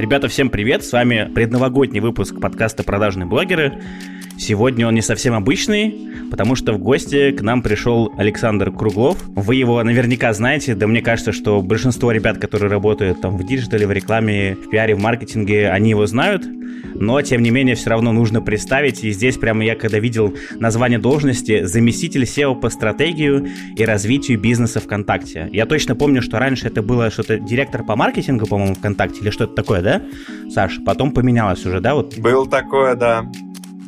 Ребята, 0.00 0.28
всем 0.28 0.48
привет! 0.48 0.82
С 0.82 0.92
вами 0.92 1.30
предновогодний 1.34 2.00
выпуск 2.00 2.40
подкаста 2.40 2.82
«Продажные 2.82 3.26
блогеры». 3.26 3.82
Сегодня 4.38 4.88
он 4.88 4.94
не 4.94 5.02
совсем 5.02 5.34
обычный, 5.34 6.09
потому 6.30 6.54
что 6.54 6.72
в 6.72 6.78
гости 6.78 7.32
к 7.32 7.42
нам 7.42 7.62
пришел 7.62 8.12
Александр 8.16 8.70
Круглов. 8.70 9.18
Вы 9.28 9.56
его 9.56 9.82
наверняка 9.82 10.32
знаете, 10.32 10.74
да 10.74 10.86
мне 10.86 11.02
кажется, 11.02 11.32
что 11.32 11.60
большинство 11.60 12.12
ребят, 12.12 12.38
которые 12.38 12.70
работают 12.70 13.20
там 13.20 13.36
в 13.36 13.46
digital 13.46 13.77
е, 13.77 13.86
в 13.86 13.92
рекламе, 13.92 14.54
в 14.54 14.70
пиаре, 14.70 14.94
в 14.94 15.00
маркетинге, 15.00 15.70
они 15.70 15.90
его 15.90 16.06
знают. 16.06 16.46
Но, 16.94 17.20
тем 17.22 17.42
не 17.42 17.50
менее, 17.50 17.74
все 17.74 17.90
равно 17.90 18.12
нужно 18.12 18.40
представить. 18.40 19.04
И 19.04 19.10
здесь 19.10 19.36
прямо 19.36 19.64
я, 19.64 19.74
когда 19.74 19.98
видел 19.98 20.34
название 20.58 20.98
должности, 20.98 21.64
заместитель 21.64 22.22
CEO 22.22 22.58
по 22.58 22.70
стратегию 22.70 23.48
и 23.76 23.84
развитию 23.84 24.38
бизнеса 24.38 24.80
ВКонтакте. 24.80 25.48
Я 25.52 25.66
точно 25.66 25.94
помню, 25.96 26.22
что 26.22 26.38
раньше 26.38 26.66
это 26.66 26.82
было 26.82 27.10
что-то 27.10 27.38
директор 27.38 27.84
по 27.84 27.96
маркетингу, 27.96 28.46
по-моему, 28.46 28.74
ВКонтакте 28.74 29.20
или 29.20 29.30
что-то 29.30 29.54
такое, 29.54 29.82
да, 29.82 30.02
Саш? 30.50 30.78
Потом 30.84 31.12
поменялось 31.12 31.64
уже, 31.66 31.80
да? 31.80 31.94
Вот. 31.94 32.18
Был 32.18 32.46
такое, 32.46 32.94
да. 32.94 33.24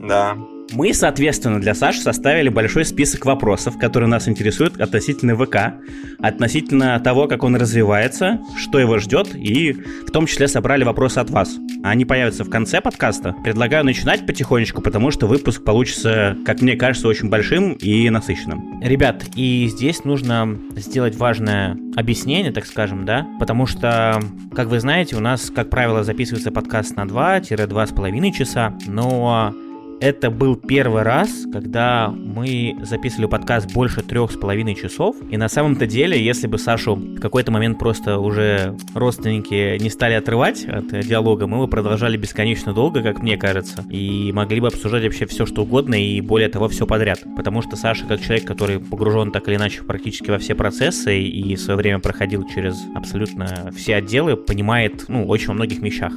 Да. 0.01 0.37
Мы, 0.73 0.95
соответственно, 0.95 1.61
для 1.61 1.75
Саши 1.75 2.01
составили 2.01 2.49
большой 2.49 2.87
список 2.87 3.27
вопросов, 3.27 3.79
которые 3.79 4.09
нас 4.09 4.27
интересуют 4.27 4.81
относительно 4.81 5.37
ВК, 5.37 5.75
относительно 6.19 6.99
того, 7.01 7.29
как 7.29 7.45
он 7.45 7.57
развивается, 7.57 8.41
что 8.57 8.79
его 8.79 8.99
ждет, 8.99 9.35
и 9.35 9.73
в 9.73 10.11
том 10.11 10.27
числе 10.27 10.49
собрали 10.49 10.85
вопросы 10.85 11.19
от 11.19 11.31
вас. 11.31 11.59
Они 11.83 12.07
появятся 12.07 12.45
в 12.45 12.51
конце 12.51 12.81
подкаста. 12.81 13.35
Предлагаю 13.45 13.85
начинать 13.85 14.25
потихонечку, 14.27 14.81
потому 14.81 15.11
что 15.11 15.27
выпуск 15.27 15.63
получится, 15.63 16.39
как 16.47 16.63
мне 16.63 16.77
кажется, 16.77 17.07
очень 17.07 17.29
большим 17.29 17.75
и 17.75 18.09
насыщенным. 18.09 18.81
Ребят, 18.81 19.25
и 19.37 19.69
здесь 19.71 20.05
нужно 20.05 20.59
сделать 20.77 21.17
важное 21.17 21.77
объяснение, 21.97 22.51
так 22.51 22.65
скажем, 22.65 23.05
да, 23.05 23.27
потому 23.39 23.67
что, 23.67 24.23
как 24.55 24.69
вы 24.69 24.81
знаете, 24.81 25.17
у 25.17 25.21
нас, 25.21 25.51
как 25.55 25.69
правило, 25.69 26.03
записывается 26.03 26.51
подкаст 26.51 26.97
на 26.97 27.03
2-2,5 27.03 28.33
часа, 28.33 28.75
но 28.87 29.55
это 30.03 30.31
был 30.31 30.57
первый 30.57 31.03
раз, 31.03 31.31
когда 31.53 32.09
мы 32.09 32.77
записывали 32.83 33.27
подкаст 33.27 33.73
больше 33.73 34.03
трех 34.03 34.33
с 34.33 34.37
половиной 34.37 34.75
часов. 34.75 35.15
И 35.31 35.37
на 35.37 35.49
самом-то 35.49 35.87
деле, 35.87 36.21
если 36.21 36.49
бы 36.49 36.59
Сашу 36.59 36.97
в 36.97 37.21
какой-то 37.21 37.53
момент 37.53 37.79
просто 37.79 38.19
уже 38.19 38.77
родственники 38.95 39.79
не 39.81 39.91
стали 39.91 40.15
отрывать 40.15 40.65
от 40.65 40.89
диалога, 40.89 41.47
мы 41.47 41.59
бы 41.59 41.69
продолжали 41.69 42.17
бесконечно 42.17 42.75
долго, 42.75 43.01
как 43.01 43.23
мне 43.23 43.37
кажется, 43.37 43.85
и 43.91 44.33
могли 44.33 44.59
бы 44.59 44.67
обсуждать 44.67 45.05
вообще 45.05 45.25
все, 45.27 45.47
что 45.47 45.63
угодно, 45.63 45.95
и 45.95 46.21
более 46.21 46.49
того, 46.49 46.69
все 46.69 46.85
подряд. 46.85 47.21
Потому 47.37 47.63
что 47.63 47.77
Саша, 47.77 48.05
как 48.05 48.21
человек, 48.21 48.45
который 48.45 48.81
погружен 48.81 49.31
так 49.31 49.47
или 49.47 49.55
иначе 49.55 49.85
практически 49.85 50.33
во 50.33 50.39
все 50.39 50.57
процессы 50.57 51.21
и 51.21 51.55
в 51.55 51.61
свое 51.61 51.79
время 51.79 52.01
проходил 52.01 52.45
через 52.53 52.77
абсолютно 52.97 53.71
все 53.77 53.95
отделы, 53.95 54.37
понимает, 54.37 55.05
ну, 55.07 55.29
очень 55.29 55.49
во 55.49 55.55
многих 55.55 55.79
вещах. 55.79 56.13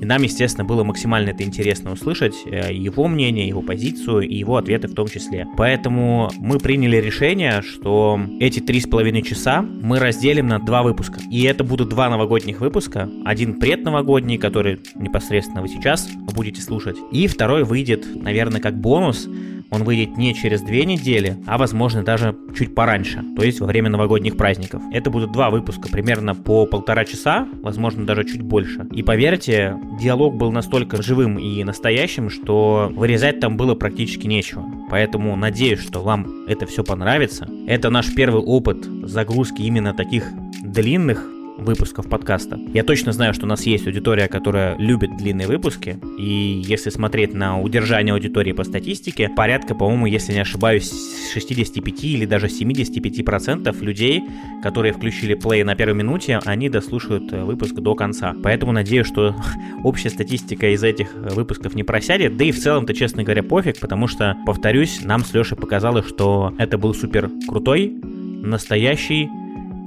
И 0.00 0.04
нам, 0.04 0.22
естественно, 0.22 0.64
было 0.64 0.84
максимально 0.84 1.30
это 1.30 1.42
интересно 1.42 1.92
услышать, 1.92 2.34
э, 2.46 2.72
его 2.72 3.08
мнение, 3.08 3.17
его 3.26 3.62
позицию 3.62 4.20
и 4.20 4.34
его 4.34 4.56
ответы 4.56 4.88
в 4.88 4.94
том 4.94 5.08
числе. 5.08 5.46
Поэтому 5.56 6.30
мы 6.38 6.58
приняли 6.58 6.96
решение, 6.96 7.62
что 7.62 8.20
эти 8.40 8.60
три 8.60 8.80
с 8.80 8.86
половиной 8.86 9.22
часа 9.22 9.62
мы 9.62 9.98
разделим 9.98 10.46
на 10.46 10.58
два 10.58 10.82
выпуска. 10.82 11.20
И 11.30 11.42
это 11.42 11.64
будут 11.64 11.88
два 11.88 12.08
новогодних 12.08 12.60
выпуска. 12.60 13.08
Один 13.24 13.58
предновогодний, 13.58 14.38
который 14.38 14.80
непосредственно 14.94 15.62
вы 15.62 15.68
сейчас 15.68 16.08
будете 16.34 16.60
слушать. 16.60 16.96
И 17.12 17.26
второй 17.26 17.64
выйдет, 17.64 18.06
наверное, 18.14 18.60
как 18.60 18.78
бонус 18.78 19.28
он 19.70 19.84
выйдет 19.84 20.16
не 20.16 20.34
через 20.34 20.62
две 20.62 20.84
недели, 20.84 21.36
а 21.46 21.58
возможно 21.58 22.02
даже 22.02 22.36
чуть 22.56 22.74
пораньше, 22.74 23.22
то 23.36 23.42
есть 23.42 23.60
во 23.60 23.66
время 23.66 23.90
новогодних 23.90 24.36
праздников. 24.36 24.82
Это 24.92 25.10
будут 25.10 25.32
два 25.32 25.50
выпуска 25.50 25.88
примерно 25.88 26.34
по 26.34 26.66
полтора 26.66 27.04
часа, 27.04 27.46
возможно 27.62 28.06
даже 28.06 28.24
чуть 28.24 28.42
больше. 28.42 28.86
И 28.92 29.02
поверьте, 29.02 29.76
диалог 30.00 30.36
был 30.36 30.52
настолько 30.52 31.02
живым 31.02 31.38
и 31.38 31.62
настоящим, 31.64 32.30
что 32.30 32.90
вырезать 32.94 33.40
там 33.40 33.56
было 33.56 33.74
практически 33.74 34.26
нечего. 34.26 34.64
Поэтому 34.90 35.36
надеюсь, 35.36 35.80
что 35.80 36.00
вам 36.00 36.46
это 36.46 36.66
все 36.66 36.82
понравится. 36.82 37.48
Это 37.66 37.90
наш 37.90 38.14
первый 38.14 38.42
опыт 38.42 38.84
загрузки 39.04 39.62
именно 39.62 39.92
таких 39.92 40.24
длинных 40.62 41.37
выпусков 41.58 42.08
подкаста. 42.08 42.58
Я 42.72 42.84
точно 42.84 43.12
знаю, 43.12 43.34
что 43.34 43.44
у 43.44 43.48
нас 43.48 43.66
есть 43.66 43.86
аудитория, 43.86 44.28
которая 44.28 44.76
любит 44.78 45.16
длинные 45.16 45.46
выпуски, 45.46 45.98
и 46.18 46.62
если 46.64 46.90
смотреть 46.90 47.34
на 47.34 47.60
удержание 47.60 48.14
аудитории 48.14 48.52
по 48.52 48.64
статистике, 48.64 49.28
порядка, 49.28 49.74
по-моему, 49.74 50.06
если 50.06 50.32
не 50.32 50.40
ошибаюсь, 50.40 50.92
65 51.32 52.04
или 52.04 52.24
даже 52.26 52.46
75% 52.46 53.84
людей, 53.84 54.22
которые 54.62 54.92
включили 54.92 55.34
плей 55.34 55.64
на 55.64 55.74
первой 55.74 55.94
минуте, 55.94 56.40
они 56.44 56.68
дослушают 56.68 57.32
э, 57.32 57.44
выпуск 57.44 57.74
до 57.74 57.94
конца. 57.94 58.34
Поэтому 58.42 58.72
надеюсь, 58.72 59.06
что 59.06 59.36
общая 59.84 60.10
статистика 60.10 60.72
из 60.72 60.82
этих 60.82 61.12
выпусков 61.14 61.74
не 61.74 61.82
просядет, 61.82 62.36
да 62.36 62.44
и 62.44 62.52
в 62.52 62.58
целом-то, 62.58 62.94
честно 62.94 63.24
говоря, 63.24 63.42
пофиг, 63.42 63.80
потому 63.80 64.06
что, 64.06 64.36
повторюсь, 64.46 65.00
нам 65.02 65.24
с 65.24 65.34
Лешей 65.34 65.56
показалось, 65.56 66.06
что 66.06 66.54
это 66.58 66.78
был 66.78 66.94
супер 66.94 67.30
крутой, 67.46 67.92
настоящий 67.92 69.28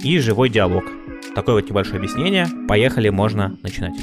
и 0.02 0.18
живой 0.18 0.48
диалог. 0.48 0.84
Такое 1.34 1.56
вот 1.56 1.68
небольшое 1.68 1.96
объяснение. 1.96 2.46
Поехали, 2.68 3.08
можно 3.08 3.56
начинать. 3.62 3.96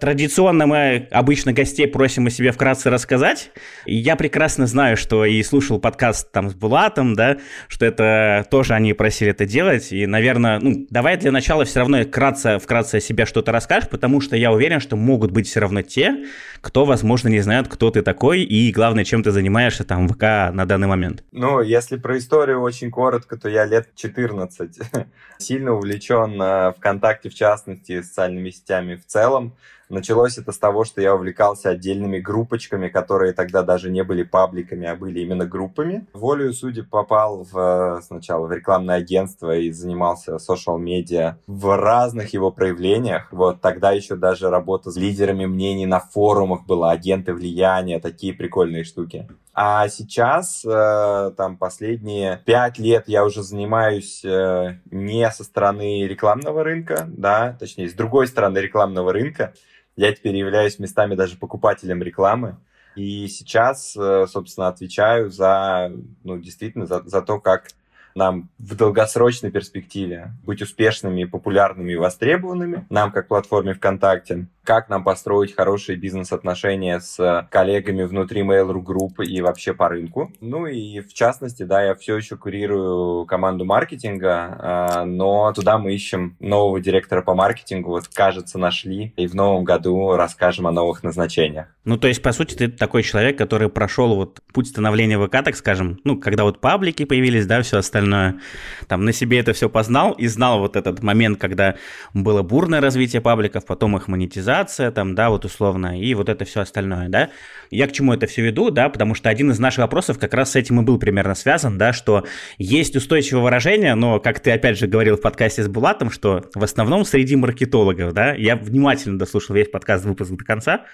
Традиционно 0.00 0.68
мы 0.68 1.08
обычно 1.10 1.52
гостей 1.52 1.88
просим 1.88 2.28
о 2.28 2.30
себе 2.30 2.52
вкратце 2.52 2.88
рассказать. 2.88 3.50
Я 3.84 4.14
прекрасно 4.14 4.68
знаю, 4.68 4.96
что 4.96 5.24
и 5.24 5.42
слушал 5.42 5.80
подкаст 5.80 6.30
там 6.30 6.50
с 6.50 6.54
Булатом, 6.54 7.16
да, 7.16 7.38
что 7.66 7.84
это 7.84 8.46
тоже 8.48 8.74
они 8.74 8.92
просили 8.92 9.32
это 9.32 9.44
делать. 9.44 9.90
И, 9.90 10.06
наверное, 10.06 10.60
ну, 10.60 10.86
давай 10.88 11.16
для 11.16 11.32
начала 11.32 11.64
все 11.64 11.80
равно 11.80 12.00
вкратце, 12.04 12.60
вкратце 12.60 12.98
о 12.98 13.00
себе 13.00 13.26
что-то 13.26 13.50
расскажешь, 13.50 13.88
потому 13.88 14.20
что 14.20 14.36
я 14.36 14.52
уверен, 14.52 14.78
что 14.78 14.94
могут 14.94 15.32
быть 15.32 15.48
все 15.48 15.58
равно 15.58 15.82
те, 15.82 16.26
кто, 16.60 16.84
возможно, 16.84 17.26
не 17.26 17.40
знают, 17.40 17.66
кто 17.66 17.90
ты 17.90 18.02
такой 18.02 18.42
и, 18.42 18.70
главное, 18.70 19.02
чем 19.04 19.24
ты 19.24 19.32
занимаешься 19.32 19.82
там 19.82 20.06
в 20.06 20.12
ВК 20.12 20.54
на 20.54 20.64
данный 20.64 20.86
момент. 20.86 21.24
Ну, 21.32 21.60
если 21.60 21.96
про 21.96 22.18
историю 22.18 22.60
очень 22.60 22.92
коротко, 22.92 23.36
то 23.36 23.48
я 23.48 23.64
лет 23.64 23.88
14 23.96 24.78
сильно 25.38 25.72
увлечен 25.72 26.40
э, 26.40 26.72
ВКонтакте, 26.74 27.30
в 27.30 27.34
частности, 27.34 28.00
социальными 28.02 28.50
сетями 28.50 28.94
в 28.94 29.04
целом. 29.04 29.56
Началось 29.88 30.36
это 30.36 30.52
с 30.52 30.58
того, 30.58 30.84
что 30.84 31.00
я 31.00 31.14
увлекался 31.14 31.70
отдельными 31.70 32.18
группочками, 32.18 32.88
которые 32.88 33.32
тогда 33.32 33.62
даже 33.62 33.90
не 33.90 34.04
были 34.04 34.22
пабликами, 34.22 34.86
а 34.86 34.94
были 34.94 35.20
именно 35.20 35.46
группами. 35.46 36.06
Волею 36.12 36.52
судеб 36.52 36.90
попал 36.90 37.46
в, 37.50 38.00
сначала 38.04 38.46
в 38.46 38.52
рекламное 38.52 38.96
агентство 38.96 39.56
и 39.56 39.70
занимался 39.70 40.36
social-медиа 40.36 41.38
в 41.46 41.76
разных 41.76 42.34
его 42.34 42.50
проявлениях. 42.50 43.28
Вот 43.32 43.62
тогда 43.62 43.92
еще 43.92 44.16
даже 44.16 44.50
работа 44.50 44.90
с 44.90 44.96
лидерами 44.96 45.46
мнений 45.46 45.86
на 45.86 46.00
форумах 46.00 46.66
была, 46.66 46.90
агенты 46.90 47.32
влияния, 47.32 47.98
такие 47.98 48.34
прикольные 48.34 48.84
штуки. 48.84 49.26
А 49.60 49.88
сейчас, 49.88 50.64
э, 50.64 51.32
там, 51.36 51.56
последние 51.56 52.40
пять 52.44 52.78
лет 52.78 53.08
я 53.08 53.24
уже 53.24 53.42
занимаюсь 53.42 54.24
э, 54.24 54.78
не 54.90 55.28
со 55.32 55.42
стороны 55.42 56.06
рекламного 56.06 56.62
рынка, 56.62 57.06
да, 57.08 57.56
точнее, 57.58 57.88
с 57.88 57.94
другой 57.94 58.28
стороны 58.28 58.58
рекламного 58.58 59.12
рынка. 59.12 59.54
Я 59.98 60.12
теперь 60.12 60.36
являюсь 60.36 60.78
местами 60.78 61.16
даже 61.16 61.36
покупателем 61.36 62.04
рекламы. 62.04 62.56
И 62.94 63.26
сейчас, 63.26 63.96
э, 63.96 64.26
собственно, 64.28 64.68
отвечаю 64.68 65.28
за, 65.28 65.90
ну, 66.22 66.38
действительно, 66.38 66.86
за, 66.86 67.02
за 67.02 67.20
то, 67.20 67.40
как 67.40 67.70
нам 68.14 68.48
в 68.60 68.76
долгосрочной 68.76 69.50
перспективе 69.50 70.30
быть 70.44 70.62
успешными, 70.62 71.24
популярными 71.24 71.92
и 71.94 71.96
востребованными, 71.96 72.86
нам 72.90 73.10
как 73.10 73.26
платформе 73.26 73.74
ВКонтакте, 73.74 74.46
как 74.68 74.90
нам 74.90 75.02
построить 75.02 75.56
хорошие 75.56 75.96
бизнес-отношения 75.96 77.00
с 77.00 77.48
коллегами 77.50 78.02
внутри 78.02 78.42
Mail.ru 78.42 78.84
Group 78.84 79.24
и 79.24 79.40
вообще 79.40 79.72
по 79.72 79.88
рынку. 79.88 80.30
Ну 80.42 80.66
и 80.66 81.00
в 81.00 81.14
частности, 81.14 81.62
да, 81.62 81.82
я 81.82 81.94
все 81.94 82.18
еще 82.18 82.36
курирую 82.36 83.24
команду 83.24 83.64
маркетинга, 83.64 84.58
а, 84.58 85.04
но 85.06 85.50
туда 85.54 85.78
мы 85.78 85.94
ищем 85.94 86.36
нового 86.38 86.80
директора 86.80 87.22
по 87.22 87.34
маркетингу, 87.34 87.92
вот 87.92 88.08
кажется 88.08 88.58
нашли, 88.58 89.14
и 89.16 89.26
в 89.26 89.34
новом 89.34 89.64
году 89.64 90.16
расскажем 90.16 90.66
о 90.66 90.70
новых 90.70 91.02
назначениях. 91.02 91.68
Ну 91.86 91.96
то 91.96 92.06
есть, 92.06 92.20
по 92.20 92.32
сути, 92.32 92.54
ты 92.54 92.68
такой 92.68 93.02
человек, 93.02 93.38
который 93.38 93.70
прошел 93.70 94.16
вот 94.16 94.42
путь 94.52 94.66
становления 94.66 95.18
ВК, 95.18 95.42
так 95.42 95.56
скажем, 95.56 95.98
ну 96.04 96.20
когда 96.20 96.44
вот 96.44 96.60
паблики 96.60 97.06
появились, 97.06 97.46
да, 97.46 97.62
все 97.62 97.78
остальное, 97.78 98.38
там 98.86 99.06
на 99.06 99.14
себе 99.14 99.38
это 99.38 99.54
все 99.54 99.70
познал 99.70 100.12
и 100.12 100.26
знал 100.26 100.58
вот 100.58 100.76
этот 100.76 101.02
момент, 101.02 101.40
когда 101.40 101.76
было 102.12 102.42
бурное 102.42 102.82
развитие 102.82 103.22
пабликов, 103.22 103.64
потом 103.64 103.96
их 103.96 104.08
монетизация, 104.08 104.57
монетизация, 104.58 104.90
там, 104.90 105.14
да, 105.14 105.30
вот 105.30 105.44
условно, 105.44 106.00
и 106.00 106.14
вот 106.14 106.28
это 106.28 106.44
все 106.44 106.60
остальное, 106.60 107.08
да. 107.08 107.30
Я 107.70 107.86
к 107.86 107.92
чему 107.92 108.12
это 108.12 108.26
все 108.26 108.42
веду, 108.42 108.70
да, 108.70 108.88
потому 108.88 109.14
что 109.14 109.28
один 109.28 109.50
из 109.50 109.58
наших 109.58 109.78
вопросов 109.78 110.18
как 110.18 110.34
раз 110.34 110.52
с 110.52 110.56
этим 110.56 110.80
и 110.80 110.84
был 110.84 110.98
примерно 110.98 111.34
связан, 111.34 111.78
да, 111.78 111.92
что 111.92 112.24
есть 112.58 112.96
устойчивое 112.96 113.42
выражение, 113.42 113.94
но, 113.94 114.20
как 114.20 114.40
ты 114.40 114.50
опять 114.52 114.78
же 114.78 114.86
говорил 114.86 115.16
в 115.16 115.20
подкасте 115.20 115.62
с 115.62 115.68
Булатом, 115.68 116.10
что 116.10 116.44
в 116.54 116.62
основном 116.62 117.04
среди 117.04 117.36
маркетологов, 117.36 118.12
да, 118.12 118.32
я 118.34 118.56
внимательно 118.56 119.18
дослушал 119.18 119.54
весь 119.54 119.68
подкаст 119.68 120.04
выпуск 120.04 120.32
до 120.32 120.44
конца, 120.44 120.86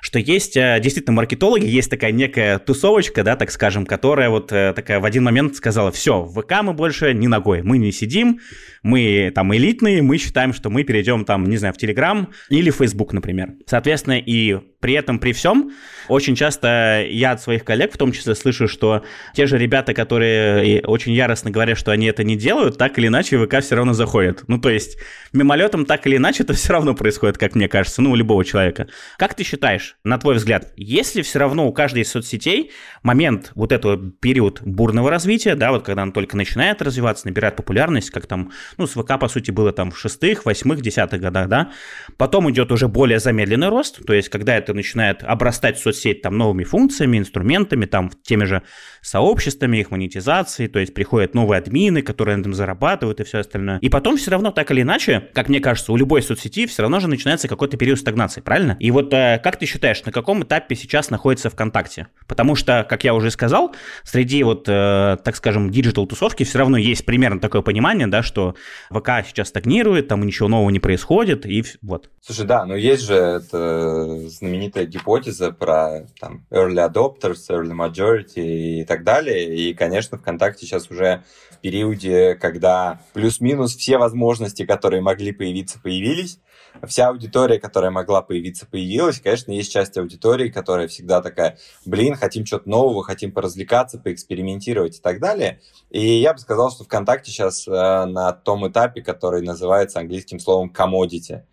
что 0.00 0.18
есть 0.18 0.56
э, 0.56 0.78
действительно 0.82 1.14
маркетологи, 1.14 1.66
есть 1.66 1.90
такая 1.90 2.12
некая 2.12 2.58
тусовочка, 2.58 3.22
да, 3.22 3.36
так 3.36 3.50
скажем, 3.50 3.86
которая 3.86 4.30
вот 4.30 4.52
э, 4.52 4.72
такая 4.74 5.00
в 5.00 5.04
один 5.04 5.24
момент 5.24 5.56
сказала, 5.56 5.92
все, 5.92 6.22
в 6.22 6.40
ВК 6.40 6.62
мы 6.62 6.72
больше 6.72 7.14
не 7.14 7.28
ногой, 7.28 7.62
мы 7.62 7.78
не 7.78 7.92
сидим, 7.92 8.40
мы 8.82 9.32
там 9.34 9.54
элитные, 9.54 10.02
мы 10.02 10.18
считаем, 10.18 10.52
что 10.52 10.70
мы 10.70 10.84
перейдем 10.84 11.24
там, 11.24 11.44
не 11.44 11.56
знаю, 11.56 11.74
в 11.74 11.78
Телеграм 11.78 12.30
или 12.48 12.70
в 12.70 12.76
Фейсбук, 12.76 13.12
например. 13.12 13.54
Соответственно, 13.66 14.18
и 14.18 14.58
при 14.80 14.94
этом, 14.94 15.18
при 15.18 15.32
всем, 15.32 15.72
очень 16.08 16.34
часто 16.34 17.06
я 17.08 17.32
от 17.32 17.42
своих 17.42 17.64
коллег 17.64 17.92
в 17.92 17.98
том 17.98 18.12
числе 18.12 18.34
слышу, 18.34 18.66
что 18.66 19.04
те 19.34 19.46
же 19.46 19.58
ребята, 19.58 19.94
которые 19.94 20.82
очень 20.82 21.12
яростно 21.12 21.50
говорят, 21.50 21.78
что 21.78 21.92
они 21.92 22.06
это 22.06 22.24
не 22.24 22.36
делают, 22.36 22.78
так 22.78 22.98
или 22.98 23.06
иначе 23.06 23.38
ВК 23.38 23.60
все 23.60 23.76
равно 23.76 23.92
заходят. 23.92 24.42
Ну, 24.48 24.58
то 24.58 24.70
есть 24.70 24.98
мимолетом 25.32 25.84
так 25.84 26.06
или 26.06 26.16
иначе 26.16 26.42
это 26.42 26.52
все 26.54 26.72
равно 26.72 26.94
происходит, 26.94 27.38
как 27.38 27.54
мне 27.54 27.68
кажется, 27.68 28.02
ну, 28.02 28.10
у 28.10 28.14
любого 28.14 28.44
человека. 28.44 28.88
Как 29.18 29.34
ты 29.34 29.44
считаешь, 29.44 29.96
на 30.02 30.18
твой 30.18 30.36
взгляд, 30.36 30.72
есть 30.76 31.14
ли 31.14 31.22
все 31.22 31.38
равно 31.38 31.68
у 31.68 31.72
каждой 31.72 32.02
из 32.02 32.10
соцсетей 32.10 32.72
момент 33.02 33.52
вот 33.54 33.72
этого 33.72 33.98
период 34.20 34.62
бурного 34.62 35.10
развития, 35.10 35.54
да, 35.54 35.70
вот 35.70 35.84
когда 35.84 36.02
он 36.02 36.12
только 36.12 36.36
начинает 36.36 36.80
развиваться, 36.82 37.28
набирает 37.28 37.56
популярность, 37.56 38.10
как 38.10 38.26
там, 38.26 38.50
ну, 38.78 38.86
с 38.86 38.92
ВК, 38.92 39.18
по 39.18 39.28
сути, 39.28 39.50
было 39.50 39.72
там 39.72 39.90
в 39.90 39.98
шестых, 39.98 40.46
восьмых, 40.46 40.80
десятых 40.80 41.20
годах, 41.20 41.48
да, 41.48 41.70
потом 42.16 42.50
идет 42.50 42.72
уже 42.72 42.88
более 42.88 43.18
замедленный 43.18 43.68
рост, 43.68 44.04
то 44.04 44.14
есть 44.14 44.28
когда 44.28 44.56
это 44.56 44.69
это 44.70 44.76
начинает 44.76 45.22
обрастать 45.24 45.78
соцсеть 45.78 46.22
там 46.22 46.38
новыми 46.38 46.64
функциями, 46.64 47.18
инструментами, 47.18 47.86
там 47.86 48.10
теми 48.22 48.44
же 48.44 48.62
сообществами, 49.02 49.78
их 49.78 49.90
монетизацией, 49.90 50.68
то 50.68 50.78
есть 50.78 50.94
приходят 50.94 51.34
новые 51.34 51.58
админы, 51.58 52.02
которые 52.02 52.36
на 52.36 52.40
этом 52.40 52.54
зарабатывают 52.54 53.20
и 53.20 53.24
все 53.24 53.38
остальное. 53.38 53.78
И 53.78 53.88
потом 53.88 54.16
все 54.16 54.30
равно 54.30 54.50
так 54.50 54.70
или 54.70 54.82
иначе, 54.82 55.28
как 55.34 55.48
мне 55.48 55.60
кажется, 55.60 55.92
у 55.92 55.96
любой 55.96 56.22
соцсети 56.22 56.66
все 56.66 56.82
равно 56.82 57.00
же 57.00 57.08
начинается 57.08 57.48
какой-то 57.48 57.76
период 57.76 57.98
стагнации, 57.98 58.40
правильно? 58.40 58.76
И 58.78 58.90
вот 58.90 59.12
э, 59.12 59.40
как 59.42 59.58
ты 59.58 59.66
считаешь, 59.66 60.04
на 60.04 60.12
каком 60.12 60.44
этапе 60.44 60.76
сейчас 60.76 61.10
находится 61.10 61.50
ВКонтакте? 61.50 62.08
Потому 62.28 62.54
что, 62.54 62.86
как 62.88 63.04
я 63.04 63.14
уже 63.14 63.30
сказал, 63.30 63.74
среди 64.04 64.42
вот, 64.42 64.68
э, 64.68 65.16
так 65.24 65.36
скажем, 65.36 65.70
digital-тусовки 65.70 66.44
все 66.44 66.58
равно 66.58 66.76
есть 66.76 67.04
примерно 67.04 67.40
такое 67.40 67.62
понимание, 67.62 68.06
да, 68.06 68.22
что 68.22 68.54
ВК 68.90 69.10
сейчас 69.26 69.48
стагнирует, 69.48 70.08
там 70.08 70.22
ничего 70.24 70.48
нового 70.48 70.70
не 70.70 70.80
происходит, 70.80 71.46
и 71.46 71.64
вот. 71.82 72.10
Слушай, 72.20 72.46
да, 72.46 72.66
но 72.66 72.76
есть 72.76 73.06
же 73.06 73.14
это 73.14 74.28
знаменитая 74.60 74.84
гипотеза 74.84 75.52
про 75.52 76.06
там 76.20 76.46
early 76.50 76.86
adopters, 76.86 77.48
early 77.48 77.72
majority 77.72 78.80
и 78.80 78.84
так 78.84 79.04
далее. 79.04 79.54
И, 79.54 79.72
конечно, 79.74 80.18
ВКонтакте 80.18 80.66
сейчас 80.66 80.90
уже 80.90 81.22
в 81.50 81.58
периоде, 81.58 82.34
когда 82.34 83.00
плюс-минус 83.14 83.74
все 83.74 83.96
возможности, 83.96 84.66
которые 84.66 85.00
могли 85.00 85.32
появиться, 85.32 85.80
появились, 85.82 86.38
вся 86.86 87.08
аудитория, 87.08 87.58
которая 87.58 87.90
могла 87.90 88.20
появиться, 88.20 88.66
появилась. 88.66 89.20
Конечно, 89.20 89.52
есть 89.52 89.72
часть 89.72 89.96
аудитории, 89.96 90.50
которая 90.50 90.88
всегда 90.88 91.22
такая, 91.22 91.58
блин, 91.86 92.14
хотим 92.14 92.44
что-то 92.44 92.68
нового, 92.68 93.02
хотим 93.02 93.32
поразвлекаться, 93.32 93.98
поэкспериментировать 93.98 94.98
и 94.98 95.00
так 95.00 95.20
далее. 95.20 95.60
И 95.90 96.20
я 96.20 96.34
бы 96.34 96.38
сказал, 96.38 96.70
что 96.70 96.84
ВКонтакте 96.84 97.30
сейчас 97.30 97.66
э, 97.66 97.70
на 97.70 98.32
том 98.32 98.68
этапе, 98.68 99.00
который 99.00 99.42
называется 99.42 100.00
английским 100.00 100.38
словом 100.38 100.70
commodity 100.70 101.44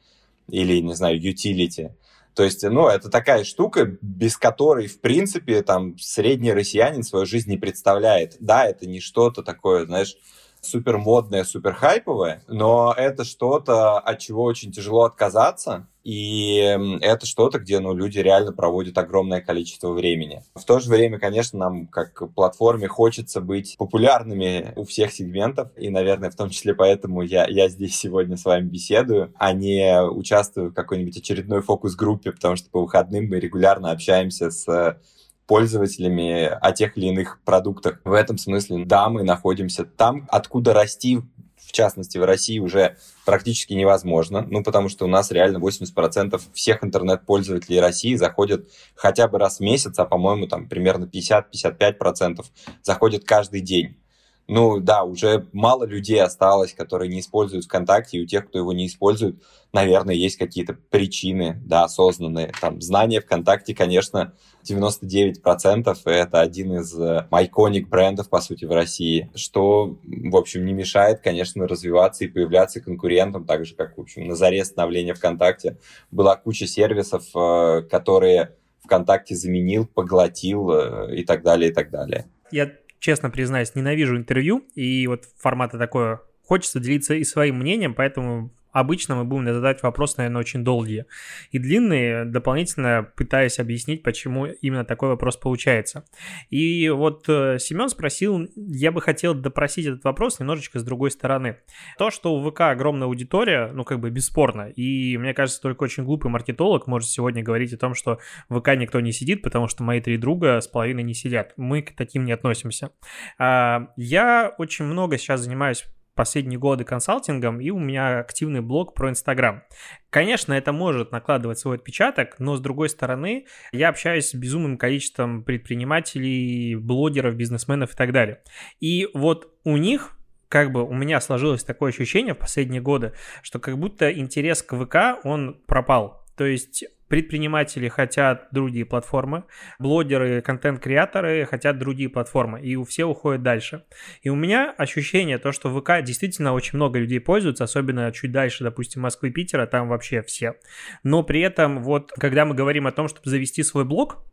или, 0.49 0.81
не 0.81 0.95
знаю, 0.95 1.21
utility. 1.21 1.91
То 2.37 2.43
есть, 2.43 2.61
ну, 2.61 2.87
это 2.87 3.09
такая 3.09 3.43
штука, 3.43 3.97
без 3.99 4.37
которой, 4.37 4.85
в 4.85 5.01
принципе, 5.01 5.63
там, 5.63 5.97
средний 5.97 6.53
россиянин 6.53 7.01
свою 7.01 7.25
жизнь 7.25 7.49
не 7.49 7.57
представляет. 7.57 8.37
Да, 8.39 8.63
это 8.63 8.85
не 8.85 8.99
что-то 8.99 9.41
такое, 9.41 9.87
знаешь, 9.87 10.15
супер 10.61 10.99
модное, 10.99 11.43
супер 11.43 11.73
хайповое, 11.73 12.43
но 12.47 12.93
это 12.95 13.23
что-то, 13.23 13.97
от 13.97 14.19
чего 14.19 14.43
очень 14.43 14.71
тяжело 14.71 15.05
отказаться, 15.05 15.87
и 16.07 16.77
это 17.01 17.25
что-то, 17.25 17.59
где 17.59 17.81
ну, 17.81 17.93
люди 17.93 18.19
реально 18.19 18.53
проводят 18.53 18.97
огромное 18.97 19.41
количество 19.41 19.91
времени. 19.91 20.41
В 20.55 20.63
то 20.63 20.79
же 20.79 20.89
время, 20.89 21.19
конечно, 21.19 21.59
нам 21.59 21.85
как 21.85 22.33
платформе 22.33 22.87
хочется 22.87 23.41
быть 23.41 23.75
популярными 23.77 24.71
у 24.77 24.85
всех 24.85 25.11
сегментов, 25.11 25.69
и, 25.75 25.89
наверное, 25.89 26.29
в 26.29 26.35
том 26.37 26.49
числе 26.49 26.73
поэтому 26.73 27.23
я, 27.23 27.45
я 27.49 27.67
здесь 27.67 27.99
сегодня 27.99 28.37
с 28.37 28.45
вами 28.45 28.69
беседую, 28.69 29.33
а 29.37 29.51
не 29.51 30.01
участвую 30.01 30.69
в 30.69 30.73
какой-нибудь 30.73 31.17
очередной 31.17 31.61
фокус-группе, 31.61 32.31
потому 32.31 32.55
что 32.55 32.69
по 32.69 32.83
выходным 32.83 33.27
мы 33.27 33.41
регулярно 33.41 33.91
общаемся 33.91 34.49
с 34.49 34.97
пользователями 35.45 36.45
о 36.45 36.71
тех 36.71 36.97
или 36.97 37.07
иных 37.07 37.41
продуктах. 37.43 37.99
В 38.05 38.13
этом 38.13 38.37
смысле, 38.37 38.85
да, 38.85 39.09
мы 39.09 39.23
находимся 39.23 39.83
там, 39.83 40.25
откуда 40.29 40.73
расти, 40.73 41.19
в 41.67 41.73
частности, 41.73 42.17
в 42.17 42.23
России 42.23 42.59
уже 42.59 42.95
практически 43.25 43.73
невозможно, 43.73 44.47
ну, 44.49 44.63
потому 44.63 44.87
что 44.87 45.03
у 45.03 45.09
нас 45.09 45.31
реально 45.31 45.57
80% 45.57 46.41
всех 46.53 46.81
интернет-пользователей 46.81 47.81
России 47.81 48.15
заходят 48.15 48.69
хотя 48.95 49.27
бы 49.27 49.37
раз 49.37 49.57
в 49.57 49.59
месяц, 49.59 49.99
а, 49.99 50.05
по-моему, 50.05 50.47
там 50.47 50.69
примерно 50.69 51.05
50-55% 51.05 52.45
заходят 52.83 53.25
каждый 53.25 53.59
день. 53.59 53.97
Ну 54.47 54.79
да, 54.79 55.03
уже 55.03 55.45
мало 55.51 55.83
людей 55.83 56.21
осталось, 56.21 56.73
которые 56.73 57.09
не 57.09 57.19
используют 57.19 57.65
ВКонтакте, 57.65 58.17
и 58.17 58.23
у 58.23 58.25
тех, 58.25 58.47
кто 58.47 58.57
его 58.57 58.71
не 58.71 58.87
использует, 58.87 59.43
наверное, 59.73 60.15
есть 60.15 60.37
какие-то 60.37 60.73
причины, 60.73 61.61
да, 61.65 61.83
осознанные. 61.83 62.53
Там 62.61 62.79
знания 62.79 63.19
ВКонтакте, 63.19 63.75
конечно, 63.75 64.33
99%, 64.65 65.97
и 66.05 66.09
это 66.09 66.39
один 66.39 66.77
из 66.77 66.97
айконик 67.29 67.87
э, 67.87 67.89
брендов, 67.89 68.29
по 68.29 68.39
сути, 68.39 68.63
в 68.63 68.71
России, 68.71 69.29
что, 69.35 69.97
в 70.05 70.35
общем, 70.37 70.65
не 70.65 70.71
мешает, 70.71 71.19
конечно, 71.19 71.67
развиваться 71.67 72.23
и 72.23 72.29
появляться 72.29 72.79
конкурентам, 72.79 73.43
так 73.43 73.65
же, 73.65 73.75
как, 73.75 73.97
в 73.97 74.01
общем, 74.01 74.27
на 74.27 74.35
заре 74.35 74.63
становления 74.63 75.13
ВКонтакте 75.13 75.77
была 76.09 76.37
куча 76.37 76.67
сервисов, 76.67 77.25
э, 77.35 77.81
которые 77.81 78.55
ВКонтакте 78.85 79.35
заменил, 79.35 79.85
поглотил 79.85 80.71
э, 80.71 81.17
и 81.17 81.25
так 81.25 81.43
далее, 81.43 81.71
и 81.71 81.73
так 81.73 81.89
далее. 81.89 82.27
Я 82.49 82.71
честно 82.99 83.29
признаюсь, 83.29 83.75
ненавижу 83.75 84.17
интервью, 84.17 84.67
и 84.75 85.07
вот 85.07 85.25
формата 85.37 85.77
такое 85.77 86.21
хочется 86.43 86.79
делиться 86.79 87.13
и 87.13 87.23
своим 87.23 87.57
мнением, 87.57 87.93
поэтому 87.93 88.51
Обычно 88.71 89.15
мы 89.15 89.25
будем 89.25 89.53
задать 89.53 89.81
вопросы, 89.83 90.15
наверное, 90.17 90.39
очень 90.39 90.63
долгие 90.63 91.05
и 91.51 91.59
длинные, 91.59 92.25
дополнительно 92.25 93.07
пытаясь 93.15 93.59
объяснить, 93.59 94.03
почему 94.03 94.45
именно 94.45 94.85
такой 94.85 95.09
вопрос 95.09 95.37
получается. 95.37 96.05
И 96.49 96.89
вот 96.89 97.25
э, 97.27 97.57
Семен 97.59 97.89
спросил, 97.89 98.47
я 98.55 98.91
бы 98.91 99.01
хотел 99.01 99.33
допросить 99.33 99.85
этот 99.85 100.03
вопрос 100.03 100.39
немножечко 100.39 100.79
с 100.79 100.83
другой 100.83 101.11
стороны. 101.11 101.57
То, 101.97 102.11
что 102.11 102.35
у 102.35 102.49
ВК 102.49 102.61
огромная 102.61 103.07
аудитория, 103.07 103.71
ну, 103.73 103.83
как 103.83 103.99
бы 103.99 104.09
бесспорно, 104.09 104.69
и 104.69 105.17
мне 105.17 105.33
кажется, 105.33 105.61
только 105.61 105.83
очень 105.83 106.03
глупый 106.03 106.31
маркетолог 106.31 106.87
может 106.87 107.09
сегодня 107.09 107.43
говорить 107.43 107.73
о 107.73 107.77
том, 107.77 107.93
что 107.93 108.19
в 108.49 108.59
ВК 108.59 108.69
никто 108.75 108.99
не 108.99 109.11
сидит, 109.11 109.41
потому 109.41 109.67
что 109.67 109.83
мои 109.83 110.01
три 110.01 110.17
друга 110.17 110.59
с 110.59 110.67
половиной 110.67 111.03
не 111.03 111.13
сидят. 111.13 111.53
Мы 111.57 111.81
к 111.81 111.95
таким 111.95 112.25
не 112.25 112.31
относимся. 112.31 112.91
А, 113.37 113.89
я 113.95 114.53
очень 114.57 114.85
много 114.85 115.17
сейчас 115.17 115.41
занимаюсь 115.41 115.85
последние 116.17 116.59
годы 116.59 116.83
консалтингом, 116.83 117.61
и 117.61 117.69
у 117.69 117.79
меня 117.79 118.19
активный 118.19 118.59
блог 118.59 118.93
про 118.93 119.09
Инстаграм. 119.09 119.63
Конечно, 120.09 120.51
это 120.51 120.73
может 120.73 121.13
накладывать 121.13 121.59
свой 121.59 121.77
отпечаток, 121.77 122.39
но 122.39 122.57
с 122.57 122.59
другой 122.59 122.89
стороны, 122.89 123.45
я 123.71 123.87
общаюсь 123.87 124.29
с 124.29 124.35
безумным 124.35 124.77
количеством 124.77 125.43
предпринимателей, 125.43 126.75
блогеров, 126.75 127.35
бизнесменов 127.35 127.93
и 127.93 127.95
так 127.95 128.11
далее. 128.11 128.41
И 128.81 129.07
вот 129.13 129.57
у 129.63 129.77
них 129.77 130.17
как 130.49 130.71
бы 130.71 130.83
у 130.83 130.93
меня 130.93 131.19
сложилось 131.21 131.63
такое 131.63 131.91
ощущение 131.91 132.33
в 132.33 132.37
последние 132.37 132.81
годы, 132.81 133.13
что 133.41 133.59
как 133.59 133.77
будто 133.77 134.11
интерес 134.11 134.63
к 134.63 134.75
ВК, 134.75 135.25
он 135.25 135.61
пропал. 135.65 136.25
То 136.35 136.45
есть 136.45 136.85
предприниматели 137.07 137.87
хотят 137.87 138.47
другие 138.51 138.85
платформы, 138.85 139.45
блогеры, 139.79 140.41
контент-креаторы 140.41 141.45
хотят 141.45 141.79
другие 141.79 142.09
платформы, 142.09 142.61
и 142.61 142.75
у 142.75 142.83
все 142.83 143.05
уходят 143.05 143.43
дальше. 143.43 143.85
И 144.21 144.29
у 144.29 144.35
меня 144.35 144.73
ощущение 144.77 145.37
то, 145.37 145.51
что 145.51 145.69
ВК 145.69 146.03
действительно 146.03 146.53
очень 146.53 146.77
много 146.77 146.99
людей 146.99 147.19
пользуются, 147.19 147.63
особенно 147.63 148.11
чуть 148.11 148.31
дальше, 148.31 148.63
допустим, 148.63 149.01
Москвы, 149.01 149.31
Питера, 149.31 149.65
там 149.65 149.87
вообще 149.87 150.21
все. 150.21 150.55
Но 151.03 151.23
при 151.23 151.41
этом 151.41 151.81
вот, 151.81 152.11
когда 152.11 152.45
мы 152.45 152.55
говорим 152.55 152.87
о 152.87 152.91
том, 152.91 153.07
чтобы 153.07 153.29
завести 153.29 153.63
свой 153.63 153.85
блог, 153.85 154.23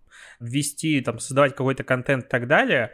ввести, 0.40 1.00
там, 1.00 1.18
создавать 1.18 1.54
какой-то 1.54 1.84
контент 1.84 2.24
и 2.24 2.28
так 2.28 2.46
далее, 2.46 2.92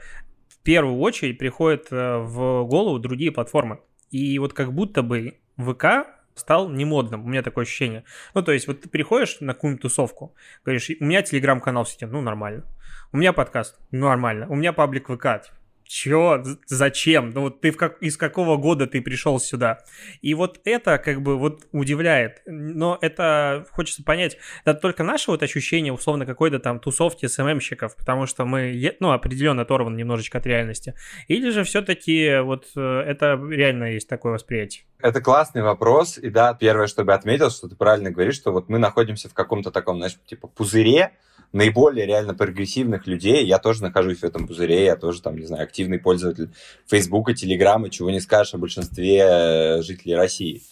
в 0.48 0.62
первую 0.62 0.98
очередь 0.98 1.38
приходят 1.38 1.86
э, 1.90 2.18
в 2.18 2.64
голову 2.64 2.98
другие 2.98 3.32
платформы. 3.32 3.80
И 4.10 4.38
вот 4.38 4.52
как 4.52 4.72
будто 4.72 5.02
бы 5.02 5.38
ВК 5.56 6.06
стал 6.40 6.68
немодным. 6.68 7.24
У 7.24 7.28
меня 7.28 7.42
такое 7.42 7.64
ощущение. 7.64 8.04
Ну, 8.34 8.42
то 8.42 8.52
есть, 8.52 8.66
вот 8.66 8.80
ты 8.80 8.88
приходишь 8.88 9.38
на 9.40 9.54
какую-нибудь 9.54 9.82
тусовку, 9.82 10.34
говоришь, 10.64 10.90
у 11.00 11.04
меня 11.04 11.22
телеграм-канал 11.22 11.84
в 11.84 11.88
сети, 11.88 12.04
ну, 12.06 12.20
нормально. 12.20 12.64
У 13.12 13.16
меня 13.16 13.32
подкаст, 13.32 13.78
ну, 13.90 14.08
нормально. 14.08 14.46
У 14.48 14.56
меня 14.56 14.72
паблик 14.72 15.08
ВК, 15.08 15.42
Чё? 15.90 16.40
Зачем? 16.66 17.30
Ну 17.30 17.40
вот 17.40 17.60
ты 17.60 17.72
в 17.72 17.76
как... 17.76 18.00
из 18.00 18.16
какого 18.16 18.56
года 18.56 18.86
ты 18.86 19.02
пришел 19.02 19.40
сюда? 19.40 19.80
И 20.20 20.34
вот 20.34 20.60
это 20.64 20.98
как 20.98 21.20
бы 21.20 21.36
вот 21.36 21.64
удивляет. 21.72 22.42
Но 22.46 22.96
это 23.00 23.66
хочется 23.72 24.04
понять, 24.04 24.38
это 24.64 24.78
только 24.78 25.02
наше 25.02 25.32
вот 25.32 25.42
ощущение 25.42 25.92
условно 25.92 26.26
какой-то 26.26 26.60
там 26.60 26.78
тусовки 26.78 27.26
СММщиков, 27.26 27.96
потому 27.96 28.26
что 28.26 28.44
мы, 28.44 28.94
ну, 29.00 29.10
определенно 29.10 29.62
оторваны 29.62 29.96
немножечко 29.96 30.38
от 30.38 30.46
реальности. 30.46 30.94
Или 31.26 31.50
же 31.50 31.64
все-таки 31.64 32.38
вот 32.38 32.68
э, 32.76 32.80
это 32.80 33.32
реально 33.50 33.92
есть 33.92 34.08
такое 34.08 34.34
восприятие? 34.34 34.84
Это 35.00 35.20
классный 35.20 35.62
вопрос. 35.62 36.18
И 36.18 36.30
да, 36.30 36.54
первое, 36.54 36.86
что 36.86 37.02
бы 37.02 37.14
отметил, 37.14 37.50
что 37.50 37.68
ты 37.68 37.74
правильно 37.74 38.12
говоришь, 38.12 38.36
что 38.36 38.52
вот 38.52 38.68
мы 38.68 38.78
находимся 38.78 39.28
в 39.28 39.34
каком-то 39.34 39.72
таком, 39.72 39.96
знаешь, 39.96 40.16
типа 40.24 40.46
пузыре, 40.46 41.10
наиболее 41.52 42.06
реально 42.06 42.34
прогрессивных 42.34 43.06
людей. 43.06 43.44
Я 43.44 43.58
тоже 43.58 43.82
нахожусь 43.82 44.18
в 44.18 44.24
этом 44.24 44.46
пузыре, 44.46 44.84
я 44.84 44.96
тоже 44.96 45.22
там, 45.22 45.36
не 45.36 45.46
знаю, 45.46 45.66
активный 45.80 45.98
пользователь 45.98 46.50
Фейсбука, 46.88 47.32
Телеграма, 47.32 47.88
чего 47.88 48.10
не 48.10 48.20
скажешь 48.20 48.54
о 48.54 48.58
большинстве 48.58 49.18
э, 49.18 49.82
жителей 49.82 50.14
России. 50.14 50.62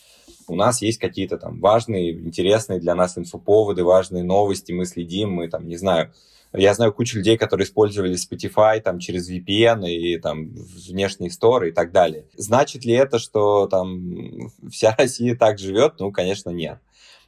У 0.49 0.55
нас 0.55 0.83
есть 0.83 0.99
какие-то 0.99 1.39
там 1.39 1.61
важные, 1.61 2.13
интересные 2.13 2.79
для 2.79 2.95
нас 2.95 3.17
инфоповоды, 3.17 3.85
важные 3.85 4.23
новости, 4.23 4.73
мы 4.73 4.85
следим, 4.85 5.31
мы 5.31 5.49
там, 5.49 5.67
не 5.67 5.77
знаю, 5.77 6.13
я 6.53 6.75
знаю 6.75 6.93
кучу 6.93 7.19
людей, 7.19 7.37
которые 7.37 7.67
использовали 7.67 8.17
Spotify 8.17 8.81
там 8.81 8.99
через 8.99 9.31
VPN 9.31 9.87
и 9.87 10.19
там 10.19 10.51
внешние 10.89 11.31
сторы 11.31 11.69
и 11.69 11.73
так 11.73 11.93
далее. 11.93 12.25
Значит 12.37 12.85
ли 12.85 12.93
это, 12.93 13.19
что 13.19 13.67
там 13.67 14.51
вся 14.71 14.95
Россия 14.99 15.37
так 15.37 15.59
живет? 15.59 15.95
Ну, 15.99 16.11
конечно, 16.13 16.51
нет. 16.51 16.79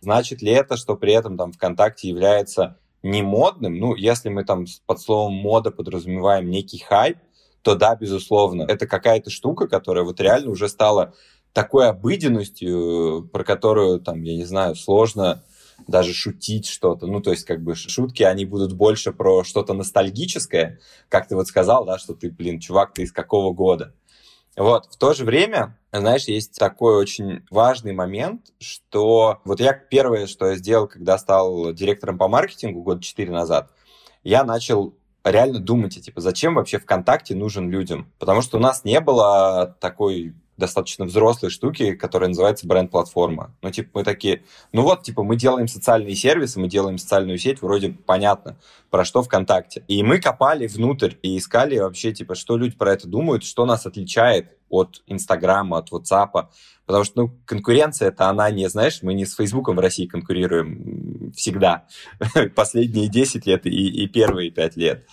Значит 0.00 0.42
ли 0.42 0.52
это, 0.52 0.76
что 0.76 0.96
при 0.96 1.12
этом 1.12 1.36
там 1.36 1.52
ВКонтакте 1.52 2.08
является 2.08 2.78
не 3.02 3.22
модным? 3.22 3.78
Ну, 3.78 3.94
если 3.94 4.30
мы 4.30 4.44
там 4.44 4.64
под 4.86 5.00
словом 5.00 5.34
мода 5.34 5.70
подразумеваем 5.70 6.48
некий 6.50 6.78
хайп, 6.78 7.18
то 7.62 7.74
да, 7.74 7.94
безусловно, 7.96 8.62
это 8.62 8.86
какая-то 8.86 9.30
штука, 9.30 9.68
которая 9.68 10.04
вот 10.04 10.20
реально 10.20 10.50
уже 10.50 10.68
стала 10.68 11.14
такой 11.52 11.88
обыденностью, 11.88 13.28
про 13.32 13.44
которую 13.44 14.00
там, 14.00 14.22
я 14.22 14.36
не 14.36 14.44
знаю, 14.44 14.74
сложно 14.76 15.44
даже 15.86 16.12
шутить 16.12 16.66
что-то. 16.66 17.06
Ну, 17.06 17.20
то 17.20 17.30
есть, 17.30 17.44
как 17.44 17.62
бы, 17.62 17.74
шутки, 17.74 18.22
они 18.22 18.44
будут 18.44 18.74
больше 18.74 19.12
про 19.12 19.44
что-то 19.44 19.72
ностальгическое, 19.72 20.78
как 21.08 21.28
ты 21.28 21.34
вот 21.34 21.48
сказал, 21.48 21.84
да, 21.84 21.98
что 21.98 22.14
ты, 22.14 22.30
блин, 22.30 22.60
чувак, 22.60 22.94
ты 22.94 23.02
из 23.02 23.12
какого 23.12 23.52
года. 23.52 23.94
Вот, 24.56 24.86
в 24.86 24.96
то 24.96 25.14
же 25.14 25.24
время, 25.24 25.78
знаешь, 25.92 26.24
есть 26.24 26.58
такой 26.58 26.96
очень 26.96 27.44
важный 27.50 27.92
момент, 27.92 28.52
что 28.58 29.40
вот 29.44 29.60
я 29.60 29.72
первое, 29.72 30.26
что 30.26 30.48
я 30.48 30.56
сделал, 30.56 30.86
когда 30.86 31.16
стал 31.18 31.72
директором 31.72 32.18
по 32.18 32.28
маркетингу 32.28 32.82
год 32.82 33.02
четыре 33.02 33.30
назад, 33.30 33.70
я 34.22 34.44
начал 34.44 34.94
реально 35.24 35.58
думать, 35.58 36.00
типа, 36.00 36.20
зачем 36.20 36.54
вообще 36.54 36.78
ВКонтакте 36.78 37.34
нужен 37.34 37.70
людям? 37.70 38.10
Потому 38.18 38.42
что 38.42 38.58
у 38.58 38.60
нас 38.60 38.84
не 38.84 39.00
было 39.00 39.76
такой 39.80 40.34
достаточно 40.60 41.06
взрослой 41.06 41.50
штуки, 41.50 41.94
которая 41.94 42.28
называется 42.28 42.68
бренд-платформа. 42.68 43.56
Ну, 43.62 43.70
типа, 43.70 43.90
мы 43.94 44.04
такие, 44.04 44.44
ну 44.72 44.82
вот, 44.82 45.02
типа, 45.02 45.24
мы 45.24 45.34
делаем 45.36 45.66
социальные 45.66 46.14
сервисы, 46.14 46.60
мы 46.60 46.68
делаем 46.68 46.98
социальную 46.98 47.38
сеть, 47.38 47.62
вроде 47.62 47.90
понятно, 47.90 48.58
про 48.90 49.04
что 49.04 49.22
ВКонтакте. 49.22 49.82
И 49.88 50.02
мы 50.04 50.20
копали 50.20 50.68
внутрь 50.68 51.14
и 51.22 51.36
искали 51.38 51.78
вообще, 51.78 52.12
типа, 52.12 52.36
что 52.36 52.56
люди 52.56 52.76
про 52.76 52.92
это 52.92 53.08
думают, 53.08 53.42
что 53.42 53.64
нас 53.64 53.86
отличает 53.86 54.56
от 54.70 55.02
Инстаграма, 55.06 55.78
от 55.78 55.90
WhatsApp. 55.90 56.48
Потому 56.86 57.04
что, 57.04 57.22
ну, 57.22 57.38
конкуренция 57.44 58.08
это 58.08 58.28
она 58.28 58.50
не, 58.50 58.68
знаешь, 58.68 59.00
мы 59.02 59.14
не 59.14 59.26
с 59.26 59.34
Фейсбуком 59.34 59.76
в 59.76 59.80
России 59.80 60.06
конкурируем 60.06 61.32
всегда. 61.36 61.86
Последние 62.54 63.08
10 63.08 63.46
лет 63.46 63.66
и, 63.66 63.70
и 63.70 64.08
первые 64.08 64.50
5 64.50 64.76
лет. 64.76 65.06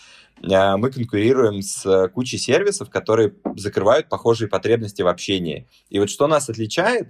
А, 0.52 0.78
мы 0.78 0.92
конкурируем 0.92 1.62
с 1.62 2.10
кучей 2.14 2.38
сервисов, 2.38 2.90
которые 2.90 3.34
закрывают 3.56 4.10
похожие 4.10 4.48
потребности 4.48 5.02
в 5.02 5.08
общении. 5.08 5.68
И 5.90 6.00
вот 6.00 6.10
что 6.10 6.28
нас 6.28 6.50
отличает, 6.50 7.10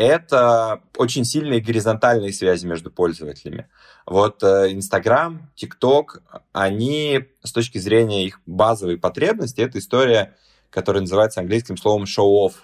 это 0.00 0.80
очень 0.96 1.26
сильные 1.26 1.60
горизонтальные 1.60 2.32
связи 2.32 2.64
между 2.64 2.90
пользователями. 2.90 3.66
Вот 4.06 4.42
э, 4.42 4.72
Инстаграм, 4.72 5.50
ТикТок, 5.54 6.22
они 6.52 7.26
с 7.42 7.52
точки 7.52 7.76
зрения 7.76 8.24
их 8.24 8.40
базовой 8.46 8.96
потребности, 8.96 9.60
это 9.60 9.78
история, 9.78 10.38
которая 10.70 11.02
называется 11.02 11.40
английским 11.40 11.76
словом 11.76 12.04
show-off. 12.04 12.54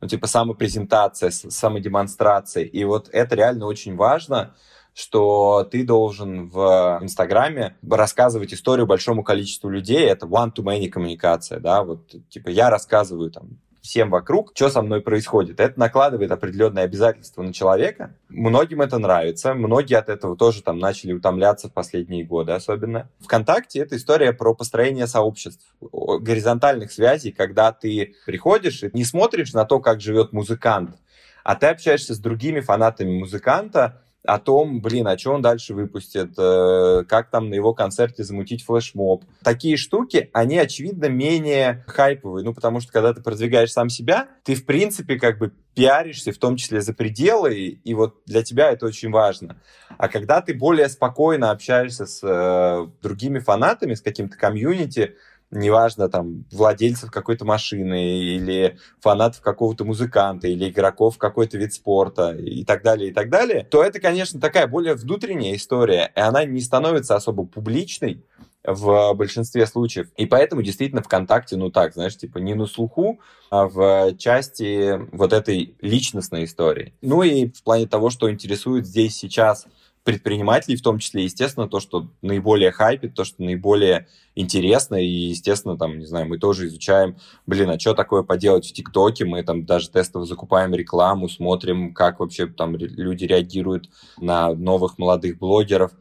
Ну, 0.00 0.08
типа 0.08 0.26
самопрезентация, 0.26 1.30
самодемонстрация. 1.30 2.64
И 2.64 2.84
вот 2.84 3.08
это 3.12 3.36
реально 3.36 3.66
очень 3.66 3.96
важно, 3.96 4.54
что 4.92 5.64
ты 5.70 5.84
должен 5.84 6.48
в 6.48 6.98
Инстаграме 7.02 7.76
рассказывать 7.88 8.52
историю 8.52 8.86
большому 8.86 9.22
количеству 9.22 9.68
людей. 9.70 10.06
Это 10.06 10.26
one-to-many 10.26 10.88
коммуникация, 10.88 11.60
да, 11.60 11.82
вот, 11.82 12.14
типа, 12.28 12.48
я 12.48 12.70
рассказываю 12.70 13.30
там 13.30 13.58
всем 13.84 14.08
вокруг, 14.08 14.52
что 14.54 14.70
со 14.70 14.80
мной 14.80 15.02
происходит. 15.02 15.60
Это 15.60 15.78
накладывает 15.78 16.32
определенные 16.32 16.86
обязательства 16.86 17.42
на 17.42 17.52
человека. 17.52 18.16
Многим 18.30 18.80
это 18.80 18.98
нравится. 18.98 19.52
Многие 19.52 19.98
от 19.98 20.08
этого 20.08 20.38
тоже 20.38 20.62
там 20.62 20.78
начали 20.78 21.12
утомляться 21.12 21.68
в 21.68 21.74
последние 21.74 22.24
годы 22.24 22.52
особенно. 22.52 23.10
Вконтакте 23.20 23.80
это 23.80 23.96
история 23.96 24.32
про 24.32 24.54
построение 24.54 25.06
сообществ, 25.06 25.66
горизонтальных 25.82 26.90
связей, 26.90 27.30
когда 27.30 27.72
ты 27.72 28.14
приходишь 28.24 28.82
и 28.82 28.90
не 28.94 29.04
смотришь 29.04 29.52
на 29.52 29.66
то, 29.66 29.80
как 29.80 30.00
живет 30.00 30.32
музыкант, 30.32 30.96
а 31.44 31.54
ты 31.54 31.66
общаешься 31.66 32.14
с 32.14 32.18
другими 32.18 32.60
фанатами 32.60 33.18
музыканта, 33.18 34.02
о 34.26 34.38
том, 34.38 34.80
блин, 34.80 35.06
а 35.06 35.18
что 35.18 35.32
он 35.32 35.42
дальше 35.42 35.74
выпустит, 35.74 36.32
э, 36.38 37.04
как 37.06 37.30
там 37.30 37.50
на 37.50 37.54
его 37.54 37.74
концерте 37.74 38.24
замутить 38.24 38.64
флешмоб. 38.64 39.24
Такие 39.42 39.76
штуки, 39.76 40.30
они, 40.32 40.58
очевидно, 40.58 41.06
менее 41.06 41.84
хайповые, 41.86 42.44
ну, 42.44 42.54
потому 42.54 42.80
что, 42.80 42.90
когда 42.90 43.12
ты 43.12 43.22
продвигаешь 43.22 43.72
сам 43.72 43.90
себя, 43.90 44.28
ты, 44.42 44.54
в 44.54 44.64
принципе, 44.64 45.18
как 45.18 45.38
бы 45.38 45.52
пиаришься, 45.74 46.32
в 46.32 46.38
том 46.38 46.56
числе 46.56 46.80
за 46.80 46.94
пределы, 46.94 47.54
и 47.56 47.94
вот 47.94 48.22
для 48.26 48.42
тебя 48.42 48.70
это 48.70 48.86
очень 48.86 49.10
важно. 49.10 49.60
А 49.98 50.08
когда 50.08 50.40
ты 50.40 50.54
более 50.54 50.88
спокойно 50.88 51.50
общаешься 51.50 52.06
с 52.06 52.20
э, 52.22 52.86
другими 53.02 53.40
фанатами, 53.40 53.94
с 53.94 54.00
каким-то 54.00 54.36
комьюнити, 54.38 55.16
неважно, 55.54 56.08
там, 56.08 56.44
владельцев 56.52 57.10
какой-то 57.10 57.44
машины 57.44 58.18
или 58.18 58.78
фанатов 59.00 59.40
какого-то 59.40 59.84
музыканта 59.84 60.48
или 60.48 60.68
игроков 60.68 61.16
какой-то 61.18 61.56
вид 61.56 61.72
спорта 61.72 62.32
и 62.32 62.64
так 62.64 62.82
далее, 62.82 63.10
и 63.10 63.12
так 63.12 63.30
далее, 63.30 63.66
то 63.70 63.82
это, 63.82 64.00
конечно, 64.00 64.40
такая 64.40 64.66
более 64.66 64.94
внутренняя 64.94 65.56
история, 65.56 66.12
и 66.14 66.20
она 66.20 66.44
не 66.44 66.60
становится 66.60 67.16
особо 67.16 67.46
публичной, 67.46 68.24
в 68.64 69.12
большинстве 69.12 69.66
случаев. 69.66 70.08
И 70.16 70.24
поэтому 70.24 70.62
действительно 70.62 71.02
ВКонтакте, 71.02 71.56
ну 71.56 71.70
так, 71.70 71.92
знаешь, 71.92 72.16
типа 72.16 72.38
не 72.38 72.54
на 72.54 72.66
слуху, 72.66 73.20
а 73.50 73.66
в 73.68 74.16
части 74.16 74.98
вот 75.14 75.32
этой 75.32 75.76
личностной 75.80 76.44
истории. 76.44 76.94
Ну 77.02 77.22
и 77.22 77.48
в 77.48 77.62
плане 77.62 77.86
того, 77.86 78.08
что 78.08 78.30
интересует 78.30 78.86
здесь 78.86 79.16
сейчас 79.16 79.66
предпринимателей 80.04 80.76
в 80.76 80.82
том 80.82 80.98
числе, 80.98 81.24
естественно, 81.24 81.66
то, 81.66 81.80
что 81.80 82.08
наиболее 82.20 82.70
хайпит, 82.70 83.14
то, 83.14 83.24
что 83.24 83.42
наиболее 83.42 84.06
интересно, 84.34 84.96
и, 84.96 85.06
естественно, 85.06 85.78
там, 85.78 85.98
не 85.98 86.04
знаю, 86.04 86.26
мы 86.26 86.38
тоже 86.38 86.66
изучаем, 86.66 87.16
блин, 87.46 87.70
а 87.70 87.80
что 87.80 87.94
такое 87.94 88.22
поделать 88.22 88.68
в 88.68 88.72
ТикТоке, 88.72 89.24
мы 89.24 89.42
там 89.42 89.64
даже 89.64 89.90
тестово 89.90 90.26
закупаем 90.26 90.74
рекламу, 90.74 91.28
смотрим, 91.28 91.94
как 91.94 92.20
вообще 92.20 92.46
там 92.46 92.76
люди 92.76 93.24
реагируют 93.24 93.88
на 94.18 94.54
новых 94.54 94.98
молодых 94.98 95.38
блогеров. 95.38 95.92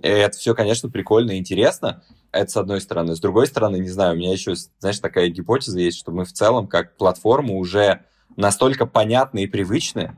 И 0.00 0.06
это 0.08 0.38
все, 0.38 0.54
конечно, 0.54 0.88
прикольно 0.88 1.32
и 1.32 1.38
интересно, 1.38 2.04
это 2.30 2.50
с 2.50 2.56
одной 2.56 2.80
стороны. 2.80 3.16
С 3.16 3.20
другой 3.20 3.48
стороны, 3.48 3.78
не 3.78 3.88
знаю, 3.88 4.14
у 4.14 4.16
меня 4.16 4.32
еще, 4.32 4.54
знаешь, 4.78 5.00
такая 5.00 5.28
гипотеза 5.28 5.80
есть, 5.80 5.98
что 5.98 6.12
мы 6.12 6.24
в 6.24 6.32
целом 6.32 6.68
как 6.68 6.96
платформа 6.96 7.54
уже 7.54 8.04
настолько 8.36 8.86
понятны 8.86 9.42
и 9.42 9.46
привычны, 9.48 10.16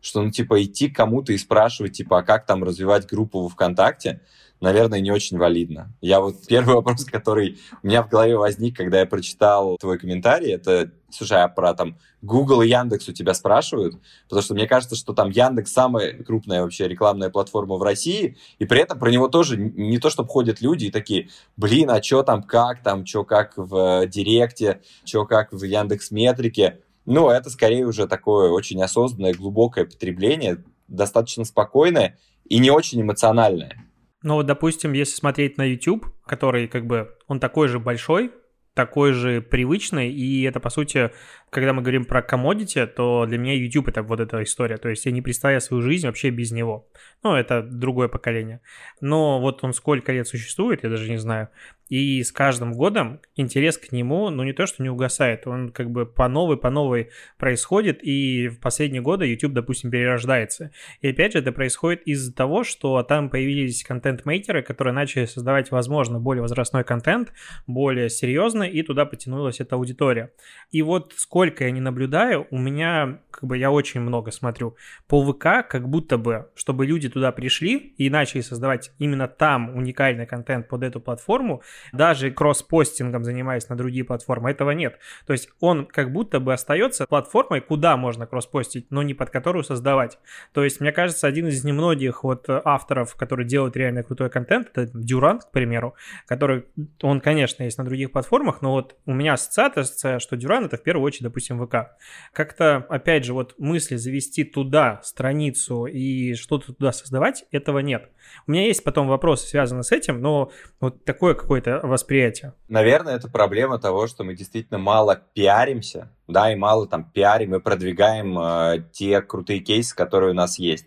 что, 0.00 0.22
ну, 0.22 0.30
типа, 0.30 0.62
идти 0.62 0.88
к 0.88 0.96
кому-то 0.96 1.32
и 1.32 1.38
спрашивать, 1.38 1.92
типа, 1.92 2.18
а 2.18 2.22
как 2.22 2.46
там 2.46 2.64
развивать 2.64 3.06
группу 3.06 3.46
в 3.46 3.52
ВКонтакте, 3.52 4.20
наверное, 4.60 5.00
не 5.00 5.10
очень 5.10 5.38
валидно. 5.38 5.92
Я 6.00 6.20
вот 6.20 6.36
первый 6.48 6.76
вопрос, 6.76 7.04
который 7.04 7.58
у 7.82 7.86
меня 7.86 8.02
в 8.02 8.08
голове 8.08 8.36
возник, 8.36 8.76
когда 8.76 9.00
я 9.00 9.06
прочитал 9.06 9.76
твой 9.78 9.98
комментарий, 9.98 10.52
это, 10.52 10.92
слушай, 11.10 11.42
а 11.42 11.48
про 11.48 11.74
там 11.74 11.98
Google 12.22 12.62
и 12.62 12.68
Яндекс 12.68 13.08
у 13.08 13.12
тебя 13.12 13.34
спрашивают? 13.34 13.96
Потому 14.28 14.42
что 14.42 14.54
мне 14.54 14.66
кажется, 14.66 14.96
что 14.96 15.12
там 15.12 15.30
Яндекс 15.30 15.72
самая 15.72 16.22
крупная 16.22 16.62
вообще 16.62 16.86
рекламная 16.86 17.30
платформа 17.30 17.76
в 17.76 17.82
России, 17.82 18.36
и 18.58 18.64
при 18.66 18.80
этом 18.80 18.98
про 18.98 19.10
него 19.10 19.28
тоже 19.28 19.56
не 19.56 19.98
то, 19.98 20.10
чтобы 20.10 20.28
ходят 20.28 20.60
люди 20.60 20.86
и 20.86 20.90
такие, 20.90 21.28
блин, 21.56 21.90
а 21.90 22.02
что 22.02 22.22
там, 22.22 22.42
как 22.42 22.82
там, 22.82 23.06
что 23.06 23.24
как 23.24 23.54
в 23.56 24.06
Директе, 24.06 24.82
что 25.04 25.24
как 25.24 25.52
в 25.52 25.62
Яндекс 25.62 26.10
Метрике, 26.10 26.80
ну, 27.06 27.30
это 27.30 27.50
скорее 27.50 27.86
уже 27.86 28.06
такое 28.06 28.50
очень 28.50 28.82
осознанное, 28.82 29.34
глубокое 29.34 29.84
потребление, 29.84 30.64
достаточно 30.88 31.44
спокойное 31.44 32.18
и 32.44 32.58
не 32.58 32.70
очень 32.70 33.00
эмоциональное. 33.00 33.86
Ну, 34.22 34.34
вот, 34.34 34.46
допустим, 34.46 34.92
если 34.92 35.14
смотреть 35.14 35.56
на 35.56 35.64
YouTube, 35.64 36.06
который 36.26 36.68
как 36.68 36.86
бы, 36.86 37.10
он 37.26 37.40
такой 37.40 37.68
же 37.68 37.78
большой, 37.78 38.32
такой 38.74 39.12
же 39.12 39.40
привычный, 39.40 40.12
и 40.12 40.42
это, 40.42 40.60
по 40.60 40.70
сути, 40.70 41.10
когда 41.50 41.72
мы 41.72 41.82
говорим 41.82 42.04
про 42.04 42.22
комодити, 42.22 42.86
то 42.86 43.26
для 43.26 43.36
меня 43.36 43.54
YouTube 43.54 43.88
это 43.88 44.02
вот 44.02 44.20
эта 44.20 44.42
история, 44.42 44.76
то 44.76 44.88
есть 44.88 45.04
я 45.04 45.12
не 45.12 45.20
представляю 45.20 45.60
свою 45.60 45.82
жизнь 45.82 46.06
вообще 46.06 46.30
без 46.30 46.52
него. 46.52 46.88
Ну, 47.22 47.34
это 47.34 47.62
другое 47.62 48.08
поколение. 48.08 48.60
Но 49.00 49.40
вот 49.40 49.62
он 49.64 49.74
сколько 49.74 50.12
лет 50.12 50.28
существует, 50.28 50.84
я 50.84 50.90
даже 50.90 51.10
не 51.10 51.18
знаю, 51.18 51.48
и 51.88 52.22
с 52.22 52.30
каждым 52.30 52.72
годом 52.74 53.20
интерес 53.34 53.76
к 53.76 53.90
нему, 53.90 54.30
ну 54.30 54.44
не 54.44 54.52
то, 54.52 54.64
что 54.66 54.80
не 54.80 54.88
угасает, 54.88 55.48
он 55.48 55.72
как 55.72 55.90
бы 55.90 56.06
по 56.06 56.28
новой, 56.28 56.56
по 56.56 56.70
новой 56.70 57.10
происходит, 57.36 57.98
и 58.02 58.46
в 58.46 58.60
последние 58.60 59.02
годы 59.02 59.26
YouTube, 59.26 59.52
допустим, 59.52 59.90
перерождается. 59.90 60.70
И 61.00 61.08
опять 61.08 61.32
же, 61.32 61.40
это 61.40 61.50
происходит 61.50 62.02
из-за 62.06 62.32
того, 62.32 62.62
что 62.62 63.02
там 63.02 63.28
появились 63.28 63.82
контент-мейкеры, 63.82 64.62
которые 64.62 64.94
начали 64.94 65.24
создавать, 65.24 65.72
возможно, 65.72 66.20
более 66.20 66.42
возрастной 66.42 66.84
контент, 66.84 67.32
более 67.66 68.08
серьезный, 68.08 68.70
и 68.70 68.82
туда 68.82 69.04
потянулась 69.04 69.58
эта 69.58 69.74
аудитория. 69.74 70.32
И 70.70 70.82
вот 70.82 71.12
сколько 71.16 71.39
сколько 71.40 71.64
я 71.64 71.70
не 71.70 71.80
наблюдаю, 71.80 72.46
у 72.50 72.58
меня, 72.58 73.18
как 73.30 73.44
бы, 73.44 73.56
я 73.56 73.70
очень 73.70 74.02
много 74.02 74.30
смотрю. 74.30 74.76
По 75.08 75.24
ВК, 75.24 75.66
как 75.66 75.88
будто 75.88 76.18
бы, 76.18 76.50
чтобы 76.54 76.84
люди 76.84 77.08
туда 77.08 77.32
пришли 77.32 77.94
и 77.96 78.10
начали 78.10 78.42
создавать 78.42 78.92
именно 78.98 79.26
там 79.26 79.74
уникальный 79.74 80.26
контент 80.26 80.68
под 80.68 80.82
эту 80.82 81.00
платформу, 81.00 81.62
даже 81.92 82.30
кросс-постингом 82.30 83.24
занимаясь 83.24 83.70
на 83.70 83.76
другие 83.76 84.04
платформы, 84.04 84.50
этого 84.50 84.72
нет. 84.72 84.98
То 85.26 85.32
есть 85.32 85.48
он 85.60 85.86
как 85.86 86.12
будто 86.12 86.40
бы 86.40 86.52
остается 86.52 87.06
платформой, 87.06 87.62
куда 87.62 87.96
можно 87.96 88.26
кросс-постить, 88.26 88.90
но 88.90 89.02
не 89.02 89.14
под 89.14 89.30
которую 89.30 89.64
создавать. 89.64 90.18
То 90.52 90.62
есть, 90.62 90.78
мне 90.80 90.92
кажется, 90.92 91.26
один 91.26 91.46
из 91.46 91.64
немногих 91.64 92.22
вот 92.22 92.50
авторов, 92.50 93.14
которые 93.14 93.46
делают 93.46 93.78
реально 93.78 94.02
крутой 94.02 94.28
контент, 94.28 94.68
это 94.74 94.90
Дюрант, 94.92 95.44
к 95.44 95.52
примеру, 95.52 95.94
который, 96.26 96.66
он, 97.00 97.22
конечно, 97.22 97.62
есть 97.62 97.78
на 97.78 97.84
других 97.86 98.12
платформах, 98.12 98.60
но 98.60 98.72
вот 98.72 98.96
у 99.06 99.14
меня 99.14 99.32
ассоциация, 99.32 100.18
что 100.18 100.36
Дюран 100.36 100.66
это 100.66 100.76
в 100.76 100.82
первую 100.82 101.06
очередь, 101.06 101.29
допустим, 101.30 101.64
ВК. 101.64 101.96
Как-то, 102.32 102.84
опять 102.88 103.24
же, 103.24 103.32
вот 103.32 103.54
мысли 103.58 103.96
завести 103.96 104.44
туда 104.44 105.00
страницу 105.02 105.86
и 105.86 106.34
что-то 106.34 106.72
туда 106.72 106.92
создавать, 106.92 107.44
этого 107.50 107.78
нет. 107.78 108.10
У 108.46 108.52
меня 108.52 108.66
есть 108.66 108.84
потом 108.84 109.08
вопросы, 109.08 109.46
связанные 109.48 109.84
с 109.84 109.92
этим, 109.92 110.20
но 110.20 110.50
вот 110.80 111.04
такое 111.04 111.34
какое-то 111.34 111.80
восприятие. 111.82 112.54
Наверное, 112.68 113.16
это 113.16 113.28
проблема 113.30 113.78
того, 113.78 114.06
что 114.06 114.24
мы 114.24 114.34
действительно 114.34 114.78
мало 114.78 115.20
пиаримся, 115.34 116.12
да, 116.28 116.52
и 116.52 116.56
мало 116.56 116.86
там 116.86 117.10
пиарим 117.10 117.54
и 117.54 117.60
продвигаем 117.60 118.38
э, 118.38 118.84
те 118.92 119.20
крутые 119.22 119.60
кейсы, 119.60 119.94
которые 119.94 120.32
у 120.32 120.34
нас 120.34 120.58
есть. 120.58 120.86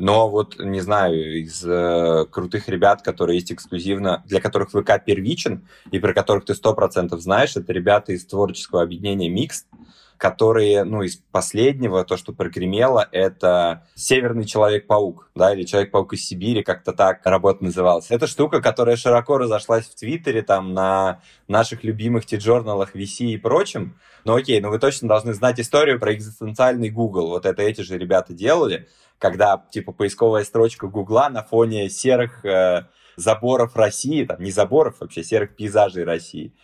Но 0.00 0.30
вот, 0.30 0.58
не 0.58 0.80
знаю, 0.80 1.42
из 1.42 1.62
э, 1.62 2.24
крутых 2.30 2.70
ребят, 2.70 3.02
которые 3.02 3.36
есть 3.36 3.52
эксклюзивно, 3.52 4.22
для 4.24 4.40
которых 4.40 4.70
ВК 4.70 4.92
первичен, 5.04 5.68
и 5.90 5.98
про 5.98 6.14
которых 6.14 6.46
ты 6.46 6.54
сто 6.54 6.72
процентов 6.72 7.20
знаешь, 7.20 7.54
это 7.54 7.70
ребята 7.74 8.12
из 8.12 8.24
творческого 8.24 8.80
объединения 8.80 9.28
Микс, 9.28 9.66
которые, 10.16 10.84
ну, 10.84 11.02
из 11.02 11.16
последнего, 11.16 12.02
то, 12.06 12.16
что 12.16 12.32
прогремело, 12.32 13.06
это 13.12 13.86
«Северный 13.94 14.46
Человек-паук», 14.46 15.30
да, 15.34 15.52
или 15.52 15.64
«Человек-паук 15.64 16.14
из 16.14 16.26
Сибири», 16.26 16.62
как-то 16.62 16.94
так 16.94 17.20
работа 17.24 17.62
называлась. 17.62 18.06
Это 18.08 18.26
штука, 18.26 18.62
которая 18.62 18.96
широко 18.96 19.36
разошлась 19.36 19.84
в 19.84 19.94
Твиттере, 19.94 20.40
там, 20.40 20.72
на 20.72 21.20
наших 21.46 21.84
любимых 21.84 22.24
ти-журналах 22.24 22.96
VC 22.96 23.26
и 23.26 23.36
прочем. 23.36 23.98
Но 24.24 24.34
окей, 24.34 24.62
но 24.62 24.70
вы 24.70 24.78
точно 24.78 25.08
должны 25.08 25.34
знать 25.34 25.60
историю 25.60 26.00
про 26.00 26.14
экзистенциальный 26.14 26.88
Google. 26.88 27.28
Вот 27.28 27.44
это 27.44 27.62
эти 27.62 27.82
же 27.82 27.98
ребята 27.98 28.32
делали 28.32 28.88
когда, 29.20 29.62
типа, 29.70 29.92
поисковая 29.92 30.44
строчка 30.44 30.88
Гугла 30.88 31.28
на 31.28 31.44
фоне 31.44 31.90
серых 31.90 32.44
э, 32.44 32.86
заборов 33.16 33.76
России, 33.76 34.24
там, 34.24 34.42
не 34.42 34.50
заборов, 34.50 34.96
вообще 34.98 35.22
серых 35.22 35.54
пейзажей 35.54 36.04
России. 36.04 36.54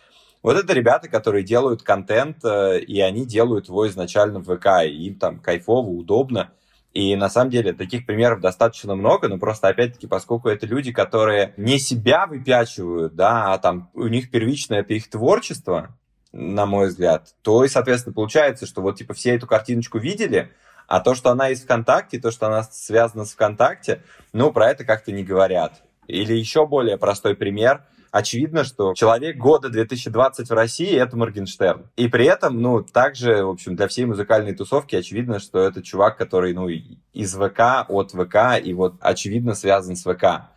Вот 0.41 0.57
это 0.57 0.73
ребята, 0.73 1.07
которые 1.07 1.43
делают 1.43 1.83
контент, 1.83 2.43
э, 2.43 2.79
и 2.79 2.99
они 2.99 3.27
делают 3.27 3.67
его 3.67 3.87
изначально 3.87 4.39
в 4.39 4.57
ВК, 4.57 4.83
и 4.85 5.07
им 5.07 5.19
там 5.19 5.39
кайфово, 5.39 5.87
удобно. 5.87 6.51
И 6.95 7.15
на 7.15 7.29
самом 7.29 7.51
деле 7.51 7.73
таких 7.73 8.07
примеров 8.07 8.41
достаточно 8.41 8.95
много, 8.95 9.27
но 9.27 9.37
просто 9.37 9.67
опять-таки, 9.67 10.07
поскольку 10.07 10.49
это 10.49 10.65
люди, 10.65 10.91
которые 10.91 11.53
не 11.57 11.77
себя 11.77 12.25
выпячивают, 12.25 13.13
да, 13.15 13.53
а 13.53 13.59
там 13.59 13.91
у 13.93 14.07
них 14.07 14.31
первичное 14.31 14.79
это 14.79 14.95
их 14.95 15.07
творчество, 15.11 15.95
на 16.31 16.65
мой 16.65 16.87
взгляд, 16.87 17.35
то 17.43 17.63
и, 17.63 17.67
соответственно, 17.67 18.15
получается, 18.15 18.65
что 18.65 18.81
вот 18.81 18.97
типа 18.97 19.13
все 19.13 19.35
эту 19.35 19.45
картиночку 19.45 19.99
видели, 19.99 20.51
а 20.87 21.01
то, 21.01 21.13
что 21.15 21.29
она 21.29 21.49
из 21.49 21.61
ВКонтакте, 21.61 22.19
то, 22.19 22.31
что 22.31 22.47
она 22.47 22.63
связана 22.63 23.25
с 23.25 23.33
ВКонтакте, 23.33 24.03
ну, 24.33 24.51
про 24.51 24.69
это 24.69 24.85
как-то 24.85 25.11
не 25.11 25.23
говорят. 25.23 25.83
Или 26.07 26.33
еще 26.33 26.65
более 26.65 26.97
простой 26.97 27.35
пример. 27.35 27.83
Очевидно, 28.11 28.63
что 28.63 28.93
человек 28.93 29.37
года 29.37 29.69
2020 29.69 30.49
в 30.49 30.53
России— 30.53 30.97
это 30.97 31.17
Моргенштерн. 31.17 31.87
И 31.97 32.07
при 32.07 32.25
этом, 32.25 32.61
ну, 32.61 32.81
также, 32.81 33.43
в 33.43 33.49
общем, 33.49 33.75
для 33.75 33.89
всей 33.89 34.05
музыкальной 34.05 34.55
тусовки 34.55 34.95
очевидно, 34.95 35.39
что 35.39 35.59
это 35.59 35.83
чувак, 35.83 36.17
который, 36.17 36.53
ну, 36.53 36.69
из 36.69 37.35
ВК, 37.35 37.85
от 37.89 38.11
ВК, 38.11 38.63
и 38.63 38.73
вот 38.73 38.95
очевидно 39.01 39.55
связан 39.55 39.97
с 39.97 40.03
ВК. 40.03 40.49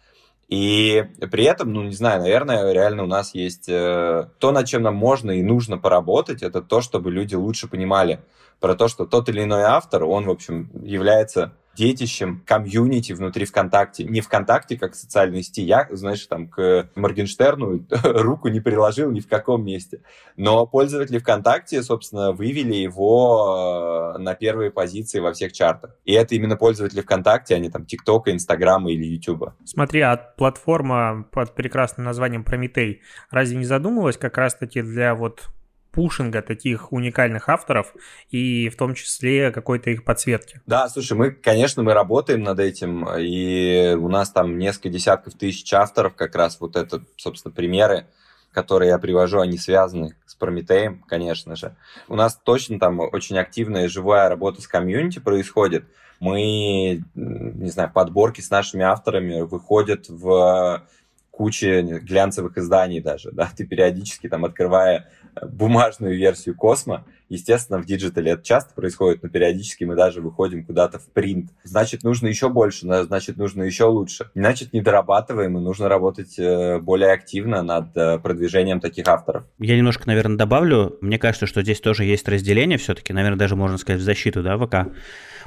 И 0.48 1.04
при 1.30 1.44
этом, 1.44 1.72
ну, 1.72 1.82
не 1.82 1.94
знаю, 1.94 2.22
наверное, 2.22 2.72
реально 2.72 3.04
у 3.04 3.06
нас 3.06 3.34
есть 3.34 3.68
э, 3.68 4.28
то, 4.38 4.50
над 4.52 4.66
чем 4.66 4.82
нам 4.82 4.96
можно 4.96 5.30
и 5.32 5.42
нужно 5.42 5.78
поработать, 5.78 6.42
это 6.42 6.60
то, 6.60 6.80
чтобы 6.80 7.12
люди 7.12 7.36
лучше 7.36 7.68
понимали, 7.68 8.20
про 8.60 8.74
то, 8.74 8.88
что 8.88 9.06
тот 9.06 9.28
или 9.28 9.42
иной 9.42 9.62
автор, 9.62 10.04
он, 10.04 10.26
в 10.26 10.30
общем, 10.30 10.70
является 10.82 11.54
детищем 11.76 12.42
комьюнити 12.46 13.12
внутри 13.12 13.44
ВКонтакте. 13.44 14.04
Не 14.04 14.20
ВКонтакте, 14.20 14.76
как 14.76 14.94
социальной 14.94 15.42
сети. 15.42 15.62
Я, 15.62 15.88
знаешь, 15.90 16.26
там 16.26 16.48
к 16.48 16.90
Моргенштерну 16.94 17.86
руку 18.04 18.48
не 18.48 18.60
приложил 18.60 19.10
ни 19.10 19.20
в 19.20 19.28
каком 19.28 19.64
месте. 19.64 20.02
Но 20.36 20.66
пользователи 20.66 21.18
ВКонтакте, 21.18 21.82
собственно, 21.82 22.32
вывели 22.32 22.74
его 22.74 24.14
э, 24.16 24.18
на 24.18 24.34
первые 24.34 24.70
позиции 24.70 25.20
во 25.20 25.32
всех 25.32 25.52
чартах. 25.52 25.96
И 26.04 26.12
это 26.12 26.34
именно 26.34 26.56
пользователи 26.56 27.00
ВКонтакте, 27.00 27.54
а 27.54 27.58
не 27.58 27.70
там 27.70 27.86
ТикТока, 27.86 28.32
Инстаграма 28.32 28.90
или 28.90 29.04
Ютуба. 29.04 29.54
Смотри, 29.64 30.00
а 30.00 30.16
платформа 30.16 31.26
под 31.30 31.54
прекрасным 31.54 32.04
названием 32.04 32.44
Прометей 32.44 33.00
разве 33.30 33.56
не 33.56 33.64
задумывалась 33.64 34.16
как 34.16 34.36
раз-таки 34.36 34.82
для 34.82 35.14
вот 35.14 35.48
пушинга 35.92 36.42
таких 36.42 36.92
уникальных 36.92 37.48
авторов 37.48 37.94
и 38.30 38.68
в 38.68 38.76
том 38.76 38.94
числе 38.94 39.50
какой-то 39.50 39.90
их 39.90 40.04
подсветки. 40.04 40.60
Да, 40.66 40.88
слушай, 40.88 41.14
мы, 41.14 41.30
конечно, 41.30 41.82
мы 41.82 41.94
работаем 41.94 42.42
над 42.42 42.60
этим, 42.60 43.06
и 43.18 43.94
у 43.94 44.08
нас 44.08 44.30
там 44.30 44.58
несколько 44.58 44.88
десятков 44.88 45.34
тысяч 45.34 45.72
авторов, 45.72 46.14
как 46.14 46.34
раз 46.34 46.58
вот 46.60 46.76
это, 46.76 47.02
собственно, 47.16 47.52
примеры, 47.52 48.06
которые 48.52 48.88
я 48.88 48.98
привожу, 48.98 49.40
они 49.40 49.58
связаны 49.58 50.16
с 50.26 50.34
Прометеем, 50.34 51.04
конечно 51.06 51.54
же. 51.56 51.76
У 52.08 52.16
нас 52.16 52.36
точно 52.42 52.78
там 52.80 53.00
очень 53.00 53.38
активная 53.38 53.88
живая 53.88 54.28
работа 54.28 54.60
с 54.60 54.66
комьюнити 54.66 55.20
происходит. 55.20 55.84
Мы, 56.18 57.02
не 57.14 57.70
знаю, 57.70 57.90
подборки 57.92 58.40
с 58.40 58.50
нашими 58.50 58.84
авторами 58.84 59.40
выходят 59.42 60.08
в 60.08 60.84
куче 61.30 61.80
глянцевых 61.80 62.58
изданий 62.58 63.00
даже, 63.00 63.30
да, 63.32 63.50
ты 63.56 63.64
периодически 63.64 64.28
там 64.28 64.44
открывая 64.44 65.10
бумажную 65.42 66.16
версию 66.16 66.56
Космо. 66.56 67.04
Естественно, 67.28 67.78
в 67.78 67.86
digital 67.86 68.26
е 68.26 68.32
это 68.32 68.42
часто 68.42 68.74
происходит, 68.74 69.22
но 69.22 69.28
периодически 69.28 69.84
мы 69.84 69.94
даже 69.94 70.20
выходим 70.20 70.64
куда-то 70.64 70.98
в 70.98 71.06
принт. 71.10 71.50
Значит, 71.62 72.02
нужно 72.02 72.26
еще 72.26 72.48
больше, 72.48 72.86
значит, 73.04 73.36
нужно 73.36 73.62
еще 73.62 73.84
лучше. 73.84 74.30
Значит, 74.34 74.72
не 74.72 74.80
дорабатываем, 74.80 75.56
и 75.56 75.60
нужно 75.60 75.88
работать 75.88 76.38
э, 76.38 76.80
более 76.80 77.12
активно 77.12 77.62
над 77.62 77.96
э, 77.96 78.18
продвижением 78.18 78.80
таких 78.80 79.06
авторов. 79.06 79.44
Я 79.60 79.76
немножко, 79.76 80.08
наверное, 80.08 80.36
добавлю. 80.36 80.98
Мне 81.00 81.18
кажется, 81.18 81.46
что 81.46 81.62
здесь 81.62 81.80
тоже 81.80 82.04
есть 82.04 82.28
разделение 82.28 82.78
все-таки, 82.78 83.12
наверное, 83.12 83.38
даже 83.38 83.54
можно 83.54 83.78
сказать 83.78 84.00
в 84.00 84.04
защиту, 84.04 84.42
да, 84.42 84.58
ВК 84.58 84.92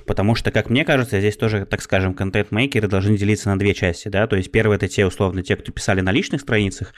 потому 0.06 0.36
что, 0.36 0.52
как 0.52 0.70
мне 0.70 0.86
кажется, 0.86 1.20
здесь 1.20 1.38
тоже, 1.38 1.66
так 1.66 1.82
скажем, 1.82 2.14
контент-мейкеры 2.14 2.88
должны 2.88 3.18
делиться 3.18 3.50
на 3.50 3.58
две 3.58 3.74
части, 3.74 4.08
да, 4.08 4.28
то 4.28 4.36
есть 4.36 4.52
первое 4.52 4.78
это 4.78 4.88
те, 4.88 5.06
условно, 5.06 5.44
те, 5.44 5.56
кто 5.56 5.72
писали 5.72 6.02
на 6.02 6.12
личных 6.12 6.42
страницах, 6.42 6.94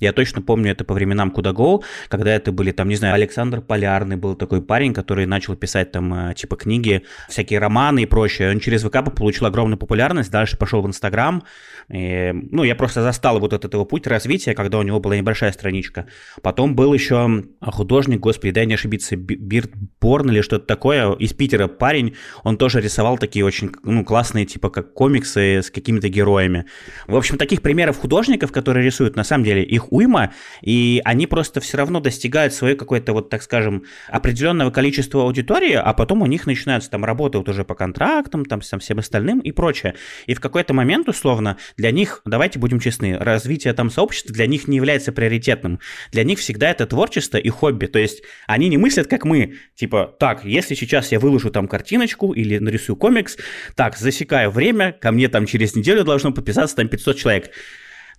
я 0.00 0.12
точно 0.12 0.42
помню 0.42 0.72
это 0.72 0.84
по 0.84 0.94
временам 0.94 1.30
Куда 1.30 1.50
Go, 1.50 1.82
когда 2.08 2.34
это 2.34 2.52
были, 2.52 2.72
там, 2.72 2.88
не 2.88 2.96
знаю, 2.96 3.14
Александр 3.14 3.60
Полярный 3.60 4.16
был 4.16 4.34
такой 4.34 4.62
парень, 4.62 4.94
который 4.94 5.26
начал 5.26 5.56
писать 5.56 5.92
там, 5.92 6.30
э, 6.30 6.34
типа, 6.34 6.56
книги, 6.56 7.02
всякие 7.28 7.58
романы 7.58 8.02
и 8.02 8.06
прочее, 8.06 8.50
он 8.50 8.60
через 8.60 8.82
ВК 8.82 9.04
получил 9.14 9.46
огромную 9.46 9.78
популярность, 9.78 10.30
дальше 10.30 10.56
пошел 10.56 10.82
в 10.82 10.86
Инстаграм, 10.86 11.44
и, 11.88 12.32
ну, 12.32 12.64
я 12.64 12.74
просто 12.74 13.02
застал 13.02 13.40
вот 13.40 13.52
этот 13.52 13.74
его 13.74 13.84
путь 13.84 14.06
развития, 14.06 14.54
когда 14.54 14.78
у 14.78 14.82
него 14.82 15.00
была 15.00 15.16
небольшая 15.16 15.52
страничка. 15.52 16.06
Потом 16.42 16.74
был 16.74 16.94
еще 16.94 17.44
художник, 17.60 18.20
господи, 18.20 18.52
дай 18.52 18.66
не 18.66 18.74
ошибиться, 18.74 19.16
Бирд 19.16 19.70
Борн 20.00 20.30
или 20.30 20.40
что-то 20.40 20.66
такое, 20.66 21.12
из 21.14 21.32
Питера 21.32 21.66
парень, 21.66 22.14
он 22.44 22.49
тоже 22.56 22.80
рисовал 22.80 23.18
такие 23.18 23.44
очень 23.44 23.72
ну, 23.82 24.04
классные, 24.04 24.46
типа 24.46 24.70
как 24.70 24.92
комиксы 24.92 25.62
с 25.62 25.70
какими-то 25.70 26.08
героями. 26.08 26.66
В 27.06 27.16
общем, 27.16 27.38
таких 27.38 27.62
примеров 27.62 27.98
художников, 27.98 28.52
которые 28.52 28.84
рисуют, 28.84 29.16
на 29.16 29.24
самом 29.24 29.44
деле, 29.44 29.62
их 29.62 29.92
уйма, 29.92 30.32
и 30.62 31.00
они 31.04 31.26
просто 31.26 31.60
все 31.60 31.76
равно 31.76 32.00
достигают 32.00 32.54
свое 32.54 32.76
какое-то, 32.76 33.12
вот 33.12 33.30
так 33.30 33.42
скажем, 33.42 33.84
определенного 34.08 34.70
количества 34.70 35.22
аудитории, 35.22 35.74
а 35.74 35.92
потом 35.92 36.22
у 36.22 36.26
них 36.26 36.46
начинаются 36.46 36.90
там 36.90 37.04
работы 37.04 37.38
вот 37.38 37.48
уже 37.48 37.64
по 37.64 37.74
контрактам, 37.74 38.44
там 38.44 38.62
со 38.62 38.78
всем 38.78 38.98
остальным 38.98 39.40
и 39.40 39.52
прочее. 39.52 39.94
И 40.26 40.34
в 40.34 40.40
какой-то 40.40 40.74
момент, 40.74 41.08
условно, 41.08 41.56
для 41.76 41.90
них, 41.90 42.22
давайте 42.24 42.58
будем 42.58 42.80
честны, 42.80 43.16
развитие 43.18 43.72
там 43.72 43.90
сообщества 43.90 44.34
для 44.34 44.46
них 44.46 44.68
не 44.68 44.76
является 44.76 45.12
приоритетным. 45.12 45.80
Для 46.12 46.24
них 46.24 46.38
всегда 46.38 46.70
это 46.70 46.86
творчество 46.86 47.36
и 47.36 47.48
хобби. 47.48 47.86
То 47.86 47.98
есть 47.98 48.22
они 48.46 48.68
не 48.68 48.78
мыслят, 48.78 49.06
как 49.06 49.24
мы, 49.24 49.54
типа, 49.74 50.14
так, 50.18 50.44
если 50.44 50.74
сейчас 50.74 51.12
я 51.12 51.20
выложу 51.20 51.50
там 51.50 51.68
картиночку 51.68 52.32
или 52.40 52.58
нарисую 52.58 52.96
комикс, 52.96 53.36
так, 53.74 53.96
засекаю 53.96 54.50
время, 54.50 54.92
ко 54.92 55.12
мне 55.12 55.28
там 55.28 55.46
через 55.46 55.74
неделю 55.74 56.04
должно 56.04 56.32
подписаться 56.32 56.76
там 56.76 56.88
500 56.88 57.16
человек. 57.16 57.50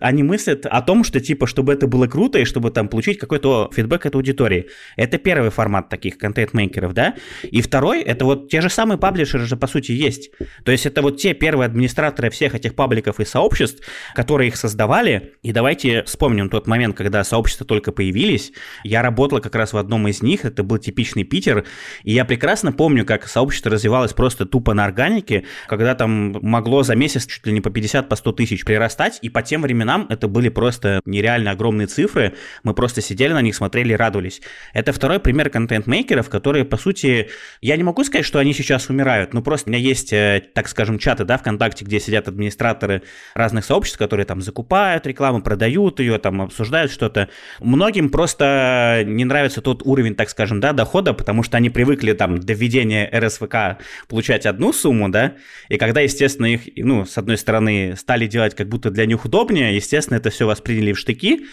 Они 0.02 0.22
мыслят 0.22 0.66
о 0.66 0.82
том, 0.82 1.04
что 1.04 1.20
типа, 1.20 1.46
чтобы 1.46 1.72
это 1.72 1.86
было 1.86 2.06
круто 2.06 2.38
и 2.38 2.44
чтобы 2.44 2.70
там 2.70 2.88
получить 2.88 3.18
какой-то 3.18 3.70
фидбэк 3.72 4.06
от 4.06 4.14
аудитории. 4.16 4.68
Это 4.96 5.18
первый 5.18 5.50
формат 5.50 5.88
таких 5.88 6.18
контент-мейкеров, 6.18 6.92
да? 6.92 7.14
И 7.44 7.62
второй, 7.62 8.02
это 8.02 8.24
вот 8.24 8.50
те 8.50 8.60
же 8.60 8.68
самые 8.68 8.98
паблишеры 8.98 9.44
же 9.44 9.56
по 9.56 9.66
сути 9.66 9.92
есть. 9.92 10.30
То 10.64 10.72
есть 10.72 10.86
это 10.86 11.02
вот 11.02 11.18
те 11.18 11.34
первые 11.34 11.66
администраторы 11.66 12.30
всех 12.30 12.54
этих 12.54 12.74
пабликов 12.74 13.20
и 13.20 13.24
сообществ, 13.24 13.86
которые 14.14 14.48
их 14.48 14.56
создавали. 14.56 15.34
И 15.42 15.52
давайте 15.52 16.02
вспомним 16.02 16.48
тот 16.48 16.66
момент, 16.66 16.96
когда 16.96 17.22
сообщества 17.22 17.64
только 17.64 17.92
появились. 17.92 18.52
Я 18.82 19.02
работала 19.02 19.38
как 19.38 19.54
раз 19.54 19.72
в 19.72 19.76
одном 19.76 20.08
из 20.08 20.20
них, 20.20 20.44
это 20.44 20.64
был 20.64 20.78
типичный 20.78 21.22
Питер, 21.22 21.64
и 22.02 22.12
я 22.12 22.24
прекрасно 22.24 22.72
помню, 22.72 23.06
как 23.06 23.28
сообщество 23.28 23.70
развивалось 23.70 24.12
просто 24.12 24.46
тупо 24.46 24.74
на 24.74 24.84
органике, 24.84 25.44
когда 25.68 25.94
там 25.94 26.38
могло 26.42 26.82
за 26.82 26.96
месяц 26.96 27.26
чуть 27.26 27.46
ли 27.46 27.52
не 27.52 27.60
по 27.60 27.70
50, 27.70 28.08
по 28.08 28.16
100 28.16 28.32
тысяч 28.32 28.64
прирастать, 28.64 29.20
и 29.22 29.28
по 29.28 29.42
тем 29.42 29.62
временам 29.62 29.91
это 30.08 30.28
были 30.28 30.48
просто 30.48 31.00
нереально 31.04 31.52
огромные 31.52 31.86
цифры, 31.86 32.34
мы 32.62 32.74
просто 32.74 33.00
сидели 33.00 33.32
на 33.32 33.42
них, 33.42 33.54
смотрели 33.54 33.92
и 33.92 33.96
радовались. 33.96 34.42
Это 34.72 34.92
второй 34.92 35.20
пример 35.20 35.50
контент-мейкеров, 35.50 36.28
которые, 36.28 36.64
по 36.64 36.76
сути, 36.76 37.28
я 37.60 37.76
не 37.76 37.82
могу 37.82 38.04
сказать, 38.04 38.26
что 38.26 38.38
они 38.38 38.52
сейчас 38.52 38.88
умирают, 38.88 39.34
но 39.34 39.42
просто 39.42 39.68
у 39.68 39.72
меня 39.72 39.82
есть, 39.82 40.12
э, 40.12 40.42
так 40.54 40.68
скажем, 40.68 40.98
чаты, 40.98 41.24
да, 41.24 41.38
ВКонтакте, 41.38 41.84
где 41.84 42.00
сидят 42.00 42.28
администраторы 42.28 43.02
разных 43.34 43.64
сообществ, 43.64 43.98
которые 43.98 44.26
там 44.26 44.40
закупают 44.40 45.06
рекламу, 45.06 45.42
продают 45.42 46.00
ее, 46.00 46.18
там 46.18 46.42
обсуждают 46.42 46.92
что-то. 46.92 47.28
Многим 47.60 48.10
просто 48.10 49.02
не 49.06 49.24
нравится 49.24 49.60
тот 49.60 49.82
уровень, 49.84 50.14
так 50.14 50.30
скажем, 50.30 50.60
да, 50.60 50.72
дохода, 50.72 51.12
потому 51.12 51.42
что 51.42 51.56
они 51.56 51.70
привыкли 51.70 52.12
там 52.12 52.38
до 52.38 52.52
введения 52.52 53.10
РСВК 53.12 53.82
получать 54.08 54.46
одну 54.46 54.72
сумму, 54.72 55.08
да, 55.08 55.34
и 55.68 55.76
когда, 55.76 56.00
естественно, 56.00 56.46
их, 56.46 56.62
ну, 56.76 57.04
с 57.04 57.18
одной 57.18 57.38
стороны, 57.38 57.94
стали 57.96 58.26
делать 58.26 58.54
как 58.54 58.68
будто 58.68 58.90
для 58.90 59.06
них 59.06 59.24
удобнее, 59.24 59.71
естественно, 59.74 60.16
это 60.16 60.30
все 60.30 60.46
восприняли 60.46 60.92
в 60.92 60.98
штыки, 60.98 61.46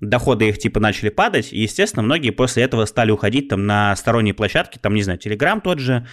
доходы 0.00 0.48
их 0.48 0.58
типа 0.58 0.80
начали 0.80 1.08
падать, 1.08 1.52
и, 1.52 1.60
естественно, 1.60 2.02
многие 2.02 2.30
после 2.30 2.64
этого 2.64 2.84
стали 2.84 3.10
уходить 3.10 3.48
там 3.48 3.66
на 3.66 3.94
сторонние 3.96 4.34
площадки, 4.34 4.78
там, 4.78 4.94
не 4.94 5.02
знаю, 5.02 5.18
Telegram 5.18 5.60
тот 5.60 5.78
же, 5.78 6.06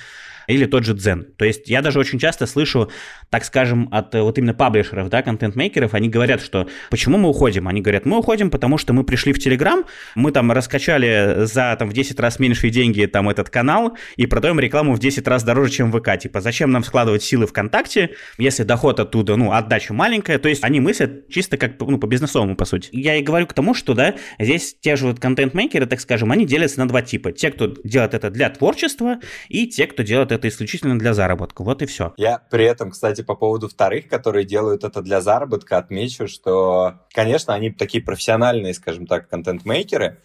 или 0.49 0.65
тот 0.65 0.83
же 0.83 0.93
Дзен. 0.93 1.27
То 1.37 1.45
есть 1.45 1.69
я 1.69 1.81
даже 1.81 1.99
очень 1.99 2.19
часто 2.19 2.45
слышу, 2.45 2.89
так 3.29 3.45
скажем, 3.45 3.87
от 3.91 4.15
э, 4.15 4.21
вот 4.21 4.37
именно 4.37 4.53
паблишеров, 4.53 5.09
да, 5.09 5.21
контент-мейкеров, 5.21 5.93
они 5.93 6.09
говорят, 6.09 6.41
что 6.41 6.67
почему 6.89 7.17
мы 7.17 7.29
уходим? 7.29 7.67
Они 7.67 7.81
говорят, 7.81 8.05
мы 8.05 8.17
уходим, 8.17 8.49
потому 8.49 8.77
что 8.77 8.93
мы 8.93 9.03
пришли 9.03 9.31
в 9.31 9.39
Телеграм, 9.39 9.85
мы 10.15 10.31
там 10.31 10.51
раскачали 10.51 11.45
за 11.45 11.75
там 11.77 11.89
в 11.89 11.93
10 11.93 12.19
раз 12.19 12.39
меньшие 12.39 12.71
деньги 12.71 13.05
там 13.05 13.29
этот 13.29 13.49
канал 13.49 13.95
и 14.17 14.25
продаем 14.25 14.59
рекламу 14.59 14.93
в 14.93 14.99
10 14.99 15.27
раз 15.27 15.43
дороже, 15.43 15.71
чем 15.71 15.91
ВК. 15.91 16.17
Типа, 16.17 16.41
зачем 16.41 16.71
нам 16.71 16.83
складывать 16.83 17.23
силы 17.23 17.45
ВКонтакте, 17.45 18.15
если 18.37 18.63
доход 18.63 18.99
оттуда, 18.99 19.35
ну, 19.35 19.51
отдача 19.51 19.93
маленькая, 19.93 20.39
то 20.39 20.49
есть 20.49 20.63
они 20.63 20.79
мыслят 20.79 21.29
чисто 21.29 21.57
как, 21.57 21.79
ну, 21.79 21.99
по-бизнесовому, 21.99 22.55
по 22.55 22.65
сути. 22.65 22.89
Я 22.91 23.15
и 23.15 23.21
говорю 23.21 23.45
к 23.45 23.53
тому, 23.53 23.73
что, 23.73 23.93
да, 23.93 24.15
здесь 24.39 24.75
те 24.81 24.95
же 24.95 25.07
вот 25.07 25.19
контент-мейкеры, 25.19 25.85
так 25.85 25.99
скажем, 25.99 26.31
они 26.31 26.45
делятся 26.45 26.79
на 26.79 26.87
два 26.87 27.01
типа. 27.01 27.31
Те, 27.31 27.51
кто 27.51 27.67
делает 27.83 28.13
это 28.13 28.29
для 28.31 28.49
творчества, 28.49 29.19
и 29.47 29.67
те, 29.67 29.85
кто 29.85 30.03
делает 30.03 30.31
это 30.31 30.38
это 30.39 30.47
исключительно 30.47 30.97
для 30.97 31.13
заработка. 31.13 31.63
Вот 31.63 31.81
и 31.81 31.85
все. 31.85 32.13
Я 32.17 32.39
при 32.49 32.65
этом, 32.65 32.91
кстати, 32.91 33.21
по 33.21 33.35
поводу 33.35 33.67
вторых, 33.67 34.07
которые 34.07 34.45
делают 34.45 34.83
это 34.83 35.01
для 35.01 35.21
заработка, 35.21 35.77
отмечу, 35.77 36.27
что, 36.27 36.95
конечно, 37.13 37.53
они 37.53 37.69
такие 37.71 38.03
профессиональные, 38.03 38.73
скажем 38.73 39.05
так, 39.05 39.29
контент-мейкеры, 39.29 40.21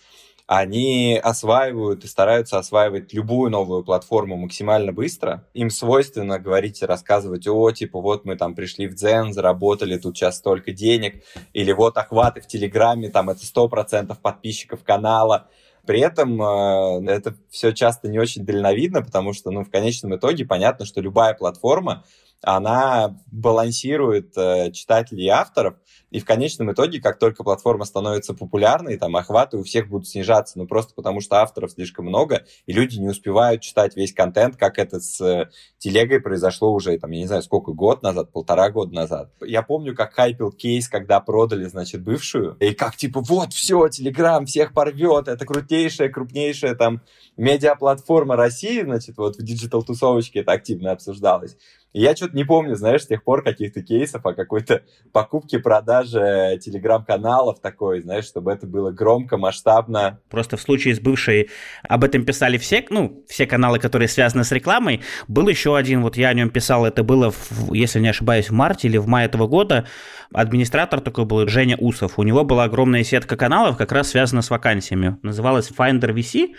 они 0.47 1.19
осваивают 1.23 2.05
и 2.05 2.07
стараются 2.07 2.59
осваивать 2.59 3.15
любую 3.15 3.51
новую 3.51 3.83
платформу 3.83 4.37
максимально 4.37 4.93
быстро. 4.93 5.49
Им 5.55 5.71
свойственно 5.71 6.39
говорить 6.39 6.83
и 6.83 6.87
рассказывать, 6.87 7.47
о, 7.49 7.71
типа, 7.71 8.01
вот 8.01 8.27
мы 8.27 8.37
там 8.37 8.55
пришли 8.55 8.87
в 8.87 8.95
Дзен, 8.95 9.33
заработали 9.33 9.97
тут 9.97 10.17
сейчас 10.17 10.37
столько 10.37 10.73
денег, 10.73 11.25
или 11.55 11.73
вот 11.73 11.97
охваты 11.97 12.43
в 12.43 12.47
Телеграме, 12.47 13.09
там 13.09 13.31
это 13.31 13.41
100% 13.41 14.15
подписчиков 14.21 14.85
канала. 14.85 15.49
При 15.87 16.01
этом 16.01 16.41
э, 16.41 17.11
это 17.13 17.37
все 17.51 17.73
часто 17.73 18.09
не 18.09 18.19
очень 18.19 18.45
дальновидно, 18.45 19.03
потому 19.03 19.33
что, 19.33 19.51
ну, 19.51 19.65
в 19.65 19.71
конечном 19.71 20.17
итоге 20.17 20.45
понятно, 20.45 20.87
что 20.87 21.01
любая 21.01 21.35
платформа, 21.35 22.05
она 22.43 23.21
балансирует 23.31 24.37
э, 24.37 24.71
читателей 24.73 25.27
и 25.27 25.29
авторов, 25.29 25.77
и 26.11 26.21
в 26.21 26.25
конечном 26.25 26.71
итоге, 26.71 27.01
как 27.01 27.19
только 27.19 27.43
платформа 27.43 27.85
становится 27.85 28.35
популярной, 28.35 28.99
там 28.99 29.17
охваты 29.17 29.57
у 29.57 29.65
всех 29.65 29.89
будут 29.89 30.07
снижаться, 30.07 30.59
ну 30.59 30.67
просто 30.67 30.95
потому 30.95 31.21
что 31.21 31.41
авторов 31.41 31.73
слишком 31.73 32.07
много, 32.07 32.45
и 32.67 32.73
люди 32.73 32.99
не 32.99 33.09
успевают 33.09 33.63
читать 33.63 33.97
весь 33.97 34.13
контент, 34.13 34.57
как 34.57 34.79
это 34.79 35.01
с 35.01 35.21
э, 35.21 35.51
телегой 35.79 36.21
произошло 36.21 36.73
уже, 36.73 36.97
там, 36.99 37.11
я 37.11 37.19
не 37.19 37.27
знаю, 37.27 37.43
сколько, 37.43 37.73
год 37.73 38.03
назад, 38.03 38.31
полтора 38.31 38.71
года 38.71 38.95
назад. 38.95 39.33
Я 39.45 39.63
помню, 39.63 39.95
как 39.95 40.15
хайпил 40.15 40.53
кейс, 40.53 40.89
когда 40.89 41.19
продали, 41.21 41.65
значит, 41.65 42.03
бывшую, 42.03 42.57
и 42.61 42.75
как 42.75 42.97
типа, 42.97 43.21
вот, 43.21 43.53
все, 43.53 43.89
Телеграм 43.89 44.47
всех 44.47 44.73
порвет, 44.73 45.27
это 45.27 45.45
крутейшая, 45.45 46.11
крупнейшая 46.11 46.75
там 46.75 47.01
медиаплатформа 47.37 48.37
России, 48.37 48.83
значит, 48.83 49.17
вот 49.17 49.37
в 49.37 49.43
диджитал-тусовочке 49.43 50.41
это 50.41 50.53
активно 50.53 50.93
обсуждалось. 50.93 51.57
Я 51.97 52.17
что-то 52.17 52.37
не 52.37 52.43
помню, 52.43 52.75
знаешь, 52.75 53.05
с 53.05 53.07
тех 53.07 53.23
пор 53.23 53.45
каких-то 53.45 53.81
кейсов 53.81 54.27
о 54.27 54.35
какой-то 54.35 54.83
покупке, 55.13 55.61
продаже 55.61 56.59
телеграм-каналов 56.61 57.61
такой, 57.61 58.01
знаешь, 58.03 58.25
чтобы 58.25 58.51
это 58.51 58.67
было 58.67 58.91
громко, 58.91 59.37
масштабно. 59.37 60.19
Просто 60.29 60.57
в 60.57 60.61
случае 60.61 60.97
с 60.97 61.01
бывшей 61.01 61.51
об 61.85 62.03
этом 62.03 62.25
писали 62.25 62.59
все, 62.59 62.85
ну, 62.91 63.25
все 63.29 63.47
каналы, 63.47 63.79
которые 63.79 64.09
связаны 64.09 64.43
с 64.43 64.51
рекламой. 64.51 65.03
Был 65.29 65.47
еще 65.49 65.77
один, 65.77 66.03
вот 66.03 66.17
я 66.17 66.31
о 66.31 66.35
нем 66.35 66.51
писал, 66.51 66.85
это 66.85 67.05
было, 67.05 67.31
в, 67.31 67.73
если 67.73 68.01
не 68.01 68.09
ошибаюсь, 68.09 68.51
в 68.51 68.53
марте 68.53 68.89
или 68.89 68.97
в 68.97 69.07
мае 69.07 69.27
этого 69.27 69.47
года. 69.47 69.87
Администратор 70.33 71.01
такой 71.01 71.27
был 71.27 71.47
Женя 71.47 71.77
Усов. 71.77 72.19
У 72.19 72.25
него 72.25 72.43
была 72.43 72.65
огромная 72.65 73.05
сетка 73.05 73.37
каналов, 73.37 73.77
как 73.77 73.93
раз 73.93 74.09
связана 74.09 74.43
с 74.43 74.51
вакансиями. 74.51 75.17
Называлась 75.23 75.71
Finder 75.71 76.13
VC. 76.13 76.57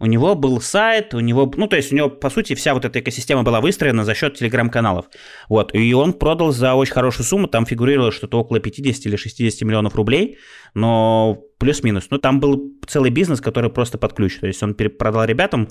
У 0.00 0.06
него 0.06 0.34
был 0.34 0.60
сайт, 0.60 1.14
у 1.14 1.20
него, 1.20 1.52
ну, 1.56 1.66
то 1.66 1.76
есть 1.76 1.92
у 1.92 1.96
него, 1.96 2.08
по 2.08 2.30
сути, 2.30 2.54
вся 2.54 2.74
вот 2.74 2.84
эта 2.84 3.00
экосистема 3.00 3.42
была 3.42 3.60
выстроена 3.60 4.04
за 4.04 4.14
счет 4.14 4.34
телеграм-каналов. 4.34 5.06
Вот, 5.48 5.74
и 5.74 5.92
он 5.94 6.12
продал 6.12 6.52
за 6.52 6.74
очень 6.74 6.92
хорошую 6.92 7.26
сумму, 7.26 7.48
там 7.48 7.66
фигурировало 7.66 8.12
что-то 8.12 8.38
около 8.38 8.60
50 8.60 9.06
или 9.06 9.16
60 9.16 9.62
миллионов 9.62 9.94
рублей, 9.94 10.38
но 10.74 11.38
плюс-минус. 11.58 12.06
Ну, 12.10 12.18
там 12.18 12.40
был 12.40 12.72
целый 12.86 13.10
бизнес, 13.10 13.40
который 13.40 13.70
просто 13.70 13.98
под 13.98 14.12
ключ, 14.12 14.38
то 14.38 14.46
есть 14.46 14.62
он 14.62 14.74
продал 14.74 15.24
ребятам, 15.24 15.68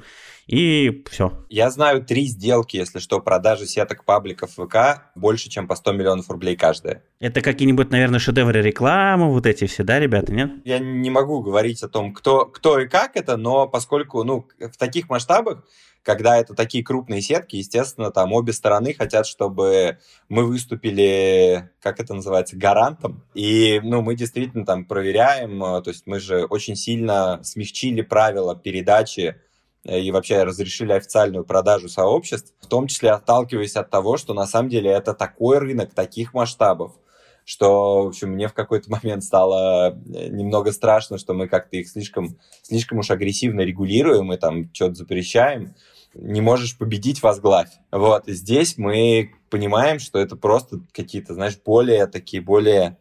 и 0.48 1.04
все. 1.10 1.46
Я 1.50 1.70
знаю 1.70 2.04
три 2.04 2.26
сделки, 2.26 2.78
если 2.78 3.00
что, 3.00 3.20
продажи 3.20 3.66
сеток 3.66 4.06
пабликов 4.06 4.52
ВК 4.52 5.12
больше, 5.16 5.50
чем 5.50 5.68
по 5.68 5.76
100 5.76 5.92
миллионов 5.92 6.30
рублей 6.30 6.56
каждая. 6.56 7.04
Это 7.20 7.42
какие-нибудь, 7.42 7.92
наверное, 7.92 8.20
шедевры 8.20 8.62
рекламы, 8.62 9.30
вот 9.32 9.46
эти 9.46 9.68
все, 9.68 9.84
да, 9.84 10.00
ребята, 10.00 10.32
нет? 10.32 10.52
Я 10.64 10.80
не 10.80 11.10
могу 11.10 11.42
говорить 11.42 11.84
о 11.84 11.90
том, 11.90 12.14
кто, 12.14 12.46
кто 12.46 12.80
и 12.80 12.88
как 12.88 13.18
это, 13.18 13.36
но 13.36 13.68
поскольку, 13.68 14.24
ну, 14.24 14.48
в 14.60 14.78
таких 14.78 15.10
масштабах, 15.10 15.66
когда 16.02 16.38
это 16.38 16.54
такие 16.54 16.86
крупные 16.86 17.22
сетки, 17.22 17.58
естественно, 17.58 18.12
там 18.12 18.32
обе 18.32 18.54
стороны 18.54 18.94
хотят, 18.94 19.28
чтобы 19.28 19.98
мы 20.30 20.46
выступили, 20.46 21.70
как 21.82 22.00
это 22.00 22.14
называется, 22.14 22.56
гарантом. 22.56 23.26
И, 23.34 23.82
ну, 23.84 24.02
мы 24.02 24.16
действительно 24.16 24.66
там 24.66 24.86
проверяем, 24.86 25.60
то 25.60 25.90
есть 25.90 26.08
мы 26.08 26.22
же 26.22 26.46
очень 26.46 26.78
сильно 26.78 27.42
смягчили 27.44 28.02
правила 28.02 28.56
передачи 28.56 29.36
Э, 29.36 29.47
и 29.88 30.12
вообще 30.12 30.44
разрешили 30.44 30.92
официальную 30.92 31.46
продажу 31.46 31.88
сообществ, 31.90 32.54
в 32.60 32.68
том 32.68 32.88
числе 32.88 33.12
отталкиваясь 33.12 33.76
от 33.76 33.90
того, 33.90 34.18
что 34.18 34.34
на 34.34 34.46
самом 34.46 34.70
деле 34.70 34.92
это 34.92 35.14
такой 35.14 35.60
рынок 35.60 35.94
таких 35.94 36.34
масштабов, 36.34 36.94
что, 37.46 38.04
в 38.04 38.08
общем, 38.08 38.32
мне 38.32 38.50
в 38.50 38.54
какой-то 38.54 38.92
момент 38.92 39.24
стало 39.24 39.92
э, 39.92 40.28
немного 40.28 40.72
страшно, 40.72 41.18
что 41.18 41.34
мы 41.34 41.48
как-то 41.48 41.78
их 41.78 41.88
слишком, 41.88 42.38
слишком 42.62 43.00
уж 43.00 43.10
агрессивно 43.10 43.62
регулируем 43.62 44.34
и 44.34 44.38
там 44.38 44.70
что-то 44.74 44.96
запрещаем. 44.96 45.74
Не 46.14 46.42
можешь 46.42 46.78
победить, 46.78 47.22
возглавь. 47.24 47.70
Вот, 47.92 48.28
и 48.28 48.34
здесь 48.34 48.78
мы 48.78 49.32
понимаем, 49.50 50.00
что 50.00 50.20
это 50.20 50.36
просто 50.36 50.82
какие-то, 50.92 51.34
знаешь, 51.34 51.58
более 51.64 52.08
такие, 52.08 52.42
более 52.42 52.98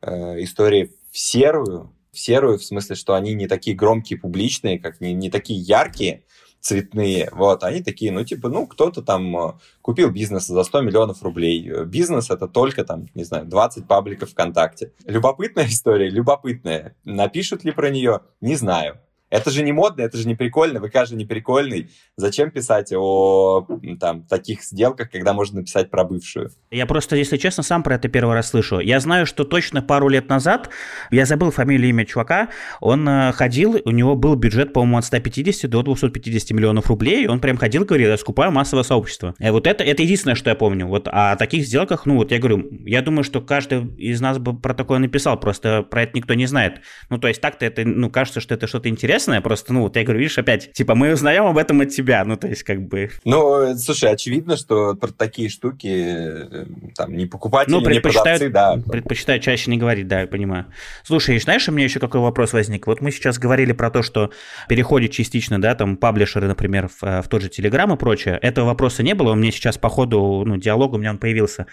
э, 0.00 0.42
истории 0.42 0.92
в 1.10 1.18
серую, 1.18 1.92
в 2.12 2.18
серую, 2.18 2.58
в 2.58 2.64
смысле, 2.64 2.94
что 2.94 3.14
они 3.14 3.34
не 3.34 3.46
такие 3.46 3.74
громкие, 3.74 4.18
публичные, 4.18 4.78
как 4.78 5.00
не, 5.00 5.14
не 5.14 5.30
такие 5.30 5.58
яркие, 5.58 6.24
цветные, 6.60 7.28
вот, 7.32 7.64
они 7.64 7.82
такие, 7.82 8.12
ну, 8.12 8.24
типа, 8.24 8.48
ну, 8.48 8.66
кто-то 8.66 9.02
там 9.02 9.36
э, 9.36 9.52
купил 9.80 10.10
бизнес 10.10 10.46
за 10.46 10.62
100 10.62 10.82
миллионов 10.82 11.22
рублей. 11.22 11.84
Бизнес 11.84 12.30
это 12.30 12.46
только 12.46 12.84
там, 12.84 13.08
не 13.14 13.24
знаю, 13.24 13.46
20 13.46 13.88
пабликов 13.88 14.30
ВКонтакте. 14.30 14.92
Любопытная 15.04 15.66
история, 15.68 16.08
любопытная. 16.08 16.94
Напишут 17.04 17.64
ли 17.64 17.72
про 17.72 17.90
нее? 17.90 18.20
Не 18.40 18.54
знаю. 18.54 19.00
Это 19.32 19.50
же 19.50 19.62
не 19.62 19.72
модно, 19.72 20.02
это 20.02 20.18
же 20.18 20.28
не 20.28 20.34
прикольно, 20.34 20.78
ВК 20.86 21.06
же 21.06 21.16
не 21.16 21.24
прикольный. 21.24 21.90
Зачем 22.18 22.50
писать 22.50 22.92
о 22.92 23.66
там, 23.98 24.24
таких 24.24 24.62
сделках, 24.62 25.10
когда 25.10 25.32
можно 25.32 25.60
написать 25.60 25.90
про 25.90 26.04
бывшую? 26.04 26.50
Я 26.70 26.84
просто, 26.84 27.16
если 27.16 27.38
честно, 27.38 27.62
сам 27.62 27.82
про 27.82 27.94
это 27.94 28.08
первый 28.08 28.34
раз 28.34 28.50
слышу. 28.50 28.78
Я 28.80 29.00
знаю, 29.00 29.24
что 29.24 29.44
точно 29.44 29.80
пару 29.80 30.08
лет 30.08 30.28
назад, 30.28 30.68
я 31.10 31.24
забыл 31.24 31.50
фамилию, 31.50 31.88
имя 31.88 32.04
чувака, 32.04 32.50
он 32.82 33.08
э, 33.08 33.32
ходил, 33.32 33.80
у 33.82 33.90
него 33.90 34.16
был 34.16 34.34
бюджет, 34.34 34.74
по-моему, 34.74 34.98
от 34.98 35.06
150 35.06 35.70
до 35.70 35.82
250 35.82 36.50
миллионов 36.50 36.88
рублей, 36.88 37.24
и 37.24 37.26
он 37.26 37.40
прям 37.40 37.56
ходил, 37.56 37.86
говорил, 37.86 38.10
я 38.10 38.18
скупаю 38.18 38.52
массовое 38.52 38.84
сообщество. 38.84 39.34
И 39.38 39.48
вот 39.48 39.66
это, 39.66 39.82
это 39.82 40.02
единственное, 40.02 40.34
что 40.34 40.50
я 40.50 40.56
помню. 40.56 40.86
Вот 40.86 41.08
о 41.08 41.36
таких 41.36 41.64
сделках, 41.64 42.04
ну 42.04 42.16
вот 42.16 42.32
я 42.32 42.38
говорю, 42.38 42.68
я 42.84 43.00
думаю, 43.00 43.24
что 43.24 43.40
каждый 43.40 43.86
из 43.96 44.20
нас 44.20 44.36
бы 44.36 44.54
про 44.54 44.74
такое 44.74 44.98
написал, 44.98 45.40
просто 45.40 45.82
про 45.82 46.02
это 46.02 46.18
никто 46.18 46.34
не 46.34 46.44
знает. 46.44 46.82
Ну 47.08 47.16
то 47.16 47.28
есть 47.28 47.40
так-то 47.40 47.64
это, 47.64 47.82
ну 47.86 48.10
кажется, 48.10 48.40
что 48.40 48.54
это 48.54 48.66
что-то 48.66 48.90
интересное, 48.90 49.21
интересное, 49.22 49.40
просто, 49.40 49.72
ну, 49.72 49.82
вот 49.82 49.96
я 49.96 50.02
говорю, 50.02 50.20
видишь, 50.20 50.38
опять, 50.38 50.72
типа, 50.72 50.94
мы 50.94 51.12
узнаем 51.12 51.44
об 51.44 51.56
этом 51.56 51.80
от 51.80 51.90
тебя, 51.90 52.24
ну, 52.24 52.36
то 52.36 52.48
есть, 52.48 52.62
как 52.62 52.82
бы... 52.82 53.10
Ну, 53.24 53.76
слушай, 53.76 54.10
очевидно, 54.10 54.56
что 54.56 54.94
про 54.94 55.08
такие 55.12 55.48
штуки, 55.48 55.88
э, 55.88 56.66
там, 56.96 57.16
не 57.16 57.26
покупатели, 57.26 57.72
ну, 57.72 57.82
предпочитают, 57.82 58.42
не 58.42 58.48
продавцы, 58.48 58.82
да. 58.84 58.90
Предпочитают 58.90 59.42
чаще 59.42 59.70
не 59.70 59.78
говорить, 59.78 60.08
да, 60.08 60.22
я 60.22 60.26
понимаю. 60.26 60.66
Слушай, 61.04 61.38
знаешь, 61.38 61.68
у 61.68 61.72
меня 61.72 61.84
еще 61.84 62.00
какой 62.00 62.20
вопрос 62.20 62.52
возник? 62.52 62.86
Вот 62.86 63.00
мы 63.00 63.12
сейчас 63.12 63.38
говорили 63.38 63.72
про 63.72 63.90
то, 63.90 64.02
что 64.02 64.30
переходит 64.68 65.12
частично, 65.12 65.60
да, 65.60 65.74
там, 65.74 65.96
паблишеры, 65.96 66.48
например, 66.48 66.88
в, 66.88 67.04
э, 67.04 67.22
в 67.22 67.28
тот 67.28 67.42
же 67.42 67.48
Телеграм 67.48 67.92
и 67.92 67.96
прочее. 67.96 68.38
Этого 68.42 68.66
вопроса 68.66 69.02
не 69.02 69.14
было, 69.14 69.32
у 69.32 69.36
меня 69.36 69.52
сейчас 69.52 69.78
по 69.78 69.88
ходу, 69.88 70.42
ну, 70.44 70.56
диалога 70.56 70.96
у 70.96 70.98
меня 70.98 71.10
он 71.10 71.18
появился. 71.18 71.66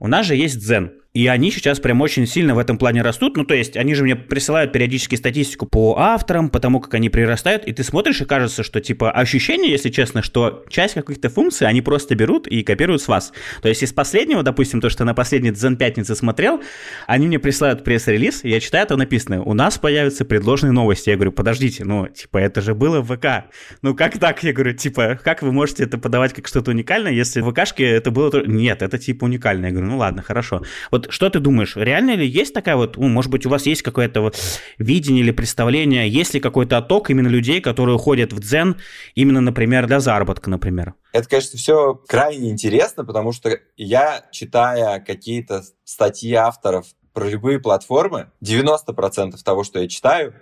У 0.00 0.08
нас 0.08 0.26
же 0.26 0.34
есть 0.34 0.56
Zen. 0.56 0.90
И 1.14 1.28
они 1.28 1.52
сейчас 1.52 1.78
прям 1.78 2.00
очень 2.00 2.26
сильно 2.26 2.56
в 2.56 2.58
этом 2.58 2.76
плане 2.76 3.00
растут. 3.02 3.36
Ну, 3.36 3.44
то 3.44 3.54
есть, 3.54 3.76
они 3.76 3.94
же 3.94 4.02
мне 4.02 4.16
присылают 4.16 4.72
периодически 4.72 5.14
статистику 5.14 5.64
по 5.64 5.96
авторам, 5.96 6.48
по 6.48 6.58
тому, 6.58 6.80
как 6.80 6.94
они 6.94 7.08
прирастают, 7.08 7.64
и 7.66 7.72
ты 7.72 7.84
смотришь, 7.84 8.20
и 8.20 8.24
кажется, 8.24 8.64
что, 8.64 8.80
типа, 8.80 9.12
ощущение, 9.12 9.70
если 9.70 9.90
честно, 9.90 10.24
что 10.24 10.64
часть 10.68 10.94
каких-то 10.94 11.28
функций 11.30 11.68
они 11.68 11.82
просто 11.82 12.16
берут 12.16 12.48
и 12.48 12.64
копируют 12.64 13.00
с 13.00 13.06
вас. 13.06 13.32
То 13.62 13.68
есть, 13.68 13.84
из 13.84 13.92
последнего, 13.92 14.42
допустим, 14.42 14.80
то, 14.80 14.90
что 14.90 15.04
на 15.04 15.14
последней 15.14 15.50
Zen 15.50 15.76
пятнице 15.76 16.16
смотрел, 16.16 16.60
они 17.06 17.28
мне 17.28 17.38
присылают 17.38 17.84
пресс-релиз, 17.84 18.42
я 18.42 18.58
читаю, 18.58 18.84
там 18.84 18.98
написано, 18.98 19.40
у 19.40 19.54
нас 19.54 19.78
появятся 19.78 20.24
предложенные 20.24 20.72
новости. 20.72 21.10
Я 21.10 21.14
говорю, 21.14 21.30
подождите, 21.30 21.84
ну, 21.84 22.08
типа, 22.08 22.38
это 22.38 22.60
же 22.60 22.74
было 22.74 23.00
в 23.00 23.16
ВК. 23.16 23.52
Ну, 23.82 23.94
как 23.94 24.18
так? 24.18 24.42
Я 24.42 24.52
говорю, 24.52 24.72
типа, 24.72 25.16
как 25.22 25.42
вы 25.42 25.52
можете 25.52 25.84
это 25.84 25.96
подавать 25.96 26.32
как 26.32 26.48
что-то 26.48 26.72
уникальное, 26.72 27.12
если 27.12 27.40
в 27.40 27.52
ВКшке 27.52 27.84
это 27.84 28.10
было... 28.10 28.44
Нет, 28.44 28.82
это, 28.82 28.98
типа, 28.98 29.26
уникально. 29.26 29.66
Я 29.66 29.70
говорю, 29.70 29.86
ну, 29.86 29.98
ладно, 29.98 30.20
хорошо. 30.20 30.62
Вот 30.90 31.03
что 31.10 31.30
ты 31.30 31.40
думаешь, 31.40 31.76
реально 31.76 32.16
ли 32.16 32.26
есть 32.26 32.54
такая 32.54 32.76
вот, 32.76 32.96
ну, 32.96 33.08
может 33.08 33.30
быть, 33.30 33.46
у 33.46 33.48
вас 33.48 33.66
есть 33.66 33.82
какое-то 33.82 34.20
вот 34.20 34.36
видение 34.78 35.22
или 35.22 35.30
представление, 35.30 36.08
есть 36.08 36.34
ли 36.34 36.40
какой-то 36.40 36.78
отток 36.78 37.10
именно 37.10 37.28
людей, 37.28 37.60
которые 37.60 37.96
уходят 37.96 38.32
в 38.32 38.40
дзен 38.40 38.76
именно, 39.14 39.40
например, 39.40 39.86
для 39.86 40.00
заработка, 40.00 40.50
например? 40.50 40.94
Это, 41.12 41.28
конечно, 41.28 41.58
все 41.58 41.94
крайне 41.94 42.50
интересно, 42.50 43.04
потому 43.04 43.32
что 43.32 43.58
я, 43.76 44.24
читая 44.32 45.00
какие-то 45.00 45.62
статьи 45.84 46.32
авторов 46.32 46.86
про 47.12 47.28
любые 47.28 47.60
платформы, 47.60 48.30
90% 48.42 49.32
того, 49.44 49.64
что 49.64 49.78
я 49.78 49.88
читаю, 49.88 50.34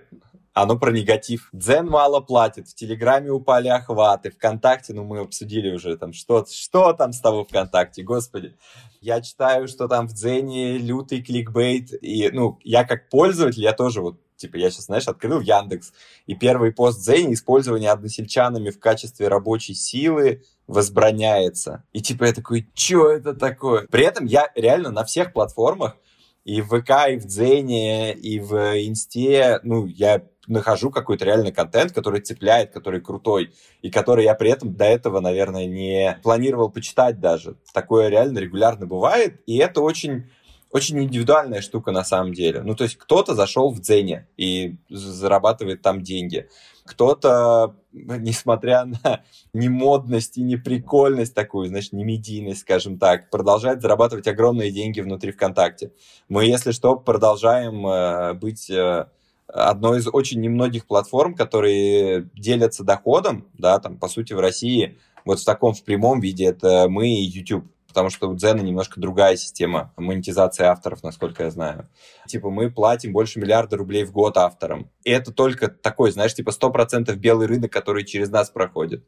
оно 0.54 0.78
про 0.78 0.90
негатив. 0.90 1.48
Дзен 1.52 1.86
мало 1.86 2.20
платит, 2.20 2.68
в 2.68 2.74
Телеграме 2.74 3.30
упали 3.30 3.68
охваты, 3.68 4.30
ВКонтакте, 4.30 4.92
ну 4.92 5.04
мы 5.04 5.20
обсудили 5.20 5.70
уже 5.70 5.96
там, 5.96 6.12
что, 6.12 6.44
что 6.50 6.92
там 6.92 7.12
с 7.12 7.20
того 7.20 7.44
ВКонтакте, 7.44 8.02
господи. 8.02 8.56
Я 9.02 9.20
читаю, 9.20 9.66
что 9.66 9.88
там 9.88 10.06
в 10.06 10.12
Дзене 10.12 10.78
лютый 10.78 11.22
кликбейт, 11.22 11.92
и, 12.02 12.30
ну, 12.32 12.60
я 12.62 12.84
как 12.84 13.08
пользователь, 13.08 13.62
я 13.62 13.72
тоже 13.72 14.00
вот 14.00 14.20
Типа, 14.36 14.56
я 14.56 14.70
сейчас, 14.70 14.86
знаешь, 14.86 15.06
открыл 15.06 15.40
Яндекс, 15.40 15.92
и 16.26 16.34
первый 16.34 16.72
пост 16.72 17.00
Дзене 17.00 17.34
использование 17.34 17.92
односельчанами 17.92 18.70
в 18.70 18.80
качестве 18.80 19.28
рабочей 19.28 19.74
силы 19.74 20.42
возбраняется. 20.66 21.84
И 21.92 22.00
типа 22.00 22.24
я 22.24 22.32
такой, 22.32 22.68
что 22.74 23.08
это 23.08 23.34
такое? 23.34 23.86
При 23.86 24.04
этом 24.04 24.24
я 24.26 24.50
реально 24.56 24.90
на 24.90 25.04
всех 25.04 25.32
платформах 25.32 25.96
и 26.44 26.60
в 26.60 26.70
ВК, 26.70 26.90
и 27.10 27.18
в 27.18 27.26
Дзене, 27.26 28.14
и 28.14 28.40
в 28.40 28.52
Инсте, 28.84 29.60
ну, 29.62 29.86
я 29.86 30.24
нахожу 30.46 30.90
какой-то 30.90 31.24
реальный 31.24 31.52
контент, 31.52 31.92
который 31.92 32.20
цепляет, 32.20 32.72
который 32.72 33.00
крутой, 33.00 33.52
и 33.80 33.90
который 33.90 34.24
я 34.24 34.34
при 34.34 34.50
этом 34.50 34.74
до 34.74 34.84
этого, 34.84 35.20
наверное, 35.20 35.66
не 35.66 36.18
планировал 36.22 36.70
почитать 36.70 37.20
даже. 37.20 37.56
Такое 37.72 38.08
реально 38.08 38.38
регулярно 38.38 38.86
бывает, 38.86 39.40
и 39.46 39.56
это 39.58 39.80
очень 39.80 40.24
очень 40.72 40.98
индивидуальная 41.02 41.60
штука 41.60 41.92
на 41.92 42.02
самом 42.02 42.32
деле. 42.32 42.62
Ну, 42.62 42.74
то 42.74 42.84
есть 42.84 42.96
кто-то 42.96 43.34
зашел 43.34 43.70
в 43.70 43.80
Дзене 43.80 44.26
и 44.38 44.76
зарабатывает 44.88 45.82
там 45.82 46.02
деньги. 46.02 46.48
Кто-то, 46.86 47.76
несмотря 47.92 48.86
на 48.86 49.22
немодность 49.52 50.38
и 50.38 50.42
неприкольность 50.42 51.34
такую, 51.34 51.68
значит, 51.68 51.92
не 51.92 52.04
медийность, 52.04 52.62
скажем 52.62 52.98
так, 52.98 53.28
продолжает 53.28 53.82
зарабатывать 53.82 54.26
огромные 54.26 54.70
деньги 54.70 55.02
внутри 55.02 55.32
ВКонтакте. 55.32 55.92
Мы, 56.30 56.46
если 56.46 56.72
что, 56.72 56.96
продолжаем 56.96 57.86
э, 57.86 58.32
быть 58.32 58.70
э, 58.70 59.08
одной 59.52 59.98
из 59.98 60.08
очень 60.08 60.40
немногих 60.40 60.86
платформ, 60.86 61.34
которые 61.34 62.30
делятся 62.34 62.84
доходом, 62.84 63.48
да, 63.54 63.78
там, 63.78 63.98
по 63.98 64.08
сути, 64.08 64.32
в 64.32 64.40
России, 64.40 64.98
вот 65.24 65.40
в 65.40 65.44
таком, 65.44 65.74
в 65.74 65.84
прямом 65.84 66.20
виде, 66.20 66.46
это 66.46 66.88
мы 66.88 67.08
и 67.08 67.22
YouTube 67.22 67.66
потому 67.92 68.08
что 68.08 68.30
у 68.30 68.34
Дзена 68.34 68.62
немножко 68.62 68.98
другая 68.98 69.36
система 69.36 69.92
монетизации 69.98 70.64
авторов, 70.64 71.02
насколько 71.02 71.44
я 71.44 71.50
знаю. 71.50 71.90
Типа 72.26 72.48
мы 72.48 72.70
платим 72.70 73.12
больше 73.12 73.38
миллиарда 73.38 73.76
рублей 73.76 74.04
в 74.04 74.12
год 74.12 74.38
авторам. 74.38 74.90
И 75.04 75.10
это 75.10 75.30
только 75.30 75.68
такой, 75.68 76.10
знаешь, 76.10 76.32
типа 76.32 76.50
100% 76.58 77.14
белый 77.16 77.46
рынок, 77.46 77.70
который 77.70 78.04
через 78.06 78.30
нас 78.30 78.48
проходит. 78.48 79.04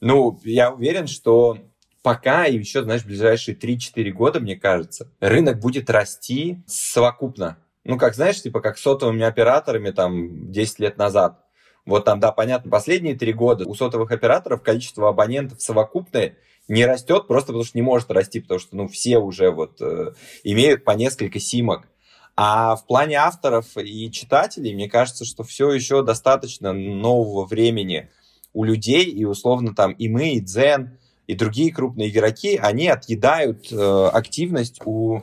Ну, 0.00 0.40
я 0.42 0.72
уверен, 0.72 1.06
что 1.06 1.58
пока 2.02 2.46
и 2.46 2.56
еще, 2.56 2.82
знаешь, 2.82 3.04
ближайшие 3.04 3.56
3-4 3.58 4.10
года, 4.12 4.40
мне 4.40 4.56
кажется, 4.56 5.12
рынок 5.20 5.60
будет 5.60 5.90
расти 5.90 6.62
совокупно 6.66 7.58
ну, 7.84 7.98
как, 7.98 8.14
знаешь, 8.14 8.40
типа, 8.42 8.60
как 8.60 8.78
сотовыми 8.78 9.24
операторами 9.24 9.90
там 9.90 10.50
10 10.50 10.78
лет 10.78 10.98
назад. 10.98 11.40
Вот 11.86 12.04
там, 12.04 12.18
да, 12.18 12.32
понятно, 12.32 12.70
последние 12.70 13.14
три 13.14 13.32
года 13.32 13.68
у 13.68 13.74
сотовых 13.74 14.10
операторов 14.10 14.62
количество 14.62 15.10
абонентов 15.10 15.60
совокупное 15.60 16.36
не 16.66 16.86
растет, 16.86 17.26
просто 17.26 17.48
потому 17.48 17.64
что 17.64 17.76
не 17.76 17.82
может 17.82 18.10
расти, 18.10 18.40
потому 18.40 18.58
что, 18.58 18.74
ну, 18.74 18.88
все 18.88 19.18
уже 19.18 19.50
вот 19.50 19.82
э, 19.82 20.12
имеют 20.44 20.84
по 20.84 20.92
несколько 20.92 21.38
симок. 21.38 21.88
А 22.36 22.74
в 22.74 22.86
плане 22.86 23.16
авторов 23.16 23.76
и 23.76 24.10
читателей, 24.10 24.74
мне 24.74 24.88
кажется, 24.88 25.26
что 25.26 25.44
все 25.44 25.70
еще 25.70 26.02
достаточно 26.02 26.72
нового 26.72 27.44
времени 27.44 28.10
у 28.54 28.64
людей, 28.64 29.04
и 29.04 29.24
условно 29.26 29.74
там 29.74 29.92
и 29.92 30.08
мы, 30.08 30.32
и 30.32 30.40
Дзен, 30.40 30.98
и 31.26 31.34
другие 31.34 31.72
крупные 31.72 32.08
игроки, 32.08 32.56
они 32.56 32.88
отъедают 32.88 33.70
э, 33.70 34.08
активность 34.12 34.80
у 34.84 35.20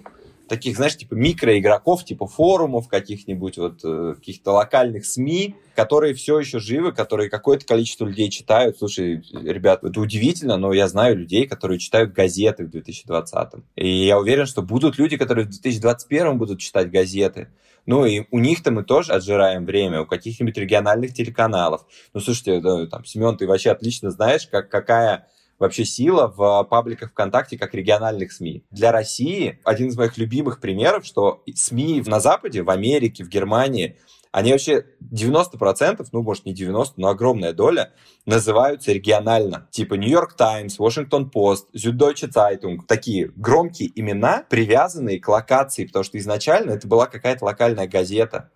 таких, 0.51 0.75
знаешь, 0.75 0.97
типа 0.97 1.13
микроигроков, 1.13 2.03
типа 2.03 2.27
форумов 2.27 2.89
каких-нибудь, 2.89 3.57
вот 3.57 3.79
э, 3.85 4.15
каких-то 4.17 4.51
локальных 4.51 5.05
СМИ, 5.05 5.55
которые 5.75 6.13
все 6.13 6.37
еще 6.37 6.59
живы, 6.59 6.91
которые 6.91 7.29
какое-то 7.29 7.65
количество 7.65 8.05
людей 8.05 8.29
читают. 8.29 8.77
Слушай, 8.77 9.23
ребят, 9.31 9.81
это 9.85 9.97
удивительно, 10.01 10.57
но 10.57 10.73
я 10.73 10.89
знаю 10.89 11.15
людей, 11.15 11.47
которые 11.47 11.79
читают 11.79 12.11
газеты 12.11 12.65
в 12.65 12.69
2020. 12.69 13.63
И 13.77 14.05
я 14.05 14.19
уверен, 14.19 14.45
что 14.45 14.61
будут 14.61 14.97
люди, 14.97 15.15
которые 15.15 15.45
в 15.45 15.51
2021 15.51 16.37
будут 16.37 16.59
читать 16.59 16.91
газеты. 16.91 17.47
Ну 17.85 18.05
и 18.05 18.25
у 18.29 18.39
них-то 18.39 18.71
мы 18.71 18.83
тоже 18.83 19.13
отжираем 19.13 19.65
время, 19.65 20.01
у 20.01 20.05
каких-нибудь 20.05 20.57
региональных 20.57 21.13
телеканалов. 21.13 21.85
Ну, 22.13 22.19
слушайте, 22.19 22.59
да, 22.59 22.87
там, 22.87 23.05
Семен, 23.05 23.37
ты 23.37 23.47
вообще 23.47 23.71
отлично 23.71 24.11
знаешь, 24.11 24.47
как, 24.47 24.67
какая 24.67 25.29
вообще 25.61 25.85
сила 25.85 26.27
в 26.27 26.63
пабликах 26.63 27.11
ВКонтакте 27.11 27.57
как 27.57 27.73
региональных 27.73 28.31
СМИ. 28.31 28.65
Для 28.71 28.91
России 28.91 29.59
один 29.63 29.89
из 29.89 29.95
моих 29.95 30.17
любимых 30.17 30.59
примеров, 30.59 31.05
что 31.05 31.43
СМИ 31.53 32.03
на 32.07 32.19
Западе, 32.19 32.63
в 32.63 32.69
Америке, 32.69 33.23
в 33.23 33.29
Германии, 33.29 33.97
они 34.31 34.53
вообще 34.53 34.85
90%, 35.13 36.05
ну, 36.11 36.23
может, 36.23 36.45
не 36.45 36.53
90, 36.53 36.99
но 36.99 37.09
огромная 37.09 37.53
доля, 37.53 37.93
называются 38.25 38.91
регионально. 38.91 39.67
Типа 39.71 39.95
Нью-Йорк 39.95 40.33
Таймс, 40.33 40.79
Вашингтон 40.79 41.29
Пост, 41.29 41.67
Süddeutsche 41.75 42.29
Zeitung. 42.29 42.79
Такие 42.87 43.31
громкие 43.35 43.91
имена, 43.93 44.43
привязанные 44.49 45.19
к 45.19 45.27
локации, 45.27 45.85
потому 45.85 46.03
что 46.03 46.17
изначально 46.17 46.71
это 46.71 46.87
была 46.87 47.05
какая-то 47.07 47.45
локальная 47.45 47.87
газета. 47.87 48.49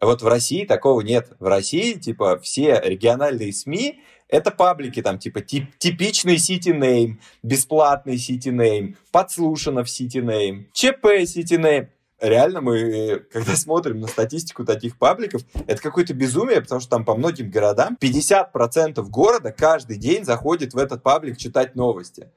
Вот 0.00 0.22
в 0.22 0.28
России 0.28 0.64
такого 0.64 1.00
нет. 1.00 1.32
В 1.40 1.46
России, 1.46 1.94
типа, 1.94 2.38
все 2.38 2.80
региональные 2.82 3.52
СМИ 3.52 4.00
это 4.28 4.50
паблики 4.50 5.02
там 5.02 5.18
типа 5.18 5.40
тип, 5.40 5.76
типичный 5.78 6.36
City 6.36 6.72
Name, 6.78 7.16
бесплатный 7.42 8.16
City 8.16 8.52
Name, 8.52 8.96
подслушано 9.10 9.84
в 9.84 9.88
City 9.88 10.22
Name, 10.22 10.66
ЧП 10.72 11.04
City 11.24 11.58
Name. 11.58 11.88
Реально 12.20 12.60
мы, 12.60 13.24
когда 13.32 13.54
смотрим 13.56 14.00
на 14.00 14.08
статистику 14.08 14.64
таких 14.64 14.98
пабликов, 14.98 15.42
это 15.66 15.80
какое-то 15.80 16.14
безумие, 16.14 16.60
потому 16.60 16.80
что 16.80 16.90
там 16.90 17.04
по 17.04 17.14
многим 17.14 17.50
городам 17.50 17.96
50% 18.00 19.00
города 19.08 19.52
каждый 19.52 19.96
день 19.96 20.24
заходит 20.24 20.74
в 20.74 20.78
этот 20.78 21.02
паблик 21.02 21.38
читать 21.38 21.74
новости. 21.74 22.28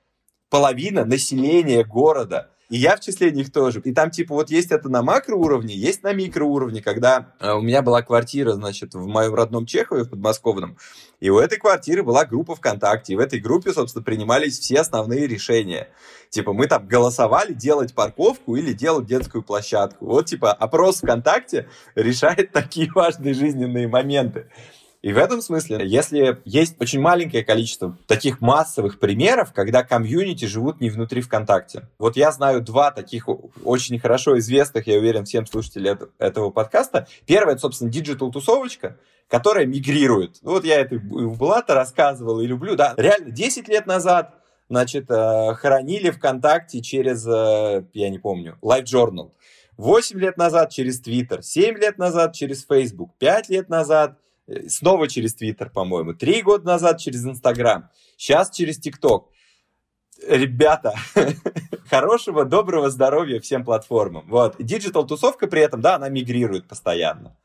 половина 0.49 1.05
населения 1.05 1.83
города. 1.83 2.51
И 2.71 2.77
я 2.77 2.95
в 2.95 3.01
числе 3.01 3.31
них 3.31 3.51
тоже. 3.51 3.81
И 3.83 3.93
там, 3.93 4.11
типа, 4.11 4.33
вот 4.33 4.49
есть 4.49 4.71
это 4.71 4.87
на 4.87 5.03
макроуровне, 5.03 5.75
есть 5.75 6.03
на 6.03 6.13
микроуровне, 6.13 6.81
когда 6.81 7.33
э, 7.41 7.51
у 7.51 7.59
меня 7.59 7.81
была 7.81 8.01
квартира, 8.01 8.53
значит, 8.53 8.93
в 8.93 9.05
моем 9.07 9.35
родном 9.35 9.65
Чехове, 9.65 10.05
в 10.05 10.09
подмосковном, 10.09 10.77
и 11.19 11.29
у 11.29 11.37
этой 11.37 11.57
квартиры 11.59 12.01
была 12.01 12.23
группа 12.23 12.55
ВКонтакте, 12.55 13.11
и 13.11 13.15
в 13.17 13.19
этой 13.19 13.41
группе, 13.41 13.73
собственно, 13.73 14.05
принимались 14.05 14.57
все 14.57 14.79
основные 14.79 15.27
решения. 15.27 15.89
Типа, 16.29 16.53
мы 16.53 16.67
там 16.67 16.87
голосовали 16.87 17.51
делать 17.51 17.93
парковку 17.93 18.55
или 18.55 18.71
делать 18.71 19.05
детскую 19.05 19.43
площадку. 19.43 20.05
Вот, 20.05 20.27
типа, 20.27 20.53
опрос 20.53 20.99
ВКонтакте 21.01 21.67
решает 21.95 22.53
такие 22.53 22.89
важные 22.95 23.33
жизненные 23.33 23.89
моменты. 23.89 24.47
И 25.01 25.13
в 25.13 25.17
этом 25.17 25.41
смысле, 25.41 25.81
если 25.83 26.39
есть 26.45 26.79
очень 26.79 27.01
маленькое 27.01 27.43
количество 27.43 27.97
таких 28.05 28.39
массовых 28.39 28.99
примеров, 28.99 29.51
когда 29.51 29.83
комьюнити 29.83 30.45
живут 30.45 30.79
не 30.79 30.91
внутри 30.91 31.21
ВКонтакте. 31.21 31.87
Вот 31.97 32.15
я 32.17 32.31
знаю 32.31 32.61
два 32.61 32.91
таких 32.91 33.27
очень 33.63 33.97
хорошо 33.99 34.37
известных, 34.37 34.85
я 34.85 34.99
уверен, 34.99 35.25
всем 35.25 35.47
слушателям 35.47 35.97
этого 36.19 36.51
подкаста. 36.51 37.07
Первое, 37.25 37.53
это, 37.53 37.61
собственно, 37.61 37.89
Digital 37.89 38.31
Тусовочка, 38.31 38.97
которая 39.27 39.65
мигрирует. 39.65 40.37
Вот 40.43 40.65
я 40.65 40.79
это 40.81 40.95
у 40.95 41.31
Булата 41.31 41.73
рассказывал 41.73 42.39
и 42.39 42.45
люблю. 42.45 42.75
Да, 42.75 42.93
реально, 42.95 43.31
10 43.31 43.67
лет 43.69 43.87
назад 43.87 44.35
значит, 44.69 45.09
э, 45.09 45.53
хоронили 45.55 46.11
ВКонтакте 46.11 46.81
через, 46.81 47.25
э, 47.27 47.83
я 47.93 48.09
не 48.09 48.19
помню, 48.19 48.57
Live 48.61 48.83
Journal. 48.83 49.31
8 49.77 50.19
лет 50.19 50.37
назад 50.37 50.69
через 50.69 51.01
Twitter, 51.01 51.41
7 51.41 51.77
лет 51.77 51.97
назад 51.97 52.35
через 52.35 52.63
Facebook, 52.65 53.11
5 53.17 53.49
лет 53.49 53.67
назад 53.67 54.20
снова 54.67 55.07
через 55.07 55.35
Твиттер, 55.35 55.69
по-моему. 55.69 56.13
Три 56.13 56.41
года 56.41 56.65
назад 56.65 56.99
через 56.99 57.25
Инстаграм. 57.25 57.89
Сейчас 58.17 58.51
через 58.51 58.77
ТикТок. 58.79 59.29
Ребята, 60.27 60.93
хорошего, 61.89 62.45
доброго 62.45 62.89
здоровья 62.89 63.39
всем 63.39 63.63
платформам. 63.65 64.29
Вот. 64.29 64.55
Digital-тусовка 64.59 65.47
при 65.47 65.61
этом, 65.61 65.81
да, 65.81 65.95
она 65.95 66.09
мигрирует 66.09 66.67
постоянно. 66.67 67.37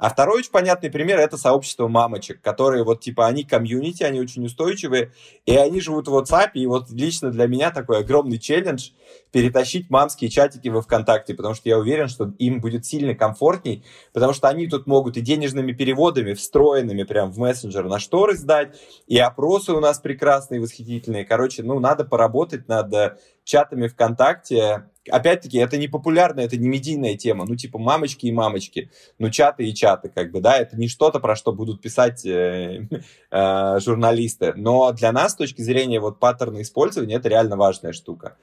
А 0.00 0.08
второй 0.08 0.38
очень 0.38 0.50
понятный 0.50 0.90
пример– 0.90 1.18
это 1.20 1.36
сообщество 1.36 1.86
мамочек, 1.86 2.40
которые 2.40 2.84
вот 2.84 3.02
типа 3.02 3.26
они 3.26 3.44
комьюнити, 3.44 4.02
они 4.02 4.18
очень 4.18 4.46
устойчивые, 4.46 5.12
и 5.44 5.54
они 5.54 5.82
живут 5.82 6.08
в 6.08 6.16
WhatsApp, 6.16 6.52
и 6.54 6.64
вот 6.64 6.88
лично 6.90 7.30
для 7.30 7.46
меня 7.46 7.70
такой 7.70 7.98
огромный 7.98 8.38
челлендж 8.38 8.92
перетащить 9.30 9.90
мамские 9.90 10.30
чатики 10.30 10.68
во 10.68 10.80
ВКонтакте, 10.80 11.34
потому 11.34 11.54
что 11.54 11.68
я 11.68 11.78
уверен, 11.78 12.08
что 12.08 12.32
им 12.38 12.62
будет 12.62 12.86
сильно 12.86 13.14
комфортней, 13.14 13.84
потому 14.14 14.32
что 14.32 14.48
они 14.48 14.68
тут 14.68 14.86
могут 14.86 15.18
и 15.18 15.20
денежными 15.20 15.72
переводами, 15.72 16.32
встроенными 16.32 17.02
прям 17.02 17.30
в 17.30 17.38
мессенджер 17.38 17.84
на 17.84 17.98
шторы 17.98 18.38
сдать, 18.38 18.80
и 19.06 19.18
опросы 19.18 19.74
у 19.74 19.80
нас 19.80 19.98
прекрасные, 19.98 20.62
восхитительные. 20.62 21.26
Короче, 21.26 21.62
ну, 21.62 21.78
надо 21.78 22.06
поработать 22.06 22.68
над 22.68 22.90
э, 22.94 23.18
чатами 23.50 23.88
ВКонтакте, 23.88 24.84
опять-таки, 25.10 25.58
это 25.58 25.76
не 25.76 25.88
популярная, 25.88 26.44
это 26.44 26.56
не 26.56 26.68
медийная 26.68 27.16
тема, 27.16 27.44
ну, 27.46 27.56
типа 27.56 27.78
мамочки 27.78 28.26
и 28.26 28.32
мамочки, 28.32 28.90
ну, 29.18 29.28
чаты 29.30 29.64
и 29.68 29.74
чаты, 29.74 30.08
как 30.08 30.30
бы, 30.30 30.40
да, 30.40 30.56
это 30.56 30.76
не 30.76 30.86
что-то, 30.86 31.18
про 31.18 31.34
что 31.34 31.52
будут 31.52 31.82
писать 31.82 32.24
э, 32.24 32.86
э, 33.30 33.80
журналисты, 33.80 34.54
но 34.54 34.92
для 34.92 35.10
нас, 35.10 35.32
с 35.32 35.36
точки 35.36 35.62
зрения 35.62 35.98
вот 35.98 36.20
паттерна 36.20 36.62
использования, 36.62 37.16
это 37.16 37.28
реально 37.28 37.56
важная 37.56 37.92
штука. 37.92 38.36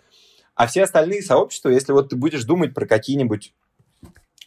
А 0.56 0.68
все 0.68 0.84
остальные 0.84 1.22
сообщества, 1.22 1.70
если 1.70 1.94
вот 1.94 2.10
ты 2.10 2.18
будешь 2.18 2.44
думать 2.44 2.74
про 2.74 2.86
какие-нибудь 2.86 3.54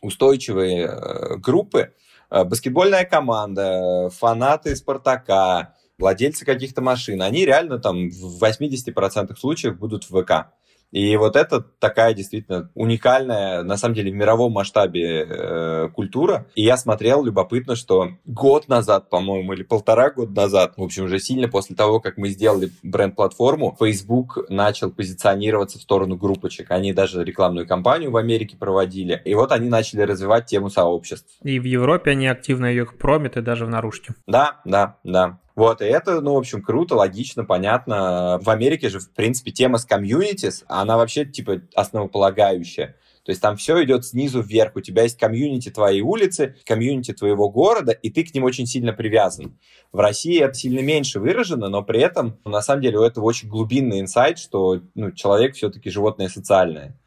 устойчивые 0.03 0.87
э, 0.87 1.37
группы, 1.37 1.95
э, 2.31 2.45
баскетбольная 2.45 3.05
команда, 3.05 4.11
фанаты 4.11 4.77
Спартака, 4.77 5.75
владельцы 6.01 6.45
каких-то 6.45 6.83
машин, 6.83 7.23
они 7.23 7.45
реально 7.45 7.79
там 7.79 8.11
в 8.11 8.43
80% 8.43 9.37
случаев 9.37 9.79
будут 9.79 10.05
в 10.05 10.23
ВК. 10.23 10.51
И 10.91 11.17
вот 11.17 11.37
это 11.37 11.61
такая 11.61 12.15
действительно 12.15 12.71
уникальная, 12.75 13.63
на 13.63 13.77
самом 13.77 13.95
деле, 13.95 14.11
в 14.11 14.15
мировом 14.15 14.53
масштабе 14.53 15.25
э, 15.25 15.89
культура. 15.95 16.47
И 16.55 16.63
я 16.63 16.77
смотрел, 16.77 17.25
любопытно, 17.25 17.77
что 17.77 18.11
год 18.25 18.69
назад, 18.69 19.09
по-моему, 19.09 19.53
или 19.53 19.63
полтора 19.63 20.11
года 20.11 20.33
назад, 20.33 20.75
в 20.77 20.83
общем, 20.83 21.05
уже 21.05 21.21
сильно 21.21 21.49
после 21.49 21.77
того, 21.77 22.01
как 22.01 22.17
мы 22.17 22.31
сделали 22.31 22.71
бренд-платформу, 22.83 23.77
Facebook 23.79 24.47
начал 24.49 24.91
позиционироваться 24.91 25.79
в 25.79 25.83
сторону 25.83 26.17
группочек. 26.17 26.71
Они 26.71 26.93
даже 26.93 27.25
рекламную 27.25 27.67
кампанию 27.67 28.11
в 28.11 28.17
Америке 28.17 28.57
проводили. 28.57 29.23
И 29.25 29.35
вот 29.35 29.53
они 29.53 29.69
начали 29.69 30.03
развивать 30.03 30.47
тему 30.47 30.71
сообществ. 30.71 31.31
И 31.43 31.61
в 31.61 31.65
Европе 31.65 32.13
они 32.13 32.27
активно 32.27 32.67
ее 32.67 32.87
промят, 32.87 33.37
и 33.37 33.43
даже 33.43 33.65
в 33.65 33.69
наружке. 33.69 34.15
Да, 34.27 34.61
да, 34.65 34.97
да. 35.05 35.39
Вот, 35.61 35.83
и 35.83 35.85
это, 35.85 36.23
ну, 36.23 36.33
в 36.33 36.39
общем, 36.39 36.63
круто, 36.63 36.95
логично, 36.95 37.45
понятно. 37.45 38.39
В 38.41 38.49
Америке 38.49 38.89
же, 38.89 38.99
в 38.99 39.11
принципе, 39.11 39.51
тема 39.51 39.77
с 39.77 39.85
комьюнитис, 39.85 40.65
она 40.69 40.97
вообще, 40.97 41.27
типа, 41.27 41.61
основополагающая. 41.75 42.97
То 43.25 43.31
есть 43.31 43.43
там 43.43 43.59
все 43.59 43.85
идет 43.85 44.07
снизу 44.07 44.41
вверх. 44.41 44.75
У 44.77 44.81
тебя 44.81 45.03
есть 45.03 45.19
комьюнити 45.19 45.69
твоей 45.69 46.01
улицы, 46.01 46.57
комьюнити 46.65 47.13
твоего 47.13 47.51
города, 47.51 47.93
и 47.93 48.09
ты 48.09 48.25
к 48.25 48.33
ним 48.33 48.45
очень 48.45 48.65
сильно 48.65 48.95
привязан. 48.95 49.59
В 49.93 49.99
России 49.99 50.43
это 50.43 50.55
сильно 50.55 50.81
меньше 50.81 51.21
выражено, 51.21 51.69
но 51.69 51.83
при 51.83 52.01
этом, 52.01 52.39
на 52.47 52.63
самом 52.63 52.81
деле, 52.81 52.99
у 52.99 53.03
этого 53.03 53.27
очень 53.27 53.51
глубинный 53.51 54.01
инсайт, 54.01 54.39
что 54.39 54.81
ну, 54.95 55.13
человек 55.13 55.57
все-таки 55.57 55.91
животное 55.91 56.31
социальное. 56.31 56.99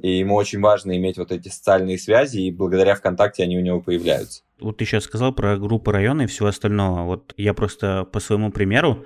И 0.00 0.18
ему 0.18 0.36
очень 0.36 0.60
важно 0.60 0.96
иметь 0.96 1.18
вот 1.18 1.32
эти 1.32 1.48
социальные 1.48 1.98
связи, 1.98 2.38
и 2.38 2.52
благодаря 2.52 2.94
ВКонтакте 2.94 3.42
они 3.42 3.58
у 3.58 3.60
него 3.60 3.80
появляются. 3.80 4.42
Вот 4.60 4.76
ты 4.76 4.84
сейчас 4.84 5.04
сказал 5.04 5.32
про 5.32 5.56
группы 5.56 5.92
района 5.92 6.22
и 6.22 6.26
всего 6.26 6.48
остального. 6.48 7.04
Вот 7.04 7.34
я 7.36 7.52
просто 7.52 8.04
по 8.04 8.20
своему 8.20 8.52
примеру, 8.52 9.04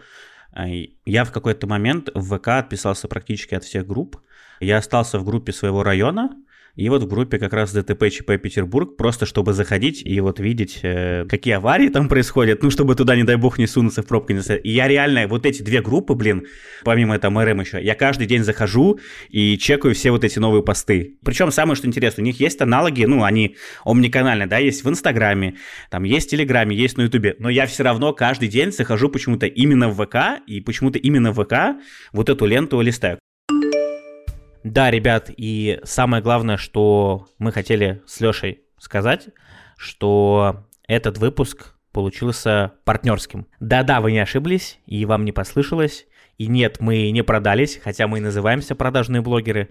э, 0.55 0.87
я 1.07 1.25
в 1.25 1.33
какой-то 1.33 1.67
момент 1.67 2.11
в 2.15 2.37
ВК 2.37 2.49
отписался 2.49 3.09
практически 3.09 3.55
от 3.55 3.65
всех 3.65 3.87
групп. 3.87 4.19
Я 4.61 4.79
остался 4.79 5.19
в 5.19 5.25
группе 5.25 5.53
своего 5.53 5.83
района, 5.83 6.31
и 6.75 6.89
вот 6.89 7.03
в 7.03 7.07
группе 7.07 7.39
как 7.39 7.53
раз 7.53 7.73
ДТП 7.73 8.09
ЧП 8.11 8.39
Петербург, 8.43 8.97
просто 8.97 9.27
чтобы 9.27 9.53
заходить 9.53 10.03
и 10.05 10.21
вот 10.21 10.41
видеть, 10.41 10.81
э, 10.83 11.27
какие 11.29 11.55
аварии 11.55 11.89
там 11.89 12.09
происходят, 12.09 12.63
ну, 12.63 12.71
чтобы 12.71 12.95
туда, 12.95 13.15
не 13.15 13.25
дай 13.25 13.37
бог, 13.37 13.59
не 13.59 13.67
сунуться 13.67 14.03
в 14.03 14.07
пробку. 14.07 14.33
Не 14.33 14.41
и 14.41 14.71
я 14.71 14.89
реально, 14.89 15.29
вот 15.29 15.45
эти 15.45 15.63
две 15.63 15.83
группы, 15.83 16.15
блин, 16.15 16.47
помимо 16.83 17.19
там 17.19 17.39
РМ 17.39 17.61
еще, 17.61 17.83
я 17.83 17.95
каждый 17.95 18.27
день 18.27 18.43
захожу 18.43 18.99
и 19.29 19.59
чекаю 19.59 19.95
все 19.95 20.11
вот 20.11 20.25
эти 20.25 20.39
новые 20.39 20.63
посты. 20.63 21.19
Причем 21.23 21.51
самое, 21.51 21.77
что 21.77 21.87
интересно, 21.87 22.23
у 22.23 22.25
них 22.25 22.41
есть 22.41 22.61
аналоги, 22.63 23.05
ну, 23.05 23.23
они 23.23 23.57
омниканальные, 23.85 24.47
да, 24.47 24.59
есть 24.59 24.83
в 24.83 24.89
Инстаграме, 24.89 25.57
там 25.91 26.05
есть 26.05 26.29
в 26.29 26.31
Телеграме, 26.31 26.75
есть 26.75 26.97
на 26.97 27.03
Ютубе, 27.03 27.37
но 27.39 27.51
я 27.51 27.67
все 27.67 27.83
равно 27.83 28.15
каждый 28.15 28.49
день 28.49 28.73
захожу 28.73 29.11
почему-то 29.11 29.47
именно 29.47 29.91
в 29.91 30.03
ВК, 30.03 30.43
и 30.47 30.61
почему-то 30.61 30.99
именно 30.99 31.33
в 31.33 31.45
ВК 31.45 31.83
вот 32.13 32.31
эту 32.31 32.47
ленту 32.47 32.81
листаю. 32.81 33.19
Да, 34.65 34.91
ребят, 34.91 35.31
и 35.37 35.81
самое 35.85 36.23
главное, 36.23 36.57
что 36.57 37.29
мы 37.39 37.53
хотели 37.53 38.03
с 38.07 38.21
Лешей 38.21 38.61
сказать, 38.79 39.29
что 39.77 40.67
этот 40.87 41.19
выпуск 41.19 41.75
получился 41.93 42.73
партнерским. 42.85 43.47
Да-да, 43.61 44.01
вы 44.01 44.13
не 44.13 44.21
ошиблись, 44.21 44.79
и 44.87 45.05
вам 45.05 45.25
не 45.25 45.33
послышалось. 45.33 46.07
И 46.39 46.47
нет, 46.47 46.79
мы 46.81 47.11
не 47.11 47.23
продались, 47.23 47.79
хотя 47.83 48.07
мы 48.09 48.19
и 48.19 48.23
называемся 48.23 48.75
продажные 48.75 49.21
блогеры. 49.21 49.71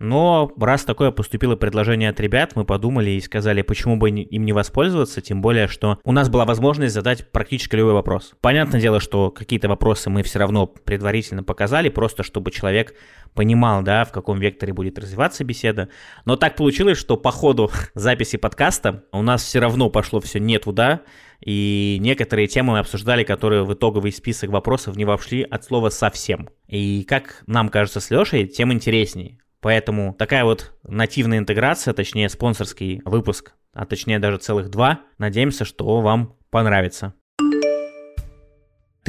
Но 0.00 0.50
раз 0.58 0.84
такое 0.84 1.10
поступило 1.10 1.56
предложение 1.56 2.08
от 2.08 2.18
ребят, 2.20 2.56
мы 2.56 2.64
подумали 2.64 3.10
и 3.10 3.20
сказали, 3.20 3.60
почему 3.60 3.98
бы 3.98 4.08
им 4.08 4.44
не 4.46 4.52
воспользоваться, 4.54 5.20
тем 5.20 5.42
более, 5.42 5.68
что 5.68 6.00
у 6.04 6.12
нас 6.12 6.30
была 6.30 6.46
возможность 6.46 6.94
задать 6.94 7.30
практически 7.30 7.76
любой 7.76 7.92
вопрос. 7.92 8.32
Понятное 8.40 8.80
дело, 8.80 8.98
что 8.98 9.30
какие-то 9.30 9.68
вопросы 9.68 10.08
мы 10.08 10.22
все 10.22 10.38
равно 10.38 10.66
предварительно 10.66 11.42
показали, 11.42 11.90
просто 11.90 12.22
чтобы 12.22 12.50
человек 12.50 12.94
понимал, 13.34 13.82
да, 13.82 14.06
в 14.06 14.10
каком 14.10 14.40
векторе 14.40 14.72
будет 14.72 14.98
развиваться 14.98 15.44
беседа. 15.44 15.90
Но 16.24 16.36
так 16.36 16.56
получилось, 16.56 16.96
что 16.96 17.18
по 17.18 17.30
ходу 17.30 17.70
записи 17.94 18.38
подкаста 18.38 19.04
у 19.12 19.20
нас 19.20 19.42
все 19.42 19.58
равно 19.58 19.90
пошло 19.90 20.18
все 20.20 20.40
не 20.40 20.58
туда, 20.58 21.02
и 21.44 21.98
некоторые 22.00 22.48
темы 22.48 22.72
мы 22.72 22.78
обсуждали, 22.78 23.22
которые 23.22 23.64
в 23.64 23.74
итоговый 23.74 24.12
список 24.12 24.48
вопросов 24.48 24.96
не 24.96 25.04
вошли 25.04 25.42
от 25.42 25.62
слова 25.62 25.90
совсем. 25.90 26.48
И 26.68 27.04
как 27.06 27.42
нам 27.46 27.68
кажется 27.68 28.00
с 28.00 28.10
Лешей, 28.10 28.46
тем 28.46 28.72
интереснее. 28.72 29.36
Поэтому 29.60 30.14
такая 30.14 30.44
вот 30.44 30.72
нативная 30.82 31.38
интеграция, 31.38 31.94
точнее 31.94 32.28
спонсорский 32.28 33.02
выпуск, 33.04 33.52
а 33.72 33.84
точнее 33.84 34.18
даже 34.18 34.38
целых 34.38 34.70
два. 34.70 35.00
Надеемся, 35.18 35.64
что 35.64 36.00
вам 36.00 36.36
понравится. 36.50 37.14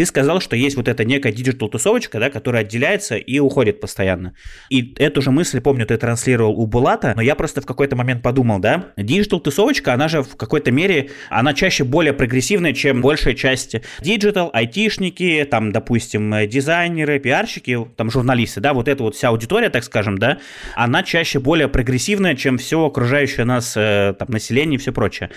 Ты 0.01 0.07
сказал, 0.07 0.41
что 0.41 0.55
есть 0.55 0.77
вот 0.77 0.87
эта 0.87 1.05
некая 1.05 1.31
digital-тусовочка, 1.31 2.19
да, 2.19 2.31
которая 2.31 2.63
отделяется 2.63 3.17
и 3.17 3.37
уходит 3.37 3.79
постоянно. 3.79 4.33
И 4.71 4.95
эту 4.97 5.21
же 5.21 5.29
мысль, 5.29 5.61
помню, 5.61 5.85
ты 5.85 5.95
транслировал 5.95 6.59
у 6.59 6.65
Булата, 6.65 7.13
но 7.15 7.21
я 7.21 7.35
просто 7.35 7.61
в 7.61 7.67
какой-то 7.67 7.95
момент 7.95 8.23
подумал, 8.23 8.57
да, 8.57 8.87
digital-тусовочка, 8.97 9.93
она 9.93 10.07
же 10.07 10.23
в 10.23 10.37
какой-то 10.37 10.71
мере, 10.71 11.11
она 11.29 11.53
чаще 11.53 11.83
более 11.83 12.13
прогрессивная, 12.13 12.73
чем 12.73 13.03
большая 13.03 13.35
часть 13.35 13.75
digital, 13.99 14.49
айтишники, 14.51 15.47
там, 15.47 15.71
допустим, 15.71 16.33
дизайнеры, 16.47 17.19
пиарщики, 17.19 17.85
там, 17.95 18.09
журналисты, 18.09 18.59
да, 18.59 18.73
вот 18.73 18.87
эта 18.87 19.03
вот 19.03 19.15
вся 19.15 19.29
аудитория, 19.29 19.69
так 19.69 19.83
скажем, 19.83 20.17
да, 20.17 20.39
она 20.73 21.03
чаще 21.03 21.39
более 21.39 21.67
прогрессивная, 21.67 22.33
чем 22.33 22.57
все 22.57 22.83
окружающее 22.83 23.45
нас, 23.45 23.77
э, 23.77 24.15
там, 24.17 24.29
население 24.31 24.77
и 24.77 24.81
все 24.81 24.91
прочее. 24.91 25.29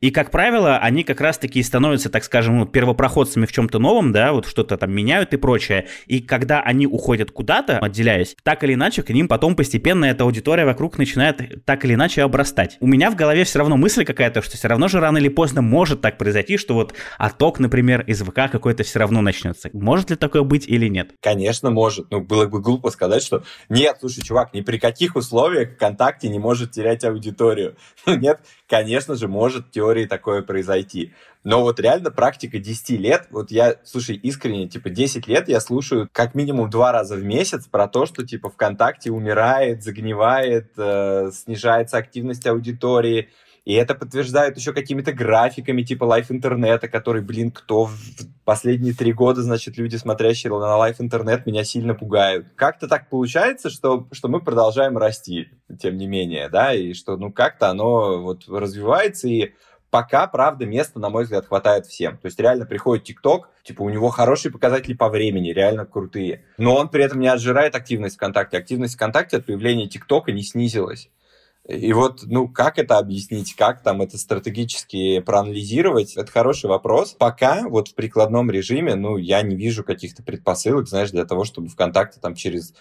И, 0.00 0.10
как 0.10 0.32
правило, 0.32 0.78
они 0.78 1.04
как 1.04 1.20
раз-таки 1.20 1.62
становятся, 1.62 2.10
так 2.10 2.24
скажем, 2.24 2.66
первопроходцами 2.66 3.46
в 3.46 3.52
чем-то 3.52 3.78
новом, 3.78 4.07
да, 4.12 4.32
вот 4.32 4.46
что-то 4.46 4.76
там 4.76 4.92
меняют 4.92 5.32
и 5.34 5.36
прочее. 5.36 5.86
И 6.06 6.20
когда 6.20 6.60
они 6.60 6.86
уходят 6.86 7.30
куда-то, 7.30 7.78
отделяясь, 7.78 8.36
так 8.42 8.64
или 8.64 8.74
иначе, 8.74 9.02
к 9.02 9.10
ним 9.10 9.28
потом 9.28 9.56
постепенно 9.56 10.04
эта 10.04 10.24
аудитория 10.24 10.64
вокруг 10.64 10.98
начинает 10.98 11.64
так 11.64 11.84
или 11.84 11.94
иначе 11.94 12.22
обрастать. 12.22 12.76
У 12.80 12.86
меня 12.86 13.10
в 13.10 13.16
голове 13.16 13.44
все 13.44 13.58
равно 13.58 13.76
мысль 13.76 14.04
какая-то, 14.04 14.42
что 14.42 14.56
все 14.56 14.68
равно 14.68 14.88
же 14.88 15.00
рано 15.00 15.18
или 15.18 15.28
поздно 15.28 15.62
может 15.62 16.00
так 16.00 16.18
произойти, 16.18 16.56
что 16.56 16.74
вот 16.74 16.94
отток, 17.18 17.58
например, 17.58 18.02
из 18.02 18.22
ВК 18.22 18.50
какой-то 18.50 18.82
все 18.82 18.98
равно 18.98 19.20
начнется. 19.20 19.70
Может 19.72 20.10
ли 20.10 20.16
такое 20.16 20.42
быть 20.42 20.68
или 20.68 20.88
нет? 20.88 21.10
Конечно, 21.20 21.70
может. 21.70 22.10
Ну, 22.10 22.20
было 22.20 22.46
бы 22.46 22.60
глупо 22.60 22.90
сказать, 22.90 23.22
что 23.22 23.42
нет, 23.68 23.98
слушай, 24.00 24.22
чувак, 24.22 24.54
ни 24.54 24.60
при 24.60 24.78
каких 24.78 25.16
условиях 25.16 25.74
ВКонтакте 25.74 26.28
не 26.28 26.38
может 26.38 26.72
терять 26.72 27.04
аудиторию. 27.04 27.76
Ну, 28.06 28.16
нет, 28.16 28.40
конечно 28.66 29.16
же, 29.16 29.28
может 29.28 29.66
в 29.66 29.70
теории 29.70 30.06
такое 30.06 30.40
произойти. 30.40 31.12
Но 31.44 31.62
вот 31.62 31.80
реально 31.80 32.10
практика 32.10 32.58
10 32.58 32.90
лет, 33.00 33.28
вот 33.30 33.50
я, 33.50 33.76
слушай, 33.84 34.16
искренне, 34.16 34.68
типа 34.68 34.90
10 34.90 35.26
лет 35.28 35.48
я 35.48 35.60
слушаю 35.60 36.08
как 36.12 36.34
минимум 36.34 36.68
два 36.68 36.92
раза 36.92 37.16
в 37.16 37.22
месяц 37.22 37.66
про 37.66 37.86
то, 37.88 38.06
что 38.06 38.26
типа 38.26 38.50
ВКонтакте 38.50 39.10
умирает, 39.10 39.82
загнивает, 39.82 40.72
э, 40.76 41.30
снижается 41.32 41.96
активность 41.96 42.46
аудитории, 42.46 43.28
и 43.68 43.74
это 43.74 43.94
подтверждают 43.94 44.56
еще 44.56 44.72
какими-то 44.72 45.12
графиками 45.12 45.82
типа 45.82 46.04
лайф 46.04 46.30
интернета, 46.30 46.88
который, 46.88 47.20
блин, 47.20 47.50
кто 47.50 47.84
в 47.84 47.98
последние 48.46 48.94
три 48.94 49.12
года, 49.12 49.42
значит, 49.42 49.76
люди, 49.76 49.96
смотрящие 49.96 50.50
на 50.50 50.78
лайф 50.78 51.02
интернет, 51.02 51.44
меня 51.44 51.64
сильно 51.64 51.94
пугают. 51.94 52.46
Как-то 52.56 52.88
так 52.88 53.10
получается, 53.10 53.68
что, 53.68 54.08
что 54.10 54.28
мы 54.28 54.40
продолжаем 54.40 54.96
расти, 54.96 55.48
тем 55.78 55.98
не 55.98 56.06
менее, 56.06 56.48
да, 56.48 56.72
и 56.72 56.94
что, 56.94 57.18
ну, 57.18 57.30
как-то 57.30 57.68
оно 57.68 58.22
вот 58.22 58.48
развивается, 58.48 59.28
и 59.28 59.52
пока, 59.90 60.26
правда, 60.26 60.66
места, 60.66 60.98
на 60.98 61.10
мой 61.10 61.24
взгляд, 61.24 61.46
хватает 61.46 61.86
всем. 61.86 62.18
То 62.18 62.26
есть 62.26 62.38
реально 62.38 62.66
приходит 62.66 63.04
ТикТок, 63.04 63.50
типа 63.62 63.82
у 63.82 63.88
него 63.88 64.10
хорошие 64.10 64.52
показатели 64.52 64.94
по 64.94 65.08
времени, 65.08 65.50
реально 65.50 65.86
крутые. 65.86 66.44
Но 66.56 66.76
он 66.76 66.88
при 66.88 67.04
этом 67.04 67.20
не 67.20 67.28
отжирает 67.28 67.74
активность 67.74 68.16
ВКонтакте. 68.16 68.58
Активность 68.58 68.94
ВКонтакте 68.94 69.38
от 69.38 69.46
появления 69.46 69.88
ТикТока 69.88 70.32
не 70.32 70.42
снизилась. 70.42 71.10
И 71.68 71.92
вот, 71.92 72.22
ну, 72.24 72.48
как 72.48 72.78
это 72.78 72.96
объяснить, 72.96 73.54
как 73.54 73.82
там 73.82 74.00
это 74.00 74.16
стратегически 74.16 75.20
проанализировать, 75.20 76.16
это 76.16 76.32
хороший 76.32 76.70
вопрос. 76.70 77.12
Пока 77.12 77.68
вот 77.68 77.88
в 77.88 77.94
прикладном 77.94 78.50
режиме, 78.50 78.94
ну, 78.94 79.18
я 79.18 79.42
не 79.42 79.54
вижу 79.54 79.84
каких-то 79.84 80.22
предпосылок, 80.22 80.88
знаешь, 80.88 81.10
для 81.10 81.26
того, 81.26 81.44
чтобы 81.44 81.68
ВКонтакте 81.68 82.20
там 82.20 82.34
через 82.34 82.72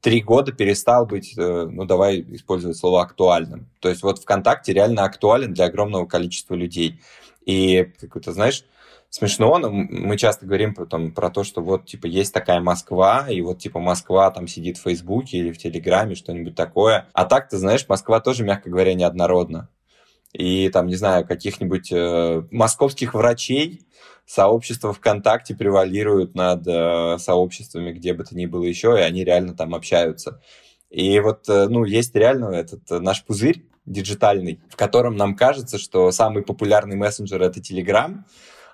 три 0.00 0.20
года 0.20 0.52
перестал 0.52 1.06
быть, 1.06 1.36
э, 1.36 1.68
ну, 1.70 1.84
давай 1.84 2.20
использовать 2.34 2.76
слово 2.76 3.02
актуальным. 3.02 3.68
То 3.80 3.88
есть 3.88 4.02
вот 4.02 4.18
ВКонтакте 4.20 4.72
реально 4.72 5.04
актуален 5.04 5.52
для 5.52 5.66
огромного 5.66 6.06
количества 6.06 6.54
людей. 6.54 7.00
И, 7.44 7.92
как 8.00 8.22
то 8.24 8.32
знаешь, 8.32 8.64
смешно, 9.10 9.58
но 9.58 9.70
мы 9.70 10.16
часто 10.16 10.46
говорим 10.46 10.74
там, 10.74 11.12
про 11.12 11.30
то, 11.30 11.44
что 11.44 11.62
вот, 11.62 11.86
типа, 11.86 12.06
есть 12.06 12.34
такая 12.34 12.60
Москва, 12.60 13.26
и 13.30 13.40
вот, 13.40 13.58
типа, 13.58 13.80
Москва 13.80 14.30
там 14.30 14.46
сидит 14.46 14.76
в 14.78 14.82
Фейсбуке 14.82 15.38
или 15.38 15.52
в 15.52 15.58
Телеграме, 15.58 16.14
что-нибудь 16.14 16.54
такое. 16.54 17.08
А 17.12 17.24
так, 17.24 17.48
ты 17.48 17.56
знаешь, 17.56 17.88
Москва 17.88 18.20
тоже, 18.20 18.44
мягко 18.44 18.68
говоря, 18.70 18.94
неоднородна. 18.94 19.68
И 20.32 20.68
там, 20.68 20.86
не 20.86 20.96
знаю, 20.96 21.26
каких-нибудь 21.26 21.90
э, 21.92 22.42
московских 22.50 23.14
врачей 23.14 23.85
сообщества 24.26 24.92
ВКонтакте 24.92 25.54
превалируют 25.54 26.34
над 26.34 26.66
э, 26.66 27.16
сообществами, 27.18 27.92
где 27.92 28.12
бы 28.12 28.24
то 28.24 28.36
ни 28.36 28.46
было 28.46 28.64
еще, 28.64 28.96
и 28.98 29.02
они 29.02 29.24
реально 29.24 29.54
там 29.54 29.74
общаются. 29.74 30.40
И 30.90 31.18
вот, 31.20 31.48
э, 31.48 31.68
ну, 31.68 31.84
есть 31.84 32.14
реально 32.14 32.46
этот 32.46 32.90
э, 32.90 32.98
наш 32.98 33.24
пузырь 33.24 33.64
диджитальный, 33.86 34.60
в 34.68 34.76
котором 34.76 35.16
нам 35.16 35.36
кажется, 35.36 35.78
что 35.78 36.10
самый 36.10 36.42
популярный 36.42 36.96
мессенджер— 36.96 37.40
это 37.42 37.60
Telegram, 37.60 38.24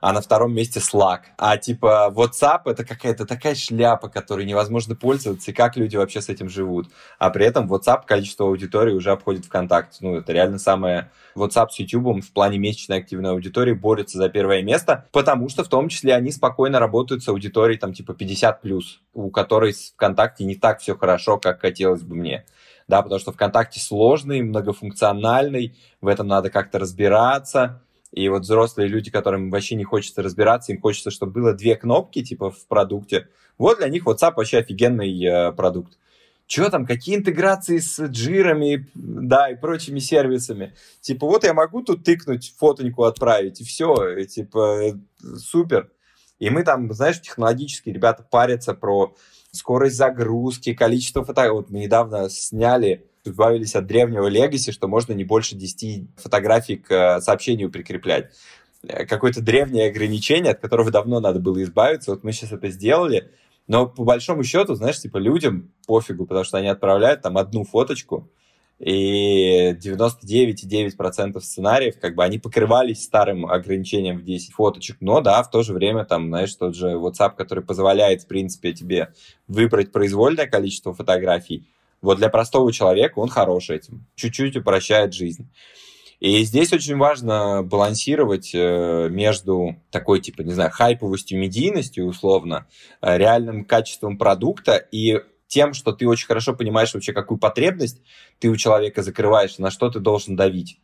а 0.03 0.13
на 0.13 0.21
втором 0.21 0.53
месте 0.53 0.81
Slack. 0.81 1.21
А 1.39 1.57
типа 1.57 2.13
WhatsApp 2.13 2.63
это 2.67 2.85
какая-то 2.85 3.25
такая 3.25 3.55
шляпа, 3.55 4.09
которой 4.09 4.45
невозможно 4.45 4.97
пользоваться, 4.97 5.53
и 5.53 5.55
как 5.55 5.77
люди 5.77 5.97
вообще 5.97 6.21
с 6.21 6.29
этим 6.29 6.49
живут. 6.49 6.89
А 7.21 7.31
при 7.31 7.47
этом 7.47 7.73
WhatsApp 7.73 8.03
количество 8.05 8.47
аудитории 8.47 8.93
уже 8.93 9.13
обходит 9.13 9.45
ВКонтакте. 9.45 9.99
Ну, 10.01 10.17
это 10.17 10.33
реально 10.33 10.59
самое... 10.59 11.11
WhatsApp 11.37 11.69
с 11.71 11.79
YouTube 11.79 12.23
в 12.23 12.33
плане 12.33 12.59
месячной 12.59 12.99
активной 12.99 13.31
аудитории 13.31 13.73
борется 13.73 14.19
за 14.19 14.29
первое 14.29 14.61
место, 14.61 15.07
потому 15.13 15.49
что 15.49 15.65
в 15.65 15.69
том 15.69 15.89
числе 15.89 16.15
они 16.15 16.33
спокойно 16.33 16.79
работают 16.79 17.23
с 17.23 17.29
аудиторией 17.29 17.79
там 17.79 17.95
типа 17.95 18.13
50+, 18.13 18.83
у 19.15 19.31
которой 19.31 19.73
с 19.73 19.93
ВКонтакте 19.93 20.45
не 20.45 20.57
так 20.57 20.81
все 20.81 20.95
хорошо, 20.97 21.39
как 21.39 21.61
хотелось 21.61 22.03
бы 22.03 22.17
мне 22.17 22.45
да, 22.89 23.01
потому 23.01 23.21
что 23.21 23.33
ВКонтакте 23.33 23.81
сложный, 23.81 24.43
многофункциональный, 24.43 25.75
в 26.03 26.09
этом 26.09 26.27
надо 26.27 26.51
как-то 26.51 26.79
разбираться, 26.79 27.81
и 28.13 28.29
вот 28.29 28.43
взрослые 28.43 28.89
люди, 28.89 29.11
которым 29.11 29.51
вообще 29.51 29.75
не 29.75 29.85
хочется 29.85 30.23
разбираться, 30.23 30.73
им 30.73 30.81
хочется, 30.81 31.11
чтобы 31.11 31.33
было 31.33 31.55
две 31.55 31.77
кнопки, 31.77 32.23
типа, 32.23 32.51
в 32.51 32.67
продукте. 32.67 33.29
Вот 33.57 33.79
для 33.79 33.89
них 33.89 34.07
WhatsApp 34.07 34.35
вообще 34.37 34.59
офигенный 34.59 35.25
э, 35.25 35.53
продукт. 35.53 35.99
Что 36.47 36.69
там, 36.69 36.85
какие 36.85 37.17
интеграции 37.17 37.79
с 37.79 37.99
джирами, 38.05 38.87
да, 38.95 39.51
и 39.51 39.57
прочими 39.57 39.99
сервисами. 39.99 40.75
Типа, 41.01 41.27
вот 41.27 41.45
я 41.45 41.55
могу 41.55 41.83
тут 41.83 42.05
тыкнуть, 42.05 42.55
фотоньку 42.59 43.05
отправить, 43.05 43.63
и 43.63 43.65
все, 43.65 44.17
и, 44.19 44.27
типа, 44.27 44.83
э, 44.83 44.93
супер. 45.39 45.91
И 46.39 46.51
мы 46.51 46.65
там, 46.65 46.93
знаешь, 46.93 47.21
технологически 47.21 47.89
ребята 47.89 48.27
парятся 48.29 48.75
про 48.75 49.15
скорость 49.53 49.97
загрузки, 49.97 50.75
количество 50.75 51.25
фото. 51.25 51.51
Вот 51.53 51.71
мы 51.71 51.81
недавно 51.81 52.29
сняли 52.29 53.07
избавились 53.25 53.75
от 53.75 53.87
древнего 53.87 54.27
легаси, 54.27 54.73
что 54.73 54.89
можно 54.89 55.13
не 55.13 55.25
больше 55.25 55.55
10 55.55 56.09
фотографий 56.17 56.77
к 56.77 56.91
э, 56.91 57.21
сообщению 57.21 57.71
прикреплять. 57.71 58.31
Э, 58.83 59.05
какое-то 59.07 59.41
древнее 59.41 59.91
ограничение, 59.91 60.53
от 60.53 60.61
которого 60.61 60.91
давно 60.91 61.21
надо 61.21 61.41
было 61.41 61.63
избавиться. 61.63 62.11
Вот 62.11 62.25
мы 62.25 62.33
сейчас 62.33 62.53
это 62.53 62.69
сделали. 62.71 63.31
Но 63.69 63.87
по 63.87 64.05
большому 64.05 64.43
счету, 64.43 64.75
знаешь, 64.75 65.01
типа 65.01 65.19
людям 65.19 65.73
пофигу, 65.87 66.27
потому 66.27 66.45
что 66.45 66.59
они 66.59 66.69
отправляют 66.69 67.23
там 67.23 67.39
одну 67.39 67.65
фоточку, 67.65 68.29
и 68.83 69.75
99,9% 69.75 71.41
сценариев, 71.41 72.01
как 72.01 72.17
бы, 72.17 72.25
они 72.25 72.41
покрывались 72.41 73.05
старым 73.05 73.47
ограничением 73.47 74.19
в 74.19 74.25
10 74.25 74.53
фоточек, 74.55 74.97
но, 74.99 75.21
да, 75.21 75.41
в 75.45 75.51
то 75.51 75.63
же 75.63 75.73
время, 75.73 76.05
там, 76.05 76.27
знаешь, 76.29 76.53
тот 76.57 76.75
же 76.75 76.95
WhatsApp, 76.95 77.37
который 77.37 77.63
позволяет, 77.63 78.23
в 78.23 78.27
принципе, 78.27 78.73
тебе 78.73 79.13
выбрать 79.47 79.93
произвольное 79.93 80.49
количество 80.49 80.93
фотографий, 80.93 81.69
вот 82.03 82.19
для 82.19 82.29
простого 82.29 82.73
человека 82.73 83.19
он 83.19 83.29
хорош 83.29 83.71
этим, 83.71 84.07
чуть-чуть 84.17 84.57
упрощает 84.57 85.15
жизнь. 85.15 85.49
И 86.23 86.45
здесь 86.45 86.73
очень 86.73 86.97
важно 86.99 87.65
балансировать 87.65 88.53
э, 88.55 89.09
между 89.11 89.75
такой, 89.91 90.21
типа, 90.21 90.43
не 90.43 90.53
знаю, 90.53 90.71
хайповостью, 90.71 91.41
медийностью, 91.41 92.07
условно, 92.07 92.69
э, 93.01 93.19
реальным 93.19 93.65
качеством 93.65 94.19
продукта 94.19 94.77
и 94.77 95.21
тем, 95.49 95.75
что 95.75 95.91
ты 95.91 96.07
очень 96.07 96.29
хорошо 96.29 96.55
понимаешь 96.55 96.95
вообще, 96.95 97.13
какую 97.13 97.39
потребность 97.39 98.03
ты 98.39 98.51
у 98.51 98.57
человека 98.57 99.03
закрываешь, 99.03 99.59
на 99.59 99.73
что 99.73 99.91
ты 99.91 99.99
должен 99.99 100.37
давить. 100.37 100.79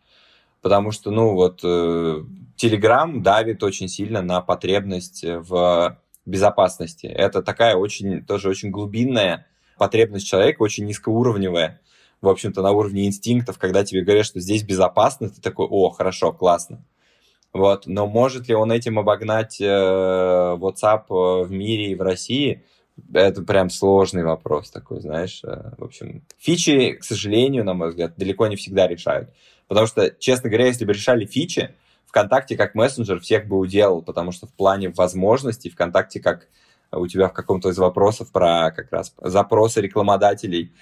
Потому 0.60 0.90
что, 0.90 1.12
ну, 1.12 1.34
вот, 1.34 1.62
Telegram 1.62 3.18
э, 3.18 3.20
давит 3.20 3.62
очень 3.62 3.86
сильно 3.86 4.22
на 4.22 4.40
потребность 4.40 5.22
в 5.24 6.00
безопасности. 6.26 7.06
Это 7.06 7.42
такая 7.42 7.76
очень, 7.76 8.24
тоже 8.24 8.48
очень 8.48 8.72
глубинная 8.72 9.46
потребность 9.78 10.26
человека 10.26 10.62
очень 10.62 10.84
низкоуровневая, 10.84 11.80
в 12.20 12.28
общем-то, 12.28 12.62
на 12.62 12.72
уровне 12.72 13.06
инстинктов, 13.06 13.58
когда 13.58 13.84
тебе 13.84 14.02
говорят, 14.02 14.26
что 14.26 14.40
здесь 14.40 14.62
безопасно, 14.62 15.30
ты 15.30 15.40
такой, 15.40 15.66
о, 15.68 15.90
хорошо, 15.90 16.32
классно. 16.32 16.84
Вот. 17.52 17.86
Но 17.86 18.06
может 18.06 18.48
ли 18.48 18.54
он 18.54 18.72
этим 18.72 18.98
обогнать 18.98 19.60
э, 19.60 19.64
WhatsApp 19.64 21.04
э, 21.08 21.44
в 21.44 21.50
мире 21.50 21.92
и 21.92 21.94
в 21.94 22.02
России? 22.02 22.64
Это 23.14 23.42
прям 23.42 23.70
сложный 23.70 24.24
вопрос 24.24 24.70
такой, 24.70 25.00
знаешь. 25.00 25.40
Э, 25.44 25.72
в 25.78 25.84
общем, 25.84 26.24
фичи, 26.38 26.92
к 26.92 27.04
сожалению, 27.04 27.64
на 27.64 27.74
мой 27.74 27.90
взгляд, 27.90 28.14
далеко 28.16 28.46
не 28.48 28.56
всегда 28.56 28.86
решают. 28.86 29.30
Потому 29.66 29.86
что, 29.86 30.10
честно 30.10 30.50
говоря, 30.50 30.66
если 30.66 30.84
бы 30.84 30.92
решали 30.92 31.24
фичи, 31.24 31.74
ВКонтакте 32.06 32.56
как 32.56 32.74
мессенджер 32.74 33.20
всех 33.20 33.46
бы 33.46 33.58
уделал, 33.58 34.02
потому 34.02 34.32
что 34.32 34.46
в 34.46 34.52
плане 34.52 34.90
возможностей 34.90 35.70
ВКонтакте 35.70 36.20
как 36.20 36.48
у 36.92 37.06
тебя 37.06 37.28
в 37.28 37.32
каком-то 37.32 37.70
из 37.70 37.78
вопросов 37.78 38.32
про 38.32 38.70
как 38.70 38.90
раз 38.92 39.14
запросы 39.18 39.80
рекламодателей 39.80 40.72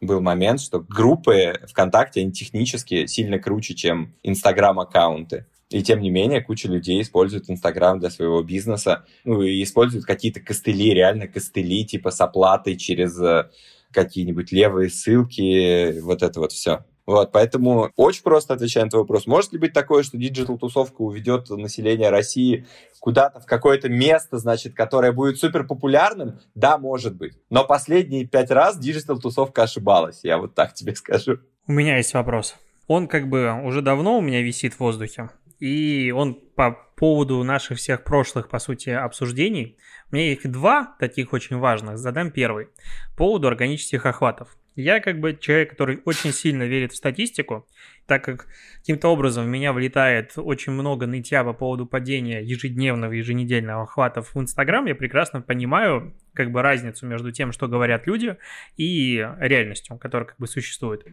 был 0.00 0.20
момент, 0.20 0.60
что 0.60 0.80
группы 0.80 1.54
ВКонтакте, 1.68 2.20
они 2.20 2.32
технически 2.32 3.06
сильно 3.06 3.38
круче, 3.38 3.74
чем 3.74 4.14
Инстаграм-аккаунты. 4.22 5.46
И 5.70 5.82
тем 5.82 6.00
не 6.00 6.10
менее, 6.10 6.42
куча 6.42 6.68
людей 6.68 7.00
используют 7.00 7.48
Инстаграм 7.48 7.98
для 7.98 8.10
своего 8.10 8.42
бизнеса, 8.42 9.06
ну 9.24 9.42
и 9.42 9.62
используют 9.62 10.04
какие-то 10.04 10.40
костыли, 10.40 10.92
реально 10.92 11.26
костыли, 11.26 11.84
типа 11.84 12.10
с 12.10 12.20
оплатой 12.20 12.76
через 12.76 13.18
э, 13.18 13.50
какие-нибудь 13.90 14.52
левые 14.52 14.90
ссылки, 14.90 15.98
вот 16.00 16.22
это 16.22 16.40
вот 16.40 16.52
все. 16.52 16.84
Вот, 17.06 17.32
поэтому 17.32 17.90
очень 17.96 18.22
просто 18.22 18.54
отвечаю 18.54 18.86
на 18.86 18.90
твой 18.90 19.02
вопрос. 19.02 19.26
Может 19.26 19.52
ли 19.52 19.58
быть 19.58 19.72
такое, 19.74 20.02
что 20.02 20.16
диджитал-тусовка 20.16 21.02
уведет 21.02 21.50
население 21.50 22.08
России 22.08 22.66
куда-то 23.00 23.40
в 23.40 23.46
какое-то 23.46 23.90
место, 23.90 24.38
значит, 24.38 24.74
которое 24.74 25.12
будет 25.12 25.38
супер 25.38 25.64
популярным? 25.66 26.40
Да, 26.54 26.78
может 26.78 27.14
быть. 27.16 27.34
Но 27.50 27.64
последние 27.64 28.26
пять 28.26 28.50
раз 28.50 28.78
диджитал-тусовка 28.78 29.64
ошибалась, 29.64 30.20
я 30.22 30.38
вот 30.38 30.54
так 30.54 30.72
тебе 30.72 30.94
скажу. 30.96 31.38
У 31.66 31.72
меня 31.72 31.98
есть 31.98 32.14
вопрос. 32.14 32.56
Он 32.86 33.06
как 33.06 33.28
бы 33.28 33.52
уже 33.64 33.82
давно 33.82 34.18
у 34.18 34.20
меня 34.20 34.42
висит 34.42 34.74
в 34.74 34.80
воздухе. 34.80 35.30
и 35.60 36.10
он 36.10 36.34
по 36.34 36.78
поводу 36.96 37.42
наших 37.42 37.78
всех 37.78 38.04
прошлых, 38.04 38.48
по 38.48 38.58
сути, 38.58 38.90
обсуждений, 38.90 39.76
у 40.10 40.14
меня 40.14 40.32
их 40.32 40.50
два 40.50 40.94
таких 41.00 41.32
очень 41.32 41.58
важных, 41.58 41.98
задам 41.98 42.30
первый. 42.30 42.66
По 43.10 43.24
поводу 43.24 43.48
органических 43.48 44.06
охватов. 44.06 44.56
Я 44.76 45.00
как 45.00 45.20
бы 45.20 45.36
человек, 45.40 45.70
который 45.70 46.00
очень 46.04 46.32
сильно 46.32 46.64
верит 46.64 46.92
в 46.92 46.96
статистику, 46.96 47.66
так 48.06 48.24
как 48.24 48.46
каким-то 48.78 49.08
образом 49.08 49.44
в 49.44 49.48
меня 49.48 49.72
влетает 49.72 50.32
очень 50.36 50.72
много 50.72 51.06
нытья 51.06 51.44
по 51.44 51.52
поводу 51.52 51.86
падения 51.86 52.42
ежедневного, 52.42 53.12
еженедельного 53.12 53.84
охватов 53.84 54.34
в 54.34 54.40
Инстаграм, 54.40 54.86
я 54.86 54.94
прекрасно 54.94 55.42
понимаю 55.42 56.12
как 56.34 56.50
бы 56.50 56.62
разницу 56.62 57.06
между 57.06 57.32
тем, 57.32 57.52
что 57.52 57.68
говорят 57.68 58.06
люди, 58.06 58.36
и 58.76 59.26
реальностью, 59.38 59.96
которая 59.98 60.28
как 60.28 60.38
бы 60.38 60.46
существует. 60.46 61.06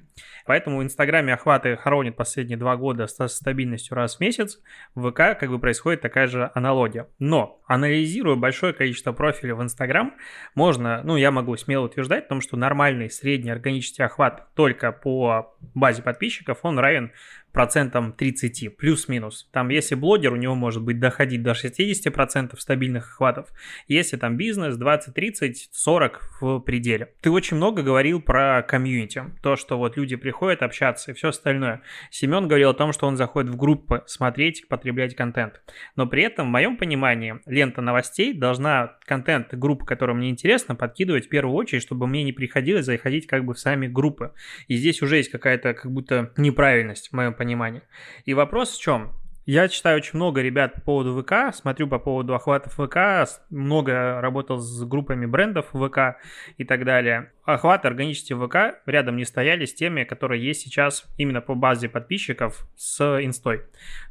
Поэтому 0.45 0.80
в 0.80 0.84
Инстаграме 0.84 1.34
охваты 1.34 1.78
хоронят 1.78 2.15
последние 2.15 2.57
два 2.57 2.76
года 2.76 3.07
с 3.07 3.28
стабильностью 3.28 3.95
раз 3.95 4.17
в 4.17 4.19
месяц, 4.19 4.59
в 4.95 5.11
ВК 5.11 5.39
как 5.39 5.49
бы 5.49 5.59
происходит 5.59 6.01
такая 6.01 6.28
же 6.28 6.49
аналогия. 6.55 7.07
Но, 7.19 7.61
анализируя 7.67 8.36
большое 8.36 8.74
количество 8.74 9.11
профилей 9.11 9.53
в 9.53 9.61
Инстаграм, 9.61 10.15
можно, 10.55 11.01
ну, 11.03 11.17
я 11.17 11.32
могу 11.32 11.55
смело 11.55 11.86
утверждать, 11.86 12.28
том, 12.28 12.39
что 12.39 12.55
нормальный 12.55 13.09
средний 13.09 13.51
органический 13.51 14.05
охват 14.05 14.53
только 14.55 14.93
по 14.93 15.53
базе 15.74 16.01
подписчиков, 16.01 16.59
он 16.63 16.80
равен 16.80 17.11
процентам 17.51 18.13
30, 18.13 18.77
плюс-минус. 18.77 19.49
Там, 19.51 19.69
если 19.69 19.95
блогер, 19.95 20.33
у 20.33 20.37
него 20.37 20.55
может 20.55 20.81
быть 20.81 20.99
доходить 20.99 21.43
до 21.43 21.51
60% 21.51 22.57
стабильных 22.57 23.09
охватов. 23.11 23.49
Если 23.87 24.17
там 24.17 24.37
бизнес, 24.37 24.77
20, 24.77 25.13
30, 25.13 25.69
40 25.71 26.21
в 26.41 26.59
пределе. 26.59 27.13
Ты 27.21 27.31
очень 27.31 27.57
много 27.57 27.83
говорил 27.83 28.21
про 28.21 28.63
комьюнити. 28.63 29.23
То, 29.41 29.55
что 29.55 29.77
вот 29.77 29.97
люди 29.97 30.15
приходят 30.15 30.63
общаться 30.63 31.11
и 31.11 31.13
все 31.13 31.29
остальное. 31.29 31.81
Семен 32.09 32.47
говорил 32.47 32.69
о 32.69 32.73
том, 32.73 32.93
что 32.93 33.07
он 33.07 33.17
заходит 33.17 33.51
в 33.51 33.57
группы 33.57 34.03
смотреть, 34.07 34.67
потреблять 34.67 35.15
контент. 35.15 35.61
Но 35.95 36.07
при 36.07 36.23
этом, 36.23 36.47
в 36.47 36.51
моем 36.51 36.77
понимании, 36.77 37.39
лента 37.45 37.81
новостей 37.81 38.33
должна 38.33 38.97
контент 39.05 39.53
группы, 39.53 39.85
которая 39.85 40.15
мне 40.15 40.29
интересна, 40.29 40.75
подкидывать 40.75 41.25
в 41.25 41.29
первую 41.29 41.55
очередь, 41.55 41.81
чтобы 41.81 42.07
мне 42.07 42.23
не 42.23 42.31
приходилось 42.31 42.85
заходить 42.85 43.27
как 43.27 43.45
бы 43.45 43.53
в 43.53 43.59
сами 43.59 43.87
группы. 43.87 44.33
И 44.67 44.75
здесь 44.75 45.01
уже 45.01 45.17
есть 45.17 45.29
какая-то 45.29 45.73
как 45.73 45.91
будто 45.91 46.31
неправильность 46.37 47.09
в 47.09 47.13
моем 47.13 47.33
понимания. 47.41 47.81
И 48.25 48.35
вопрос 48.35 48.77
в 48.77 48.79
чем? 48.79 49.13
Я 49.47 49.67
читаю 49.67 49.97
очень 49.97 50.11
много 50.13 50.43
ребят 50.43 50.75
по 50.75 50.81
поводу 50.81 51.19
ВК, 51.19 51.55
смотрю 51.55 51.87
по 51.87 51.97
поводу 51.97 52.35
охватов 52.35 52.73
ВК, 52.73 53.27
много 53.49 54.21
работал 54.21 54.59
с 54.59 54.83
группами 54.85 55.25
брендов 55.25 55.65
ВК 55.73 56.21
и 56.59 56.63
так 56.63 56.85
далее. 56.85 57.31
Охваты 57.43 57.87
органические 57.87 58.37
ВК 58.37 58.79
рядом 58.85 59.15
не 59.17 59.25
стояли 59.25 59.65
с 59.65 59.73
теми, 59.73 60.03
которые 60.03 60.45
есть 60.45 60.61
сейчас 60.61 61.05
именно 61.17 61.41
по 61.41 61.55
базе 61.55 61.89
подписчиков 61.89 62.67
с 62.75 63.01
инстой. 63.19 63.63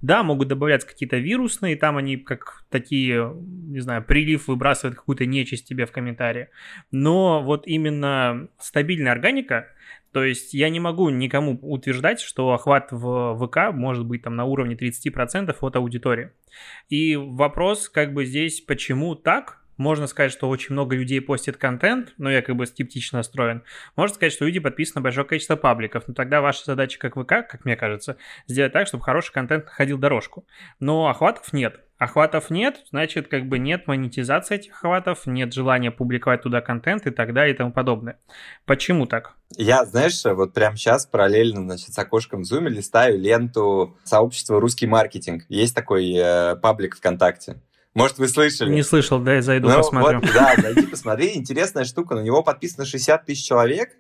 Да, 0.03 0.24
могут 0.24 0.49
добавляться 0.49 0.89
какие-то 0.89 1.18
вирусные, 1.18 1.76
там 1.76 1.97
они 1.97 2.16
как 2.16 2.64
такие, 2.68 3.33
не 3.33 3.78
знаю, 3.78 4.03
прилив 4.03 4.49
выбрасывают 4.49 4.99
какую-то 4.99 5.26
нечисть 5.26 5.68
тебе 5.68 5.87
в 5.87 5.93
комментарии. 5.93 6.49
Но 6.91 7.41
вот 7.45 7.68
именно 7.68 8.49
стабильная 8.59 9.12
органика– 9.12 9.68
то 10.13 10.25
есть 10.25 10.55
я 10.55 10.69
не 10.69 10.81
могу 10.81 11.09
никому 11.11 11.59
утверждать, 11.63 12.21
что 12.21 12.53
охват 12.53 12.89
в 12.91 13.37
ВК 13.39 13.73
может 13.73 14.07
быть 14.07 14.23
там 14.23 14.37
на 14.37 14.45
уровне 14.45 14.75
30% 14.75 15.57
от 15.61 15.77
аудитории. 15.77 16.33
И 16.89 17.17
вопрос 17.17 17.89
как 17.89 18.13
бы 18.13 18.25
здесь, 18.25 18.61
почему 18.61 19.15
так? 19.15 19.61
Можно 19.77 20.07
сказать, 20.09 20.31
что 20.31 20.51
очень 20.51 20.75
много 20.75 20.95
людей 20.95 21.23
постит 21.23 21.57
контент, 21.57 22.13
но 22.19 22.31
я 22.31 22.43
как 22.43 22.55
бы 22.55 22.67
скептично 22.67 23.21
настроен. 23.21 23.63
Можно 23.97 24.15
сказать, 24.15 24.35
что 24.35 24.45
люди 24.45 24.61
подписаны 24.61 25.03
большое 25.03 25.27
количество 25.27 25.57
пабликов, 25.57 26.07
но 26.07 26.13
тогда 26.13 26.43
ваша 26.43 26.67
задача 26.67 26.99
как 26.99 27.15
ВК, 27.15 27.49
как 27.49 27.65
мне 27.65 27.77
кажется, 27.77 28.19
сделать 28.47 28.75
так, 28.75 28.87
чтобы 28.87 29.03
хороший 29.03 29.33
контент 29.33 29.65
находил 29.65 29.97
дорожку. 29.97 30.47
Но 30.81 31.09
охватов 31.09 31.55
нет. 31.55 31.81
Охватов 32.01 32.49
нет, 32.49 32.81
значит, 32.89 33.29
как 33.29 33.47
бы 33.47 33.59
нет 33.59 33.87
монетизации 33.87 34.55
этих 34.55 34.73
охватов, 34.73 35.27
нет 35.27 35.53
желания 35.53 35.91
публиковать 35.91 36.41
туда 36.41 36.63
контент 36.63 37.07
и 37.07 37.11
так 37.11 37.35
далее 37.35 37.55
и 37.55 37.57
тому 37.59 37.73
подобное. 37.73 38.19
Почему 38.65 39.05
так? 39.05 39.35
Я, 39.59 39.85
знаешь, 39.85 40.25
вот 40.25 40.55
прямо 40.55 40.79
сейчас 40.79 41.05
параллельно, 41.05 41.61
значит, 41.61 41.93
с 41.93 41.99
окошком 41.99 42.43
в 42.43 42.51
Zoom 42.51 42.71
листаю 42.71 43.19
ленту 43.19 43.99
сообщества 44.03 44.59
«Русский 44.59 44.87
маркетинг». 44.87 45.45
Есть 45.51 45.75
такой 45.75 46.11
э, 46.17 46.57
паблик 46.57 46.97
ВКонтакте. 46.97 47.61
Может, 47.93 48.17
вы 48.17 48.29
слышали? 48.29 48.73
Не 48.73 48.83
слышал, 48.83 49.19
да, 49.19 49.35
я 49.35 49.43
зайду 49.43 49.69
ну, 49.69 49.77
посмотрю. 49.77 50.21
Вот, 50.21 50.31
да, 50.33 50.55
зайди 50.57 50.87
посмотри. 50.87 51.37
Интересная 51.37 51.85
штука. 51.85 52.15
На 52.15 52.21
него 52.21 52.43
подписано 52.43 52.87
60 52.87 53.27
тысяч 53.27 53.47
человек. 53.47 53.91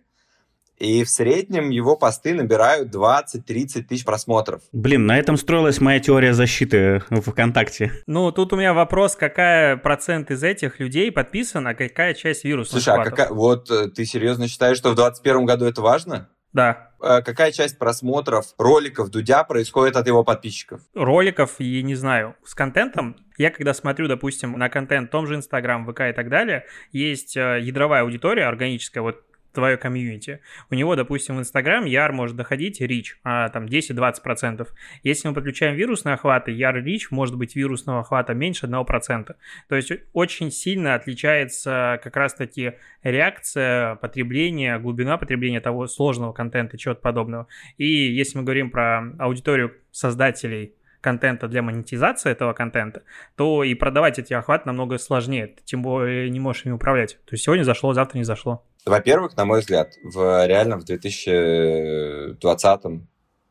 И 0.80 1.04
в 1.04 1.10
среднем 1.10 1.68
его 1.68 1.94
посты 1.94 2.32
набирают 2.32 2.92
20-30 2.92 3.82
тысяч 3.82 4.04
просмотров. 4.04 4.62
Блин, 4.72 5.04
на 5.04 5.18
этом 5.18 5.36
строилась 5.36 5.78
моя 5.78 6.00
теория 6.00 6.32
защиты 6.32 7.02
в 7.10 7.20
ВКонтакте. 7.20 7.92
Ну, 8.06 8.32
тут 8.32 8.54
у 8.54 8.56
меня 8.56 8.72
вопрос, 8.72 9.14
какая 9.14 9.76
процент 9.76 10.30
из 10.30 10.42
этих 10.42 10.80
людей 10.80 11.12
подписан, 11.12 11.66
а 11.66 11.74
какая 11.74 12.14
часть 12.14 12.44
вируса? 12.44 12.72
Слушай, 12.72 12.94
а 12.94 13.04
какая, 13.04 13.28
вот 13.28 13.70
э, 13.70 13.88
ты 13.90 14.06
серьезно 14.06 14.48
считаешь, 14.48 14.78
что 14.78 14.90
в 14.90 14.94
2021 14.94 15.44
году 15.44 15.66
это 15.66 15.82
важно? 15.82 16.30
Да. 16.54 16.90
А 16.98 17.22
какая 17.22 17.52
часть 17.52 17.78
просмотров 17.78 18.46
роликов 18.58 19.10
Дудя 19.10 19.44
происходит 19.44 19.96
от 19.96 20.06
его 20.06 20.24
подписчиков? 20.24 20.80
Роликов, 20.94 21.56
я 21.58 21.82
не 21.82 21.94
знаю. 21.94 22.36
С 22.44 22.54
контентом, 22.54 23.16
я 23.38 23.50
когда 23.50 23.74
смотрю, 23.74 24.08
допустим, 24.08 24.52
на 24.52 24.68
контент 24.68 25.08
в 25.08 25.12
том 25.12 25.26
же 25.26 25.34
Инстаграм, 25.34 25.86
ВК 25.86 26.00
и 26.10 26.12
так 26.12 26.28
далее, 26.28 26.64
есть 26.90 27.36
э, 27.36 27.60
ядровая 27.60 28.02
аудитория 28.02 28.46
органическая, 28.46 29.02
вот 29.02 29.22
твое 29.52 29.76
комьюнити. 29.76 30.40
У 30.70 30.74
него, 30.74 30.96
допустим, 30.96 31.36
в 31.36 31.40
Инстаграм 31.40 31.84
яр 31.84 32.12
может 32.12 32.36
доходить 32.36 32.80
рич, 32.80 33.18
а, 33.24 33.48
там 33.48 33.66
10-20%. 33.66 34.68
Если 35.02 35.28
мы 35.28 35.34
подключаем 35.34 35.74
вирусные 35.74 36.14
охваты, 36.14 36.52
яр 36.52 36.76
рич 36.76 37.10
может 37.10 37.36
быть 37.36 37.56
вирусного 37.56 38.00
охвата 38.00 38.34
меньше 38.34 38.66
1%. 38.66 39.36
То 39.68 39.76
есть 39.76 39.92
очень 40.12 40.50
сильно 40.50 40.94
отличается 40.94 42.00
как 42.02 42.16
раз-таки 42.16 42.74
реакция 43.02 43.96
потребления, 43.96 44.78
глубина 44.78 45.18
потребления 45.18 45.60
того 45.60 45.86
сложного 45.86 46.32
контента, 46.32 46.78
чего-то 46.78 47.00
подобного. 47.00 47.46
И 47.76 47.86
если 47.86 48.38
мы 48.38 48.44
говорим 48.44 48.70
про 48.70 49.12
аудиторию 49.18 49.74
создателей 49.90 50.74
контента 51.00 51.48
для 51.48 51.62
монетизации 51.62 52.30
этого 52.30 52.52
контента, 52.52 53.02
то 53.36 53.64
и 53.64 53.74
продавать 53.74 54.18
эти 54.18 54.34
охваты 54.34 54.64
намного 54.66 54.98
сложнее. 54.98 55.54
Тем 55.64 55.82
более 55.82 56.30
не 56.30 56.40
можешь 56.40 56.66
ими 56.66 56.72
управлять. 56.72 57.18
То 57.24 57.32
есть 57.32 57.44
сегодня 57.44 57.64
зашло, 57.64 57.92
завтра 57.92 58.18
не 58.18 58.24
зашло. 58.24 58.64
Во-первых, 58.86 59.36
на 59.36 59.44
мой 59.44 59.60
взгляд, 59.60 59.94
в 60.02 60.46
реально 60.46 60.78
в 60.78 60.84
2020, 60.84 62.82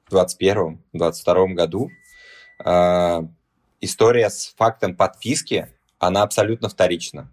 2021, 0.09 0.83
2022 0.93 1.47
году 1.53 1.89
э, 2.65 3.21
история 3.79 4.29
с 4.29 4.53
фактом 4.57 4.95
подписки, 4.95 5.67
она 5.99 6.23
абсолютно 6.23 6.69
вторична. 6.69 7.31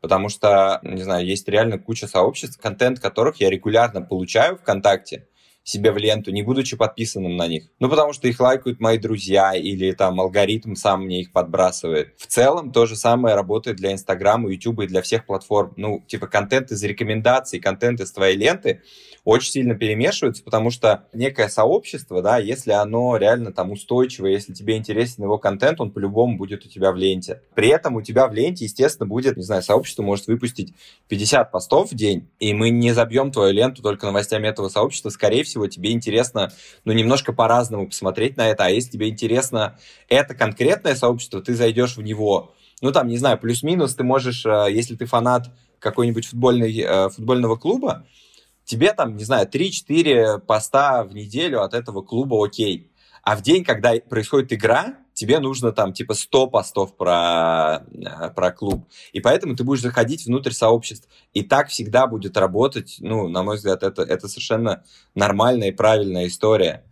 Потому 0.00 0.28
что, 0.28 0.80
не 0.82 1.02
знаю, 1.02 1.24
есть 1.24 1.48
реально 1.48 1.78
куча 1.78 2.06
сообществ, 2.06 2.60
контент 2.60 3.00
которых 3.00 3.40
я 3.40 3.48
регулярно 3.48 4.02
получаю 4.02 4.58
ВКонтакте, 4.58 5.28
себе 5.66 5.90
в 5.90 5.98
ленту, 5.98 6.30
не 6.30 6.42
будучи 6.42 6.76
подписанным 6.76 7.36
на 7.36 7.48
них. 7.48 7.64
Ну, 7.80 7.88
потому 7.88 8.12
что 8.12 8.28
их 8.28 8.38
лайкают 8.38 8.78
мои 8.78 8.98
друзья 8.98 9.52
или 9.52 9.90
там 9.92 10.20
алгоритм 10.20 10.76
сам 10.76 11.04
мне 11.04 11.22
их 11.22 11.32
подбрасывает. 11.32 12.14
В 12.18 12.26
целом 12.26 12.70
то 12.70 12.86
же 12.86 12.94
самое 12.94 13.34
работает 13.34 13.76
для 13.76 13.92
Инстаграма, 13.92 14.48
Ютуба 14.50 14.84
и 14.84 14.86
для 14.86 15.02
всех 15.02 15.26
платформ. 15.26 15.74
Ну, 15.76 16.04
типа 16.06 16.28
контент 16.28 16.70
из 16.70 16.82
рекомендаций, 16.84 17.58
контент 17.58 18.00
из 18.00 18.12
твоей 18.12 18.36
ленты 18.36 18.82
очень 19.26 19.50
сильно 19.50 19.74
перемешиваются, 19.74 20.44
потому 20.44 20.70
что 20.70 21.08
некое 21.12 21.48
сообщество, 21.48 22.22
да, 22.22 22.38
если 22.38 22.70
оно 22.70 23.16
реально 23.16 23.52
там 23.52 23.72
устойчивое, 23.72 24.30
если 24.30 24.52
тебе 24.52 24.76
интересен 24.76 25.24
его 25.24 25.36
контент, 25.36 25.80
он 25.80 25.90
по-любому 25.90 26.38
будет 26.38 26.64
у 26.64 26.68
тебя 26.68 26.92
в 26.92 26.96
ленте. 26.96 27.42
При 27.56 27.68
этом 27.68 27.96
у 27.96 28.02
тебя 28.02 28.28
в 28.28 28.32
ленте, 28.32 28.66
естественно, 28.66 29.08
будет, 29.08 29.36
не 29.36 29.42
знаю, 29.42 29.62
сообщество 29.62 30.04
может 30.04 30.28
выпустить 30.28 30.74
50 31.08 31.50
постов 31.50 31.90
в 31.90 31.94
день, 31.96 32.28
и 32.38 32.54
мы 32.54 32.70
не 32.70 32.92
забьем 32.92 33.32
твою 33.32 33.52
ленту 33.52 33.82
только 33.82 34.06
новостями 34.06 34.46
этого 34.46 34.68
сообщества. 34.68 35.10
Скорее 35.10 35.42
всего, 35.42 35.55
тебе 35.64 35.92
интересно, 35.92 36.52
ну, 36.84 36.92
немножко 36.92 37.32
по-разному 37.32 37.86
посмотреть 37.86 38.36
на 38.36 38.48
это, 38.48 38.66
а 38.66 38.68
если 38.68 38.90
тебе 38.90 39.08
интересно 39.08 39.78
это 40.08 40.34
конкретное 40.34 40.94
сообщество, 40.94 41.40
ты 41.40 41.54
зайдешь 41.54 41.96
в 41.96 42.02
него, 42.02 42.54
ну, 42.82 42.92
там, 42.92 43.08
не 43.08 43.16
знаю, 43.16 43.38
плюс-минус 43.38 43.94
ты 43.94 44.04
можешь, 44.04 44.44
э, 44.44 44.66
если 44.70 44.94
ты 44.96 45.06
фанат 45.06 45.50
какой-нибудь 45.78 46.26
футбольной, 46.26 46.78
э, 46.78 47.08
футбольного 47.08 47.56
клуба, 47.56 48.06
тебе 48.64 48.92
там, 48.92 49.16
не 49.16 49.24
знаю, 49.24 49.48
3-4 49.48 50.38
поста 50.40 51.04
в 51.04 51.14
неделю 51.14 51.62
от 51.62 51.72
этого 51.72 52.02
клуба 52.02 52.44
окей. 52.44 52.90
А 53.22 53.36
в 53.36 53.42
день, 53.42 53.64
когда 53.64 53.94
происходит 54.08 54.52
игра, 54.52 54.96
тебе 55.16 55.40
нужно 55.40 55.72
там 55.72 55.92
типа 55.92 56.14
100 56.14 56.46
постов 56.48 56.94
про, 56.94 57.82
э, 57.90 58.30
про 58.34 58.52
клуб. 58.52 58.86
И 59.12 59.20
поэтому 59.20 59.56
ты 59.56 59.64
будешь 59.64 59.80
заходить 59.80 60.26
внутрь 60.26 60.52
сообществ. 60.52 61.08
И 61.32 61.42
так 61.42 61.68
всегда 61.68 62.06
будет 62.06 62.36
работать. 62.36 62.96
Ну, 63.00 63.26
на 63.26 63.42
мой 63.42 63.56
взгляд, 63.56 63.82
это, 63.82 64.02
это 64.02 64.28
совершенно 64.28 64.84
нормальная 65.14 65.68
и 65.68 65.72
правильная 65.72 66.26
история. 66.26 66.84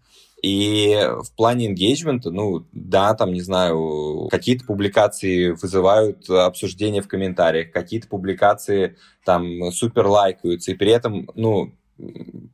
И 0.42 0.98
в 1.22 1.34
плане 1.36 1.72
engagement, 1.72 2.22
ну, 2.24 2.66
да, 2.72 3.14
там, 3.14 3.32
не 3.32 3.40
знаю, 3.40 4.28
какие-то 4.30 4.64
публикации 4.64 5.50
вызывают 5.50 6.28
обсуждение 6.28 7.02
в 7.02 7.08
комментариях, 7.08 7.72
какие-то 7.72 8.08
публикации 8.08 8.96
там 9.24 9.70
супер 9.72 10.06
лайкаются, 10.06 10.72
и 10.72 10.74
при 10.74 10.90
этом, 10.90 11.30
ну, 11.34 11.72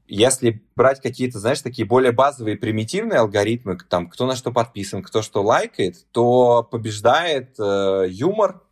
если 0.07 0.63
брать 0.77 1.01
какие-то, 1.01 1.39
знаешь, 1.39 1.63
такие 1.63 1.87
более 1.87 2.13
базовые 2.13 2.57
примитивные 2.57 3.21
алгоритмы, 3.21 3.79
там, 3.89 4.09
кто 4.09 4.27
на 4.27 4.37
что 4.37 4.53
подписан, 4.53 5.03
кто 5.03 5.23
что 5.23 5.43
лайкает, 5.43 6.07
то 6.11 6.63
побеждает 6.63 7.55
э, 7.59 8.07
юмор 8.09 8.63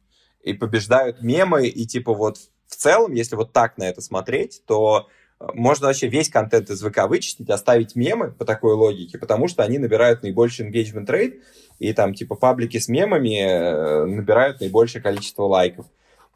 и 0.42 0.52
побеждают 0.52 1.22
мемы, 1.22 1.66
и 1.68 1.86
типа 1.86 2.12
вот 2.12 2.38
в 2.66 2.76
целом, 2.76 3.12
если 3.14 3.36
вот 3.36 3.52
так 3.52 3.78
на 3.78 3.84
это 3.84 4.02
смотреть, 4.02 4.62
то 4.66 5.08
э, 5.40 5.46
можно 5.54 5.86
вообще 5.86 6.08
весь 6.08 6.28
контент 6.28 6.68
из 6.70 6.82
ВК 6.82 7.08
вычистить, 7.08 7.48
оставить 7.48 7.96
мемы 7.96 8.32
по 8.32 8.44
такой 8.44 8.74
логике, 8.74 9.16
потому 9.18 9.48
что 9.48 9.62
они 9.62 9.78
набирают 9.78 10.22
наибольший 10.22 10.68
engagement 10.68 11.06
rate, 11.06 11.40
и 11.78 11.92
там 11.94 12.12
типа 12.12 12.34
паблики 12.34 12.78
с 12.78 12.88
мемами 12.88 13.40
э, 13.40 14.04
набирают 14.04 14.60
наибольшее 14.60 15.02
количество 15.02 15.44
лайков. 15.44 15.86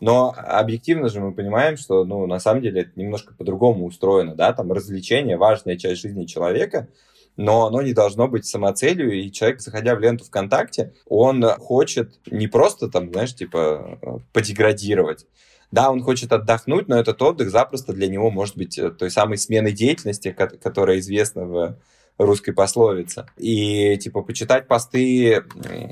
Но 0.02 0.34
объективно 0.36 1.08
же 1.08 1.20
мы 1.20 1.32
понимаем, 1.32 1.76
что, 1.76 2.04
ну, 2.04 2.26
на 2.26 2.40
самом 2.40 2.60
деле 2.60 2.80
это 2.80 2.90
немножко 2.96 3.34
по-другому 3.34 3.86
устроено, 3.86 4.34
да, 4.34 4.52
там 4.52 4.72
развлечение, 4.72 5.36
важная 5.36 5.76
часть 5.76 6.00
жизни 6.00 6.24
человека, 6.24 6.88
но 7.36 7.68
оно 7.68 7.82
не 7.82 7.92
должно 7.92 8.26
быть 8.26 8.44
самоцелью, 8.44 9.12
и 9.12 9.30
человек, 9.30 9.60
заходя 9.60 9.94
в 9.94 10.00
ленту 10.00 10.24
ВКонтакте, 10.24 10.92
он 11.06 11.44
хочет 11.44 12.18
не 12.28 12.48
просто 12.48 12.88
там, 12.88 13.12
знаешь, 13.12 13.32
типа, 13.32 14.20
подеградировать, 14.32 15.26
да, 15.70 15.88
он 15.88 16.02
хочет 16.02 16.32
отдохнуть, 16.32 16.88
но 16.88 16.98
этот 16.98 17.22
отдых 17.22 17.52
запросто 17.52 17.92
для 17.92 18.08
него 18.08 18.28
может 18.32 18.56
быть 18.56 18.76
э, 18.80 18.90
той 18.90 19.08
самой 19.08 19.38
сменой 19.38 19.70
деятельности, 19.70 20.32
которая 20.32 20.98
известна 20.98 21.44
в 21.44 21.78
русской 22.18 22.52
пословице. 22.52 23.26
И, 23.36 23.96
типа, 23.96 24.22
почитать 24.22 24.68
посты, 24.68 25.44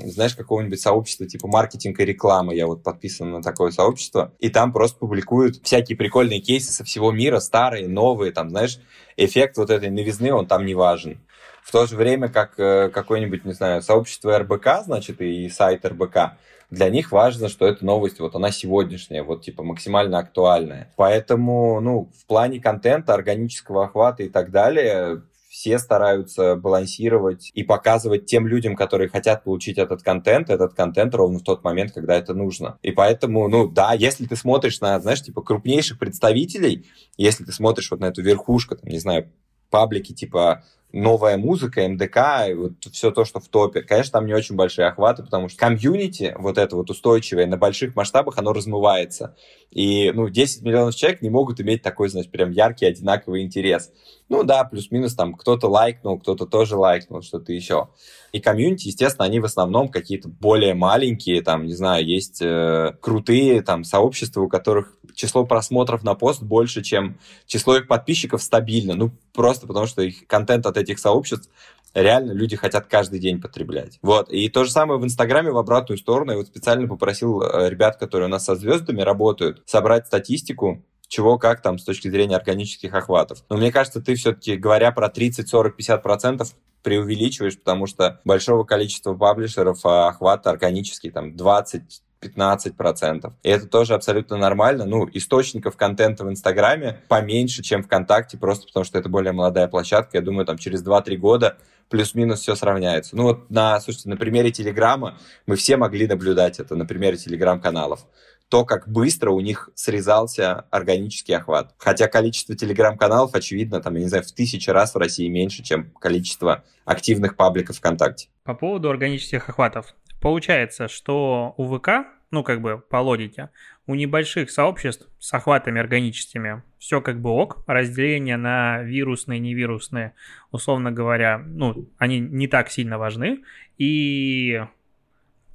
знаешь, 0.05 0.35
какого-нибудь 0.35 0.79
сообщества, 0.79 1.27
типа, 1.27 1.47
маркетинг 1.47 1.99
и 1.99 2.05
реклама. 2.05 2.53
Я 2.53 2.67
вот 2.67 2.83
подписан 2.83 3.31
на 3.31 3.41
такое 3.41 3.71
сообщество. 3.71 4.33
И 4.39 4.49
там 4.49 4.71
просто 4.71 4.99
публикуют 4.99 5.57
всякие 5.63 5.97
прикольные 5.97 6.39
кейсы 6.39 6.71
со 6.71 6.83
всего 6.83 7.11
мира, 7.11 7.39
старые, 7.39 7.87
новые, 7.87 8.31
там, 8.31 8.49
знаешь, 8.49 8.79
эффект 9.17 9.57
вот 9.57 9.69
этой 9.69 9.89
новизны, 9.89 10.33
он 10.33 10.47
там 10.47 10.65
не 10.65 10.75
важен. 10.75 11.19
В 11.63 11.71
то 11.71 11.85
же 11.85 11.95
время, 11.95 12.27
как 12.27 12.59
э, 12.59 12.89
какое-нибудь, 12.89 13.45
не 13.45 13.53
знаю, 13.53 13.81
сообщество 13.81 14.37
РБК, 14.37 14.83
значит, 14.85 15.21
и 15.21 15.47
сайт 15.49 15.85
РБК, 15.85 16.37
для 16.71 16.89
них 16.89 17.11
важно, 17.11 17.49
что 17.49 17.67
эта 17.67 17.85
новость, 17.85 18.19
вот 18.19 18.33
она 18.33 18.49
сегодняшняя, 18.49 19.23
вот 19.23 19.43
типа 19.43 19.61
максимально 19.61 20.19
актуальная. 20.19 20.91
Поэтому, 20.95 21.81
ну, 21.81 22.09
в 22.17 22.25
плане 22.25 22.61
контента, 22.61 23.13
органического 23.13 23.85
охвата 23.85 24.23
и 24.23 24.29
так 24.29 24.51
далее, 24.51 25.21
все 25.51 25.79
стараются 25.79 26.55
балансировать 26.55 27.51
и 27.53 27.63
показывать 27.63 28.25
тем 28.25 28.47
людям, 28.47 28.73
которые 28.73 29.09
хотят 29.09 29.43
получить 29.43 29.77
этот 29.77 30.01
контент, 30.01 30.49
этот 30.49 30.73
контент 30.73 31.13
ровно 31.13 31.39
в 31.39 31.43
тот 31.43 31.61
момент, 31.61 31.91
когда 31.91 32.15
это 32.15 32.33
нужно. 32.33 32.79
И 32.83 32.91
поэтому, 32.91 33.49
ну 33.49 33.67
да, 33.67 33.91
если 33.91 34.25
ты 34.25 34.37
смотришь 34.37 34.79
на, 34.79 34.97
знаешь, 35.01 35.21
типа 35.21 35.41
крупнейших 35.41 35.99
представителей, 35.99 36.85
если 37.17 37.43
ты 37.43 37.51
смотришь 37.51 37.91
вот 37.91 37.99
на 37.99 38.05
эту 38.05 38.21
верхушку, 38.21 38.77
там, 38.77 38.89
не 38.89 38.99
знаю, 38.99 39.29
паблики 39.69 40.13
типа 40.13 40.63
новая 40.93 41.37
музыка, 41.37 41.87
МДК, 41.87 42.49
и 42.49 42.53
вот 42.53 42.73
все 42.91 43.11
то, 43.11 43.25
что 43.25 43.39
в 43.39 43.47
топе. 43.47 43.81
Конечно, 43.81 44.13
там 44.13 44.25
не 44.25 44.33
очень 44.33 44.55
большие 44.55 44.87
охваты, 44.87 45.23
потому 45.23 45.49
что 45.49 45.57
комьюнити, 45.59 46.35
вот 46.37 46.57
это 46.57 46.75
вот 46.75 46.89
устойчивое, 46.89 47.45
на 47.45 47.57
больших 47.57 47.95
масштабах 47.95 48.37
оно 48.37 48.53
размывается. 48.53 49.35
И, 49.71 50.11
ну, 50.13 50.29
10 50.29 50.63
миллионов 50.63 50.95
человек 50.95 51.21
не 51.21 51.29
могут 51.29 51.61
иметь 51.61 51.81
такой, 51.81 52.09
значит, 52.09 52.31
прям 52.31 52.51
яркий, 52.51 52.85
одинаковый 52.85 53.41
интерес. 53.41 53.91
Ну 54.27 54.43
да, 54.43 54.63
плюс-минус 54.63 55.13
там 55.13 55.33
кто-то 55.33 55.67
лайкнул, 55.67 56.19
кто-то 56.19 56.45
тоже 56.45 56.77
лайкнул, 56.77 57.21
что-то 57.21 57.51
еще. 57.51 57.89
И 58.31 58.39
комьюнити, 58.39 58.87
естественно, 58.87 59.25
они 59.25 59.41
в 59.41 59.45
основном 59.45 59.89
какие-то 59.89 60.29
более 60.29 60.73
маленькие, 60.73 61.41
там, 61.41 61.65
не 61.65 61.73
знаю, 61.73 62.05
есть 62.05 62.41
э, 62.41 62.93
крутые 63.01 63.61
там 63.61 63.83
сообщества, 63.83 64.41
у 64.41 64.47
которых 64.47 64.95
число 65.21 65.45
просмотров 65.45 66.03
на 66.03 66.15
пост 66.15 66.41
больше, 66.41 66.81
чем 66.81 67.19
число 67.45 67.77
их 67.77 67.87
подписчиков 67.87 68.41
стабильно. 68.41 68.95
Ну, 68.95 69.11
просто 69.33 69.67
потому 69.67 69.85
что 69.85 70.01
их 70.01 70.25
контент 70.25 70.65
от 70.65 70.77
этих 70.77 70.97
сообществ 70.97 71.49
реально 71.93 72.31
люди 72.31 72.55
хотят 72.55 72.87
каждый 72.87 73.19
день 73.19 73.39
потреблять. 73.39 73.99
Вот. 74.01 74.31
И 74.31 74.49
то 74.49 74.63
же 74.63 74.71
самое 74.71 74.99
в 74.99 75.05
Инстаграме 75.05 75.51
в 75.51 75.57
обратную 75.57 75.99
сторону. 75.99 76.31
Я 76.31 76.37
вот 76.37 76.47
специально 76.47 76.87
попросил 76.87 77.43
э, 77.43 77.69
ребят, 77.69 77.97
которые 77.97 78.27
у 78.27 78.31
нас 78.31 78.45
со 78.45 78.55
звездами 78.55 79.01
работают, 79.01 79.61
собрать 79.65 80.07
статистику 80.07 80.83
чего 81.07 81.37
как 81.37 81.61
там 81.61 81.77
с 81.77 81.83
точки 81.83 82.07
зрения 82.07 82.37
органических 82.37 82.93
охватов. 82.93 83.43
Но 83.49 83.57
мне 83.57 83.71
кажется, 83.71 84.01
ты 84.01 84.15
все-таки, 84.15 84.55
говоря 84.55 84.93
про 84.93 85.09
30, 85.09 85.47
40, 85.47 85.75
50 85.75 86.01
процентов, 86.01 86.55
преувеличиваешь, 86.83 87.59
потому 87.59 87.85
что 87.85 88.21
большого 88.23 88.63
количества 88.63 89.13
паблишеров 89.13 89.85
а 89.85 90.07
охват 90.07 90.47
органический, 90.47 91.11
там 91.11 91.35
20 91.35 92.01
15%. 92.21 93.33
И 93.43 93.49
это 93.49 93.67
тоже 93.67 93.93
абсолютно 93.93 94.37
нормально. 94.37 94.85
Ну, 94.85 95.09
источников 95.11 95.75
контента 95.75 96.23
в 96.23 96.29
Инстаграме 96.29 97.01
поменьше, 97.07 97.63
чем 97.63 97.83
ВКонтакте, 97.83 98.37
просто 98.37 98.67
потому 98.67 98.83
что 98.83 98.99
это 98.99 99.09
более 99.09 99.33
молодая 99.33 99.67
площадка. 99.67 100.17
Я 100.17 100.21
думаю, 100.21 100.45
там 100.45 100.57
через 100.57 100.85
2-3 100.85 101.15
года 101.17 101.57
плюс-минус 101.89 102.39
все 102.39 102.55
сравняется. 102.55 103.15
Ну 103.15 103.23
вот 103.23 103.49
на, 103.49 103.79
слушайте, 103.81 104.09
на 104.09 104.17
примере 104.17 104.51
Телеграма 104.51 105.17
мы 105.45 105.55
все 105.55 105.77
могли 105.77 106.07
наблюдать 106.07 106.59
это, 106.59 106.75
на 106.75 106.85
примере 106.85 107.17
Телеграм-каналов 107.17 108.05
то, 108.51 108.65
как 108.65 108.85
быстро 108.85 109.31
у 109.31 109.39
них 109.39 109.69
срезался 109.75 110.65
органический 110.71 111.37
охват. 111.37 111.73
Хотя 111.77 112.09
количество 112.09 112.53
телеграм-каналов, 112.53 113.33
очевидно, 113.33 113.81
там, 113.81 113.95
я 113.95 114.01
не 114.01 114.09
знаю, 114.09 114.25
в 114.25 114.31
тысячи 114.33 114.69
раз 114.69 114.93
в 114.93 114.97
России 114.97 115.29
меньше, 115.29 115.63
чем 115.63 115.89
количество 116.01 116.65
активных 116.83 117.37
пабликов 117.37 117.77
ВКонтакте. 117.77 118.27
По 118.43 118.53
поводу 118.53 118.89
органических 118.89 119.47
охватов. 119.47 119.95
Получается, 120.21 120.87
что 120.87 121.55
у 121.57 121.75
ВК, 121.75 122.05
ну, 122.29 122.43
как 122.43 122.61
бы 122.61 122.77
по 122.77 122.97
логике, 122.97 123.49
у 123.87 123.95
небольших 123.95 124.51
сообществ 124.51 125.09
с 125.19 125.33
охватами 125.33 125.81
органическими 125.81 126.61
все 126.77 127.01
как 127.01 127.19
бы 127.19 127.31
ок, 127.31 127.63
разделение 127.65 128.37
на 128.37 128.83
вирусные, 128.83 129.39
невирусные, 129.39 130.13
условно 130.51 130.91
говоря, 130.91 131.39
ну, 131.39 131.89
они 131.97 132.19
не 132.19 132.47
так 132.47 132.69
сильно 132.69 132.99
важны, 132.99 133.43
и 133.79 134.63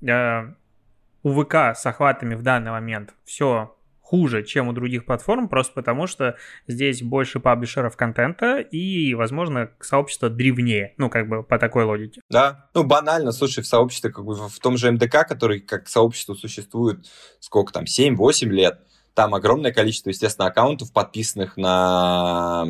э, 0.02 0.52
у 1.22 1.42
ВК 1.42 1.54
с 1.54 1.86
охватами 1.86 2.34
в 2.34 2.42
данный 2.42 2.72
момент 2.72 3.14
все 3.24 3.75
хуже, 4.06 4.44
чем 4.44 4.68
у 4.68 4.72
других 4.72 5.04
платформ, 5.04 5.48
просто 5.48 5.72
потому 5.74 6.06
что 6.06 6.36
здесь 6.68 7.02
больше 7.02 7.40
паблишеров 7.40 7.96
контента 7.96 8.60
и, 8.60 9.14
возможно, 9.14 9.72
сообщество 9.80 10.30
древнее, 10.30 10.94
ну, 10.96 11.10
как 11.10 11.28
бы 11.28 11.42
по 11.42 11.58
такой 11.58 11.82
логике. 11.82 12.20
Да, 12.30 12.68
ну, 12.72 12.84
банально, 12.84 13.32
слушай, 13.32 13.64
в 13.64 13.66
сообществе, 13.66 14.12
как 14.12 14.24
бы 14.24 14.34
в 14.34 14.60
том 14.60 14.76
же 14.76 14.92
МДК, 14.92 15.26
который 15.26 15.58
как 15.58 15.88
сообщество 15.88 16.34
существует, 16.34 17.04
сколько 17.40 17.72
там, 17.72 17.82
7-8 17.84 18.46
лет, 18.50 18.78
там 19.14 19.34
огромное 19.34 19.72
количество, 19.72 20.10
естественно, 20.10 20.46
аккаунтов, 20.46 20.92
подписанных 20.92 21.56
на 21.56 22.64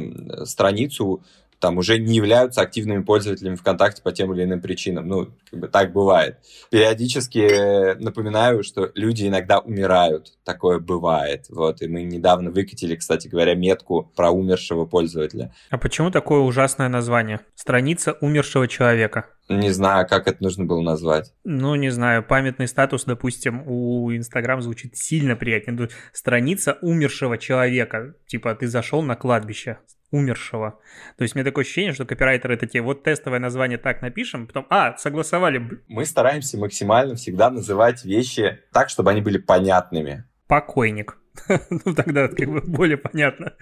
страницу 0.45 1.23
там 1.59 1.79
уже 1.79 1.99
не 1.99 2.17
являются 2.17 2.61
активными 2.61 3.03
пользователями 3.03 3.57
ВКонтакте 3.57 4.03
по 4.03 4.13
тем 4.13 4.33
или 4.35 4.45
иным 4.45 4.61
причинам. 4.61 5.09
Ну, 5.09 5.29
как 5.51 5.61
бы 5.61 5.69
так 5.69 5.93
бывает. 5.93 6.39
Периодически 6.71 7.99
напоминаю, 8.03 8.63
что 8.63 8.91
люди 8.95 9.27
иногда 9.27 9.59
умирают. 9.59 10.33
Такое 10.45 10.79
бывает. 10.79 11.47
Вот, 11.49 11.83
и 11.83 11.89
мы 11.89 12.03
недавно 12.03 12.51
выкатили, 12.51 12.97
кстати 12.97 13.29
говоря, 13.29 13.55
метку 13.55 14.11
про 14.15 14.31
умершего 14.31 14.85
пользователя. 14.85 15.53
А 15.71 15.79
почему 15.79 16.11
такое 16.11 16.41
ужасное 16.41 16.89
название? 16.89 17.41
Страница 17.55 18.13
умершего 18.21 18.69
человека. 18.69 19.27
Не 19.49 19.71
знаю, 19.71 20.09
как 20.09 20.27
это 20.27 20.43
нужно 20.43 20.65
было 20.65 20.83
назвать. 20.83 21.33
Ну, 21.45 21.77
не 21.77 21.91
знаю, 21.91 22.25
памятный 22.25 22.67
статус, 22.67 23.05
допустим, 23.05 23.63
у 23.67 24.13
Инстаграм 24.13 24.61
звучит 24.61 24.97
сильно 24.97 25.37
приятнее. 25.37 25.89
Страница 26.13 26.79
умершего 26.83 27.39
человека. 27.39 28.15
Типа, 28.27 28.55
ты 28.57 28.67
зашел 28.67 29.03
на 29.03 29.15
кладбище 29.15 29.79
умершего. 30.17 30.79
То 31.17 31.23
есть 31.23 31.35
мне 31.35 31.45
такое 31.45 31.65
ощущение, 31.65 31.93
что 31.93 32.05
копирайтеры 32.05 32.57
такие, 32.57 32.83
вот 32.83 33.03
тестовое 33.03 33.39
название 33.39 33.79
так 33.79 34.03
напишем, 34.03 34.47
потом, 34.47 34.67
а, 34.71 34.97
согласовали. 34.97 35.81
Мы 35.89 36.05
стараемся 36.05 36.59
максимально 36.59 37.15
всегда 37.17 37.51
называть 37.51 38.05
вещи 38.05 38.61
так, 38.73 38.89
чтобы 38.89 39.11
они 39.11 39.21
были 39.21 39.39
понятными. 39.39 40.25
Покойник. 40.47 41.19
ну, 41.71 41.95
тогда 41.95 42.29
как 42.29 42.49
бы 42.49 42.61
более 42.63 42.97
понятно. 42.97 43.53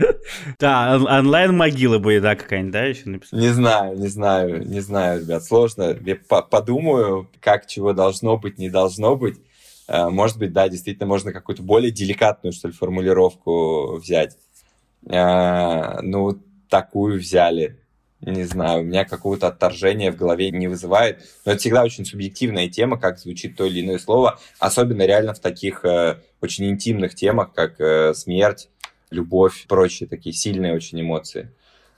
Да, 0.59 0.97
онлайн-могила 0.97 1.99
будет, 1.99 2.23
да, 2.23 2.37
какая-нибудь, 2.37 2.73
да, 2.73 2.85
еще 2.85 3.09
написано? 3.09 3.41
Не 3.41 3.49
знаю, 3.49 3.99
не 3.99 4.07
знаю, 4.07 4.67
не 4.67 4.81
знаю, 4.81 5.21
ребят, 5.21 5.45
сложно. 5.45 5.97
Я 6.05 6.17
подумаю, 6.17 7.29
как 7.41 7.67
чего 7.67 7.93
должно 7.93 8.37
быть, 8.37 8.59
не 8.59 8.71
должно 8.71 9.17
быть. 9.17 9.39
Э, 9.89 10.09
может 10.09 10.39
быть, 10.39 10.53
да, 10.53 10.69
действительно, 10.69 11.07
можно 11.07 11.33
какую-то 11.33 11.63
более 11.63 11.91
деликатную, 11.91 12.53
что 12.53 12.69
ли, 12.69 12.75
формулировку 12.75 13.97
взять. 13.97 14.37
Э, 15.09 16.01
ну, 16.03 16.41
такую 16.69 17.19
взяли. 17.19 17.81
Не 18.21 18.45
знаю, 18.45 18.81
у 18.81 18.85
меня 18.85 19.05
какого-то 19.05 19.49
отторжения 19.49 20.11
в 20.11 20.17
голове 20.17 20.51
не 20.51 20.67
вызывает. 20.67 21.21
Но 21.45 21.53
это 21.53 21.61
всегда 21.61 21.85
очень 21.85 22.07
субъективная 22.07 22.69
тема, 22.69 22.99
как 22.99 23.19
звучит 23.19 23.57
то 23.57 23.67
или 23.67 23.83
иное 23.83 23.99
слово. 23.99 24.39
Особенно 24.59 25.03
реально 25.03 25.35
в 25.35 25.41
таких 25.41 25.85
э, 25.85 26.21
очень 26.41 26.71
интимных 26.71 27.15
темах, 27.15 27.53
как 27.53 27.81
э, 27.81 28.15
смерть, 28.15 28.71
любовь, 29.11 29.67
прочие 29.69 30.09
такие 30.09 30.35
сильные 30.35 30.75
очень 30.75 31.01
эмоции. 31.01 31.51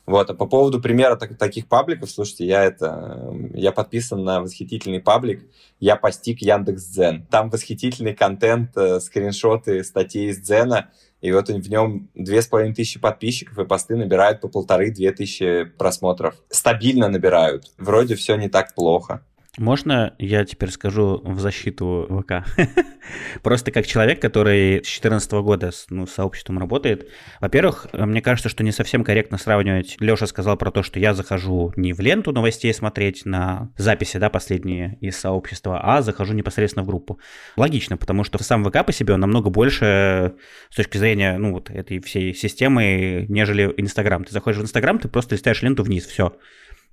Вот, 0.06 0.30
а 0.30 0.34
по 0.34 0.46
поводу 0.46 0.80
примера 0.80 1.16
так, 1.16 1.36
таких 1.36 1.66
пабликов, 1.66 2.10
слушайте, 2.10 2.46
я 2.46 2.64
это, 2.64 3.34
я 3.52 3.72
подписан 3.72 4.22
на 4.22 4.40
восхитительный 4.40 5.00
паблик, 5.00 5.44
я 5.80 5.96
постиг 5.96 6.42
Яндекс 6.42 6.84
Дзен. 6.84 7.26
Там 7.26 7.50
восхитительный 7.50 8.14
контент, 8.14 8.76
э, 8.76 9.00
скриншоты 9.00 9.82
статей 9.82 10.30
из 10.30 10.38
Дзена, 10.38 10.90
и 11.20 11.32
вот 11.32 11.48
в 11.48 11.68
нем 11.68 12.08
две 12.14 12.40
с 12.40 12.46
половиной 12.46 12.74
тысячи 12.74 13.00
подписчиков, 13.00 13.58
и 13.58 13.64
посты 13.64 13.96
набирают 13.96 14.40
по 14.40 14.48
полторы-две 14.48 15.10
тысячи 15.10 15.64
просмотров. 15.64 16.36
Стабильно 16.50 17.08
набирают. 17.08 17.72
Вроде 17.76 18.14
все 18.14 18.36
не 18.36 18.48
так 18.48 18.74
плохо. 18.76 19.22
Можно 19.58 20.14
я 20.18 20.44
теперь 20.44 20.70
скажу 20.70 21.20
в 21.24 21.40
защиту 21.40 22.06
ВК? 22.10 22.46
Просто 23.42 23.70
как 23.70 23.86
человек, 23.86 24.20
который 24.20 24.76
с 24.76 24.88
2014 24.88 25.32
года 25.32 25.70
с 25.70 25.86
ну, 25.88 26.06
сообществом 26.06 26.58
работает. 26.58 27.08
Во-первых, 27.40 27.86
мне 27.92 28.20
кажется, 28.20 28.48
что 28.48 28.64
не 28.64 28.72
совсем 28.72 29.02
корректно 29.02 29.38
сравнивать. 29.38 29.96
Леша 30.00 30.26
сказал 30.26 30.56
про 30.56 30.70
то, 30.70 30.82
что 30.82 30.98
я 30.98 31.14
захожу 31.14 31.72
не 31.76 31.92
в 31.92 32.00
ленту 32.00 32.32
новостей 32.32 32.74
смотреть 32.74 33.24
на 33.24 33.70
записи, 33.78 34.18
да, 34.18 34.28
последние 34.28 34.98
из 35.00 35.16
сообщества, 35.16 35.80
а 35.82 36.02
захожу 36.02 36.34
непосредственно 36.34 36.84
в 36.84 36.86
группу. 36.86 37.18
Логично, 37.56 37.96
потому 37.96 38.24
что 38.24 38.42
сам 38.42 38.64
ВК 38.64 38.84
по 38.84 38.92
себе 38.92 39.14
он 39.14 39.20
намного 39.20 39.48
больше 39.48 40.34
с 40.70 40.76
точки 40.76 40.98
зрения, 40.98 41.38
ну, 41.38 41.52
вот 41.52 41.70
этой 41.70 42.00
всей 42.00 42.34
системы, 42.34 43.26
нежели 43.28 43.72
Инстаграм. 43.76 44.24
Ты 44.24 44.32
заходишь 44.32 44.60
в 44.60 44.62
Инстаграм, 44.62 44.98
ты 44.98 45.08
просто 45.08 45.34
листаешь 45.34 45.62
ленту 45.62 45.82
вниз, 45.82 46.04
все. 46.04 46.36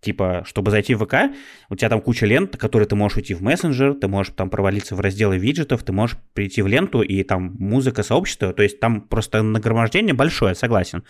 Типа, 0.04 0.44
чтобы 0.46 0.70
зайти 0.70 0.96
в 0.96 1.06
ВК, 1.06 1.34
у 1.70 1.76
тебя 1.76 1.90
там 1.90 2.02
куча 2.02 2.26
лент, 2.26 2.58
которые 2.58 2.88
ты 2.88 2.96
можешь 2.96 3.18
уйти 3.18 3.34
в 3.34 3.42
мессенджер, 3.42 3.94
ты 3.94 4.08
можешь 4.08 4.34
там 4.36 4.50
провалиться 4.50 4.96
в 4.96 5.00
разделы 5.00 5.38
виджетов, 5.38 5.84
ты 5.84 5.94
можешь 5.94 6.18
прийти 6.34 6.62
в 6.62 6.68
ленту 6.68 7.02
и 7.02 7.24
там 7.24 7.56
музыка 7.58 8.04
сообщества, 8.04 8.54
то 8.54 8.64
есть 8.64 8.80
там 8.80 9.02
просто 9.02 9.42
нагромождение 9.42 10.14
большое, 10.14 10.56
согласен. 10.56 11.04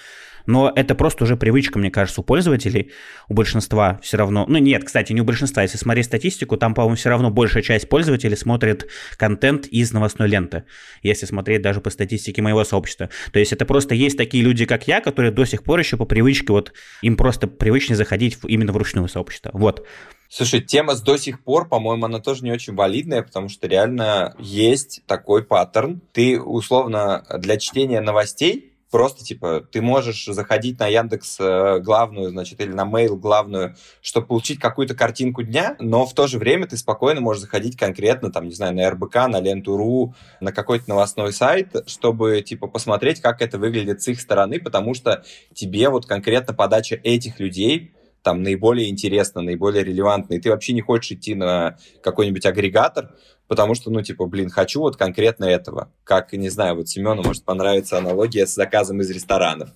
Но 0.46 0.72
это 0.76 0.96
просто 0.96 1.24
уже 1.24 1.38
привычка, 1.38 1.80
мне 1.80 1.90
кажется, 1.90 2.22
у 2.22 2.24
пользователей, 2.24 2.92
у 3.30 3.34
большинства 3.34 4.00
все 4.04 4.18
равно, 4.18 4.46
ну 4.48 4.58
нет, 4.58 4.84
кстати, 4.84 5.14
не 5.14 5.22
у 5.22 5.24
большинства, 5.24 5.64
если 5.64 5.78
смотреть 5.78 6.06
статистику, 6.06 6.58
там, 6.58 6.74
по-моему, 6.74 6.96
все 6.96 7.10
равно 7.10 7.30
большая 7.32 7.64
часть 7.64 7.88
пользователей 7.88 8.36
смотрит 8.36 8.90
контент 9.18 9.68
из 9.68 9.94
новостной 9.94 10.28
ленты, 10.28 10.64
если 11.02 11.26
смотреть 11.26 11.62
даже 11.62 11.82
по 11.82 11.90
статистике 11.90 12.42
моего 12.42 12.64
сообщества. 12.64 13.10
То 13.32 13.40
есть 13.40 13.54
это 13.54 13.66
просто 13.66 13.96
есть 13.96 14.18
такие 14.18 14.44
люди, 14.44 14.66
как 14.66 14.88
я, 14.88 15.02
которые 15.02 15.32
до 15.32 15.46
сих 15.46 15.64
пор 15.64 15.80
еще 15.80 15.98
по 15.98 16.06
привычке, 16.06 16.52
вот 16.52 16.74
им 17.02 17.16
просто 17.16 17.48
привычнее 17.48 17.96
заходить 17.96 18.38
именно 18.46 18.74
в 18.74 18.78
ручное 18.84 19.08
сообщество. 19.08 19.52
Вот. 19.54 19.86
Слушай, 20.30 20.62
тема 20.62 20.96
с 20.96 21.02
до 21.02 21.18
сих 21.18 21.44
пор, 21.44 21.68
по-моему, 21.68 22.06
она 22.06 22.20
тоже 22.20 22.44
не 22.44 22.52
очень 22.52 22.76
валидная, 22.76 23.22
потому 23.22 23.50
что 23.50 23.68
реально 23.68 24.36
есть 24.40 25.04
такой 25.06 25.44
паттерн. 25.44 26.02
Ты 26.12 26.42
условно 26.42 27.24
для 27.38 27.58
чтения 27.58 28.02
новостей 28.02 28.74
просто, 28.94 29.24
типа, 29.24 29.62
ты 29.72 29.82
можешь 29.82 30.26
заходить 30.26 30.78
на 30.78 30.86
Яндекс 30.86 31.38
э, 31.40 31.80
главную, 31.80 32.30
значит, 32.30 32.62
или 32.62 32.72
на 32.72 32.84
Mail 32.84 33.16
главную, 33.16 33.76
чтобы 34.04 34.28
получить 34.28 34.60
какую-то 34.60 34.94
картинку 34.94 35.42
дня, 35.42 35.76
но 35.80 36.06
в 36.06 36.14
то 36.14 36.28
же 36.28 36.38
время 36.38 36.68
ты 36.68 36.78
спокойно 36.78 37.20
можешь 37.20 37.42
заходить 37.42 37.76
конкретно, 37.76 38.32
там, 38.32 38.48
не 38.48 38.54
знаю, 38.54 38.76
на 38.76 38.88
РБК, 38.88 39.16
на 39.30 39.40
Ленту.ру, 39.40 40.14
на 40.42 40.52
какой-то 40.52 40.90
новостной 40.90 41.34
сайт, 41.34 41.76
чтобы, 41.88 42.42
типа, 42.42 42.68
посмотреть, 42.68 43.20
как 43.20 43.42
это 43.42 43.58
выглядит 43.58 44.04
с 44.04 44.08
их 44.10 44.22
стороны, 44.22 44.60
потому 44.60 44.94
что 44.94 45.24
тебе 45.56 45.90
вот 45.90 46.06
конкретно 46.06 46.54
подача 46.54 46.94
этих 47.04 47.40
людей 47.40 47.96
там 48.24 48.42
наиболее 48.42 48.90
интересна, 48.90 49.42
наиболее 49.42 49.84
релевантна, 49.84 50.36
и 50.36 50.40
ты 50.40 50.50
вообще 50.50 50.74
не 50.74 50.82
хочешь 50.82 51.12
идти 51.12 51.36
на 51.36 51.78
какой-нибудь 52.02 52.46
агрегатор, 52.46 53.12
потому 53.48 53.76
что, 53.76 53.92
ну, 53.92 54.02
типа, 54.02 54.26
блин, 54.26 54.50
хочу 54.50 54.80
вот 54.80 54.96
конкретно 54.96 55.46
этого. 55.46 55.92
Как, 56.04 56.34
не 56.34 56.50
знаю, 56.50 56.76
вот 56.76 56.88
Семену 56.90 57.22
может 57.22 57.44
понравиться 57.44 57.98
аналогия 57.98 58.48
с 58.48 58.56
заказом 58.56 59.02
из 59.02 59.10
ресторанов. 59.12 59.70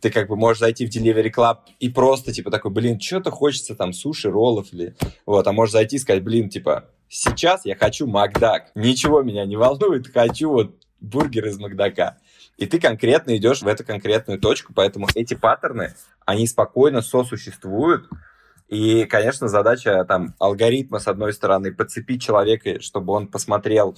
Ты 0.00 0.10
как 0.10 0.28
бы 0.28 0.36
можешь 0.36 0.60
зайти 0.60 0.86
в 0.86 0.90
Delivery 0.90 1.30
Club 1.32 1.58
и 1.78 1.90
просто, 1.90 2.32
типа, 2.32 2.50
такой, 2.50 2.70
блин, 2.70 2.98
что-то 2.98 3.30
хочется 3.30 3.74
там 3.74 3.92
суши, 3.92 4.30
роллов 4.30 4.72
или... 4.72 4.96
Вот, 5.26 5.46
а 5.46 5.52
можешь 5.52 5.72
зайти 5.72 5.96
и 5.96 5.98
сказать, 5.98 6.24
блин, 6.24 6.48
типа, 6.48 6.86
сейчас 7.08 7.66
я 7.66 7.76
хочу 7.76 8.06
Макдак. 8.06 8.72
Ничего 8.74 9.22
меня 9.22 9.44
не 9.44 9.56
волнует, 9.56 10.08
хочу 10.08 10.50
вот 10.50 10.74
бургер 11.00 11.46
из 11.46 11.58
Макдака. 11.58 12.18
И 12.60 12.66
ты 12.66 12.78
конкретно 12.78 13.38
идешь 13.38 13.62
в 13.62 13.66
эту 13.66 13.86
конкретную 13.86 14.38
точку, 14.38 14.74
поэтому 14.74 15.08
эти 15.14 15.32
паттерны, 15.32 15.94
они 16.26 16.46
спокойно 16.46 17.00
сосуществуют, 17.00 18.06
и, 18.68 19.06
конечно, 19.06 19.48
задача 19.48 20.04
там 20.04 20.34
алгоритма, 20.38 20.98
с 20.98 21.08
одной 21.08 21.32
стороны, 21.32 21.72
подцепить 21.72 22.22
человека, 22.22 22.82
чтобы 22.82 23.14
он 23.14 23.28
посмотрел 23.28 23.96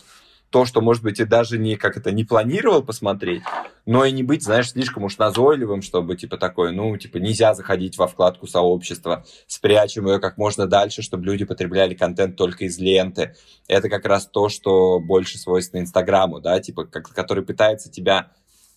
то, 0.50 0.64
что, 0.64 0.80
может 0.80 1.02
быть, 1.02 1.18
и 1.18 1.24
даже 1.24 1.58
не, 1.58 1.74
как 1.74 1.96
это, 1.96 2.12
не 2.12 2.22
планировал 2.22 2.84
посмотреть, 2.84 3.42
но 3.84 4.04
и 4.04 4.12
не 4.12 4.22
быть, 4.22 4.44
знаешь, 4.44 4.70
слишком 4.70 5.02
уж 5.02 5.18
назойливым, 5.18 5.82
чтобы, 5.82 6.14
типа, 6.14 6.36
такое, 6.36 6.70
ну, 6.70 6.96
типа, 6.96 7.16
нельзя 7.16 7.54
заходить 7.54 7.98
во 7.98 8.06
вкладку 8.06 8.46
сообщества, 8.46 9.24
спрячем 9.48 10.06
ее 10.06 10.20
как 10.20 10.38
можно 10.38 10.68
дальше, 10.68 11.02
чтобы 11.02 11.24
люди 11.24 11.44
потребляли 11.44 11.94
контент 11.94 12.36
только 12.36 12.66
из 12.66 12.78
ленты. 12.78 13.34
Это 13.66 13.88
как 13.88 14.04
раз 14.04 14.28
то, 14.28 14.48
что 14.48 15.00
больше 15.00 15.36
свойственно 15.36 15.80
Инстаграму, 15.80 16.40
да, 16.40 16.60
типа, 16.60 16.84
как, 16.84 17.08
который 17.08 17.42
пытается 17.42 17.90
тебя 17.90 18.30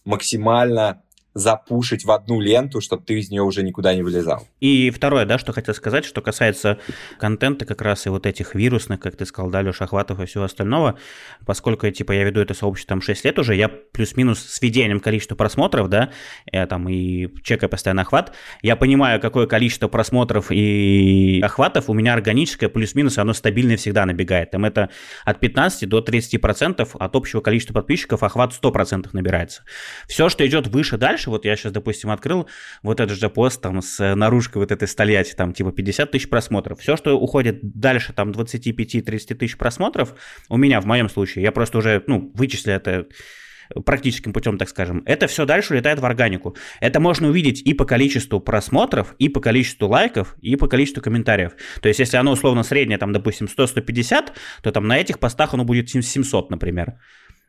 максимально 0.06 1.01
запушить 1.36 2.06
в 2.06 2.12
одну 2.12 2.40
ленту, 2.40 2.82
чтобы 2.82 3.04
ты 3.04 3.20
из 3.20 3.30
нее 3.30 3.44
уже 3.44 3.62
никуда 3.62 3.94
не 3.94 4.02
вылезал. 4.02 4.48
И 4.62 4.90
второе, 4.90 5.26
да, 5.26 5.38
что 5.38 5.54
хотел 5.54 5.76
сказать, 5.76 6.06
что 6.06 6.22
касается 6.22 6.80
контента 7.20 7.66
как 7.66 7.82
раз 7.82 8.06
и 8.08 8.10
вот 8.10 8.26
этих 8.26 8.56
вирусных, 8.56 9.02
как 9.02 9.18
ты 9.18 9.26
сказал, 9.26 9.52
да, 9.52 9.62
Леша, 9.62 9.84
охватов 9.84 10.20
и 10.22 10.26
всего 10.26 10.46
остального, 10.46 10.98
поскольку, 11.46 11.90
типа, 11.92 12.14
я 12.14 12.24
веду 12.24 12.40
это 12.40 12.54
сообщество 12.54 12.96
там 12.96 13.02
6 13.02 13.26
лет 13.26 13.38
уже, 13.38 13.56
я 13.56 13.68
плюс-минус 13.68 14.40
с 14.40 14.62
ведением 14.62 15.02
количества 15.02 15.36
просмотров, 15.36 15.90
да, 15.90 16.12
я 16.52 16.68
там 16.68 16.88
и 16.88 17.28
чекаю 17.44 17.70
постоянно 17.70 18.04
охват, 18.04 18.34
я 18.62 18.78
понимаю, 18.78 19.20
какое 19.20 19.46
количество 19.46 19.90
просмотров 19.90 20.52
и 20.52 21.42
охватов 21.44 21.90
у 21.90 21.94
меня 21.94 22.14
органическое, 22.14 22.70
плюс-минус, 22.70 23.18
оно 23.18 23.34
стабильно 23.34 23.76
всегда 23.76 24.06
набегает. 24.06 24.52
Там 24.52 24.64
это 24.64 24.90
от 25.26 25.40
15 25.42 25.90
до 25.90 26.00
30% 26.00 26.90
от 26.98 27.16
общего 27.16 27.42
количества 27.42 27.74
подписчиков 27.74 28.24
охват 28.24 28.54
100% 28.54 29.10
набирается. 29.12 29.64
Все, 30.08 30.30
что 30.30 30.48
идет 30.48 30.68
выше, 30.68 30.98
дальше, 30.98 31.24
дальше, 31.26 31.30
вот 31.30 31.45
я 31.45 31.55
сейчас, 31.55 31.71
допустим, 31.71 32.09
открыл 32.09 32.47
вот 32.84 32.99
этот 32.99 33.17
же 33.17 33.30
пост 33.30 33.61
там 33.61 33.82
с 33.82 34.15
наружкой 34.15 34.61
вот 34.61 34.71
этой 34.71 34.88
стольяти, 34.88 35.34
там 35.36 35.53
типа 35.53 35.71
50 35.71 36.11
тысяч 36.11 36.30
просмотров. 36.30 36.80
Все, 36.80 36.95
что 36.97 37.17
уходит 37.17 37.59
дальше 37.61 38.13
там 38.13 38.32
25-30 38.32 39.36
тысяч 39.36 39.57
просмотров, 39.57 40.15
у 40.49 40.57
меня 40.57 40.82
в 40.82 40.86
моем 40.86 41.09
случае, 41.09 41.43
я 41.43 41.51
просто 41.51 41.78
уже, 41.78 42.03
ну, 42.07 42.32
вычислил 42.36 42.73
это 42.73 43.07
практическим 43.84 44.32
путем, 44.32 44.59
так 44.59 44.69
скажем, 44.69 45.01
это 45.07 45.26
все 45.26 45.45
дальше 45.45 45.73
улетает 45.73 45.99
в 45.99 46.05
органику. 46.05 46.55
Это 46.82 46.99
можно 46.99 47.30
увидеть 47.30 47.61
и 47.61 47.73
по 47.73 47.86
количеству 47.86 48.39
просмотров, 48.39 49.15
и 49.17 49.28
по 49.28 49.39
количеству 49.39 49.88
лайков, 49.88 50.36
и 50.39 50.55
по 50.55 50.67
количеству 50.67 51.01
комментариев. 51.01 51.53
То 51.82 51.88
есть, 51.88 51.99
если 51.99 52.17
оно 52.17 52.32
условно 52.32 52.61
среднее, 52.61 52.99
там, 52.99 53.11
допустим, 53.11 53.47
100-150, 53.47 54.34
то 54.61 54.71
там 54.71 54.88
на 54.88 54.99
этих 54.99 55.17
постах 55.17 55.55
оно 55.55 55.63
будет 55.63 55.89
700, 55.89 56.51
например. 56.51 56.99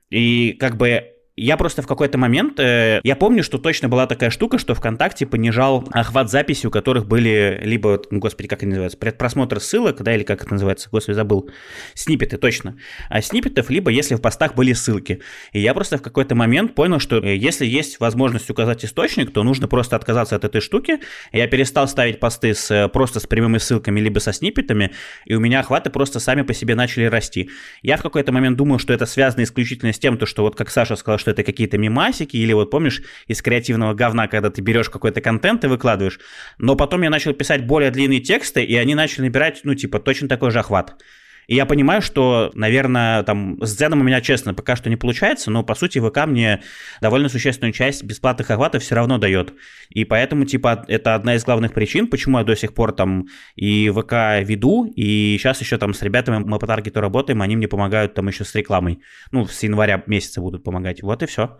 И 0.08 0.56
как 0.58 0.78
бы 0.78 1.15
я 1.37 1.59
просто 1.59 1.82
в 1.82 1.87
какой-то 1.87 2.16
момент, 2.16 2.59
э, 2.59 3.01
я 3.05 3.14
помню, 3.14 3.43
что 3.43 3.59
точно 3.59 3.91
была 3.91 4.07
такая 4.07 4.30
штука, 4.30 4.57
что 4.57 4.74
ВКонтакте 4.74 5.26
понижал 5.26 5.87
охват 5.93 6.30
записи, 6.30 6.66
у 6.66 6.70
которых 6.70 7.07
были 7.07 7.61
либо, 7.62 8.01
ну, 8.11 8.20
господи, 8.20 8.49
как 8.49 8.62
они 8.62 8.70
называются, 8.70 8.97
предпросмотр 8.97 9.61
ссылок, 9.61 10.03
да, 10.03 10.14
или 10.14 10.22
как 10.22 10.43
это 10.43 10.53
называется, 10.53 10.89
господи, 10.91 11.14
забыл, 11.14 11.51
снипеты, 11.93 12.39
точно. 12.39 12.78
А 13.11 13.20
снипетов, 13.20 13.68
либо 13.68 13.91
если 13.91 14.14
в 14.14 14.22
постах 14.22 14.55
были 14.55 14.72
ссылки. 14.72 15.20
И 15.53 15.61
я 15.61 15.74
просто 15.74 15.99
в 15.99 16.03
какой-то 16.03 16.34
момент 16.34 16.74
понял, 16.74 17.01
что 17.01 17.18
э, 17.18 17.37
если 17.37 17.66
есть 17.66 18.01
возможность 18.01 18.49
указать 18.49 18.82
источник, 18.87 19.30
то 19.30 19.43
нужно 19.43 19.68
просто 19.68 19.95
отказаться 19.95 20.37
от 20.37 20.45
этой 20.45 20.62
штуки. 20.62 21.01
Я 21.32 21.47
перестал 21.49 21.87
ставить 21.87 22.18
посты 22.18 22.55
с, 22.55 22.70
э, 22.70 22.89
просто 22.89 23.20
с 23.20 23.26
прямыми 23.26 23.59
ссылками, 23.59 24.01
либо 24.01 24.20
со 24.20 24.32
снипетами, 24.32 24.93
и 25.26 25.34
у 25.34 25.41
меня 25.41 25.61
охваты 25.61 25.91
просто 25.91 26.18
сами 26.18 26.43
по 26.43 26.55
себе 26.55 26.74
начали 26.74 27.05
расти. 27.05 27.51
Я 27.82 27.99
в 27.99 28.03
какой-то 28.03 28.32
момент 28.32 28.57
думал, 28.57 28.78
что 28.78 28.95
это 28.95 29.05
связано 29.05 29.43
исключительно 29.43 29.93
с 29.93 29.99
тем, 29.99 30.16
то, 30.16 30.24
что 30.24 30.41
вот 30.41 30.57
как 30.57 30.70
Саша 30.70 30.97
сказал, 30.97 31.18
что 31.26 31.32
это 31.32 31.42
какие-то 31.42 31.76
мимасики, 31.76 32.36
или 32.36 32.52
вот 32.52 32.70
помнишь 32.70 33.02
из 33.26 33.42
креативного 33.42 33.94
говна, 33.94 34.28
когда 34.28 34.48
ты 34.48 34.62
берешь 34.62 34.88
какой-то 34.88 35.20
контент 35.20 35.64
и 35.64 35.66
выкладываешь. 35.66 36.20
Но 36.58 36.76
потом 36.76 37.02
я 37.02 37.10
начал 37.10 37.32
писать 37.32 37.66
более 37.66 37.90
длинные 37.90 38.20
тексты, 38.20 38.62
и 38.62 38.76
они 38.76 38.94
начали 38.94 39.22
набирать, 39.22 39.62
ну, 39.64 39.74
типа, 39.74 39.98
точно 39.98 40.28
такой 40.28 40.52
же 40.52 40.60
охват. 40.60 41.02
И 41.47 41.55
я 41.55 41.66
понимаю, 41.66 42.03
что, 42.03 42.51
наверное, 42.55 43.22
там 43.22 43.59
с 43.62 43.76
Дзеном 43.76 44.01
у 44.01 44.05
меня, 44.05 44.20
честно, 44.20 44.55
пока 44.55 44.76
что 44.76 44.90
не 44.90 44.97
получается, 44.97 45.51
но, 45.51 45.62
по 45.62 45.74
сути, 45.74 45.99
ВК 45.99 46.26
мне 46.26 46.62
довольно 47.01 47.28
существенную 47.28 47.72
часть 47.72 48.03
бесплатных 48.03 48.51
охватов 48.51 48.82
все 48.82 48.94
равно 48.94 49.18
дает. 49.18 49.55
И 49.90 50.05
поэтому, 50.05 50.44
типа, 50.44 50.84
это 50.88 51.14
одна 51.14 51.36
из 51.36 51.44
главных 51.44 51.72
причин, 51.72 52.09
почему 52.09 52.38
я 52.38 52.44
до 52.44 52.57
сих 52.57 52.74
пор 52.74 52.92
там 52.92 53.26
и 53.55 53.90
ВК 53.90 54.42
веду, 54.42 54.92
и 54.97 55.36
сейчас 55.38 55.61
еще 55.61 55.78
там 55.78 55.94
с 55.94 56.03
ребятами 56.03 56.38
мы 56.38 56.59
по 56.59 56.66
таргету 56.66 57.01
работаем, 57.01 57.42
они 57.42 57.57
мне 57.57 57.68
помогают 57.68 58.14
там 58.14 58.26
еще 58.28 58.44
с 58.44 58.55
рекламой. 58.55 59.01
Ну, 59.30 59.47
с 59.47 59.62
января 59.62 60.03
месяца 60.07 60.40
будут 60.40 60.64
помогать. 60.64 61.03
Вот 61.03 61.22
и 61.22 61.26
все. 61.26 61.59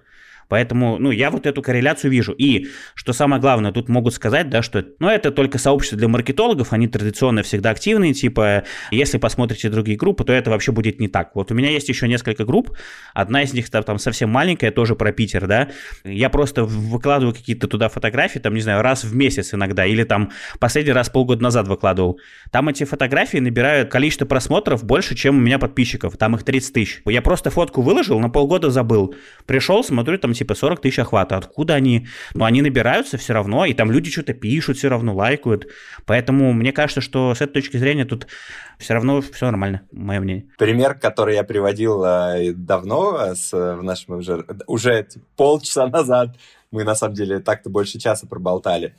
Поэтому, 0.49 0.99
ну, 0.99 1.11
я 1.11 1.31
вот 1.31 1.47
эту 1.47 1.63
корреляцию 1.63 2.11
вижу. 2.11 2.33
И, 2.33 2.69
что 2.95 3.13
самое 3.13 3.41
главное, 3.41 3.73
тут 3.73 3.89
могут 3.89 4.15
сказать, 4.15 4.49
да, 4.49 4.63
что, 4.63 4.85
ну, 4.99 5.09
это 5.09 5.31
только 5.31 5.59
сообщество 5.59 5.99
для 5.99 6.09
маркетологов, 6.09 6.73
они 6.73 6.89
традиционно 6.89 7.43
всегда 7.43 7.71
активные, 7.71 8.15
типа, 8.15 8.65
если 8.91 9.19
посмотрите 9.19 9.69
другие 9.69 9.99
группы, 9.99 10.25
то 10.25 10.33
это 10.33 10.51
вообще 10.51 10.73
будет 10.73 11.01
не 11.01 11.09
так. 11.09 11.35
Вот 11.35 11.51
у 11.51 11.55
меня 11.55 11.71
есть 11.71 11.89
еще 11.89 12.09
несколько 12.09 12.45
групп, 12.45 12.77
одна 13.15 13.43
из 13.43 13.53
них 13.53 13.69
там 13.71 13.99
совсем 13.99 14.31
маленькая, 14.31 14.71
тоже 14.71 14.95
про 14.95 15.13
Питер, 15.13 15.47
да, 15.47 15.69
я 16.05 16.31
просто 16.31 16.65
выкладываю 16.65 17.35
какие-то 17.35 17.67
туда 17.67 17.89
фотографии, 17.89 18.39
там, 18.39 18.55
не 18.55 18.61
знаю, 18.61 18.83
раз 18.83 19.05
в 19.05 19.15
месяц 19.15 19.55
иногда, 19.55 19.85
или 19.85 20.05
там 20.05 20.31
последний 20.59 20.93
раз 20.93 21.09
полгода 21.09 21.43
назад 21.43 21.69
выкладывал. 21.69 22.21
Там 22.51 22.69
эти 22.69 22.85
фотографии 22.85 23.39
набирают 23.39 23.91
количество 23.91 24.27
просмотров 24.27 24.85
больше, 24.85 25.15
чем 25.15 25.37
у 25.37 25.41
меня 25.41 25.59
подписчиков, 25.59 26.17
там 26.17 26.35
их 26.37 26.45
30 26.45 26.73
тысяч. 26.73 27.03
Я 27.07 27.23
просто 27.23 27.51
фотку 27.51 27.83
выложил, 27.83 28.19
на 28.21 28.31
полгода 28.31 28.71
забыл. 28.71 29.15
Пришел, 29.47 29.83
смотрю, 29.85 30.19
там 30.19 30.35
типа 30.39 30.55
40 30.55 30.81
тысяч 30.81 30.99
охвата. 30.99 31.37
Откуда 31.37 31.75
они? 31.75 32.07
Ну, 32.35 32.45
они 32.45 32.63
набираются 32.63 33.19
все 33.19 33.33
равно, 33.33 33.65
и 33.65 33.75
там 33.75 33.91
люди 33.91 34.11
что-то 34.11 34.35
пишут 34.35 34.79
все 34.79 34.89
равно, 34.89 35.15
лайкают. 35.15 35.69
Поэтому 36.05 36.53
мне 36.53 36.73
кажется, 36.73 37.01
что 37.01 37.35
с 37.35 37.41
этой 37.41 37.55
точки 37.55 37.77
зрения 37.77 38.05
тут 38.05 38.27
все 38.79 38.95
равно 38.95 39.21
все 39.21 39.47
нормально, 39.47 39.83
мое 39.93 40.21
мнение. 40.21 40.47
Пример, 40.59 40.95
который 40.95 41.35
я 41.35 41.45
приводил 41.45 42.05
э, 42.05 42.53
давно, 42.53 43.19
э, 43.21 43.35
с, 43.35 43.53
в 43.53 43.83
нашем 43.83 44.17
уже, 44.17 44.45
уже 44.67 45.05
типа, 45.05 45.25
полчаса 45.37 45.87
назад, 45.89 46.37
мы 46.71 46.85
на 46.85 46.95
самом 46.95 47.15
деле 47.15 47.41
так-то 47.41 47.71
больше 47.71 47.99
часа 47.99 48.27
проболтали. 48.27 48.97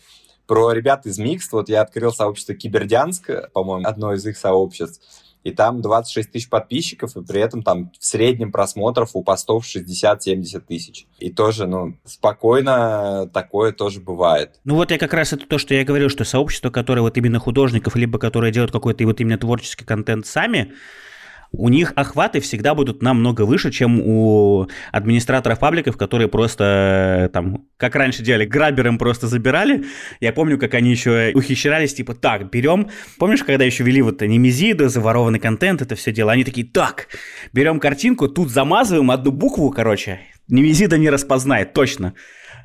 Про 0.48 0.72
ребят 0.72 1.06
из 1.06 1.18
Микст, 1.18 1.52
вот 1.52 1.70
я 1.70 1.82
открыл 1.82 2.14
сообщество 2.14 2.56
Кибердянск, 2.56 3.52
по-моему, 3.54 3.86
одно 3.86 4.14
из 4.14 4.26
их 4.26 4.38
сообществ, 4.38 5.27
и 5.48 5.52
там 5.52 5.82
26 5.82 6.30
тысяч 6.30 6.50
подписчиков, 6.50 7.16
и 7.16 7.24
при 7.24 7.39
этом 7.39 7.64
там 7.64 7.89
в 7.98 8.06
среднем 8.06 8.52
просмотров 8.52 9.12
у 9.14 9.24
постов 9.24 9.66
60-70 9.66 10.60
тысяч. 10.60 11.08
И 11.20 11.32
тоже, 11.32 11.68
ну, 11.68 11.98
спокойно 12.04 13.30
такое 13.34 13.72
тоже 13.72 14.02
бывает. 14.02 14.60
Ну 14.66 14.76
вот 14.76 14.91
я 14.91 14.98
как 14.98 15.14
раз 15.14 15.32
это 15.32 15.48
то, 15.48 15.58
что 15.58 15.74
я 15.74 15.86
говорил, 15.86 16.10
что 16.10 16.26
сообщество, 16.26 16.70
которое 16.70 17.00
вот 17.00 17.18
именно 17.18 17.39
художников, 17.39 17.95
либо 17.95 18.20
которое 18.20 18.52
делают 18.52 18.74
какой-то 18.74 19.06
вот 19.06 19.22
именно 19.22 19.38
творческий 19.38 19.86
контент 19.86 20.28
сами, 20.28 20.74
у 21.58 21.70
них 21.70 21.93
охваты 21.95 22.39
всегда 22.39 22.76
будут 22.76 23.01
намного 23.01 23.41
выше, 23.41 23.72
чем 23.72 23.99
у 23.99 24.68
администраторов 24.91 25.60
пабликов, 25.60 25.97
которые 25.97 26.28
просто 26.28 27.26
э, 27.26 27.30
там, 27.30 27.66
как 27.78 27.95
раньше 27.95 28.24
делали, 28.24 28.45
грабером 28.45 28.97
просто 28.97 29.28
забирали. 29.28 29.86
Я 30.20 30.34
помню, 30.34 30.58
как 30.60 30.76
они 30.76 30.91
еще 30.91 31.32
ухищрялись, 31.34 31.93
типа, 31.95 32.14
так, 32.14 32.51
берем, 32.51 32.89
помнишь, 33.18 33.43
когда 33.43 33.66
еще 33.66 33.84
вели 33.84 34.01
вот 34.01 34.22
немезиды, 34.22 34.88
заворованный 34.88 35.39
контент, 35.39 35.82
это 35.82 35.95
все 35.95 36.12
дело, 36.12 36.32
они 36.32 36.43
такие, 36.43 36.68
так, 36.68 37.08
берем 37.53 37.80
картинку, 37.80 38.28
тут 38.28 38.49
замазываем 38.49 39.10
одну 39.10 39.32
букву, 39.32 39.72
короче, 39.72 40.22
немезида 40.47 40.97
не 40.97 41.10
распознает, 41.10 41.74
точно. 41.74 42.14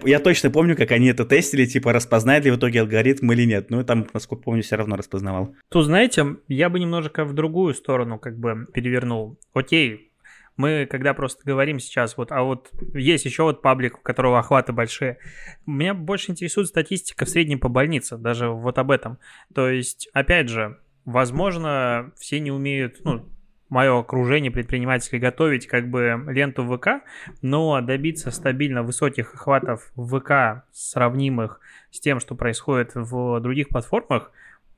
Я 0.04 0.18
точно 0.18 0.50
помню, 0.50 0.76
как 0.76 0.90
они 0.90 1.08
это 1.08 1.24
тестили, 1.24 1.64
типа, 1.66 1.92
распознает 1.92 2.44
ли 2.44 2.50
в 2.50 2.56
итоге 2.56 2.80
алгоритм 2.80 3.32
или 3.32 3.44
нет. 3.44 3.70
Ну, 3.70 3.84
там, 3.84 4.06
насколько 4.12 4.42
помню, 4.44 4.62
все 4.62 4.76
равно 4.76 4.96
распознавал. 4.96 5.54
Тут, 5.70 5.86
знаете, 5.86 6.36
я 6.48 6.68
бы 6.68 6.80
немножко 6.80 7.24
в 7.24 7.34
другую 7.34 7.74
сторону 7.74 8.18
как 8.18 8.38
бы 8.38 8.66
перевернул. 8.72 9.38
Окей, 9.52 10.12
мы 10.56 10.86
когда 10.90 11.14
просто 11.14 11.42
говорим 11.44 11.78
сейчас, 11.78 12.16
вот, 12.16 12.30
а 12.30 12.42
вот 12.42 12.70
есть 12.94 13.24
еще 13.24 13.44
вот 13.44 13.62
паблик, 13.62 13.98
у 13.98 14.02
которого 14.02 14.38
охваты 14.38 14.72
большие. 14.72 15.18
Меня 15.66 15.94
больше 15.94 16.32
интересует 16.32 16.68
статистика 16.68 17.24
в 17.24 17.28
среднем 17.28 17.58
по 17.58 17.68
больнице, 17.68 18.16
даже 18.16 18.48
вот 18.48 18.78
об 18.78 18.90
этом. 18.90 19.18
То 19.54 19.68
есть, 19.68 20.08
опять 20.12 20.48
же, 20.48 20.78
возможно, 21.04 22.12
все 22.18 22.38
не 22.40 22.50
умеют, 22.50 23.00
ну, 23.04 23.28
мое 23.72 23.98
окружение 23.98 24.50
предпринимателей 24.50 25.18
готовить 25.18 25.66
как 25.66 25.88
бы 25.88 26.22
ленту 26.28 26.62
ВК, 26.62 27.02
но 27.40 27.80
добиться 27.80 28.30
стабильно 28.30 28.82
высоких 28.82 29.32
охватов 29.32 29.90
ВК, 29.96 30.66
сравнимых 30.72 31.58
с 31.90 31.98
тем, 31.98 32.20
что 32.20 32.34
происходит 32.34 32.90
в 32.94 33.40
других 33.40 33.70
платформах, 33.70 34.30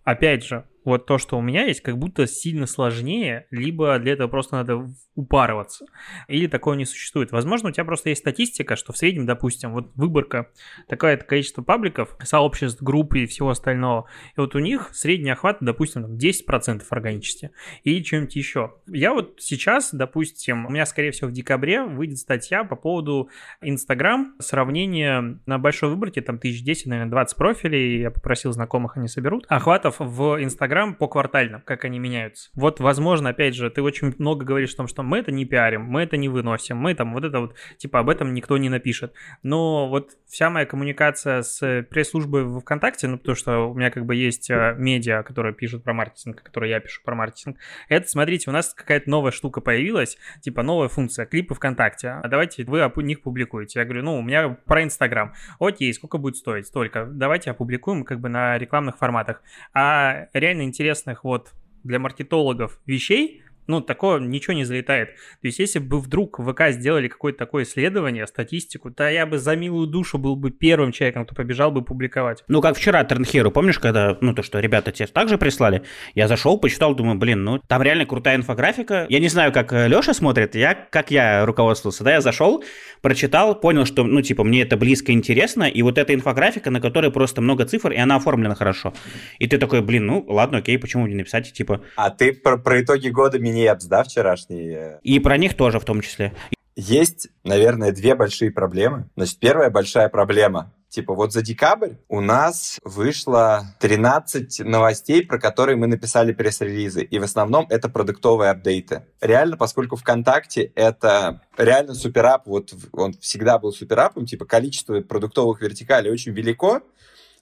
опять 0.04 0.44
же, 0.44 0.64
вот 0.84 1.06
то, 1.06 1.18
что 1.18 1.38
у 1.38 1.40
меня 1.40 1.64
есть, 1.64 1.80
как 1.80 1.98
будто 1.98 2.26
сильно 2.26 2.66
сложнее, 2.66 3.46
либо 3.50 3.98
для 3.98 4.12
этого 4.12 4.28
просто 4.28 4.56
надо 4.56 4.86
упарываться, 5.14 5.86
или 6.28 6.46
такого 6.46 6.74
не 6.74 6.84
существует. 6.84 7.30
Возможно, 7.32 7.68
у 7.68 7.72
тебя 7.72 7.84
просто 7.84 8.10
есть 8.10 8.20
статистика, 8.20 8.76
что 8.76 8.92
в 8.92 8.98
среднем, 8.98 9.26
допустим, 9.26 9.72
вот 9.72 9.92
выборка, 9.94 10.50
такое-то 10.88 11.24
количество 11.24 11.62
пабликов, 11.62 12.16
сообществ, 12.22 12.82
групп 12.82 13.14
и 13.14 13.26
всего 13.26 13.50
остального, 13.50 14.06
и 14.36 14.40
вот 14.40 14.54
у 14.54 14.58
них 14.58 14.90
средний 14.92 15.30
охват, 15.30 15.58
допустим, 15.60 16.16
10% 16.16 16.82
органически, 16.90 17.50
или 17.84 18.02
что-нибудь 18.02 18.36
еще. 18.36 18.74
Я 18.88 19.12
вот 19.12 19.36
сейчас, 19.38 19.92
допустим, 19.92 20.66
у 20.66 20.70
меня, 20.70 20.84
скорее 20.84 21.12
всего, 21.12 21.28
в 21.30 21.32
декабре 21.32 21.84
выйдет 21.84 22.18
статья 22.18 22.64
по 22.64 22.76
поводу 22.76 23.30
Инстаграм, 23.60 24.34
сравнение 24.40 25.38
на 25.46 25.58
большой 25.58 25.90
выборке, 25.90 26.22
там 26.22 26.36
1010, 26.36 26.86
наверное, 26.86 27.10
20 27.10 27.36
профилей, 27.36 28.00
я 28.00 28.10
попросил 28.10 28.52
знакомых, 28.52 28.96
они 28.96 29.06
соберут, 29.06 29.46
охватов 29.48 29.96
в 29.98 30.42
Инстаграм 30.42 30.73
Инстаграм 30.74 30.94
по 30.94 31.06
квартально, 31.06 31.62
как 31.64 31.84
они 31.84 32.00
меняются. 32.00 32.50
Вот, 32.54 32.80
возможно, 32.80 33.30
опять 33.30 33.54
же, 33.54 33.70
ты 33.70 33.80
очень 33.80 34.12
много 34.18 34.44
говоришь 34.44 34.74
о 34.74 34.78
том, 34.78 34.88
что 34.88 35.04
мы 35.04 35.18
это 35.18 35.30
не 35.30 35.44
пиарим, 35.44 35.82
мы 35.82 36.02
это 36.02 36.16
не 36.16 36.28
выносим, 36.28 36.76
мы 36.76 36.94
там 36.94 37.14
вот 37.14 37.22
это 37.24 37.38
вот, 37.38 37.54
типа, 37.78 38.00
об 38.00 38.10
этом 38.10 38.34
никто 38.34 38.58
не 38.58 38.68
напишет. 38.68 39.12
Но 39.44 39.88
вот 39.88 40.10
вся 40.26 40.50
моя 40.50 40.66
коммуникация 40.66 41.42
с 41.42 41.86
пресс-службой 41.88 42.42
в 42.42 42.58
ВКонтакте, 42.60 43.06
ну, 43.06 43.18
потому 43.18 43.36
что 43.36 43.70
у 43.70 43.74
меня 43.74 43.92
как 43.92 44.04
бы 44.04 44.16
есть 44.16 44.50
э, 44.50 44.74
медиа, 44.76 45.22
которые 45.22 45.54
пишут 45.54 45.84
про 45.84 45.94
маркетинг, 45.94 46.42
которые 46.42 46.70
я 46.70 46.80
пишу 46.80 47.02
про 47.04 47.14
маркетинг. 47.14 47.56
Это, 47.88 48.08
смотрите, 48.08 48.50
у 48.50 48.52
нас 48.52 48.74
какая-то 48.74 49.08
новая 49.08 49.30
штука 49.30 49.60
появилась, 49.60 50.18
типа 50.40 50.64
новая 50.64 50.88
функция, 50.88 51.24
клипы 51.24 51.54
ВКонтакте. 51.54 52.08
А 52.08 52.26
давайте 52.26 52.64
вы 52.64 52.82
о 52.82 52.92
них 52.96 53.22
публикуете. 53.22 53.78
Я 53.78 53.84
говорю, 53.84 54.02
ну, 54.02 54.18
у 54.18 54.22
меня 54.22 54.48
про 54.48 54.82
Инстаграм. 54.82 55.34
Окей, 55.60 55.94
сколько 55.94 56.18
будет 56.18 56.36
стоить? 56.36 56.66
Столько. 56.66 57.06
Давайте 57.06 57.52
опубликуем 57.52 58.02
как 58.02 58.18
бы 58.18 58.28
на 58.28 58.58
рекламных 58.58 58.98
форматах. 58.98 59.40
А 59.72 60.26
реально 60.32 60.63
интересных 60.64 61.24
вот 61.24 61.52
для 61.84 61.98
маркетологов 61.98 62.80
вещей, 62.86 63.43
ну, 63.66 63.80
такого 63.80 64.18
ничего 64.18 64.54
не 64.54 64.64
залетает. 64.64 65.10
То 65.14 65.46
есть, 65.48 65.58
если 65.58 65.78
бы 65.78 66.00
вдруг 66.00 66.38
в 66.38 66.52
ВК 66.52 66.70
сделали 66.70 67.08
какое-то 67.08 67.38
такое 67.38 67.64
исследование, 67.64 68.26
статистику, 68.26 68.90
то 68.90 69.08
я 69.08 69.26
бы 69.26 69.38
за 69.38 69.56
милую 69.56 69.86
душу 69.86 70.18
был 70.18 70.36
бы 70.36 70.50
первым 70.50 70.92
человеком, 70.92 71.24
кто 71.24 71.34
побежал 71.34 71.70
бы 71.70 71.82
публиковать. 71.82 72.44
Ну, 72.48 72.60
как 72.60 72.76
вчера 72.76 73.04
Тернхеру, 73.04 73.50
помнишь, 73.50 73.78
когда, 73.78 74.16
ну, 74.20 74.34
то, 74.34 74.42
что 74.42 74.60
ребята 74.60 74.92
тебе 74.92 75.06
также 75.06 75.38
прислали, 75.38 75.82
я 76.14 76.28
зашел, 76.28 76.58
почитал, 76.58 76.94
думаю, 76.94 77.18
блин, 77.18 77.44
ну, 77.44 77.60
там 77.66 77.82
реально 77.82 78.06
крутая 78.06 78.36
инфографика. 78.36 79.06
Я 79.08 79.20
не 79.20 79.28
знаю, 79.28 79.52
как 79.52 79.72
э, 79.72 79.88
Леша 79.88 80.14
смотрит, 80.14 80.54
я, 80.54 80.74
как 80.74 81.10
я 81.10 81.44
руководствовался, 81.46 82.04
да, 82.04 82.12
я 82.12 82.20
зашел, 82.20 82.64
прочитал, 83.02 83.58
понял, 83.58 83.86
что, 83.86 84.04
ну, 84.04 84.22
типа, 84.22 84.44
мне 84.44 84.62
это 84.62 84.76
близко 84.76 85.12
интересно, 85.12 85.64
и 85.64 85.82
вот 85.82 85.98
эта 85.98 86.14
инфографика, 86.14 86.70
на 86.70 86.80
которой 86.80 87.10
просто 87.10 87.40
много 87.40 87.64
цифр, 87.64 87.92
и 87.92 87.96
она 87.96 88.16
оформлена 88.16 88.54
хорошо. 88.54 88.94
И 89.38 89.46
ты 89.46 89.58
такой, 89.58 89.82
блин, 89.82 90.06
ну, 90.06 90.24
ладно, 90.28 90.58
окей, 90.58 90.78
почему 90.78 91.06
не 91.06 91.14
написать, 91.14 91.52
типа... 91.52 91.82
А 91.96 92.10
ты 92.10 92.32
про, 92.32 92.58
про 92.58 92.82
итоги 92.82 93.08
года 93.08 93.38
мини-эпс, 93.54 93.86
да, 93.86 94.02
вчерашние? 94.02 94.98
И 95.02 95.18
про 95.20 95.36
них 95.36 95.54
тоже 95.56 95.78
в 95.78 95.84
том 95.84 96.00
числе. 96.00 96.34
Есть, 96.76 97.28
наверное, 97.44 97.92
две 97.92 98.14
большие 98.14 98.50
проблемы. 98.50 99.08
Значит, 99.14 99.38
первая 99.38 99.70
большая 99.70 100.08
проблема 100.08 100.72
Типа 100.94 101.12
вот 101.12 101.32
за 101.32 101.42
декабрь 101.42 101.94
у 102.08 102.20
нас 102.20 102.78
вышло 102.84 103.64
13 103.80 104.60
новостей, 104.60 105.26
про 105.26 105.40
которые 105.40 105.74
мы 105.74 105.88
написали 105.88 106.32
пресс-релизы. 106.32 107.02
И 107.02 107.18
в 107.18 107.24
основном 107.24 107.66
это 107.68 107.88
продуктовые 107.88 108.52
апдейты. 108.52 109.02
Реально, 109.20 109.56
поскольку 109.56 109.96
ВКонтакте 109.96 110.70
это 110.76 111.40
реально 111.58 111.94
суперап, 111.94 112.46
вот 112.46 112.72
он 112.92 113.12
всегда 113.14 113.58
был 113.58 113.72
суперапом, 113.72 114.24
типа 114.24 114.44
количество 114.44 115.00
продуктовых 115.00 115.60
вертикалей 115.62 116.12
очень 116.12 116.30
велико, 116.30 116.80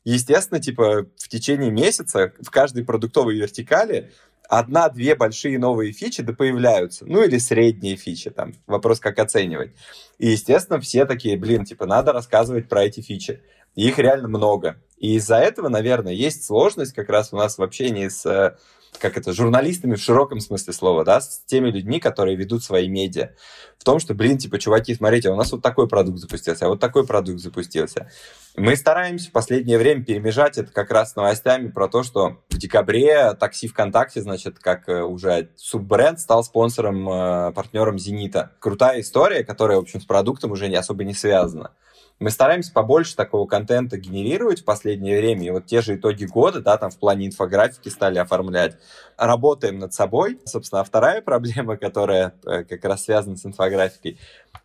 естественно, 0.02 0.58
типа 0.58 1.04
в 1.18 1.28
течение 1.28 1.70
месяца 1.70 2.32
в 2.40 2.48
каждой 2.48 2.86
продуктовой 2.86 3.36
вертикали 3.36 4.12
одна-две 4.58 5.14
большие 5.14 5.58
новые 5.58 5.92
фичи 5.92 6.22
да 6.22 6.34
появляются. 6.34 7.06
Ну 7.06 7.22
или 7.22 7.38
средние 7.38 7.96
фичи, 7.96 8.28
там, 8.28 8.52
вопрос 8.66 9.00
как 9.00 9.18
оценивать. 9.18 9.72
И, 10.18 10.28
естественно, 10.28 10.78
все 10.78 11.06
такие, 11.06 11.38
блин, 11.38 11.64
типа, 11.64 11.86
надо 11.86 12.12
рассказывать 12.12 12.68
про 12.68 12.84
эти 12.84 13.00
фичи. 13.00 13.40
Их 13.74 13.98
реально 13.98 14.28
много. 14.28 14.76
И 14.98 15.14
из-за 15.14 15.36
этого, 15.36 15.68
наверное, 15.68 16.12
есть 16.12 16.44
сложность 16.44 16.92
как 16.92 17.08
раз 17.08 17.32
у 17.32 17.36
нас 17.36 17.56
в 17.56 17.62
общении 17.62 18.08
с 18.08 18.26
э, 18.26 18.58
как 18.98 19.16
это, 19.16 19.32
журналистами 19.32 19.94
в 19.94 20.00
широком 20.00 20.40
смысле 20.40 20.72
слова, 20.72 21.04
да, 21.04 21.20
с 21.20 21.42
теми 21.46 21.70
людьми, 21.70 22.00
которые 22.00 22.36
ведут 22.36 22.62
свои 22.62 22.88
медиа. 22.88 23.30
В 23.78 23.84
том, 23.84 23.98
что, 23.98 24.14
блин, 24.14 24.38
типа, 24.38 24.58
чуваки, 24.58 24.94
смотрите, 24.94 25.30
у 25.30 25.36
нас 25.36 25.50
вот 25.50 25.62
такой 25.62 25.88
продукт 25.88 26.18
запустился, 26.18 26.66
а 26.66 26.68
вот 26.68 26.78
такой 26.78 27.04
продукт 27.04 27.40
запустился. 27.40 28.10
Мы 28.56 28.76
стараемся 28.76 29.30
в 29.30 29.32
последнее 29.32 29.78
время 29.78 30.04
перемежать 30.04 30.58
это 30.58 30.70
как 30.70 30.90
раз 30.90 31.12
с 31.12 31.16
новостями 31.16 31.68
про 31.68 31.88
то, 31.88 32.02
что 32.02 32.38
в 32.50 32.58
декабре 32.58 33.34
такси 33.34 33.66
ВКонтакте, 33.66 34.22
значит, 34.22 34.58
как 34.58 34.88
э, 34.88 35.02
уже 35.02 35.48
суббренд 35.56 36.20
стал 36.20 36.44
спонсором, 36.44 37.08
э, 37.08 37.52
партнером 37.52 37.98
Зенита. 37.98 38.52
Крутая 38.60 39.00
история, 39.00 39.42
которая, 39.42 39.78
в 39.78 39.82
общем, 39.82 40.00
с 40.00 40.04
продуктом 40.04 40.52
уже 40.52 40.68
не 40.68 40.76
особо 40.76 41.02
не 41.04 41.14
связана. 41.14 41.72
Мы 42.22 42.30
стараемся 42.30 42.72
побольше 42.72 43.16
такого 43.16 43.48
контента 43.48 43.98
генерировать 43.98 44.60
в 44.60 44.64
последнее 44.64 45.18
время. 45.18 45.44
И 45.44 45.50
вот 45.50 45.66
те 45.66 45.82
же 45.82 45.96
итоги 45.96 46.24
года, 46.24 46.60
да, 46.60 46.76
там 46.76 46.90
в 46.90 46.96
плане 46.96 47.26
инфографики 47.26 47.88
стали 47.88 48.18
оформлять. 48.18 48.78
Работаем 49.16 49.80
над 49.80 49.92
собой. 49.92 50.38
Собственно, 50.44 50.82
а 50.82 50.84
вторая 50.84 51.20
проблема, 51.22 51.76
которая 51.76 52.34
э, 52.46 52.62
как 52.62 52.84
раз 52.84 53.06
связана 53.06 53.36
с 53.36 53.44
инфографикой. 53.44 54.20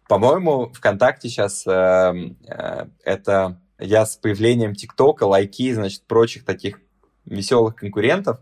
По-моему, 0.07 0.71
ВКонтакте 0.71 1.29
сейчас 1.29 1.65
э, 1.65 2.13
э, 2.47 2.85
это 3.03 3.59
я 3.79 4.05
с 4.05 4.17
появлением 4.17 4.75
ТикТока, 4.75 5.23
лайки, 5.23 5.73
значит, 5.73 6.03
прочих 6.03 6.45
таких 6.45 6.79
веселых 7.25 7.75
конкурентов, 7.75 8.39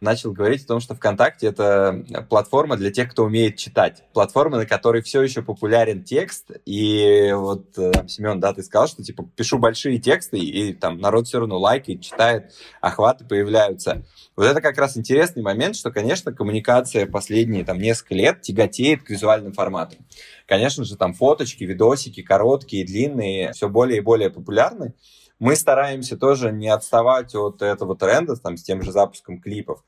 начал 0.00 0.32
говорить 0.32 0.64
о 0.64 0.68
том, 0.68 0.80
что 0.80 0.94
ВКонтакте 0.94 1.48
это 1.48 2.04
платформа 2.28 2.76
для 2.76 2.90
тех, 2.90 3.10
кто 3.10 3.24
умеет 3.24 3.56
читать. 3.56 4.04
Платформа, 4.12 4.58
на 4.58 4.66
которой 4.66 5.02
все 5.02 5.22
еще 5.22 5.42
популярен 5.42 6.04
текст. 6.04 6.50
И 6.64 7.30
вот 7.34 7.78
э, 7.78 7.90
там, 7.90 8.08
Семен, 8.08 8.40
да, 8.40 8.52
ты 8.52 8.62
сказал, 8.62 8.88
что 8.88 9.02
типа 9.02 9.28
пишу 9.36 9.58
большие 9.58 9.98
тексты, 9.98 10.38
и 10.38 10.72
там 10.72 10.98
народ 10.98 11.26
все 11.26 11.40
равно 11.40 11.58
лайкает, 11.58 12.02
читает, 12.02 12.52
охваты 12.80 13.24
появляются. 13.24 14.04
Вот 14.36 14.46
это 14.46 14.60
как 14.60 14.78
раз 14.78 14.96
интересный 14.96 15.42
момент, 15.42 15.76
что, 15.76 15.90
конечно, 15.90 16.32
коммуникация 16.32 17.06
последние 17.06 17.64
там 17.64 17.78
несколько 17.78 18.14
лет 18.14 18.42
тяготеет 18.42 19.02
к 19.02 19.10
визуальным 19.10 19.52
форматам. 19.52 19.98
Конечно 20.46 20.84
же, 20.84 20.96
там 20.96 21.12
фоточки, 21.12 21.64
видосики, 21.64 22.22
короткие, 22.22 22.86
длинные, 22.86 23.52
все 23.52 23.68
более 23.68 23.98
и 23.98 24.02
более 24.02 24.30
популярны. 24.30 24.94
Мы 25.38 25.54
стараемся 25.54 26.16
тоже 26.16 26.50
не 26.52 26.68
отставать 26.68 27.34
от 27.34 27.62
этого 27.62 27.96
тренда 27.96 28.36
там, 28.36 28.56
с 28.56 28.62
тем 28.62 28.82
же 28.82 28.90
запуском 28.90 29.40
клипов. 29.40 29.84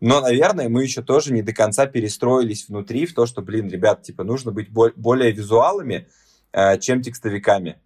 Но, 0.00 0.20
наверное, 0.20 0.68
мы 0.68 0.82
еще 0.82 1.02
тоже 1.02 1.32
не 1.32 1.42
до 1.42 1.52
конца 1.52 1.86
перестроились 1.86 2.68
внутри 2.68 3.06
в 3.06 3.14
то, 3.14 3.26
что, 3.26 3.40
блин, 3.40 3.68
ребят, 3.68 4.02
типа, 4.02 4.24
нужно 4.24 4.50
быть 4.50 4.70
более 4.70 5.32
визуалами, 5.32 6.08
э, 6.52 6.78
чем 6.78 7.02
текстовиками. 7.02 7.80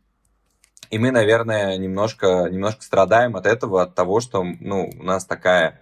И 0.90 0.98
мы, 0.98 1.10
наверное, 1.10 1.76
немножко, 1.76 2.48
немножко 2.50 2.82
страдаем 2.82 3.36
от 3.36 3.46
этого, 3.46 3.82
от 3.82 3.94
того, 3.94 4.20
что 4.20 4.44
ну, 4.44 4.90
у 4.98 5.02
нас 5.02 5.26
такая 5.26 5.80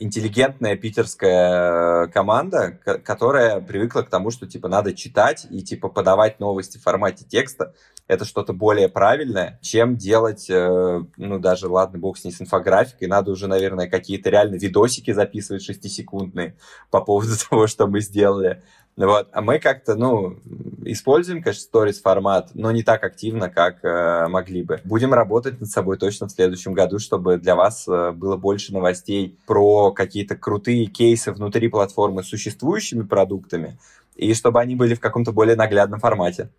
интеллигентная 0.00 0.76
питерская 0.76 2.08
команда, 2.08 2.78
которая 3.04 3.60
привыкла 3.60 4.00
к 4.00 4.10
тому, 4.10 4.30
что 4.30 4.46
типа 4.46 4.68
надо 4.68 4.94
читать 4.94 5.46
и 5.50 5.62
типа 5.62 5.88
подавать 5.88 6.40
новости 6.40 6.78
в 6.78 6.82
формате 6.82 7.24
текста. 7.28 7.74
Это 8.08 8.24
что-то 8.24 8.52
более 8.52 8.88
правильное, 8.88 9.60
чем 9.62 9.96
делать, 9.96 10.50
э, 10.50 11.00
ну 11.16 11.38
даже 11.38 11.68
ладно, 11.68 11.98
бог 12.00 12.18
с 12.18 12.24
ней 12.24 12.32
с 12.32 12.40
инфографикой, 12.40 13.06
надо 13.06 13.30
уже, 13.30 13.46
наверное, 13.46 13.88
какие-то 13.88 14.30
реально 14.30 14.56
видосики 14.56 15.12
записывать 15.12 15.62
шестисекундные 15.62 16.56
по 16.90 17.02
поводу 17.02 17.32
того, 17.48 17.68
что 17.68 17.86
мы 17.86 18.00
сделали. 18.00 18.64
Вот. 19.06 19.28
А 19.32 19.40
мы 19.40 19.58
как-то, 19.58 19.94
ну, 19.94 20.36
используем, 20.84 21.42
конечно, 21.42 21.62
сторис 21.62 22.00
формат, 22.00 22.50
но 22.54 22.70
не 22.70 22.82
так 22.82 23.02
активно, 23.02 23.48
как 23.48 23.82
э, 23.82 24.28
могли 24.28 24.62
бы. 24.62 24.80
Будем 24.84 25.14
работать 25.14 25.58
над 25.58 25.70
собой 25.70 25.96
точно 25.96 26.28
в 26.28 26.32
следующем 26.32 26.74
году, 26.74 26.98
чтобы 26.98 27.38
для 27.38 27.56
вас 27.56 27.88
э, 27.88 28.12
было 28.12 28.36
больше 28.36 28.74
новостей 28.74 29.38
про 29.46 29.90
какие-то 29.92 30.36
крутые 30.36 30.86
кейсы 30.86 31.32
внутри 31.32 31.68
платформы 31.68 32.22
с 32.22 32.28
существующими 32.28 33.02
продуктами, 33.02 33.78
и 34.16 34.34
чтобы 34.34 34.60
они 34.60 34.76
были 34.76 34.94
в 34.94 35.00
каком-то 35.00 35.32
более 35.32 35.56
наглядном 35.56 35.98
формате. 35.98 36.50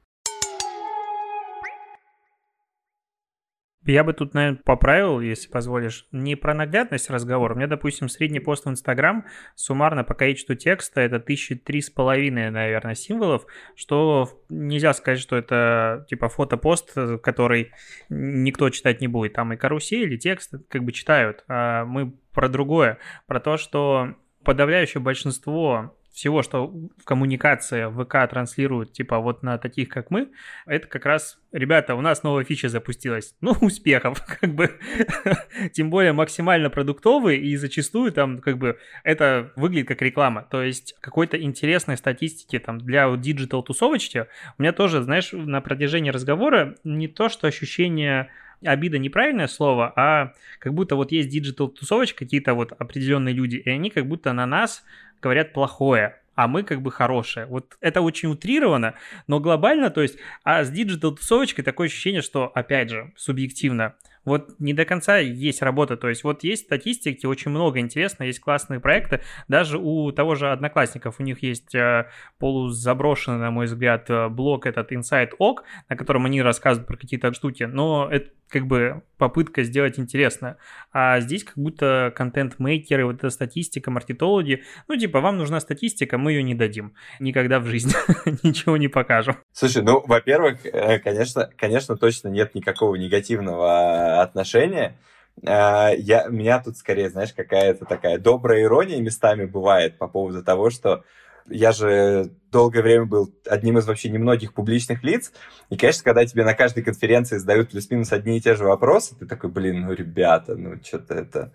Я 3.84 4.04
бы 4.04 4.14
тут, 4.14 4.36
наверное, 4.36 4.62
поправил, 4.64 5.22
если 5.22 5.50
позволишь, 5.50 6.06
не 6.12 6.36
про 6.36 6.54
наглядность 6.54 7.10
разговора. 7.10 7.54
У 7.54 7.58
меня, 7.58 7.68
допустим, 7.68 8.10
средний 8.10 8.40
пост 8.40 8.66
в 8.66 8.70
Инстаграм 8.70 9.26
суммарно 9.56 10.04
по 10.04 10.14
количеству 10.14 10.54
текста 10.54 11.02
это 11.02 11.20
тысячи 11.20 11.56
три 11.56 11.82
с 11.82 11.90
половиной, 11.90 12.52
наверное, 12.52 12.94
символов, 12.94 13.48
что 13.76 14.30
нельзя 14.50 14.94
сказать, 14.94 15.20
что 15.20 15.36
это 15.36 16.06
типа 16.10 16.30
фотопост, 16.30 16.94
который 17.24 17.72
никто 18.10 18.70
читать 18.70 19.02
не 19.02 19.08
будет. 19.08 19.34
Там 19.34 19.52
и 19.54 19.58
карусель, 19.58 20.14
и 20.14 20.20
текст 20.20 20.54
как 20.70 20.84
бы 20.84 20.92
читают. 20.92 21.44
А 21.48 21.84
мы 21.86 22.14
про 22.34 22.50
другое, 22.50 23.00
про 23.26 23.40
то, 23.40 23.58
что 23.58 24.14
подавляющее 24.44 25.02
большинство 25.02 25.98
всего, 26.12 26.44
что 26.44 26.68
в 26.68 27.04
коммуникации 27.06 27.90
ВК 27.90 28.30
транслируют, 28.30 28.92
типа 28.92 29.20
вот 29.20 29.44
на 29.44 29.58
таких, 29.58 29.90
как 29.90 30.12
мы, 30.12 30.30
это 30.66 30.88
как 30.88 31.06
раз, 31.06 31.40
ребята, 31.52 31.96
у 31.96 32.02
нас 32.02 32.24
новая 32.24 32.44
фича 32.44 32.70
запустилась. 32.70 33.36
Ну, 33.42 33.56
успехов, 33.62 34.24
как 34.42 34.54
бы. 34.54 34.78
Тем 35.74 35.90
более 35.90 36.14
максимально 36.14 36.70
продуктовый, 36.70 37.38
и 37.38 37.56
зачастую 37.56 38.12
там, 38.12 38.40
как 38.40 38.58
бы, 38.58 38.78
это 39.04 39.52
выглядит 39.56 39.88
как 39.88 40.02
реклама. 40.02 40.48
То 40.50 40.62
есть 40.62 40.96
какой-то 41.02 41.42
интересной 41.42 41.98
статистики 41.98 42.60
там 42.60 42.80
для 42.80 43.08
диджитал-тусовочки 43.16 44.28
у 44.58 44.62
меня 44.62 44.74
тоже, 44.74 45.02
знаешь, 45.02 45.30
на 45.32 45.62
протяжении 45.62 46.12
разговора 46.12 46.76
не 46.84 47.08
то, 47.08 47.30
что 47.30 47.48
ощущение 47.48 48.30
обида 48.64 48.98
неправильное 48.98 49.48
слово, 49.48 49.94
а 49.96 50.34
как 50.60 50.74
будто 50.74 50.96
вот 50.96 51.12
есть 51.12 51.30
диджитал 51.30 51.70
тусовочка, 51.70 52.26
какие-то 52.26 52.54
вот 52.54 52.74
определенные 52.74 53.34
люди, 53.34 53.58
и 53.58 53.70
они 53.70 53.90
как 53.90 54.08
будто 54.08 54.34
на 54.34 54.46
нас 54.46 54.84
говорят 55.22 55.54
плохое, 55.54 56.18
а 56.36 56.48
мы 56.48 56.64
как 56.64 56.82
бы 56.82 56.92
хорошие. 56.92 57.46
Вот 57.46 57.78
это 57.82 58.02
очень 58.02 58.30
утрировано, 58.30 58.96
но 59.28 59.40
глобально, 59.40 59.90
то 59.90 60.02
есть, 60.02 60.18
а 60.44 60.64
с 60.64 60.70
диджитал 60.70 61.16
тусовочкой 61.16 61.64
такое 61.64 61.88
ощущение, 61.88 62.22
что, 62.22 62.48
опять 62.48 62.90
же, 62.90 63.12
субъективно, 63.16 63.96
вот 64.24 64.60
не 64.60 64.74
до 64.74 64.86
конца 64.86 65.18
есть 65.18 65.62
работа. 65.62 65.98
То 65.98 66.10
есть 66.10 66.24
вот 66.24 66.44
есть 66.44 66.66
статистики, 66.66 67.26
очень 67.26 67.52
много 67.52 67.80
интересно, 67.80 68.24
есть 68.24 68.40
классные 68.40 68.80
проекты. 68.80 69.22
Даже 69.48 69.78
у 69.78 70.12
того 70.12 70.36
же 70.36 70.52
Одноклассников 70.52 71.20
у 71.20 71.24
них 71.24 71.42
есть 71.42 71.74
э, 71.74 72.08
полузаброшенный, 72.38 73.40
на 73.40 73.52
мой 73.52 73.66
взгляд, 73.66 74.10
э, 74.10 74.28
блог 74.30 74.66
этот 74.68 74.92
Inside 74.92 75.32
OK, 75.40 75.58
на 75.90 75.96
котором 75.96 76.26
они 76.26 76.42
рассказывают 76.42 76.88
про 76.88 76.98
какие-то 76.98 77.34
штуки. 77.34 77.64
Но 77.64 78.08
это 78.12 78.30
как 78.52 78.68
бы 78.68 79.02
попытка 79.18 79.64
сделать 79.64 79.98
интересно. 79.98 80.58
А 80.92 81.20
здесь 81.20 81.44
как 81.44 81.58
будто 81.58 82.14
контент-мейкеры, 82.16 83.06
вот 83.06 83.18
эта 83.18 83.30
статистика, 83.30 83.90
маркетологи, 83.90 84.64
ну 84.88 84.98
типа 84.98 85.22
вам 85.22 85.38
нужна 85.38 85.60
статистика, 85.60 86.18
мы 86.18 86.34
ее 86.34 86.44
не 86.44 86.54
дадим. 86.54 86.94
Никогда 87.20 87.60
в 87.60 87.66
жизни 87.66 87.94
ничего 88.44 88.78
не 88.78 88.90
покажем. 88.90 89.38
Слушай, 89.54 89.84
ну, 89.84 90.04
во-первых, 90.06 90.66
э, 90.66 91.00
конечно, 91.00 91.50
конечно, 91.58 91.96
точно 91.96 92.28
нет 92.28 92.54
никакого 92.56 92.96
негативного 92.96 94.22
отношения. 94.22 94.98
А, 95.46 95.92
я, 95.98 96.28
меня 96.28 96.62
тут 96.62 96.78
скорее, 96.78 97.10
знаешь, 97.10 97.34
какая-то 97.34 97.86
такая 97.86 98.18
добрая 98.20 98.64
ирония 98.64 99.02
местами 99.02 99.46
бывает 99.46 99.98
по 99.98 100.08
поводу 100.08 100.44
того, 100.44 100.70
что 100.70 101.04
я 101.50 101.72
же 101.72 102.32
долгое 102.52 102.82
время 102.82 103.06
был 103.06 103.34
одним 103.48 103.78
из 103.78 103.88
вообще 103.88 104.10
немногих 104.10 104.54
публичных 104.54 105.04
лиц. 105.04 105.32
И, 105.70 105.78
конечно, 105.78 106.04
когда 106.04 106.26
тебе 106.26 106.44
на 106.44 106.54
каждой 106.54 106.84
конференции 106.84 107.38
задают 107.38 107.72
плюс-минус 107.72 108.12
одни 108.12 108.38
и 108.38 108.42
те 108.42 108.56
же 108.56 108.66
вопросы, 108.66 109.16
ты 109.16 109.26
такой, 109.26 109.50
блин, 109.50 109.82
ну, 109.82 109.94
ребята, 109.94 110.56
ну, 110.56 110.76
что-то 110.84 111.16
это... 111.16 111.54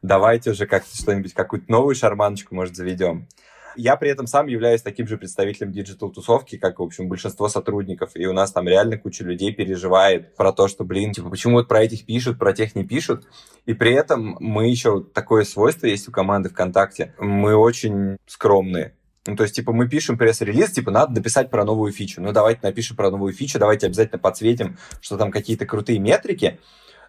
Давайте 0.00 0.52
уже 0.52 0.66
как-то 0.66 0.96
что-нибудь, 0.96 1.34
какую-то 1.34 1.70
новую 1.70 1.96
шарманочку, 1.96 2.54
может, 2.54 2.76
заведем. 2.76 3.26
Я 3.74 3.96
при 3.96 4.10
этом 4.10 4.26
сам 4.26 4.48
являюсь 4.48 4.82
таким 4.82 5.06
же 5.06 5.18
представителем 5.18 5.70
диджитал-тусовки, 5.70 6.56
как, 6.56 6.80
в 6.80 6.82
общем, 6.82 7.08
большинство 7.08 7.48
сотрудников. 7.48 8.10
И 8.14 8.26
у 8.26 8.32
нас 8.32 8.50
там 8.50 8.66
реально 8.66 8.98
куча 8.98 9.22
людей 9.24 9.52
переживает 9.52 10.34
про 10.34 10.52
то, 10.52 10.66
что, 10.66 10.84
блин, 10.84 11.12
типа, 11.12 11.30
почему 11.30 11.54
вот 11.54 11.68
про 11.68 11.82
этих 11.82 12.04
пишут, 12.04 12.38
про 12.38 12.52
тех 12.52 12.74
не 12.74 12.84
пишут. 12.84 13.28
И 13.66 13.74
при 13.74 13.92
этом 13.92 14.36
мы 14.40 14.68
еще, 14.68 15.02
такое 15.02 15.44
свойство 15.44 15.86
есть 15.86 16.08
у 16.08 16.12
команды 16.12 16.48
ВКонтакте, 16.48 17.14
мы 17.18 17.54
очень 17.54 18.16
скромные. 18.26 18.94
Ну, 19.28 19.36
то 19.36 19.42
есть, 19.42 19.56
типа, 19.56 19.74
мы 19.74 19.86
пишем 19.86 20.16
пресс-релиз, 20.16 20.70
типа, 20.70 20.90
надо 20.90 21.12
написать 21.12 21.50
про 21.50 21.62
новую 21.62 21.92
фичу. 21.92 22.22
Ну, 22.22 22.32
давайте 22.32 22.60
напишем 22.62 22.96
про 22.96 23.10
новую 23.10 23.34
фичу, 23.34 23.58
давайте 23.58 23.86
обязательно 23.86 24.18
подсветим, 24.18 24.78
что 25.02 25.18
там 25.18 25.30
какие-то 25.30 25.66
крутые 25.66 25.98
метрики. 25.98 26.58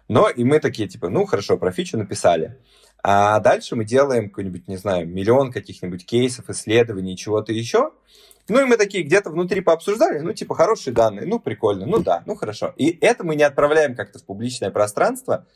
Но 0.06 0.28
и 0.28 0.44
мы 0.44 0.58
такие, 0.60 0.86
типа, 0.86 1.08
ну, 1.08 1.24
хорошо, 1.24 1.56
про 1.56 1.72
фичу 1.72 1.96
написали. 1.96 2.58
А 3.02 3.40
дальше 3.40 3.74
мы 3.74 3.86
делаем 3.86 4.28
какой-нибудь, 4.28 4.68
не 4.68 4.76
знаю, 4.76 5.08
миллион 5.08 5.50
каких-нибудь 5.50 6.04
кейсов, 6.04 6.50
исследований, 6.50 7.16
чего-то 7.16 7.54
еще. 7.54 7.92
Ну, 8.50 8.60
и 8.60 8.64
мы 8.64 8.76
такие 8.76 9.04
где-то 9.04 9.30
внутри 9.30 9.60
пообсуждали, 9.60 10.18
ну, 10.18 10.32
типа, 10.32 10.54
хорошие 10.54 10.92
данные, 10.92 11.26
ну, 11.26 11.38
прикольно, 11.38 11.86
ну, 11.86 12.00
да, 12.00 12.22
ну, 12.26 12.34
хорошо. 12.34 12.74
И 12.76 12.98
это 13.00 13.24
мы 13.24 13.36
не 13.36 13.44
отправляем 13.44 13.94
как-то 13.94 14.18
в 14.18 14.24
публичное 14.24 14.70
пространство. 14.70 15.46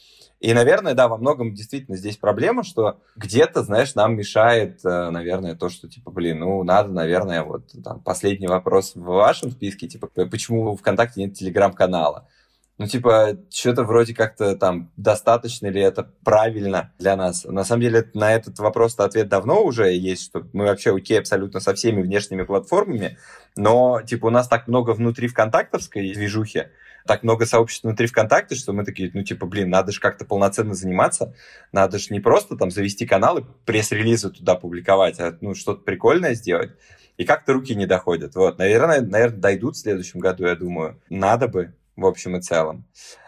И, 0.40 0.52
наверное, 0.52 0.94
да, 0.94 1.08
во 1.08 1.16
многом 1.16 1.54
действительно 1.54 1.96
здесь 1.96 2.16
проблема, 2.16 2.64
что 2.64 3.00
где-то, 3.16 3.62
знаешь, 3.62 3.94
нам 3.94 4.16
мешает, 4.16 4.80
э, 4.84 5.10
наверное, 5.10 5.54
то, 5.54 5.68
что, 5.68 5.88
типа, 5.88 6.10
блин, 6.10 6.40
ну, 6.40 6.62
надо, 6.64 6.92
наверное, 6.92 7.42
вот 7.44 7.72
там 7.82 8.00
последний 8.00 8.46
вопрос 8.46 8.94
в 8.94 9.02
вашем 9.02 9.50
списке, 9.50 9.88
типа, 9.88 10.08
почему 10.08 10.72
в 10.72 10.76
ВКонтакте 10.76 11.22
нет 11.22 11.34
телеграм-канала? 11.34 12.28
Ну, 12.76 12.88
типа, 12.88 13.38
что-то 13.50 13.84
вроде 13.84 14.14
как-то 14.14 14.56
там 14.56 14.90
достаточно 14.96 15.68
ли 15.68 15.80
это 15.80 16.10
правильно 16.24 16.92
для 16.98 17.14
нас. 17.14 17.44
На 17.44 17.64
самом 17.64 17.82
деле, 17.82 18.10
на 18.14 18.34
этот 18.34 18.58
вопрос 18.58 18.98
ответ 18.98 19.28
давно 19.28 19.62
уже 19.62 19.92
есть, 19.92 20.24
что 20.24 20.44
мы 20.52 20.64
вообще 20.64 20.92
окей 20.92 21.20
абсолютно 21.20 21.60
со 21.60 21.72
всеми 21.74 22.02
внешними 22.02 22.42
платформами, 22.42 23.16
но, 23.54 24.02
типа, 24.02 24.26
у 24.26 24.30
нас 24.30 24.48
так 24.48 24.66
много 24.66 24.90
внутри 24.90 25.28
ВКонтактовской 25.28 26.14
движухи, 26.14 26.64
так 27.06 27.22
много 27.22 27.46
сообществ 27.46 27.84
внутри 27.84 28.08
ВКонтакте, 28.08 28.56
что 28.56 28.72
мы 28.72 28.84
такие, 28.84 29.08
ну, 29.14 29.22
типа, 29.22 29.46
блин, 29.46 29.70
надо 29.70 29.92
же 29.92 30.00
как-то 30.00 30.24
полноценно 30.24 30.74
заниматься, 30.74 31.32
надо 31.70 32.00
же 32.00 32.06
не 32.10 32.18
просто 32.18 32.56
там 32.56 32.72
завести 32.72 33.06
канал 33.06 33.38
и 33.38 33.44
пресс-релизы 33.66 34.30
туда 34.30 34.56
публиковать, 34.56 35.20
а, 35.20 35.38
ну, 35.40 35.54
что-то 35.54 35.82
прикольное 35.82 36.34
сделать. 36.34 36.72
И 37.18 37.24
как-то 37.24 37.52
руки 37.52 37.76
не 37.76 37.86
доходят. 37.86 38.34
Вот, 38.34 38.58
наверное, 38.58 39.00
наверное, 39.00 39.38
дойдут 39.38 39.76
в 39.76 39.80
следующем 39.80 40.18
году, 40.18 40.46
я 40.46 40.56
думаю. 40.56 41.00
Надо 41.08 41.46
бы 41.46 41.72
в 41.96 42.06
общем 42.06 42.36
и 42.36 42.40
целом. 42.40 42.84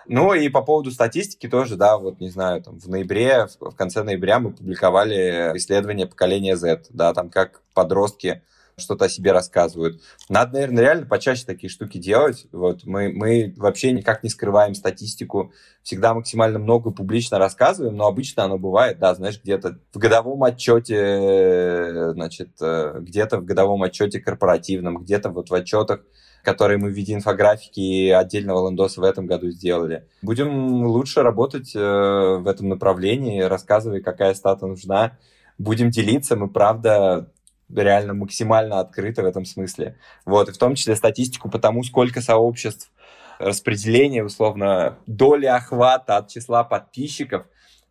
Ну 0.07 0.35
и 0.35 0.49
по 0.49 0.63
поводу 0.63 0.91
статистики 0.91 1.49
тоже, 1.49 1.77
да, 1.77 1.99
вот 1.99 2.21
не 2.21 2.31
знаю, 2.31 2.63
там 2.63 2.79
в 2.79 2.89
ноябре, 2.89 3.49
в 3.61 3.75
конце 3.75 4.03
ноября 4.03 4.39
мы 4.39 4.53
публиковали 4.53 5.53
исследование 5.55 6.07
поколения 6.07 6.57
Z, 6.57 6.85
да, 6.91 7.13
там 7.13 7.31
как 7.31 7.63
подростки 7.75 8.43
что-то 8.79 9.07
о 9.07 9.09
себе 9.09 9.33
рассказывают. 9.33 10.03
Надо, 10.29 10.55
наверное, 10.55 10.83
реально 10.83 11.07
почаще 11.07 11.45
такие 11.47 11.71
штуки 11.71 11.97
делать. 11.97 12.47
Вот 12.53 12.85
мы, 12.85 13.11
мы 13.11 13.55
вообще 13.57 13.93
никак 13.93 14.23
не 14.23 14.29
скрываем 14.29 14.75
статистику, 14.75 15.53
всегда 15.83 16.13
максимально 16.13 16.59
много 16.59 16.91
публично 16.91 17.39
рассказываем, 17.39 17.97
но 17.97 18.07
обычно 18.07 18.45
оно 18.45 18.59
бывает, 18.59 18.99
да, 18.99 19.15
знаешь, 19.15 19.41
где-то 19.43 19.79
в 19.95 19.99
годовом 19.99 20.45
отчете, 20.45 22.13
значит, 22.13 22.51
э, 22.61 22.99
где-то 23.01 23.39
в 23.39 23.45
годовом 23.45 23.83
отчете 23.83 24.21
корпоративном, 24.21 24.99
где-то 24.99 25.31
вот 25.31 25.49
в 25.49 25.55
отчетах 25.55 26.03
которые 26.43 26.79
мы 26.79 26.91
в 26.91 26.93
виде 26.93 27.15
инфографики 27.15 28.11
отдельного 28.11 28.69
лендоса 28.69 29.01
в 29.01 29.05
этом 29.05 29.27
году 29.27 29.51
сделали. 29.51 30.07
Будем 30.23 30.87
лучше 30.87 31.23
работать 31.23 31.75
э, 31.75 31.79
в 31.79 32.47
этом 32.47 32.69
направлении, 32.69 33.43
рассказывай, 33.43 34.03
какая 34.03 34.35
стата 34.35 34.67
нужна. 34.67 35.19
Будем 35.59 35.91
делиться, 35.91 36.37
мы, 36.37 36.49
правда, 36.49 37.31
реально 37.75 38.15
максимально 38.15 38.81
открыты 38.81 39.23
в 39.23 39.27
этом 39.27 39.45
смысле. 39.45 39.97
Вот, 40.25 40.49
и 40.49 40.53
в 40.53 40.59
том 40.59 40.75
числе 40.75 40.97
статистику 40.97 41.51
по 41.51 41.59
тому, 41.59 41.83
сколько 41.83 42.21
сообществ, 42.21 42.91
распределение, 43.39 44.25
условно, 44.25 44.99
доли 45.07 45.47
охвата 45.47 46.17
от 46.17 46.29
числа 46.29 46.65
подписчиков 46.65 47.47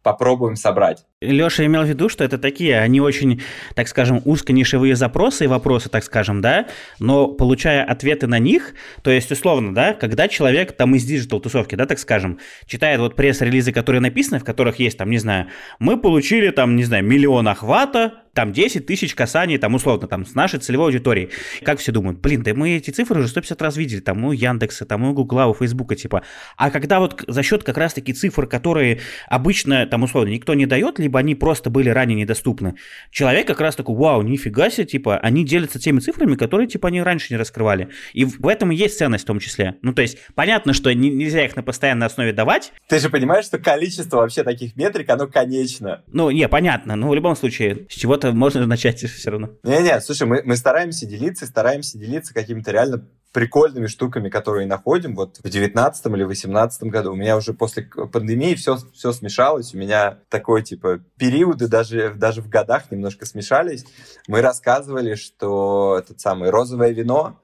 попробуем 0.05 0.55
собрать. 0.55 1.03
Леша 1.19 1.65
имел 1.65 1.81
в 1.81 1.87
виду, 1.87 2.09
что 2.09 2.23
это 2.23 2.37
такие, 2.37 2.79
они 2.79 3.01
очень, 3.01 3.41
так 3.73 3.87
скажем, 3.87 4.21
узконишевые 4.23 4.95
запросы 4.95 5.45
и 5.45 5.47
вопросы, 5.47 5.89
так 5.89 6.03
скажем, 6.03 6.41
да, 6.41 6.67
но 6.99 7.27
получая 7.27 7.83
ответы 7.83 8.27
на 8.27 8.37
них, 8.37 8.75
то 9.01 9.09
есть, 9.09 9.31
условно, 9.31 9.73
да, 9.73 9.93
когда 9.93 10.27
человек 10.27 10.73
там 10.73 10.93
из 10.93 11.05
диджитал-тусовки, 11.05 11.73
да, 11.73 11.87
так 11.87 11.97
скажем, 11.97 12.37
читает 12.67 12.99
вот 12.99 13.15
пресс-релизы, 13.15 13.71
которые 13.71 13.99
написаны, 13.99 14.37
в 14.37 14.43
которых 14.43 14.77
есть, 14.77 14.99
там, 14.99 15.09
не 15.09 15.17
знаю, 15.17 15.47
мы 15.79 15.99
получили, 15.99 16.51
там, 16.51 16.75
не 16.75 16.83
знаю, 16.83 17.03
миллион 17.03 17.47
охвата, 17.47 18.24
там 18.35 18.51
10 18.51 18.85
тысяч 18.85 19.15
касаний, 19.15 19.57
там, 19.57 19.73
условно, 19.73 20.07
там, 20.07 20.25
с 20.25 20.35
нашей 20.35 20.59
целевой 20.59 20.87
аудиторией. 20.87 21.29
Как 21.63 21.79
все 21.79 21.91
думают, 21.91 22.19
блин, 22.19 22.43
да 22.43 22.53
мы 22.53 22.75
эти 22.75 22.91
цифры 22.91 23.19
уже 23.19 23.29
150 23.29 23.61
раз 23.61 23.77
видели, 23.77 24.01
там, 24.01 24.23
у 24.25 24.33
Яндекса, 24.33 24.85
там, 24.85 25.03
у 25.03 25.13
Гугла, 25.13 25.47
у 25.47 25.53
Фейсбука, 25.53 25.95
типа. 25.95 26.21
А 26.57 26.69
когда 26.69 26.99
вот 26.99 27.23
за 27.27 27.41
счет 27.43 27.63
как 27.63 27.77
раз-таки 27.77 28.13
цифр, 28.13 28.45
которые 28.45 28.99
обычно, 29.27 29.87
там, 29.87 30.03
условно, 30.03 30.29
никто 30.29 30.53
не 30.53 30.65
дает, 30.65 30.99
либо 30.99 31.19
они 31.19 31.33
просто 31.33 31.69
были 31.69 31.89
ранее 31.89 32.17
недоступны, 32.17 32.75
человек 33.09 33.47
как 33.47 33.61
раз 33.61 33.75
такой, 33.75 33.95
вау, 33.95 34.21
нифига 34.21 34.69
себе, 34.69 34.85
типа, 34.85 35.17
они 35.17 35.45
делятся 35.45 35.79
теми 35.79 35.99
цифрами, 35.99 36.35
которые, 36.35 36.67
типа, 36.67 36.89
они 36.89 37.01
раньше 37.01 37.33
не 37.33 37.37
раскрывали. 37.37 37.87
И 38.13 38.25
в 38.25 38.47
этом 38.47 38.71
и 38.71 38.75
есть 38.75 38.97
ценность 38.97 39.23
в 39.23 39.27
том 39.27 39.39
числе. 39.39 39.75
Ну, 39.81 39.93
то 39.93 40.01
есть, 40.01 40.17
понятно, 40.35 40.73
что 40.73 40.93
нельзя 40.93 41.45
их 41.45 41.55
на 41.55 41.63
постоянной 41.63 42.07
основе 42.07 42.33
давать. 42.33 42.73
Ты 42.89 42.99
же 42.99 43.09
понимаешь, 43.09 43.45
что 43.45 43.59
количество 43.59 44.17
вообще 44.17 44.43
таких 44.43 44.75
метрик, 44.75 45.09
оно 45.09 45.27
конечно. 45.27 46.03
Ну, 46.07 46.29
не, 46.31 46.49
понятно, 46.49 46.97
но 46.97 47.07
в 47.07 47.15
любом 47.15 47.37
случае, 47.37 47.87
с 47.89 47.93
чего-то 47.93 48.24
можно 48.31 48.65
начать 48.65 48.99
все 48.99 49.29
равно. 49.31 49.49
Не-не, 49.63 49.99
слушай, 50.01 50.27
мы, 50.27 50.41
мы 50.43 50.55
стараемся 50.55 51.05
делиться, 51.05 51.45
стараемся 51.45 51.97
делиться 51.97 52.33
какими-то 52.33 52.71
реально 52.71 53.07
прикольными 53.35 53.87
штуками, 53.87 54.29
которые 54.29 54.65
находим. 54.65 55.13
Вот 55.13 55.39
в 55.43 55.49
19 55.49 56.05
или 56.05 56.23
18 56.23 56.83
году 56.83 57.11
у 57.11 57.15
меня 57.15 57.35
уже 57.35 57.53
после 57.53 57.83
пандемии 57.83 58.55
все, 58.55 58.77
все 58.93 59.11
смешалось. 59.11 59.73
У 59.73 59.77
меня 59.77 60.19
такой, 60.29 60.63
типа, 60.63 61.01
периоды 61.17 61.67
даже, 61.67 62.13
даже 62.13 62.41
в 62.41 62.47
годах 62.47 62.89
немножко 62.91 63.25
смешались. 63.25 63.85
Мы 64.29 64.41
рассказывали, 64.41 65.15
что 65.15 65.97
этот 65.99 66.21
самый 66.21 66.49
розовое 66.49 66.91
вино, 66.91 67.37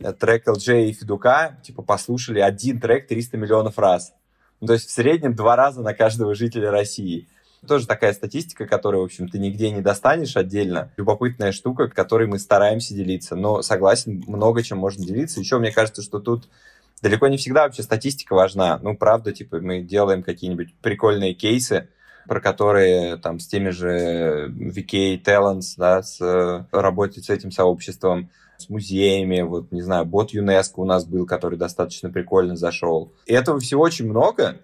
э, 0.00 0.14
трек 0.14 0.48
LJ 0.48 0.86
и 0.86 0.92
Федука, 0.94 1.58
типа, 1.62 1.82
послушали 1.82 2.40
один 2.40 2.80
трек 2.80 3.06
300 3.06 3.36
миллионов 3.36 3.78
раз. 3.78 4.14
Ну, 4.62 4.68
то 4.68 4.72
есть 4.72 4.88
в 4.88 4.90
среднем 4.90 5.34
два 5.34 5.54
раза 5.54 5.82
на 5.82 5.92
каждого 5.92 6.34
жителя 6.34 6.70
России. 6.70 7.28
Тоже 7.66 7.86
такая 7.86 8.12
статистика, 8.12 8.66
которую, 8.66 9.02
в 9.02 9.04
общем, 9.04 9.28
ты 9.28 9.38
нигде 9.38 9.70
не 9.70 9.80
достанешь 9.80 10.36
отдельно. 10.36 10.92
Любопытная 10.96 11.52
штука, 11.52 11.88
которой 11.88 12.26
мы 12.26 12.38
стараемся 12.38 12.94
делиться. 12.94 13.36
Но 13.36 13.62
согласен, 13.62 14.22
много 14.26 14.62
чем 14.62 14.78
можно 14.78 15.04
делиться. 15.04 15.40
Еще 15.40 15.58
мне 15.58 15.72
кажется, 15.72 16.02
что 16.02 16.18
тут 16.20 16.48
далеко 17.02 17.28
не 17.28 17.36
всегда 17.36 17.64
вообще 17.64 17.82
статистика 17.82 18.34
важна. 18.34 18.78
Ну, 18.82 18.96
правда, 18.96 19.32
типа, 19.32 19.58
мы 19.60 19.80
делаем 19.80 20.22
какие-нибудь 20.22 20.74
прикольные 20.80 21.34
кейсы, 21.34 21.88
про 22.26 22.40
которые 22.40 23.16
там 23.16 23.38
с 23.38 23.46
теми 23.46 23.70
же 23.70 24.48
VK 24.48 25.22
Talents, 25.22 25.74
да, 25.76 26.02
с 26.02 26.66
работать 26.72 27.24
с 27.24 27.30
этим 27.30 27.52
сообществом, 27.52 28.30
с 28.58 28.68
музеями, 28.68 29.42
вот, 29.42 29.70
не 29.70 29.82
знаю, 29.82 30.06
бот 30.06 30.30
ЮНЕСКО 30.30 30.80
у 30.80 30.84
нас 30.84 31.04
был, 31.04 31.26
который 31.26 31.58
достаточно 31.58 32.10
прикольно 32.10 32.56
зашел. 32.56 33.12
И 33.26 33.32
этого 33.32 33.60
всего 33.60 33.82
очень 33.82 34.08
много, 34.08 34.56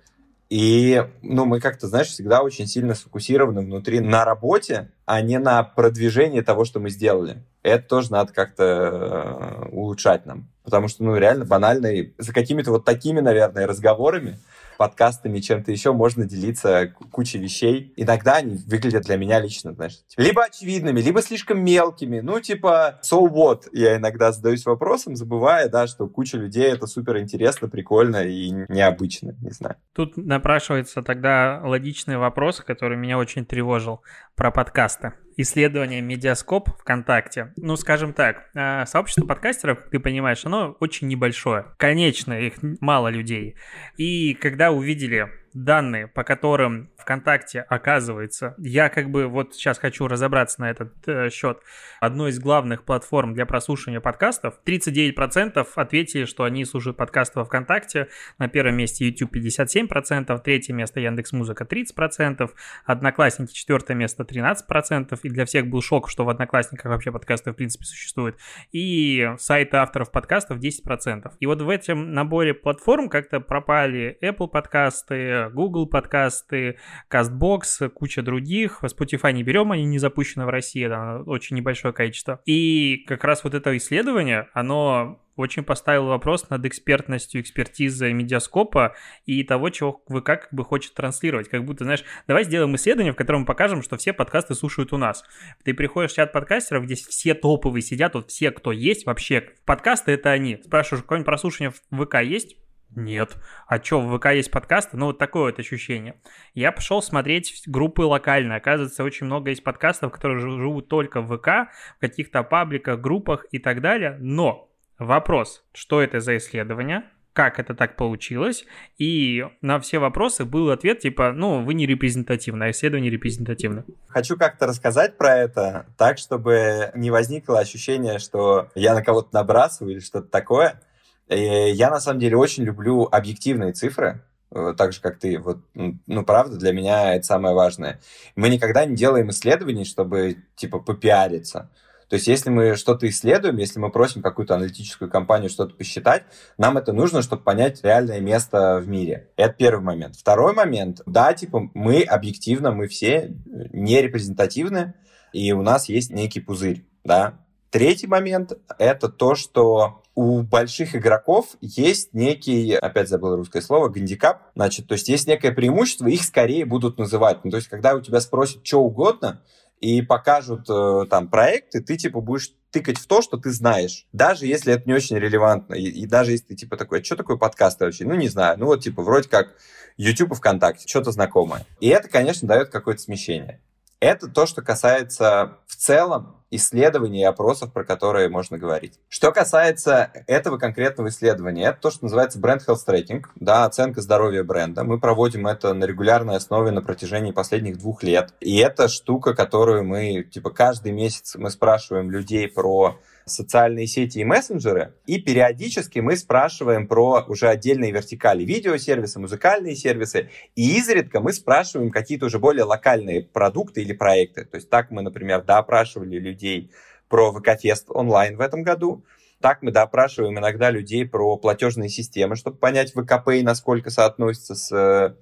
и, 0.53 1.03
ну, 1.23 1.47
мы 1.47 1.61
как-то, 1.61 1.87
знаешь, 1.87 2.09
всегда 2.09 2.43
очень 2.43 2.67
сильно 2.67 2.95
сфокусированы 2.95 3.63
внутри 3.63 4.01
на 4.01 4.27
работе, 4.27 4.91
а 5.07 5.23
не 5.23 5.39
на 5.39 5.63
продвижении 5.63 6.43
того, 6.43 6.67
что 6.67 6.79
мы 6.79 6.91
сделали. 6.91 7.43
Это 7.63 7.89
тоже 7.89 8.13
надо 8.13 8.35
как-то 8.35 8.63
э, 8.63 9.69
улучшать 9.71 10.27
нам. 10.27 10.51
Потому 10.63 10.89
что, 10.89 11.05
ну, 11.05 11.17
реально 11.17 11.47
банально, 11.47 11.89
за 12.19 12.35
какими-то 12.35 12.71
вот 12.71 12.85
такими, 12.85 13.21
наверное, 13.21 13.67
разговорами 13.67 14.41
подкастами, 14.83 15.39
чем-то 15.39 15.71
еще 15.71 15.93
можно 15.93 16.25
делиться 16.25 16.93
кучей 17.13 17.39
вещей. 17.39 17.93
Иногда 17.97 18.39
они 18.39 18.57
выглядят 18.67 19.05
для 19.05 19.17
меня 19.17 19.39
лично, 19.39 19.75
знаешь, 19.75 20.01
либо 20.17 20.43
очевидными, 20.43 21.01
либо 21.01 21.23
слишком 21.23 21.65
мелкими. 21.65 22.19
Ну, 22.19 22.41
типа, 22.41 22.99
so 23.05 23.21
what? 23.31 23.69
Я 23.71 23.99
иногда 23.99 24.33
задаюсь 24.33 24.67
вопросом, 24.67 25.15
забывая, 25.15 25.69
да, 25.69 25.87
что 25.87 26.09
куча 26.09 26.37
людей 26.37 26.65
это 26.65 26.89
супер 26.89 27.19
интересно, 27.19 27.69
прикольно 27.69 28.25
и 28.25 28.51
необычно, 28.51 29.37
не 29.41 29.51
знаю. 29.51 29.77
Тут 29.95 30.17
напрашивается 30.17 31.01
тогда 31.03 31.61
логичный 31.63 32.17
вопрос, 32.17 32.59
который 32.59 32.97
меня 32.97 33.19
очень 33.19 33.47
тревожил 33.47 34.03
про 34.35 34.51
подкасты 34.51 35.13
исследование 35.37 36.01
Медиаскоп 36.01 36.71
ВКонтакте. 36.81 37.53
Ну, 37.57 37.77
скажем 37.77 38.13
так, 38.13 38.49
э, 38.55 38.87
сообщество 38.87 39.27
подкастеров, 39.27 39.79
ты 39.91 39.99
понимаешь, 39.99 40.45
оно 40.45 40.77
очень 40.81 41.09
небольшое. 41.09 41.67
Конечно, 41.79 42.33
их 42.33 42.55
мало 42.81 43.09
людей. 43.09 43.57
И 43.97 44.35
когда 44.35 44.71
увидели 44.71 45.31
данные, 45.55 46.07
по 46.07 46.25
которым 46.25 46.91
ВКонтакте, 46.97 47.61
оказывается, 47.61 48.55
я 48.59 48.89
как 48.89 49.11
бы 49.11 49.27
вот 49.27 49.55
сейчас 49.55 49.79
хочу 49.79 50.07
разобраться 50.07 50.61
на 50.61 50.71
этот 50.71 50.93
э, 51.07 51.31
счет, 51.31 51.59
одной 52.01 52.31
из 52.31 52.39
главных 52.39 52.85
платформ 52.85 53.35
для 53.35 53.45
прослушивания 53.45 54.01
подкастов, 54.01 54.61
39% 54.65 55.67
ответили, 55.75 56.25
что 56.25 56.45
они 56.45 56.65
слушают 56.65 56.97
подкасты 56.97 57.41
во 57.41 57.45
ВКонтакте, 57.45 58.09
на 58.39 58.49
первом 58.49 58.77
месте 58.77 59.07
YouTube 59.07 59.37
57%, 59.37 60.41
третье 60.43 60.73
место 60.73 61.01
Яндекс 61.01 61.33
Музыка 61.33 61.65
30%, 61.65 62.51
Одноклассники 62.85 63.53
четвертое 63.53 63.95
место 63.95 64.23
13%, 64.23 65.19
и 65.23 65.29
для 65.29 65.45
всех 65.45 65.67
был 65.67 65.83
шок, 65.83 66.09
что 66.09 66.25
в 66.25 66.29
Одноклассниках 66.29 66.87
вообще 66.87 67.13
подкасты 67.13 67.53
в 67.53 67.55
принципе 67.55 67.85
существуют, 67.85 68.37
и 68.71 69.33
сайты 69.39 69.77
авторов 69.77 70.11
подкастов 70.11 70.59
10%. 70.59 71.33
И 71.41 71.47
вот 71.47 71.61
в 71.61 71.69
этом 71.69 72.13
наборе 72.13 72.55
платформ 72.55 73.09
как-то 73.09 73.41
пропали 73.41 74.17
Apple 74.23 74.49
подкасты, 74.49 75.42
Google 75.51 75.87
подкасты, 75.87 76.79
CastBox, 77.11 77.89
куча 77.91 78.23
других. 78.23 78.83
Spotify 78.83 79.33
не 79.33 79.43
берем, 79.43 79.73
они 79.73 79.85
не 79.85 79.99
запущены 79.99 80.47
в 80.47 80.49
России, 80.49 80.87
да, 80.87 81.23
очень 81.27 81.57
небольшое 81.57 81.95
количество. 81.95 82.41
И 82.45 83.05
как 83.07 83.25
раз 83.25 83.45
вот 83.45 83.55
это 83.55 83.77
исследование, 83.77 84.49
оно 84.53 85.23
очень 85.37 85.65
поставил 85.65 86.07
вопрос 86.07 86.51
над 86.51 86.65
экспертностью, 86.67 87.41
экспертизой 87.41 88.13
медиаскопа 88.13 88.95
и 89.25 89.43
того, 89.45 89.71
чего 89.71 90.03
вы 90.09 90.23
как 90.23 90.49
бы 90.53 90.65
хочет 90.65 90.95
транслировать. 90.95 91.49
Как 91.49 91.65
будто, 91.65 91.85
знаешь, 91.85 92.05
давай 92.27 92.45
сделаем 92.45 92.75
исследование, 92.77 93.13
в 93.13 93.17
котором 93.17 93.41
мы 93.41 93.47
покажем, 93.47 93.83
что 93.83 93.97
все 93.97 94.13
подкасты 94.13 94.55
слушают 94.55 94.93
у 94.93 94.99
нас. 94.99 95.25
Ты 95.65 95.75
приходишь 95.75 96.13
в 96.13 96.17
чат 96.17 96.33
подкастеров, 96.33 96.85
где 96.85 96.95
все 96.95 97.35
топовые 97.35 97.83
сидят, 97.83 98.15
вот 98.15 98.31
все, 98.31 98.51
кто 98.51 98.73
есть 98.73 99.07
вообще. 99.07 99.49
Подкасты— 99.65 100.13
это 100.13 100.31
они. 100.31 100.61
Спрашиваешь, 100.65 101.03
какое-нибудь 101.03 101.27
прослушивание 101.27 101.73
в 101.91 102.05
ВК 102.05 102.21
есть? 102.23 102.57
Нет. 102.95 103.37
А 103.67 103.83
что, 103.83 104.01
в 104.01 104.19
ВК 104.19 104.27
есть 104.27 104.51
подкасты? 104.51 104.97
Ну, 104.97 105.07
вот 105.07 105.19
такое 105.19 105.51
вот 105.51 105.59
ощущение. 105.59 106.17
Я 106.55 106.73
пошел 106.73 107.03
смотреть 107.03 107.63
группы 107.67 108.03
локальные. 108.03 108.59
Оказывается, 108.59 109.05
очень 109.05 109.27
много 109.27 109.51
есть 109.51 109.65
подкастов, 109.65 110.13
которые 110.13 110.39
живут 110.39 110.89
только 110.89 111.21
в 111.21 111.37
ВК, 111.37 111.73
в 111.97 112.01
каких-то 112.01 112.43
пабликах, 112.43 113.01
группах 113.01 113.47
и 113.51 113.59
так 113.59 113.81
далее. 113.81 114.17
Но 114.21 114.71
вопрос, 114.99 115.65
что 115.73 116.03
это 116.03 116.21
за 116.21 116.37
исследование? 116.37 117.05
как 117.33 117.59
это 117.59 117.75
так 117.75 117.97
получилось, 117.97 118.65
и 118.99 119.47
на 119.63 119.81
все 119.81 119.99
вопросы 119.99 120.45
был 120.45 120.71
ответ 120.71 120.99
типа, 120.99 121.33
ну, 121.33 121.65
вы 121.65 121.75
не 121.75 121.87
репрезентативны, 121.87 122.65
а 122.65 122.71
исследование 122.71 123.11
репрезентативно. 123.11 123.85
Хочу 124.09 124.37
как-то 124.37 124.67
рассказать 124.67 125.17
про 125.17 125.37
это 125.39 125.87
так, 125.97 126.19
чтобы 126.19 126.91
не 126.95 127.11
возникло 127.11 127.59
ощущение, 127.59 128.19
что 128.19 128.69
я 128.75 128.95
на 128.95 129.03
кого-то 129.03 129.29
набрасываю 129.33 129.95
или 129.95 130.01
что-то 130.01 130.29
такое. 130.29 130.81
Э, 131.29 131.71
я, 131.71 131.91
на 131.91 132.01
самом 132.01 132.21
деле, 132.21 132.37
очень 132.37 132.65
люблю 132.65 133.09
объективные 133.11 133.73
цифры, 133.73 134.25
э, 134.51 134.75
так 134.77 134.93
же, 134.93 135.01
как 135.01 135.19
ты. 135.19 135.39
Вот, 135.39 135.59
ну, 135.75 136.25
правда, 136.25 136.57
для 136.57 136.73
меня 136.73 137.15
это 137.15 137.25
самое 137.25 137.55
важное. 137.55 138.01
Мы 138.37 138.49
никогда 138.49 138.85
не 138.85 138.97
делаем 138.97 139.31
исследований, 139.31 139.85
чтобы, 139.85 140.45
типа, 140.57 140.79
попиариться. 140.79 141.71
То 142.09 142.17
есть, 142.17 142.27
если 142.27 142.51
мы 142.51 142.77
что-то 142.77 143.09
исследуем, 143.09 143.57
если 143.57 143.79
мы 143.79 143.91
просим 143.91 144.21
какую-то 144.21 144.55
аналитическую 144.55 145.11
компанию 145.11 145.49
что-то 145.49 145.75
посчитать, 145.75 146.25
нам 146.59 146.77
это 146.77 146.93
нужно, 146.93 147.23
чтобы 147.23 147.43
понять 147.43 147.83
реальное 147.83 148.21
место 148.21 148.79
в 148.79 148.89
мире. 148.89 149.31
Это 149.37 149.55
первый 149.55 149.83
момент. 149.83 150.17
Второй 150.17 150.53
момент. 150.53 151.01
Да, 151.07 151.33
типа, 151.33 151.71
мы 151.73 152.03
объективно, 152.03 152.73
мы 152.73 152.87
все 152.87 153.35
не 153.47 154.03
репрезентативны, 154.03 154.95
и 155.33 155.53
у 155.53 155.63
нас 155.63 155.89
есть 155.89 156.11
некий 156.11 156.41
пузырь, 156.41 156.85
да, 157.03 157.39
Третий 157.73 158.07
момент— 158.07 158.53
это 158.79 159.09
то, 159.09 159.35
что 159.35 160.02
у 160.15 160.43
больших 160.43 160.95
игроков 160.95 161.57
есть 161.61 162.13
некий, 162.13 162.75
опять 162.75 163.09
забыл 163.09 163.37
русское 163.37 163.63
слово, 163.63 163.89
гандикап, 163.89 164.43
значит, 164.55 164.87
то 164.87 164.93
есть 164.93 165.09
есть 165.09 165.27
некое 165.27 165.53
преимущество, 165.53 166.07
их 166.07 166.23
скорее 166.23 166.65
будут 166.65 166.99
называть. 166.99 167.45
Ну, 167.45 167.51
то 167.51 167.57
есть 167.57 167.69
когда 167.69 167.95
у 167.95 168.01
тебя 168.01 168.21
спросят 168.21 168.67
что 168.67 168.83
угодно, 168.83 169.43
и 169.83 170.01
покажут 170.01 170.71
э, 170.71 171.07
там 171.11 171.29
проекты, 171.29 171.81
ты 171.81 171.97
типа 171.97 172.21
будешь 172.21 172.53
тыкать 172.71 172.99
в 172.99 173.07
то, 173.07 173.21
что 173.21 173.37
ты 173.37 173.51
знаешь, 173.51 174.07
даже 174.13 174.47
если 174.47 174.73
это 174.73 174.85
не 174.87 174.95
очень 174.95 175.19
релевантно, 175.19 175.75
и, 175.75 175.83
и 175.83 176.07
даже 176.07 176.31
если 176.31 176.47
ты 176.47 176.55
типа 176.55 176.77
такой, 176.77 177.01
а 177.01 177.05
что 177.05 177.17
такое 177.17 177.37
подкаст 177.37 177.81
вообще? 177.81 178.05
Ну, 178.05 178.15
не 178.15 178.29
знаю, 178.29 178.59
ну 178.61 178.67
вот 178.67 178.85
типа 178.85 179.03
вроде 179.03 179.29
как 179.29 179.57
YouTube 179.97 180.33
и 180.33 180.35
ВКонтакте, 180.37 180.89
что-то 180.89 181.11
знакомое. 181.11 181.67
И 181.81 181.89
это, 181.89 182.09
конечно, 182.09 182.47
дает 182.47 182.69
какое-то 182.69 183.03
смещение. 183.03 183.61
Это 184.03 184.27
то, 184.27 184.47
что 184.47 184.63
касается 184.63 185.59
в 185.69 185.77
целом 185.77 186.35
исследований 186.51 187.21
и 187.21 187.25
опросов, 187.25 187.73
про 187.73 187.85
которые 187.85 188.29
можно 188.29 188.59
говорить. 188.59 188.99
Что 189.09 189.31
касается 189.31 190.11
этого 190.27 190.59
конкретного 190.59 191.07
исследования, 191.07 191.67
это 191.67 191.83
то, 191.83 191.91
что 191.93 192.07
называется 192.07 192.41
бренд 192.41 192.67
health 192.67 192.81
tracking, 192.85 193.23
да, 193.37 193.65
оценка 193.65 194.01
здоровья 194.01 194.43
бренда. 194.43 194.83
Мы 194.83 194.99
проводим 194.99 195.47
это 195.47 195.73
на 195.73 195.85
регулярной 195.85 196.35
основе 196.35 196.73
на 196.73 196.83
протяжении 196.83 197.31
последних 197.31 197.79
двух 197.79 198.03
лет. 198.03 198.35
И 198.41 198.59
это 198.59 198.89
штука, 198.89 199.35
которую 199.35 199.85
мы, 199.85 200.25
типа, 200.25 200.51
каждый 200.51 200.91
месяц 200.91 201.37
мы 201.37 201.49
спрашиваем 201.49 202.11
людей 202.11 202.49
про 202.49 202.99
социальные 203.25 203.87
сети 203.87 204.19
и 204.19 204.25
мессенджеры, 204.25 204.95
и 205.07 205.21
периодически 205.21 206.01
мы 206.01 206.17
спрашиваем 206.17 206.87
про 206.87 207.25
уже 207.29 207.49
отдельные 207.49 207.93
вертикали, 207.93 208.45
видеосервисы, 208.45 209.21
музыкальные 209.21 209.77
сервисы, 209.77 210.31
и 210.55 210.77
изредка 210.79 211.21
мы 211.21 211.33
спрашиваем 211.33 211.91
какие-то 211.91 212.27
уже 212.27 212.39
более 212.39 212.65
локальные 212.65 213.23
продукты 213.23 213.83
или 213.83 213.93
проекты. 213.93 214.45
То 214.45 214.57
есть 214.57 214.71
так 214.71 214.91
мы, 214.91 215.03
например, 215.03 215.43
допрашивали 215.43 216.19
людей 216.19 216.71
про 217.09 217.33
ВК-фест 217.33 217.87
онлайн 217.89 218.37
в 218.37 218.41
этом 218.41 218.63
году, 218.63 219.05
так 219.43 219.61
мы 219.61 219.73
допрашиваем 219.73 220.39
иногда 220.39 220.71
людей 220.71 221.07
про 221.07 221.37
платежные 221.37 221.89
системы, 221.89 222.37
чтобы 222.37 222.57
понять 222.57 222.93
ВКП 222.93 223.41
и 223.41 223.43
насколько 223.43 223.91
соотносится 223.91 224.55
с 224.55 224.73
э, 224.73 225.15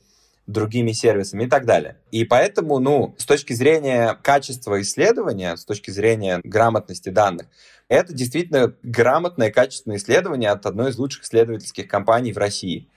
другими 0.46 0.92
сервисами 0.92 1.44
и 1.44 1.48
так 1.48 1.64
далее. 1.64 1.96
И 2.10 2.24
поэтому, 2.24 2.78
ну, 2.78 3.14
с 3.18 3.24
точки 3.24 3.52
зрения 3.52 4.18
качества 4.22 4.80
исследования, 4.80 5.56
с 5.56 5.64
точки 5.64 5.90
зрения 5.90 6.40
грамотности 6.42 7.08
данных, 7.08 7.46
это 7.88 8.12
действительно 8.12 8.74
грамотное, 8.82 9.50
качественное 9.50 9.98
исследование 9.98 10.50
от 10.50 10.64
одной 10.66 10.90
из 10.90 10.98
лучших 10.98 11.24
исследовательских 11.24 11.88
компаний 11.88 12.32
в 12.32 12.38
России, 12.38 12.88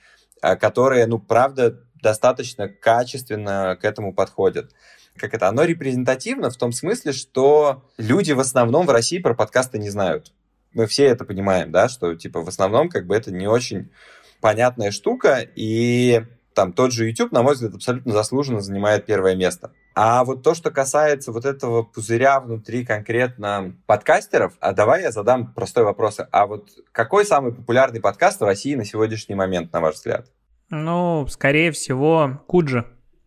э, 0.42 0.56
которые, 0.56 1.06
ну, 1.06 1.18
правда, 1.18 1.80
достаточно 2.02 2.68
качественно 2.68 3.76
к 3.80 3.84
этому 3.84 4.12
подходят. 4.12 4.72
Как 5.16 5.32
это? 5.34 5.48
Оно 5.48 5.64
репрезентативно 5.64 6.50
в 6.50 6.56
том 6.56 6.72
смысле, 6.72 7.12
что 7.12 7.84
люди 7.98 8.32
в 8.32 8.40
основном 8.40 8.86
в 8.86 8.90
России 8.90 9.18
про 9.18 9.34
подкасты 9.34 9.78
не 9.78 9.90
знают. 9.90 10.32
Мы 10.72 10.86
все 10.86 11.04
это 11.06 11.24
понимаем, 11.24 11.70
да, 11.70 11.88
что, 11.88 12.14
типа, 12.14 12.42
в 12.42 12.48
основном, 12.48 12.88
как 12.88 13.06
бы, 13.06 13.14
это 13.14 13.30
не 13.30 13.46
очень 13.46 13.90
понятная 14.40 14.90
штука, 14.90 15.46
и 15.54 16.24
там 16.54 16.72
тот 16.72 16.92
же 16.92 17.06
YouTube, 17.08 17.32
на 17.32 17.42
мой 17.42 17.54
взгляд, 17.54 17.74
абсолютно 17.74 18.12
заслуженно 18.12 18.60
занимает 18.60 19.06
первое 19.06 19.34
место. 19.34 19.72
А 19.94 20.24
вот 20.24 20.42
то, 20.42 20.54
что 20.54 20.70
касается 20.70 21.30
вот 21.32 21.44
этого 21.44 21.82
пузыря 21.82 22.40
внутри 22.40 22.84
конкретно 22.84 23.76
подкастеров, 23.86 24.54
а 24.60 24.72
давай 24.72 25.02
я 25.02 25.12
задам 25.12 25.52
простой 25.52 25.84
вопрос. 25.84 26.18
А 26.30 26.46
вот 26.46 26.70
какой 26.92 27.24
самый 27.24 27.52
популярный 27.52 28.00
подкаст 28.00 28.40
в 28.40 28.44
России 28.44 28.74
на 28.74 28.84
сегодняшний 28.84 29.34
момент, 29.34 29.72
на 29.72 29.80
ваш 29.80 29.96
взгляд? 29.96 30.26
Ну, 30.70 31.26
скорее 31.28 31.70
всего, 31.72 32.42
Куджи. 32.46 32.84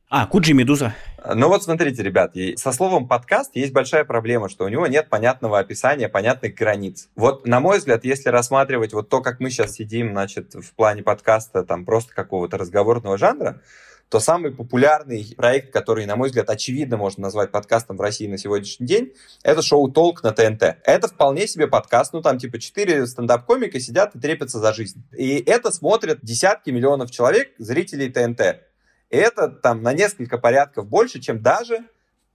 А, 0.10 0.26
Куджи 0.26 0.54
Медуза. 0.54 0.96
Ну 1.36 1.50
вот 1.50 1.64
смотрите, 1.64 2.02
ребят, 2.02 2.32
со 2.56 2.72
словом 2.72 3.10
подкаст 3.10 3.54
есть 3.58 3.74
большая 3.74 4.06
проблема, 4.06 4.48
что 4.48 4.64
у 4.64 4.70
него 4.70 4.88
нет 4.88 5.10
понятного 5.10 5.60
описания, 5.60 6.08
понятных 6.08 6.56
границ. 6.56 7.10
Вот, 7.18 7.46
на 7.46 7.60
мой 7.60 7.80
взгляд, 7.80 8.06
если 8.06 8.30
рассматривать 8.30 8.94
вот 8.94 9.10
то, 9.10 9.20
как 9.20 9.42
мы 9.42 9.50
сейчас 9.50 9.74
сидим, 9.74 10.12
значит, 10.12 10.54
в 10.54 10.74
плане 10.76 11.04
подкаста, 11.04 11.64
там 11.64 11.84
просто 11.84 12.14
какого-то 12.16 12.58
разговорного 12.58 13.18
жанра, 13.18 13.62
то 14.08 14.22
самый 14.22 14.52
популярный 14.52 15.34
проект, 15.36 15.74
который, 15.74 16.06
на 16.06 16.16
мой 16.16 16.30
взгляд, 16.30 16.50
очевидно 16.50 16.96
можно 16.96 17.24
назвать 17.24 17.52
подкастом 17.52 17.98
в 17.98 18.02
России 18.02 18.28
на 18.28 18.38
сегодняшний 18.38 18.88
день, 18.88 19.14
это 19.44 19.62
шоу 19.62 19.92
«Толк» 19.92 20.24
на 20.24 20.32
ТНТ. 20.32 20.78
Это 20.86 21.10
вполне 21.10 21.48
себе 21.48 21.68
подкаст, 21.68 22.14
ну 22.14 22.22
там 22.22 22.38
типа 22.38 22.60
четыре 22.60 23.06
стендап-комика 23.08 23.78
сидят 23.82 24.16
и 24.16 24.20
трепятся 24.20 24.60
за 24.60 24.72
жизнь. 24.72 25.04
И 25.12 25.44
это 25.46 25.70
смотрят 25.74 26.20
десятки 26.22 26.70
миллионов 26.70 27.12
человек, 27.12 27.52
зрителей 27.58 28.10
ТНТ. 28.10 28.67
Это 29.10 29.48
там 29.50 29.82
на 29.82 29.94
несколько 29.94 30.38
порядков 30.38 30.88
больше, 30.88 31.20
чем 31.20 31.42
даже 31.42 31.86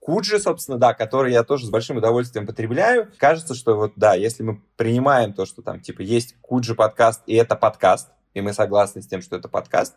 Куджи, 0.03 0.37
собственно, 0.37 0.77
да, 0.77 0.93
который 0.93 1.31
я 1.31 1.43
тоже 1.43 1.65
с 1.65 1.69
большим 1.69 1.97
удовольствием 1.97 2.45
потребляю. 2.45 3.09
Кажется, 3.17 3.55
что 3.55 3.75
вот, 3.75 3.93
да, 3.95 4.15
если 4.15 4.43
мы 4.43 4.61
принимаем 4.75 5.33
то, 5.33 5.45
что 5.45 5.61
там, 5.61 5.79
типа, 5.79 6.01
есть 6.01 6.35
Куджи 6.41 6.75
подкаст, 6.75 7.21
и 7.25 7.35
это 7.35 7.55
подкаст, 7.55 8.09
и 8.33 8.41
мы 8.41 8.51
согласны 8.51 9.01
с 9.01 9.07
тем, 9.07 9.21
что 9.21 9.37
это 9.37 9.47
подкаст, 9.47 9.95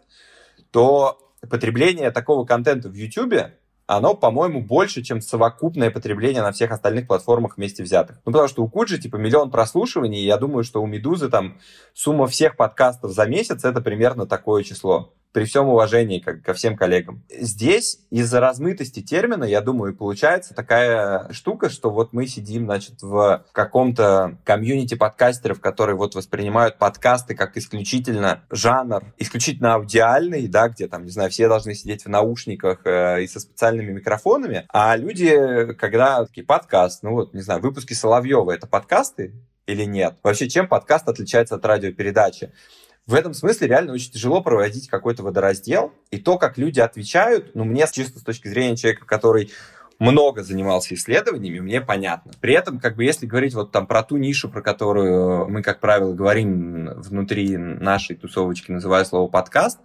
то 0.71 1.19
потребление 1.51 2.13
такого 2.13 2.45
контента 2.45 2.89
в 2.89 2.95
YouTube, 2.95 3.51
оно, 3.87 4.15
по-моему, 4.15 4.63
больше, 4.63 5.03
чем 5.03 5.21
совокупное 5.21 5.91
потребление 5.91 6.43
на 6.43 6.53
всех 6.53 6.71
остальных 6.71 7.09
платформах 7.09 7.57
вместе 7.57 7.83
взятых. 7.83 8.19
Ну, 8.25 8.33
потому 8.33 8.49
что 8.49 8.63
у 8.63 8.69
Куджи, 8.69 8.99
типа, 8.99 9.17
миллион 9.17 9.51
прослушиваний, 9.51 10.21
и 10.21 10.27
я 10.27 10.37
думаю, 10.37 10.63
что 10.63 10.83
у 10.83 10.87
Медузы 10.87 11.29
там 11.29 11.59
сумма 11.95 12.29
всех 12.29 12.57
подкастов 12.57 13.13
за 13.13 13.27
месяц 13.27 13.65
это 13.65 13.81
примерно 13.81 14.27
такое 14.27 14.63
число 14.63 15.15
при 15.37 15.45
всем 15.45 15.69
уважении 15.69 16.19
как, 16.19 16.41
ко 16.41 16.55
всем 16.55 16.79
коллегам. 16.79 17.23
Здесь 17.29 17.99
из-за 18.09 18.41
размытости 18.41 19.03
термина, 19.03 19.45
я 19.45 19.61
думаю, 19.61 19.95
получается 19.95 20.55
такая 20.55 21.31
штука, 21.31 21.69
что 21.69 21.91
вот 21.91 22.15
мы 22.15 22.27
сидим, 22.27 22.65
значит, 22.65 23.03
в 23.03 23.45
каком-то 23.53 24.39
комьюнити 24.45 24.95
подкастеров, 24.95 25.61
которые 25.61 25.95
вот 25.95 26.15
воспринимают 26.15 26.79
подкасты 26.79 27.35
как 27.35 27.59
исключительно 27.59 28.45
жанр, 28.51 29.13
исключительно 29.19 29.75
аудиальный, 29.75 30.49
да, 30.49 30.71
где 30.71 30.89
там, 30.89 31.05
не 31.05 31.11
знаю, 31.11 31.29
все 31.29 31.49
должны 31.49 31.75
сидеть 31.75 32.07
в 32.07 32.09
наушниках 32.09 32.87
э, 32.87 33.25
и 33.25 33.27
со 33.27 33.39
специальными 33.39 33.93
микрофонами, 33.93 34.65
а 34.71 34.97
люди, 34.97 35.75
когда 35.75 36.25
такие 36.25 36.47
подкаст, 36.47 37.03
ну 37.03 37.11
вот, 37.11 37.35
не 37.35 37.43
знаю, 37.43 37.61
выпуски 37.61 37.93
Соловьева, 37.93 38.53
это 38.53 38.67
подкасты 38.67 39.35
или 39.67 39.85
нет? 39.85 40.17
Вообще, 40.23 40.49
чем 40.49 40.67
подкаст 40.67 41.07
отличается 41.11 41.57
от 41.57 41.67
радиопередачи? 41.67 42.53
В 43.07 43.15
этом 43.15 43.35
смысле 43.35 43.69
реально 43.69 43.93
очень 43.93 44.11
тяжело 44.11 44.43
проводить 44.43 44.89
какой-то 44.89 45.23
водораздел. 45.23 45.93
И 46.11 46.19
то, 46.19 46.39
как 46.39 46.59
люди 46.59 46.81
отвечают, 46.81 47.55
ну, 47.55 47.65
мне 47.65 47.87
чисто 47.91 48.19
с 48.19 48.23
точки 48.23 48.49
зрения 48.49 48.77
человека, 48.77 49.07
который 49.07 49.51
много 49.99 50.43
занимался 50.43 50.95
исследованиями, 50.95 51.61
мне 51.61 51.81
понятно. 51.81 52.33
При 52.41 52.55
этом, 52.55 52.79
как 52.81 52.97
бы, 52.97 53.05
если 53.05 53.27
говорить 53.27 53.55
вот 53.55 53.73
там 53.73 53.87
про 53.87 54.03
ту 54.03 54.17
нишу, 54.17 54.51
про 54.51 54.61
которую 54.61 55.49
мы, 55.49 55.63
как 55.63 55.81
правило, 55.81 56.13
говорим 56.13 57.01
внутри 57.01 57.57
нашей 57.57 58.17
тусовочки, 58.17 58.71
называя 58.71 59.05
слово 59.05 59.29
подкаст, 59.31 59.79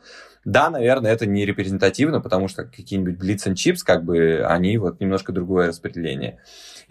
да, 0.44 0.70
наверное, 0.72 1.12
это 1.12 1.28
не 1.28 1.46
репрезентативно, 1.46 2.20
потому 2.20 2.48
что 2.48 2.64
какие-нибудь 2.64 3.16
Blitz 3.16 3.48
and 3.48 3.54
Chips, 3.54 3.80
как 3.86 4.04
бы, 4.04 4.44
они 4.44 4.78
вот 4.78 5.00
немножко 5.00 5.32
другое 5.32 5.68
распределение. 5.68 6.40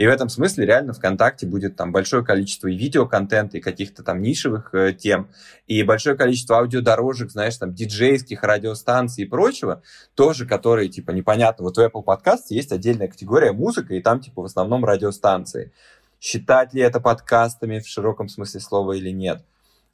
И 0.00 0.06
в 0.06 0.08
этом 0.08 0.30
смысле 0.30 0.64
реально 0.64 0.94
ВКонтакте 0.94 1.46
будет 1.46 1.76
там 1.76 1.92
большое 1.92 2.24
количество 2.24 2.68
и 2.68 2.74
видеоконтента, 2.74 3.58
и 3.58 3.60
каких-то 3.60 4.02
там 4.02 4.22
нишевых 4.22 4.74
э, 4.74 4.94
тем, 4.94 5.28
и 5.66 5.82
большое 5.82 6.16
количество 6.16 6.56
аудиодорожек, 6.56 7.30
знаешь, 7.30 7.58
там 7.58 7.74
диджейских, 7.74 8.42
радиостанций 8.42 9.24
и 9.24 9.26
прочего, 9.26 9.82
тоже, 10.14 10.46
которые, 10.46 10.88
типа, 10.88 11.10
непонятно. 11.10 11.64
Вот 11.64 11.76
в 11.76 11.80
Apple 11.80 12.02
Podcast 12.02 12.44
есть 12.48 12.72
отдельная 12.72 13.08
категория 13.08 13.52
музыка, 13.52 13.94
и 13.94 14.00
там, 14.00 14.20
типа, 14.20 14.40
в 14.40 14.46
основном 14.46 14.86
радиостанции. 14.86 15.70
Считать 16.18 16.72
ли 16.72 16.80
это 16.80 16.98
подкастами 16.98 17.80
в 17.80 17.86
широком 17.86 18.30
смысле 18.30 18.60
слова 18.60 18.92
или 18.92 19.10
нет? 19.10 19.44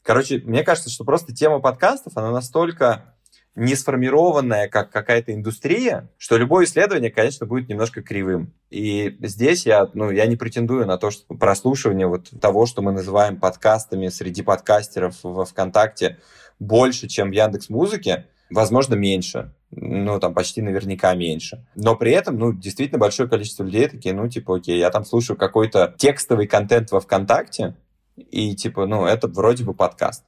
Короче, 0.04 0.40
мне 0.44 0.62
кажется, 0.62 0.88
что 0.88 1.02
просто 1.02 1.34
тема 1.34 1.58
подкастов, 1.58 2.16
она 2.16 2.30
настолько 2.30 3.15
не 3.56 3.74
сформированная 3.74 4.68
как 4.68 4.90
какая-то 4.90 5.34
индустрия, 5.34 6.10
что 6.18 6.36
любое 6.36 6.66
исследование, 6.66 7.10
конечно, 7.10 7.46
будет 7.46 7.68
немножко 7.68 8.02
кривым. 8.02 8.52
И 8.70 9.16
здесь 9.20 9.66
я, 9.66 9.88
ну, 9.94 10.10
я 10.10 10.26
не 10.26 10.36
претендую 10.36 10.86
на 10.86 10.98
то, 10.98 11.10
что 11.10 11.34
прослушивание 11.34 12.06
вот 12.06 12.30
того, 12.40 12.66
что 12.66 12.82
мы 12.82 12.92
называем 12.92 13.40
подкастами 13.40 14.08
среди 14.08 14.42
подкастеров 14.42 15.16
во 15.22 15.46
ВКонтакте, 15.46 16.18
больше, 16.58 17.08
чем 17.08 17.30
в 17.30 17.32
Яндекс 17.32 17.70
Музыке, 17.70 18.26
возможно, 18.50 18.94
меньше. 18.94 19.52
Ну, 19.70 20.20
там 20.20 20.32
почти 20.32 20.62
наверняка 20.62 21.14
меньше. 21.14 21.66
Но 21.74 21.96
при 21.96 22.12
этом, 22.12 22.38
ну, 22.38 22.52
действительно 22.52 22.98
большое 22.98 23.28
количество 23.28 23.64
людей 23.64 23.88
такие, 23.88 24.14
ну, 24.14 24.28
типа, 24.28 24.56
окей, 24.56 24.78
я 24.78 24.90
там 24.90 25.04
слушаю 25.04 25.36
какой-то 25.36 25.94
текстовый 25.98 26.46
контент 26.46 26.92
во 26.92 27.00
ВКонтакте, 27.00 27.74
и 28.16 28.54
типа, 28.56 28.86
ну, 28.86 29.06
это 29.06 29.28
вроде 29.28 29.64
бы 29.64 29.74
подкаст. 29.74 30.24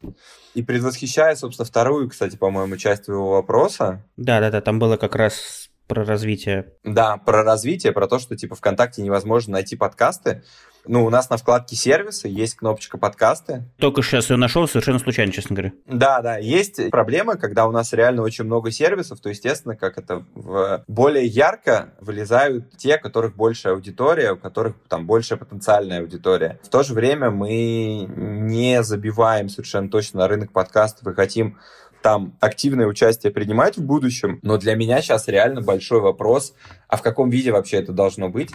И 0.55 0.63
предвосхищая, 0.63 1.35
собственно, 1.37 1.67
вторую, 1.67 2.09
кстати, 2.09 2.37
по-моему, 2.37 2.77
часть 2.77 3.07
твоего 3.07 3.31
вопроса. 3.31 4.05
Да-да-да, 4.17 4.61
там 4.61 4.79
было 4.79 4.97
как 4.97 5.15
раз 5.15 5.71
про 5.87 6.05
развитие. 6.05 6.75
Да, 6.85 7.17
про 7.17 7.43
развитие, 7.43 7.93
про 7.93 8.07
то, 8.07 8.19
что 8.19 8.37
типа 8.37 8.55
ВКонтакте 8.55 9.03
невозможно 9.03 9.55
найти 9.55 9.75
подкасты. 9.75 10.45
Ну, 10.87 11.05
у 11.05 11.11
нас 11.11 11.29
на 11.31 11.37
вкладке 11.37 11.77
сервисы 11.77 12.29
есть 12.29 12.57
кнопочка 12.57 12.99
подкасты. 12.99 13.65
Только 13.79 14.03
сейчас 14.03 14.31
ее 14.31 14.37
нашел 14.37 14.67
совершенно 14.67 14.99
случайно, 14.99 15.33
честно 15.33 15.55
говоря. 15.55 15.73
Да, 15.87 16.21
да, 16.23 16.39
есть 16.39 16.91
проблема, 16.91 17.37
когда 17.37 17.67
у 17.67 17.73
нас 17.73 17.93
реально 17.93 18.23
очень 18.23 18.45
много 18.45 18.71
сервисов, 18.71 19.21
то, 19.21 19.29
естественно, 19.29 19.77
как 19.77 19.99
это 19.99 20.25
в... 20.35 20.85
более 20.87 21.27
ярко 21.27 21.95
вылезают 22.01 22.77
те, 22.77 22.97
у 22.97 23.01
которых 23.01 23.37
большая 23.37 23.75
аудитория, 23.75 24.33
у 24.33 24.37
которых 24.37 24.77
там 24.89 25.07
большая 25.07 25.39
потенциальная 25.39 26.01
аудитория. 26.01 26.59
В 26.63 26.69
то 26.69 26.83
же 26.83 26.95
время 26.95 27.31
мы 27.31 28.07
не 28.09 28.83
забиваем 28.83 29.49
совершенно 29.49 29.91
точно 29.91 30.21
на 30.21 30.29
рынок 30.29 30.53
подкастов 30.53 31.07
и 31.07 31.15
хотим 31.15 31.59
там 32.03 32.37
активное 32.41 32.87
участие 32.87 33.33
принимать 33.33 33.77
в 33.77 33.85
будущем. 33.85 34.39
Но 34.43 34.57
для 34.57 34.75
меня 34.75 35.01
сейчас 35.03 35.29
реально 35.29 35.61
большой 35.61 36.01
вопрос, 36.01 36.55
а 36.89 36.97
в 36.97 37.03
каком 37.03 37.31
виде 37.31 37.53
вообще 37.53 37.79
это 37.79 37.93
должно 37.93 38.29
быть? 38.29 38.51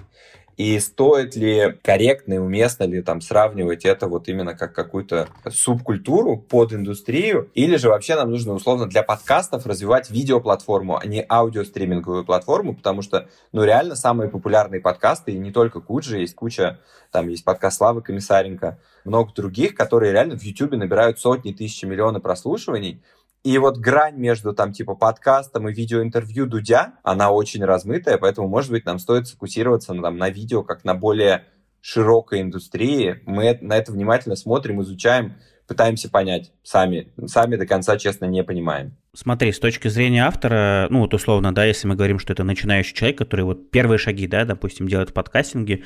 И 0.58 0.80
стоит 0.80 1.36
ли 1.36 1.78
корректно 1.82 2.36
и 2.36 2.38
уместно 2.38 2.84
ли 2.84 3.02
там 3.02 3.22
сравнивать 3.22 3.86
это 3.86 4.08
вот 4.08 4.28
именно 4.28 4.56
как 4.56 4.74
какую-то 4.74 5.28
субкультуру 5.50 6.38
под 6.38 6.74
индустрию, 6.74 7.50
или 7.56 7.76
же 7.78 7.90
вообще 7.90 8.16
нам 8.16 8.30
нужно 8.30 8.54
условно 8.54 8.88
для 8.88 9.04
подкастов 9.04 9.66
развивать 9.66 10.12
видеоплатформу, 10.12 10.98
а 10.98 11.06
не 11.06 11.26
аудиостриминговую 11.28 12.24
платформу, 12.24 12.76
потому 12.76 13.02
что, 13.02 13.28
ну, 13.52 13.64
реально 13.64 13.96
самые 13.96 14.30
популярные 14.30 14.82
подкасты, 14.82 15.32
и 15.32 15.40
не 15.40 15.52
только 15.52 15.80
Куджи, 15.82 16.20
есть 16.20 16.36
куча, 16.36 16.80
там 17.12 17.30
есть 17.30 17.44
подкаст 17.44 17.78
Славы 17.78 18.02
Комиссаренко, 18.02 18.78
много 19.06 19.34
других, 19.34 19.76
которые 19.76 20.12
реально 20.12 20.38
в 20.38 20.44
YouTube 20.44 20.74
набирают 20.74 21.20
сотни 21.20 21.52
тысяч 21.52 21.84
миллионы 21.84 22.20
прослушиваний, 22.20 23.02
и 23.44 23.58
вот 23.58 23.78
грань 23.78 24.16
между 24.16 24.54
там 24.54 24.72
типа 24.72 24.96
подкастом 24.96 25.68
и 25.68 25.74
видеоинтервью 25.74 26.48
Дудя, 26.48 26.94
она 27.04 27.32
очень 27.32 27.64
размытая, 27.64 28.18
поэтому, 28.18 28.48
может 28.48 28.72
быть, 28.72 28.86
нам 28.86 29.00
стоит 29.00 29.28
сфокусироваться 29.28 29.94
на, 29.94 30.02
там, 30.02 30.18
на 30.18 30.30
видео 30.30 30.64
как 30.64 30.86
на 30.86 30.94
более 30.94 31.46
широкой 31.82 32.42
индустрии. 32.42 33.22
Мы 33.26 33.58
на 33.62 33.78
это 33.78 33.92
внимательно 33.92 34.38
смотрим, 34.38 34.82
изучаем, 34.82 35.36
пытаемся 35.68 36.10
понять 36.10 36.54
сами. 36.64 37.12
Сами 37.26 37.58
до 37.58 37.68
конца, 37.68 37.98
честно, 37.98 38.26
не 38.26 38.44
понимаем. 38.44 38.96
Смотри, 39.16 39.52
с 39.52 39.60
точки 39.60 39.90
зрения 39.90 40.26
автора, 40.26 40.88
ну 40.90 41.02
вот 41.02 41.14
условно, 41.14 41.54
да, 41.54 41.66
если 41.66 41.88
мы 41.88 41.94
говорим, 41.94 42.18
что 42.18 42.34
это 42.34 42.44
начинающий 42.44 42.96
человек, 42.96 43.20
который 43.20 43.46
вот 43.46 43.70
первые 43.70 44.00
шаги, 44.00 44.26
да, 44.26 44.44
допустим, 44.44 44.88
делает 44.88 45.12
в 45.12 45.14
подкастинге, 45.14 45.84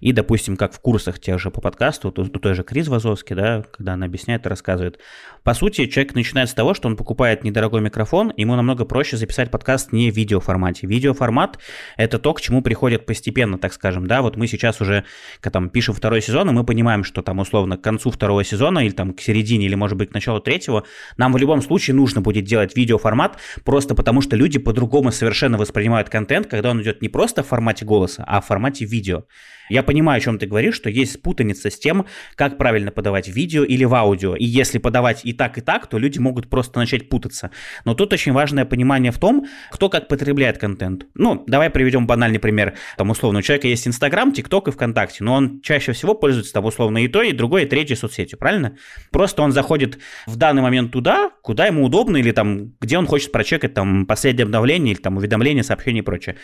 и, 0.00 0.12
допустим, 0.12 0.56
как 0.56 0.74
в 0.74 0.80
курсах 0.80 1.20
тех 1.20 1.38
же 1.38 1.50
по 1.50 1.60
подкасту, 1.60 2.08
у 2.08 2.12
той 2.12 2.54
же 2.54 2.64
Крис 2.64 2.88
Вазовский, 2.88 3.36
да, 3.36 3.64
когда 3.70 3.94
она 3.94 4.06
объясняет 4.06 4.44
и 4.44 4.48
рассказывает. 4.48 4.98
По 5.44 5.54
сути, 5.54 5.86
человек 5.86 6.14
начинает 6.14 6.50
с 6.50 6.54
того, 6.54 6.74
что 6.74 6.88
он 6.88 6.96
покупает 6.96 7.44
недорогой 7.44 7.80
микрофон, 7.80 8.32
ему 8.36 8.56
намного 8.56 8.84
проще 8.84 9.16
записать 9.16 9.50
подкаст 9.50 9.92
не 9.92 10.10
в 10.10 10.16
видеоформате. 10.16 10.86
Видеоформат— 10.86 11.58
это 11.96 12.18
то, 12.18 12.34
к 12.34 12.40
чему 12.40 12.60
приходят 12.60 13.06
постепенно, 13.06 13.56
так 13.56 13.72
скажем, 13.72 14.06
да, 14.06 14.22
вот 14.22 14.36
мы 14.36 14.46
сейчас 14.46 14.80
уже, 14.80 15.04
там 15.40 15.70
пишем 15.70 15.94
второй 15.94 16.20
сезон, 16.20 16.50
и 16.50 16.52
мы 16.52 16.64
понимаем, 16.64 17.04
что 17.04 17.22
там 17.22 17.38
условно 17.38 17.76
к 17.76 17.82
концу 17.82 18.10
второго 18.10 18.42
сезона 18.42 18.80
или 18.80 18.92
там 18.92 19.14
к 19.14 19.20
середине, 19.20 19.66
или 19.66 19.74
может 19.74 19.96
быть 19.96 20.10
к 20.10 20.14
началу 20.14 20.40
третьего, 20.40 20.84
нам 21.16 21.32
в 21.32 21.36
любом 21.36 21.62
случае 21.62 21.94
нужно 21.94 22.20
будет 22.20 22.44
делать 22.44 22.63
видеоформат, 22.72 23.38
просто 23.64 23.94
потому 23.94 24.22
что 24.22 24.36
люди 24.36 24.58
по-другому 24.58 25.12
совершенно 25.12 25.58
воспринимают 25.58 26.08
контент, 26.08 26.46
когда 26.46 26.70
он 26.70 26.80
идет 26.80 27.02
не 27.02 27.08
просто 27.08 27.42
в 27.42 27.48
формате 27.48 27.84
голоса, 27.84 28.24
а 28.26 28.40
в 28.40 28.46
формате 28.46 28.84
видео. 28.84 29.24
Я 29.68 29.82
понимаю, 29.82 30.18
о 30.18 30.20
чем 30.20 30.38
ты 30.38 30.46
говоришь, 30.46 30.74
что 30.74 30.90
есть 30.90 31.22
путаница 31.22 31.70
с 31.70 31.78
тем, 31.78 32.06
как 32.36 32.58
правильно 32.58 32.90
подавать 32.90 33.28
в 33.28 33.32
видео 33.32 33.64
или 33.64 33.84
в 33.84 33.94
аудио. 33.94 34.36
И 34.36 34.44
если 34.44 34.78
подавать 34.78 35.24
и 35.24 35.32
так, 35.32 35.58
и 35.58 35.60
так, 35.60 35.86
то 35.86 35.98
люди 35.98 36.18
могут 36.18 36.48
просто 36.48 36.78
начать 36.78 37.08
путаться. 37.08 37.50
Но 37.84 37.94
тут 37.94 38.12
очень 38.12 38.32
важное 38.32 38.64
понимание 38.64 39.12
в 39.12 39.18
том, 39.18 39.46
кто 39.70 39.88
как 39.88 40.08
потребляет 40.08 40.58
контент. 40.58 41.06
Ну, 41.14 41.44
давай 41.46 41.70
приведем 41.70 42.06
банальный 42.06 42.38
пример. 42.38 42.74
Там, 42.96 43.10
условно, 43.10 43.38
у 43.38 43.42
человека 43.42 43.68
есть 43.68 43.86
Инстаграм, 43.88 44.32
ТикТок 44.32 44.68
и 44.68 44.70
ВКонтакте, 44.70 45.24
но 45.24 45.34
он 45.34 45.60
чаще 45.62 45.92
всего 45.92 46.14
пользуется 46.14 46.52
там, 46.52 46.64
условно, 46.64 46.98
и 46.98 47.08
той, 47.08 47.30
и 47.30 47.32
другой, 47.32 47.64
и 47.64 47.66
третьей 47.66 47.96
соцсетью, 47.96 48.38
правильно? 48.38 48.76
Просто 49.10 49.42
он 49.42 49.52
заходит 49.52 49.98
в 50.26 50.36
данный 50.36 50.62
момент 50.62 50.92
туда, 50.92 51.30
куда 51.42 51.66
ему 51.66 51.84
удобно, 51.84 52.16
или 52.16 52.32
там, 52.32 52.72
где 52.80 52.98
он 52.98 53.06
хочет 53.06 53.32
прочекать 53.32 53.74
там 53.74 54.06
последнее 54.06 54.44
обновление, 54.44 54.94
или 54.94 55.00
там 55.00 55.16
уведомления, 55.16 55.62
сообщения 55.62 56.00
и 56.00 56.02
прочее. 56.02 56.36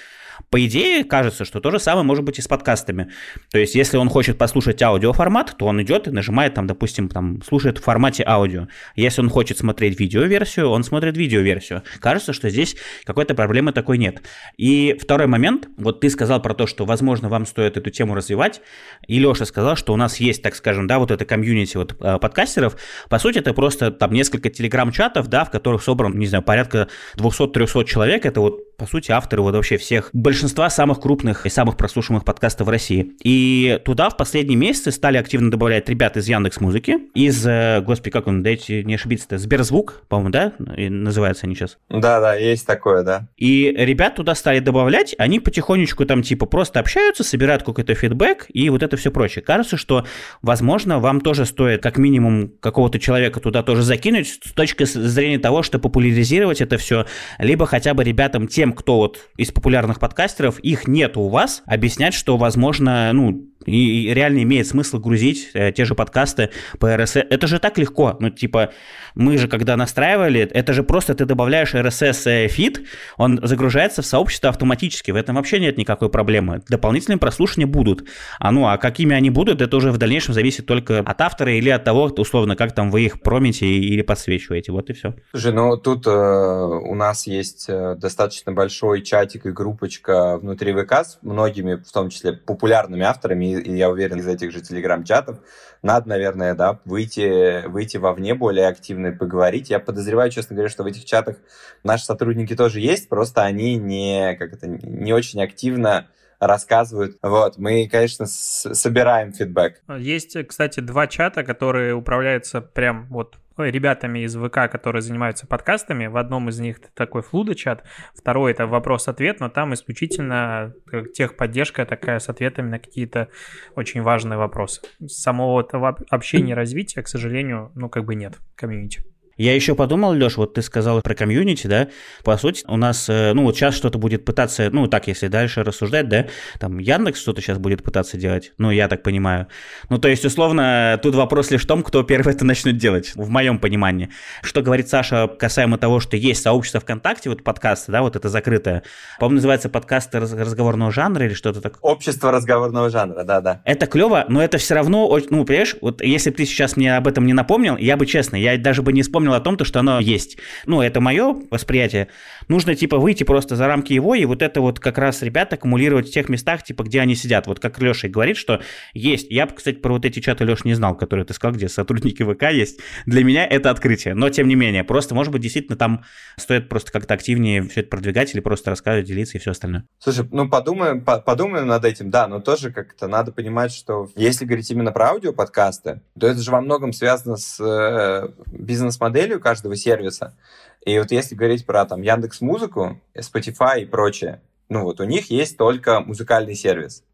По 0.49 0.65
идее, 0.65 1.05
кажется, 1.05 1.45
что 1.45 1.61
то 1.61 1.71
же 1.71 1.79
самое 1.79 2.05
может 2.05 2.25
быть 2.25 2.39
и 2.39 2.43
с 2.43 2.49
подкастами. 2.49 3.10
То 3.51 3.59
есть, 3.59 3.75
если 3.75 3.97
он 3.97 4.09
хочет 4.09 4.39
послушать 4.39 4.83
аудиоформат, 4.83 5.57
то 5.59 5.67
он 5.67 5.83
идет 5.83 6.09
и 6.09 6.11
нажимает 6.11 6.55
там, 6.55 6.67
допустим, 6.67 7.09
там, 7.09 7.43
слушает 7.43 7.79
в 7.79 7.83
формате 7.83 8.25
аудио. 8.27 8.69
Если 8.97 9.21
он 9.21 9.29
хочет 9.29 9.59
смотреть 9.59 9.99
видеоверсию, 9.99 10.69
он 10.69 10.85
смотрит 10.85 11.17
видеоверсию. 11.17 11.83
Кажется, 12.01 12.33
что 12.33 12.49
здесь 12.51 12.77
какой-то 13.05 13.35
проблемы 13.35 13.73
такой 13.73 13.99
нет. 13.99 14.23
И 14.57 14.97
второй 15.01 15.27
момент, 15.27 15.69
вот 15.77 16.01
ты 16.01 16.11
сказал 16.11 16.41
про 16.41 16.55
то, 16.55 16.67
что, 16.67 16.85
возможно, 16.85 17.29
вам 17.29 17.47
стоит 17.47 17.77
эту 17.77 17.91
тему 17.91 18.15
развивать, 18.15 18.61
и 19.07 19.19
Леша 19.19 19.45
сказал, 19.45 19.77
что 19.77 19.93
у 19.93 19.97
нас 19.97 20.19
есть, 20.19 20.43
так 20.43 20.55
скажем, 20.55 20.87
да, 20.87 20.99
вот 20.99 21.11
это 21.11 21.25
комьюнити 21.25 21.77
вот 21.77 21.97
э, 22.01 22.19
подкастеров. 22.19 22.77
По 23.09 23.19
сути, 23.19 23.39
это 23.39 23.55
просто 23.55 23.91
там 23.91 24.13
несколько 24.13 24.51
телеграм-чатов, 24.51 25.29
да, 25.29 25.45
в 25.45 25.51
которых 25.51 25.83
собран, 25.83 26.19
не 26.19 26.27
знаю, 26.27 26.43
порядка 26.43 26.89
200-300 27.17 27.85
человек. 27.85 28.27
Это 28.27 28.41
вот, 28.41 28.61
по 28.81 28.87
сути, 28.87 29.11
авторы 29.11 29.43
вот 29.43 29.55
вообще 29.55 29.77
всех 29.77 30.09
большинства 30.15 30.71
самых 30.71 31.01
крупных 31.01 31.45
и 31.45 31.51
самых 31.51 31.77
прослушиваемых 31.77 32.25
подкастов 32.25 32.67
в 32.67 32.71
России. 32.71 33.13
И 33.23 33.79
туда 33.85 34.09
в 34.09 34.17
последние 34.17 34.57
месяцы 34.57 34.91
стали 34.91 35.19
активно 35.19 35.51
добавлять 35.51 35.87
ребят 35.91 36.17
из 36.17 36.27
Яндекс 36.27 36.61
Музыки, 36.61 36.97
из, 37.15 37.47
э, 37.47 37.83
господи, 37.83 38.11
как 38.11 38.27
он, 38.27 38.43
дайте 38.43 38.83
не 38.83 38.95
ошибиться-то, 38.95 39.37
Сберзвук, 39.37 40.05
по-моему, 40.09 40.31
да, 40.31 40.53
и 40.79 40.89
называются 40.89 41.45
они 41.45 41.55
сейчас? 41.55 41.77
Да-да, 41.91 42.35
есть 42.37 42.67
такое, 42.67 43.03
да. 43.03 43.29
И 43.37 43.71
ребят 43.77 44.15
туда 44.15 44.35
стали 44.35 44.61
добавлять, 44.61 45.15
они 45.19 45.41
потихонечку 45.41 46.07
там 46.07 46.23
типа 46.23 46.47
просто 46.47 46.81
общаются, 46.81 47.23
собирают 47.23 47.63
какой-то 47.63 47.95
фидбэк 47.95 48.47
и 48.49 48.71
вот 48.71 48.83
это 48.83 48.97
все 48.97 49.11
прочее. 49.11 49.45
Кажется, 49.45 49.77
что, 49.77 50.07
возможно, 50.41 51.01
вам 51.01 51.21
тоже 51.21 51.45
стоит 51.45 51.83
как 51.83 51.99
минимум 51.99 52.51
какого-то 52.61 52.99
человека 52.99 53.41
туда 53.41 53.63
тоже 53.63 53.83
закинуть 53.83 54.41
с 54.43 54.53
точки 54.53 54.85
зрения 54.85 55.39
того, 55.39 55.63
что 55.63 55.79
популяризировать 55.79 56.63
это 56.63 56.79
все, 56.79 57.05
либо 57.39 57.67
хотя 57.67 57.93
бы 57.93 58.05
ребятам, 58.05 58.49
тем, 58.49 58.70
кто 58.73 58.97
вот 58.97 59.29
из 59.37 59.51
популярных 59.51 59.99
подкастеров, 59.99 60.59
их 60.61 60.87
нет 60.87 61.17
у 61.17 61.29
вас, 61.29 61.63
объяснять, 61.67 62.15
что, 62.15 62.37
возможно, 62.37 63.13
ну, 63.13 63.51
и, 63.67 64.13
реально 64.15 64.43
имеет 64.43 64.67
смысл 64.67 64.99
грузить 64.99 65.51
э, 65.55 65.73
те 65.73 65.85
же 65.85 65.95
подкасты 65.95 66.51
по 66.79 66.87
RSS. 66.87 67.27
Это 67.29 67.47
же 67.47 67.59
так 67.59 67.77
легко. 67.79 68.17
Ну, 68.19 68.31
типа, 68.31 68.71
мы 69.15 69.37
же 69.37 69.49
когда 69.49 69.77
настраивали, 69.77 70.41
это 70.41 70.73
же 70.73 70.83
просто 70.83 71.15
ты 71.15 71.27
добавляешь 71.27 71.75
RSS 71.75 72.49
фид, 72.49 72.87
он 73.17 73.39
загружается 73.43 74.03
в 74.03 74.07
сообщество 74.07 74.49
автоматически. 74.49 75.11
В 75.11 75.17
этом 75.17 75.37
вообще 75.37 75.61
нет 75.61 75.77
никакой 75.77 76.09
проблемы. 76.09 76.63
Дополнительные 76.69 77.19
прослушивания 77.19 77.67
будут. 77.67 78.05
А 78.39 78.51
ну, 78.51 78.67
а 78.67 78.79
какими 78.79 79.15
они 79.15 79.31
будут, 79.31 79.61
это 79.61 79.77
уже 79.77 79.93
в 79.93 79.99
дальнейшем 79.99 80.33
зависит 80.33 80.67
только 80.67 81.01
от 81.01 81.21
автора 81.21 81.53
или 81.53 81.69
от 81.69 81.85
того, 81.85 82.05
условно, 82.05 82.57
как 82.57 82.75
там 82.75 82.91
вы 82.91 83.03
их 83.03 83.21
промите 83.21 83.67
или 83.67 84.03
подсвечиваете. 84.03 84.73
Вот 84.73 84.89
и 84.89 84.95
все. 84.95 85.15
Слушай, 85.33 85.53
ну 85.53 85.77
тут 85.77 86.07
э, 86.07 86.11
у 86.11 86.95
нас 86.95 87.27
есть 87.27 87.67
э, 87.69 87.95
достаточно 87.97 88.53
большой 88.61 89.01
чатик 89.01 89.47
и 89.47 89.53
группочка 89.53 90.37
внутри 90.37 90.75
ВК 90.75 90.93
с 90.93 91.19
многими, 91.23 91.77
в 91.77 91.91
том 91.91 92.11
числе 92.11 92.35
популярными 92.35 93.03
авторами 93.03 93.59
и 93.59 93.75
я 93.75 93.89
уверен, 93.89 94.19
из 94.19 94.27
этих 94.27 94.53
же 94.53 94.61
телеграм-чатов, 94.61 95.39
надо, 95.81 96.11
наверное, 96.11 96.55
да, 96.55 96.79
выйти, 96.85 97.67
выйти 97.67 97.97
вовне 97.97 98.35
более 98.35 98.69
активно 98.69 99.07
и 99.07 99.13
поговорить. 99.13 99.71
Я 99.71 99.79
подозреваю, 99.79 100.31
честно 100.31 100.55
говоря, 100.55 100.69
что 100.69 100.83
в 100.83 100.87
этих 100.87 101.07
чатах 101.07 101.37
наши 101.85 102.05
сотрудники 102.05 102.55
тоже 102.55 102.81
есть, 102.81 103.09
просто 103.09 103.45
они 103.45 103.77
не, 103.77 104.37
как 104.39 104.53
это, 104.53 104.67
не 104.67 105.15
очень 105.15 105.43
активно 105.43 106.09
рассказывают. 106.39 107.17
Вот, 107.23 107.57
мы, 107.57 107.89
конечно, 107.89 108.27
собираем 108.27 109.33
фидбэк. 109.33 109.81
Есть, 109.99 110.37
кстати, 110.47 110.81
два 110.81 111.07
чата, 111.07 111.45
которые 111.45 111.95
управляются 111.95 112.61
прям 112.61 113.07
вот 113.09 113.39
ребятами 113.69 114.21
из 114.21 114.37
ВК, 114.37 114.71
которые 114.71 115.03
занимаются 115.03 115.47
подкастами. 115.47 116.07
В 116.07 116.17
одном 116.17 116.49
из 116.49 116.59
них 116.59 116.79
такой 116.95 117.23
флудо-чат, 117.23 117.85
второй 118.15 118.53
это 118.53 118.67
вопрос-ответ, 118.67 119.41
но 119.41 119.49
там 119.49 119.75
исключительно 119.75 120.73
техподдержка 121.15 121.85
такая 121.85 122.19
с 122.19 122.29
ответами 122.29 122.71
на 122.71 122.79
какие-то 122.79 123.29
очень 123.75 124.03
важные 124.03 124.39
вопросы. 124.39 124.81
Самого 125.07 125.61
общения 126.09 126.53
и 126.53 126.55
развития, 126.55 127.03
к 127.03 127.09
сожалению, 127.09 127.73
ну 127.75 127.89
как 127.89 128.05
бы 128.05 128.15
нет 128.15 128.39
комьюнити. 128.55 129.05
Я 129.41 129.55
еще 129.55 129.75
подумал, 129.75 130.13
Леш, 130.13 130.37
вот 130.37 130.53
ты 130.53 130.61
сказал 130.61 131.01
про 131.01 131.15
комьюнити, 131.15 131.67
да, 131.67 131.89
по 132.25 132.37
сути, 132.37 132.63
у 132.69 132.77
нас, 132.77 133.09
э, 133.09 133.33
ну, 133.33 133.45
вот 133.45 133.57
сейчас 133.57 133.75
что-то 133.75 133.97
будет 133.97 134.23
пытаться, 134.23 134.69
ну, 134.71 134.87
так, 134.87 135.09
если 135.09 135.29
дальше 135.29 135.65
рассуждать, 135.65 136.11
да, 136.11 136.27
там, 136.59 136.77
Яндекс 136.77 137.23
что-то 137.23 137.41
сейчас 137.41 137.57
будет 137.57 137.83
пытаться 137.83 138.19
делать, 138.19 138.53
ну, 138.59 138.71
я 138.71 138.87
так 138.87 139.03
понимаю. 139.03 139.47
Ну, 139.89 139.97
то 139.97 140.09
есть, 140.09 140.27
условно, 140.27 141.01
тут 141.03 141.15
вопрос 141.15 141.51
лишь 141.51 141.63
в 141.63 141.67
том, 141.67 141.83
кто 141.83 142.03
первый 142.03 142.35
это 142.35 142.45
начнет 142.45 142.77
делать, 142.77 143.13
в 143.15 143.31
моем 143.31 143.59
понимании. 143.59 144.11
Что 144.43 144.61
говорит 144.61 144.91
Саша 144.91 145.27
касаемо 145.27 145.79
того, 145.79 146.01
что 146.01 146.19
есть 146.19 146.43
сообщество 146.43 146.81
ВКонтакте, 146.81 147.31
вот 147.31 147.43
подкасты, 147.43 147.93
да, 147.93 148.03
вот 148.03 148.17
это 148.17 148.29
закрытое, 148.29 148.83
по-моему, 149.19 149.37
называется 149.37 149.71
подкасты 149.71 150.21
разговорного 150.21 150.93
жанра 150.93 151.25
или 151.25 151.33
что-то 151.33 151.63
такое. 151.63 151.81
Общество 151.81 152.31
разговорного 152.31 152.91
жанра, 152.91 153.25
да-да. 153.25 153.63
Это 153.65 153.87
клево, 153.87 154.27
но 154.29 154.43
это 154.43 154.59
все 154.59 154.75
равно, 154.75 155.19
ну, 155.31 155.47
понимаешь, 155.47 155.77
вот 155.81 156.03
если 156.03 156.29
бы 156.29 156.37
ты 156.37 156.45
сейчас 156.45 156.77
мне 156.77 156.95
об 156.95 157.07
этом 157.07 157.25
не 157.25 157.33
напомнил, 157.33 157.79
я 157.79 157.97
бы, 157.97 158.05
честно, 158.05 158.37
я 158.37 158.59
даже 158.59 158.83
бы 158.83 158.93
не 158.93 159.01
вспомнил 159.01 159.30
понял 159.31 159.41
о 159.41 159.41
том, 159.41 159.57
то, 159.57 159.65
что 159.65 159.81
оно 159.81 160.01
есть. 160.01 160.39
Ну, 160.67 160.83
это 160.83 161.01
мое 161.01 161.37
восприятие. 161.51 162.09
Нужно, 162.49 162.75
типа, 162.75 162.99
выйти 162.99 163.25
просто 163.25 163.57
за 163.57 163.67
рамки 163.67 163.93
его, 163.93 164.15
и 164.15 164.25
вот 164.25 164.43
это 164.43 164.61
вот 164.61 164.81
как 164.81 164.99
раз 164.99 165.23
ребят 165.23 165.53
аккумулировать 165.53 166.09
в 166.09 166.13
тех 166.13 166.29
местах, 166.29 166.63
типа, 166.63 166.83
где 166.83 167.01
они 167.01 167.15
сидят. 167.15 167.47
Вот 167.47 167.61
как 167.61 167.81
Леша 167.81 168.09
говорит, 168.09 168.37
что 168.37 168.61
есть. 168.93 169.31
Я, 169.31 169.47
кстати, 169.47 169.77
про 169.77 169.93
вот 169.93 170.05
эти 170.05 170.21
чаты, 170.21 170.45
Леш, 170.45 170.65
не 170.65 170.75
знал, 170.75 170.97
которые 170.97 171.25
ты 171.25 171.35
сказал, 171.35 171.55
где 171.55 171.69
сотрудники 171.69 172.23
ВК 172.23 172.51
есть. 172.51 172.81
Для 173.07 173.25
меня 173.25 173.47
это 173.47 173.71
открытие. 173.71 174.15
Но, 174.15 174.31
тем 174.31 174.49
не 174.49 174.55
менее, 174.55 174.85
просто, 174.85 175.15
может 175.15 175.33
быть, 175.33 175.43
действительно 175.43 175.77
там 175.77 176.05
стоит 176.37 176.69
просто 176.69 176.91
как-то 176.93 177.15
активнее 177.15 177.63
все 177.69 177.81
это 177.81 177.91
продвигать 177.91 178.35
или 178.35 178.41
просто 178.41 178.71
рассказывать, 178.71 179.07
делиться 179.07 179.39
и 179.39 179.41
все 179.41 179.53
остальное. 179.53 179.85
Слушай, 179.99 180.27
ну 180.31 180.49
подумаем, 180.49 181.05
по 181.05 181.21
подумаем 181.21 181.67
над 181.67 181.85
этим, 181.85 182.11
да, 182.11 182.27
но 182.27 182.41
тоже 182.41 182.73
как-то 182.73 183.07
надо 183.07 183.33
понимать, 183.33 183.73
что 183.73 184.09
если 184.17 184.45
говорить 184.45 184.71
именно 184.71 184.93
про 184.93 185.11
аудиоподкасты, 185.11 186.01
то 186.19 186.27
это 186.27 186.41
же 186.41 186.51
во 186.51 186.61
многом 186.61 186.93
связано 186.93 187.37
с 187.37 187.61
э, 187.61 188.29
бизнес-моделью 188.47 189.10
каждого 189.41 189.77
сервиса. 189.77 190.37
И 190.85 190.99
вот 190.99 191.11
если 191.11 191.35
говорить 191.35 191.67
про 191.67 191.85
там 191.85 192.03
Яндекс 192.03 192.41
Музыку, 192.41 193.01
Spotify 193.15 193.83
и 193.83 193.87
прочее, 193.87 194.41
ну 194.69 194.85
вот 194.85 195.01
у 195.01 195.05
них 195.05 195.31
есть 195.31 195.57
только 195.57 196.01
музыкальный 196.01 196.55
сервис 196.55 197.05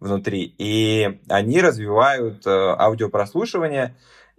внутри, 0.00 0.54
и 0.58 1.20
они 1.28 1.60
развивают 1.60 2.46
э, 2.46 2.50
аудиопрослушивание, 2.50 3.94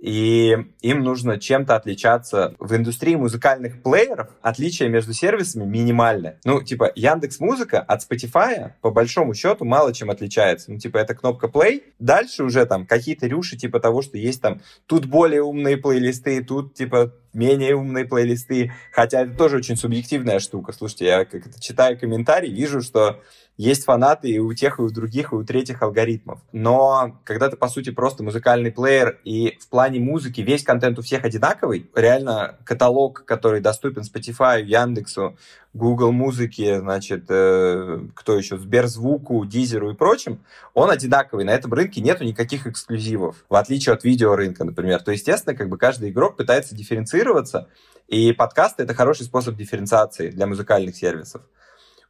и 0.05 0.55
им 0.81 0.99
нужно 0.99 1.39
чем-то 1.39 1.75
отличаться. 1.75 2.53
В 2.59 2.75
индустрии 2.75 3.15
музыкальных 3.15 3.81
плееров 3.81 4.29
отличие 4.43 4.87
между 4.87 5.13
сервисами 5.13 5.65
минимальное. 5.65 6.39
Ну, 6.45 6.61
типа, 6.61 6.91
Яндекс 6.93 7.39
Музыка 7.39 7.79
от 7.79 8.03
Spotify 8.03 8.73
по 8.81 8.91
большому 8.91 9.33
счету 9.33 9.65
мало 9.65 9.95
чем 9.95 10.11
отличается. 10.11 10.71
Ну, 10.71 10.77
типа, 10.77 10.99
это 10.99 11.15
кнопка 11.15 11.47
play. 11.47 11.81
Дальше 11.97 12.43
уже 12.43 12.67
там 12.67 12.85
какие-то 12.85 13.25
рюши 13.25 13.57
типа 13.57 13.79
того, 13.79 14.03
что 14.03 14.19
есть 14.19 14.43
там 14.43 14.61
тут 14.85 15.07
более 15.07 15.41
умные 15.41 15.77
плейлисты, 15.77 16.43
тут 16.43 16.75
типа 16.75 17.11
менее 17.33 17.75
умные 17.75 18.05
плейлисты. 18.05 18.73
Хотя 18.91 19.21
это 19.21 19.35
тоже 19.35 19.57
очень 19.57 19.75
субъективная 19.75 20.37
штука. 20.37 20.71
Слушайте, 20.71 21.05
я 21.05 21.25
как 21.25 21.43
читаю 21.59 21.99
комментарии, 21.99 22.51
вижу, 22.51 22.81
что 22.81 23.21
есть 23.57 23.85
фанаты 23.85 24.29
и 24.29 24.39
у 24.39 24.53
тех, 24.53 24.79
и 24.79 24.81
у 24.81 24.89
других, 24.89 25.31
и 25.31 25.35
у 25.35 25.43
третьих 25.43 25.81
алгоритмов. 25.81 26.39
Но 26.51 27.19
когда 27.23 27.49
ты, 27.49 27.55
по 27.55 27.67
сути, 27.67 27.91
просто 27.91 28.23
музыкальный 28.23 28.71
плеер, 28.71 29.19
и 29.23 29.57
в 29.61 29.69
плане 29.69 29.99
музыки 29.99 30.41
весь 30.41 30.63
контент 30.63 30.99
у 30.99 31.01
всех 31.01 31.23
одинаковый, 31.23 31.89
реально 31.95 32.57
каталог, 32.65 33.23
который 33.25 33.61
доступен 33.61 34.01
Spotify, 34.01 34.61
Яндексу, 34.61 35.37
Google 35.73 36.11
музыки, 36.11 36.79
значит, 36.79 37.25
э, 37.29 37.99
кто 38.13 38.37
еще, 38.37 38.57
Сберзвуку, 38.57 39.45
Дизеру 39.45 39.91
и 39.91 39.95
прочим, 39.95 40.39
он 40.73 40.89
одинаковый. 40.89 41.45
На 41.45 41.51
этом 41.51 41.73
рынке 41.73 42.01
нету 42.01 42.23
никаких 42.23 42.67
эксклюзивов, 42.67 43.45
в 43.49 43.55
отличие 43.55 43.93
от 43.93 44.03
видеорынка, 44.03 44.63
например. 44.63 45.01
То, 45.01 45.11
естественно, 45.11 45.55
как 45.55 45.69
бы 45.69 45.77
каждый 45.77 46.09
игрок 46.09 46.37
пытается 46.37 46.75
дифференцироваться, 46.75 47.69
и 48.07 48.33
подкасты— 48.33 48.83
это 48.83 48.93
хороший 48.93 49.23
способ 49.23 49.55
дифференциации 49.55 50.29
для 50.29 50.45
музыкальных 50.45 50.95
сервисов. 50.95 51.41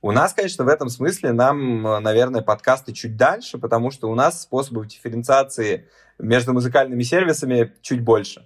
У 0.06 0.12
нас, 0.12 0.34
конечно, 0.34 0.64
в 0.64 0.68
этом 0.68 0.90
смысле 0.90 1.32
нам, 1.32 1.82
наверное, 1.82 2.44
подкасты 2.44 2.94
чуть 2.94 3.18
дальше, 3.18 3.58
потому 3.58 3.90
что 3.90 4.08
у 4.08 4.14
нас 4.14 4.44
способов 4.44 4.86
дифференциации 4.86 5.90
между 6.20 6.54
музыкальными 6.54 7.02
сервисами 7.02 7.74
чуть 7.82 8.04
больше. 8.04 8.46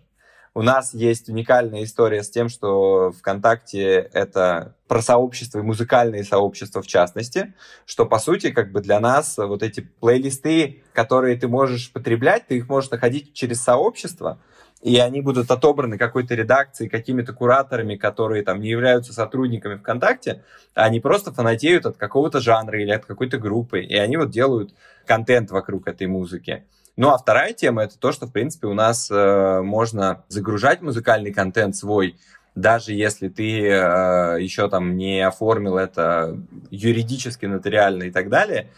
У 0.54 0.62
нас 0.62 0.94
есть 0.94 1.28
уникальная 1.28 1.84
история 1.84 2.24
с 2.24 2.30
тем, 2.30 2.48
что 2.48 3.12
ВКонтакте 3.12 4.10
это 4.14 4.78
про 4.88 5.02
сообщество 5.02 5.60
и 5.60 5.62
музыкальные 5.62 6.24
сообщества 6.24 6.82
в 6.82 6.88
частности, 6.88 7.54
что, 7.86 8.06
по 8.06 8.20
сути, 8.20 8.52
как 8.52 8.72
бы 8.72 8.80
для 8.80 9.02
нас 9.02 9.38
вот 9.38 9.62
эти 9.62 9.82
плейлисты, 9.82 10.84
которые 10.94 11.36
ты 11.36 11.50
можешь 11.50 11.92
потреблять, 11.92 12.48
ты 12.48 12.56
их 12.56 12.70
можешь 12.70 12.90
находить 12.90 13.34
через 13.34 13.62
сообщество, 13.62 14.40
и 14.82 14.98
они 14.98 15.22
будут 15.22 15.52
отобраны 15.52 15.98
какой-то 15.98 16.36
редакцией, 16.36 16.90
какими-то 16.90 17.34
кураторами, 17.34 17.96
которые 17.96 18.44
там 18.44 18.62
не 18.62 18.70
являются 18.70 19.14
сотрудниками 19.14 19.76
ВКонтакте, 19.76 20.44
а 20.74 20.86
они 20.86 21.00
просто 21.00 21.34
фанатеют 21.34 21.86
от 21.86 21.98
какого-то 21.98 22.40
жанра 22.40 22.82
или 22.82 22.92
от 22.92 23.06
какой-то 23.06 23.38
группы, 23.38 23.82
и 23.82 23.96
они 23.96 24.18
вот 24.18 24.30
делают 24.30 24.74
контент 25.06 25.52
вокруг 25.52 25.88
этой 25.88 26.08
музыки. 26.08 26.64
Ну 26.96 27.10
а 27.10 27.18
вторая 27.18 27.54
тема 27.54 27.84
это 27.84 27.98
то, 27.98 28.12
что 28.12 28.28
в 28.28 28.32
принципе 28.32 28.68
у 28.68 28.74
нас 28.74 29.10
э, 29.10 29.62
можно 29.62 30.24
загружать 30.28 30.82
музыкальный 30.82 31.34
контент 31.34 31.76
свой, 31.76 32.18
даже 32.56 32.94
если 32.94 33.30
ты 33.30 33.62
э, 33.62 34.38
еще 34.42 34.70
там 34.70 34.98
не 34.98 35.22
оформил 35.26 35.78
это 35.78 36.38
юридически, 36.72 37.46
нотариально 37.46 38.04
и 38.04 38.12
так 38.12 38.30
далее. 38.30 38.70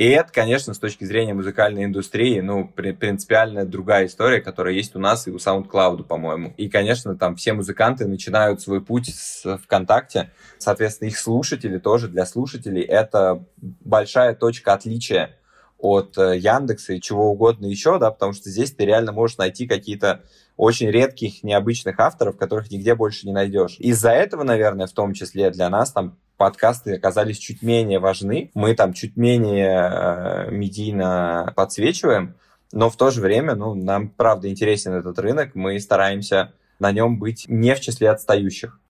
И 0.00 0.06
это, 0.06 0.32
конечно, 0.32 0.72
с 0.72 0.78
точки 0.78 1.04
зрения 1.04 1.34
музыкальной 1.34 1.84
индустрии, 1.84 2.40
ну, 2.40 2.66
при, 2.66 2.92
принципиально 2.92 3.66
другая 3.66 4.06
история, 4.06 4.40
которая 4.40 4.72
есть 4.72 4.96
у 4.96 4.98
нас 4.98 5.28
и 5.28 5.30
у 5.30 5.36
SoundCloud, 5.36 6.04
по-моему. 6.04 6.54
И, 6.56 6.70
конечно, 6.70 7.18
там 7.18 7.36
все 7.36 7.52
музыканты 7.52 8.06
начинают 8.06 8.62
свой 8.62 8.80
путь 8.82 9.14
с 9.14 9.58
ВКонтакте. 9.58 10.30
Соответственно, 10.56 11.08
их 11.08 11.18
слушатели 11.18 11.76
тоже 11.76 12.08
для 12.08 12.24
слушателей 12.24 12.80
это 12.80 13.44
большая 13.60 14.34
точка 14.34 14.72
отличия 14.72 15.36
от 15.80 16.16
э, 16.18 16.38
Яндекса 16.38 16.94
и 16.94 17.00
чего 17.00 17.30
угодно 17.30 17.66
еще, 17.66 17.98
да, 17.98 18.10
потому 18.10 18.32
что 18.32 18.50
здесь 18.50 18.72
ты 18.72 18.84
реально 18.84 19.12
можешь 19.12 19.38
найти 19.38 19.66
какие-то 19.66 20.22
очень 20.56 20.90
редких, 20.90 21.42
необычных 21.42 21.98
авторов, 21.98 22.36
которых 22.36 22.70
нигде 22.70 22.94
больше 22.94 23.26
не 23.26 23.32
найдешь. 23.32 23.76
Из-за 23.78 24.10
этого, 24.10 24.42
наверное, 24.42 24.86
в 24.86 24.92
том 24.92 25.14
числе 25.14 25.50
для 25.50 25.70
нас 25.70 25.92
там 25.92 26.18
подкасты 26.36 26.94
оказались 26.94 27.38
чуть 27.38 27.62
менее 27.62 27.98
важны. 27.98 28.50
Мы 28.54 28.74
там 28.74 28.92
чуть 28.92 29.16
менее 29.16 29.90
э, 29.90 30.50
медийно 30.50 31.52
подсвечиваем, 31.56 32.34
но 32.72 32.88
в 32.88 32.96
то 32.96 33.10
же 33.10 33.20
время, 33.20 33.54
ну, 33.54 33.74
нам 33.74 34.08
правда 34.08 34.48
интересен 34.48 34.92
этот 34.92 35.18
рынок, 35.18 35.54
мы 35.54 35.78
стараемся 35.80 36.52
на 36.78 36.92
нем 36.92 37.18
быть 37.18 37.46
не 37.48 37.74
в 37.74 37.80
числе 37.80 38.10
отстающих. 38.10 38.80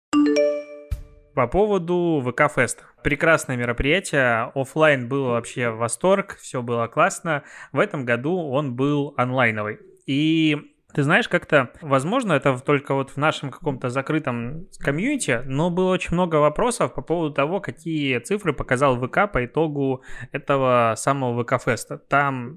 По 1.41 1.47
поводу 1.47 2.23
ВК 2.23 2.55
Феста. 2.55 2.83
Прекрасное 3.03 3.57
мероприятие. 3.57 4.53
Оффлайн 4.55 5.09
был 5.09 5.25
вообще 5.31 5.71
восторг, 5.71 6.37
все 6.39 6.61
было 6.61 6.87
классно. 6.87 7.45
В 7.73 7.79
этом 7.79 8.05
году 8.05 8.51
он 8.51 8.77
был 8.77 9.15
онлайновый. 9.17 9.79
И 10.05 10.59
ты 10.93 11.03
знаешь, 11.03 11.31
как-то, 11.31 11.71
возможно, 11.81 12.35
это 12.35 12.59
только 12.59 12.93
вот 12.93 13.13
в 13.13 13.17
нашем 13.17 13.51
каком-то 13.51 13.89
закрытом 13.89 14.67
комьюнити, 14.81 15.41
но 15.47 15.71
было 15.71 15.95
очень 15.95 16.13
много 16.13 16.37
вопросов 16.37 16.93
по 16.93 17.01
поводу 17.01 17.33
того, 17.33 17.61
какие 17.61 18.19
цифры 18.19 18.53
показал 18.53 19.01
ВК 19.01 19.21
по 19.33 19.43
итогу 19.43 20.03
этого 20.33 20.93
самого 20.99 21.43
ВК-феста. 21.43 21.97
Там 21.97 22.55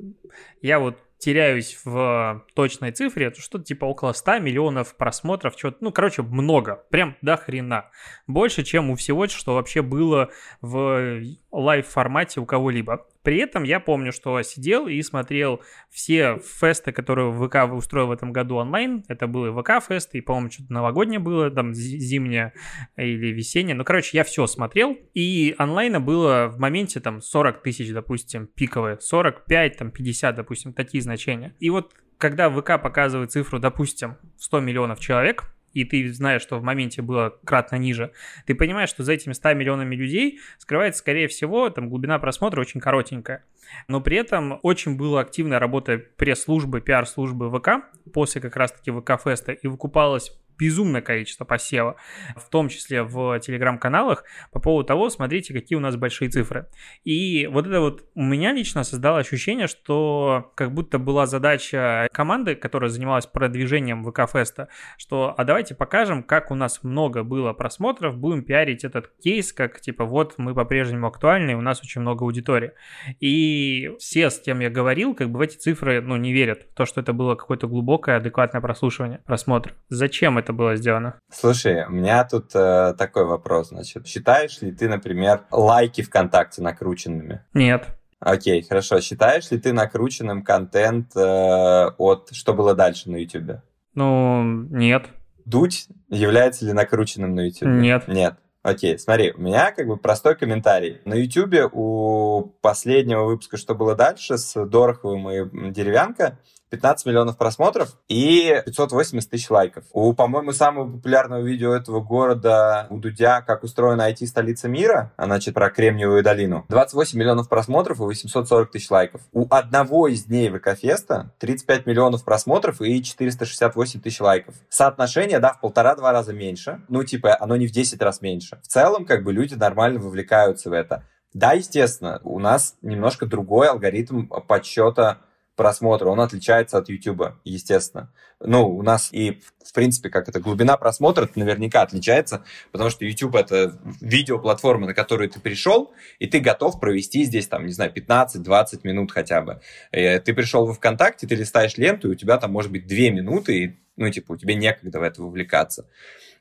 я 0.61 0.80
вот 0.80 0.97
теряюсь 1.23 1.79
в 1.85 2.43
точной 2.53 2.91
цифре, 2.91 3.27
это 3.27 3.39
что-то 3.39 3.63
типа 3.63 3.85
около 3.85 4.11
100 4.11 4.39
миллионов 4.39 4.95
просмотров, 4.97 5.53
что-то, 5.57 5.77
ну, 5.79 5.91
короче, 5.91 6.21
много, 6.21 6.83
прям 6.89 7.15
до 7.21 7.37
хрена. 7.37 7.89
Больше, 8.27 8.63
чем 8.63 8.89
у 8.89 8.95
всего, 8.95 9.27
что 9.27 9.55
вообще 9.55 9.81
было 9.81 10.31
в 10.61 11.21
лайв-формате 11.51 12.41
у 12.41 12.45
кого-либо. 12.45 13.07
При 13.23 13.37
этом 13.37 13.63
я 13.63 13.79
помню, 13.79 14.11
что 14.11 14.41
сидел 14.41 14.87
и 14.87 15.01
смотрел 15.01 15.61
все 15.89 16.39
фесты, 16.39 16.91
которые 16.91 17.31
ВК 17.31 17.73
устроил 17.73 18.07
в 18.07 18.11
этом 18.11 18.33
году 18.33 18.57
онлайн. 18.57 19.03
Это 19.07 19.27
был 19.27 19.45
и 19.45 19.61
ВК-фест, 19.61 20.13
и, 20.13 20.21
по-моему, 20.21 20.51
что-то 20.51 20.73
новогоднее 20.73 21.19
было, 21.19 21.49
там 21.49 21.73
зимнее 21.73 22.53
или 22.97 23.27
весеннее. 23.27 23.75
Ну, 23.75 23.85
короче, 23.85 24.17
я 24.17 24.23
все 24.23 24.45
смотрел. 24.45 24.97
И 25.13 25.55
онлайна 25.57 26.01
было 26.01 26.47
в 26.47 26.59
моменте 26.59 26.99
там 26.99 27.21
40 27.21 27.63
тысяч, 27.63 27.91
допустим, 27.91 28.47
пиковые. 28.47 28.99
45, 28.99 29.77
там 29.77 29.91
50, 29.91 30.35
допустим, 30.35 30.73
такие 30.73 31.01
значения. 31.01 31.55
И 31.59 31.69
вот 31.69 31.93
когда 32.17 32.49
ВК 32.49 32.81
показывает 32.81 33.31
цифру, 33.31 33.59
допустим, 33.59 34.17
100 34.37 34.59
миллионов 34.59 34.99
человек, 34.99 35.53
и 35.73 35.83
ты 35.85 36.11
знаешь, 36.13 36.41
что 36.41 36.57
в 36.57 36.63
моменте 36.63 37.01
было 37.01 37.37
кратно 37.43 37.75
ниже, 37.75 38.11
ты 38.45 38.55
понимаешь, 38.55 38.89
что 38.89 39.03
за 39.03 39.13
этими 39.13 39.33
100 39.33 39.53
миллионами 39.53 39.95
людей 39.95 40.39
скрывается, 40.57 40.99
скорее 40.99 41.27
всего, 41.27 41.69
там 41.69 41.89
глубина 41.89 42.19
просмотра 42.19 42.61
очень 42.61 42.79
коротенькая. 42.79 43.43
Но 43.87 44.01
при 44.01 44.17
этом 44.17 44.59
очень 44.61 44.97
была 44.97 45.21
активная 45.21 45.59
работа 45.59 45.97
пресс-службы, 45.97 46.81
пиар-службы 46.81 47.49
ВК 47.49 47.85
после 48.13 48.41
как 48.41 48.55
раз-таки 48.55 48.91
ВК-феста, 48.91 49.51
и 49.53 49.67
выкупалось 49.67 50.31
безумное 50.57 51.01
количество 51.01 51.45
посева, 51.45 51.95
в 52.35 52.49
том 52.49 52.69
числе 52.69 53.03
в 53.03 53.39
телеграм-каналах, 53.39 54.23
по 54.51 54.59
поводу 54.59 54.88
того, 54.88 55.09
смотрите, 55.09 55.53
какие 55.53 55.77
у 55.77 55.81
нас 55.81 55.95
большие 55.95 56.30
цифры. 56.30 56.67
И 57.03 57.47
вот 57.47 57.67
это 57.67 57.80
вот 57.80 58.03
у 58.15 58.23
меня 58.23 58.51
лично 58.53 58.84
создало 58.84 59.19
ощущение, 59.19 59.67
что 59.67 60.51
как 60.55 60.73
будто 60.73 60.99
была 60.99 61.25
задача 61.25 62.07
команды, 62.11 62.55
которая 62.55 62.89
занималась 62.89 63.25
продвижением 63.25 64.03
ВК-феста, 64.03 64.67
что 64.97 65.34
а 65.38 65.43
давайте 65.43 65.75
покажем, 65.75 66.23
как 66.23 66.51
у 66.51 66.55
нас 66.55 66.84
много 66.84 67.23
было 67.23 67.53
просмотров, 67.53 68.17
будем 68.17 68.43
пиарить 68.43 68.84
этот 68.84 69.11
кейс, 69.23 69.53
как 69.53 69.80
типа 69.80 70.05
вот 70.05 70.35
мы 70.38 70.53
по-прежнему 70.53 71.07
актуальны, 71.07 71.55
у 71.55 71.61
нас 71.61 71.81
очень 71.81 72.01
много 72.01 72.25
аудитории. 72.25 72.71
И 73.19 73.91
все, 73.99 74.30
с 74.30 74.39
кем 74.39 74.59
я 74.59 74.69
говорил, 74.69 75.15
как 75.15 75.30
бы 75.30 75.39
в 75.39 75.41
эти 75.41 75.55
цифры, 75.55 76.01
ну, 76.01 76.17
не 76.17 76.34
верят 76.34 76.67
то, 76.75 76.85
что 76.85 77.01
это 77.01 77.13
было 77.13 77.35
какое-то 77.35 77.67
глубокое, 77.67 78.17
адекватное 78.17 78.61
прослушивание, 78.61 79.19
просмотр. 79.25 79.75
Зачем 79.89 80.38
это 80.38 80.42
было 80.51 80.75
сделано? 80.75 81.15
Слушай, 81.31 81.85
у 81.85 81.91
меня 81.91 82.25
тут 82.25 82.51
э, 82.53 82.93
такой 82.97 83.25
вопрос, 83.25 83.69
значит. 83.69 84.07
Считаешь 84.07 84.61
ли 84.61 84.71
ты, 84.71 84.89
например, 84.89 85.45
лайки 85.51 86.01
ВКонтакте 86.01 86.61
накрученными? 86.61 87.45
Нет. 87.53 87.87
Окей, 88.19 88.63
хорошо. 88.63 88.99
Считаешь 89.01 89.51
ли 89.51 89.59
ты 89.59 89.73
накрученным 89.73 90.43
контент 90.43 91.15
э, 91.15 91.89
от 91.97 92.29
«Что 92.31 92.53
было 92.53 92.73
дальше» 92.73 93.09
на 93.09 93.17
YouTube? 93.17 93.61
Ну, 93.95 94.43
нет. 94.43 95.07
Дудь 95.45 95.87
является 96.09 96.65
ли 96.65 96.73
накрученным 96.73 97.35
на 97.35 97.41
YouTube? 97.41 97.69
Нет. 97.69 98.07
Нет. 98.07 98.35
Окей, 98.63 98.97
смотри, 98.97 99.33
у 99.33 99.41
меня 99.41 99.71
как 99.71 99.87
бы 99.87 99.97
простой 99.97 100.35
комментарий. 100.35 101.01
На 101.03 101.15
YouTube 101.15 101.69
у 101.73 102.55
последнего 102.61 103.25
выпуска 103.25 103.57
«Что 103.57 103.75
было 103.75 103.93
дальше» 103.93 104.37
с 104.37 104.65
Дороховым 104.65 105.29
и 105.29 105.71
Деревянко 105.71 106.39
15 106.73 107.05
миллионов 107.05 107.37
просмотров 107.37 107.99
и 108.07 108.63
580 108.65 109.29
тысяч 109.29 109.51
лайков. 109.51 109.83
У, 109.93 110.11
по-моему, 110.13 110.53
самого 110.53 110.91
популярного 110.91 111.41
видео 111.41 111.71
этого 111.71 112.01
города 112.01 112.87
у 112.89 112.97
Дудя 112.97 113.43
«Как 113.43 113.63
устроена 113.63 114.09
IT-столица 114.11 114.67
мира», 114.67 115.13
а 115.15 115.25
значит 115.25 115.53
про 115.53 115.69
Кремниевую 115.69 116.23
долину, 116.23 116.65
28 116.69 117.19
миллионов 117.19 117.47
просмотров 117.47 117.99
и 117.99 118.03
840 118.03 118.71
тысяч 118.71 118.89
лайков. 118.89 119.21
У 119.33 119.45
одного 119.51 120.07
из 120.07 120.23
дней 120.23 120.49
ВК-феста 120.49 121.31
35 121.37 121.85
миллионов 121.85 122.25
просмотров 122.25 122.81
и 122.81 123.03
468 123.03 124.01
тысяч 124.01 124.19
лайков. 124.19 124.55
Соотношение, 124.69 125.37
да, 125.37 125.53
в 125.53 125.61
полтора-два 125.61 126.11
раза 126.11 126.33
меньше. 126.33 126.81
Ну, 126.89 127.03
типа, 127.03 127.37
оно 127.39 127.55
не 127.55 127.67
в 127.67 127.71
10 127.71 128.01
раз 128.01 128.19
меньше. 128.21 128.59
В 128.63 128.67
целом, 128.67 129.05
как 129.05 129.23
бы, 129.23 129.31
люди 129.31 129.53
нормально 129.53 129.99
вовлекаются 129.99 130.71
в 130.71 130.73
это. 130.73 131.03
Да, 131.35 131.53
естественно, 131.53 132.19
у 132.23 132.39
нас 132.39 132.75
немножко 132.81 133.27
другой 133.27 133.69
алгоритм 133.69 134.25
подсчета 134.25 135.19
просмотра, 135.55 136.07
он 136.09 136.19
отличается 136.19 136.77
от 136.77 136.89
YouTube, 136.89 137.35
естественно. 137.43 138.11
Ну, 138.39 138.67
у 138.67 138.81
нас 138.81 139.09
и, 139.11 139.39
в 139.63 139.73
принципе, 139.73 140.09
как 140.09 140.27
это, 140.27 140.39
глубина 140.39 140.77
просмотра 140.77 141.30
наверняка 141.35 141.81
отличается, 141.81 142.43
потому 142.71 142.89
что 142.89 143.05
YouTube— 143.05 143.35
это 143.38 143.80
видеоплатформа, 144.01 144.88
на 144.88 144.93
которую 144.93 145.30
ты 145.30 145.39
пришел, 145.39 145.93
и 146.19 146.27
ты 146.27 146.39
готов 146.39 146.80
провести 146.80 147.23
здесь, 147.23 147.47
там, 147.47 147.65
не 147.65 147.71
знаю, 147.71 147.93
15-20 147.93 148.81
минут 148.84 149.11
хотя 149.11 149.41
бы. 149.41 149.61
Э, 149.91 150.19
ты 150.19 150.34
пришел 150.34 150.65
во 150.65 150.73
ВКонтакте, 150.73 151.27
ты 151.27 151.35
листаешь 151.35 151.77
ленту, 151.77 152.09
и 152.09 152.11
у 152.11 152.15
тебя 152.15 152.38
там 152.38 152.51
может 152.51 152.71
быть 152.71 152.88
2 152.88 152.97
минуты, 153.11 153.63
и, 153.63 153.82
ну, 153.95 154.09
типа, 154.09 154.33
у 154.33 154.37
тебя 154.37 154.55
некогда 154.55 154.99
в 154.99 155.03
это 155.03 155.21
вовлекаться. 155.21 155.87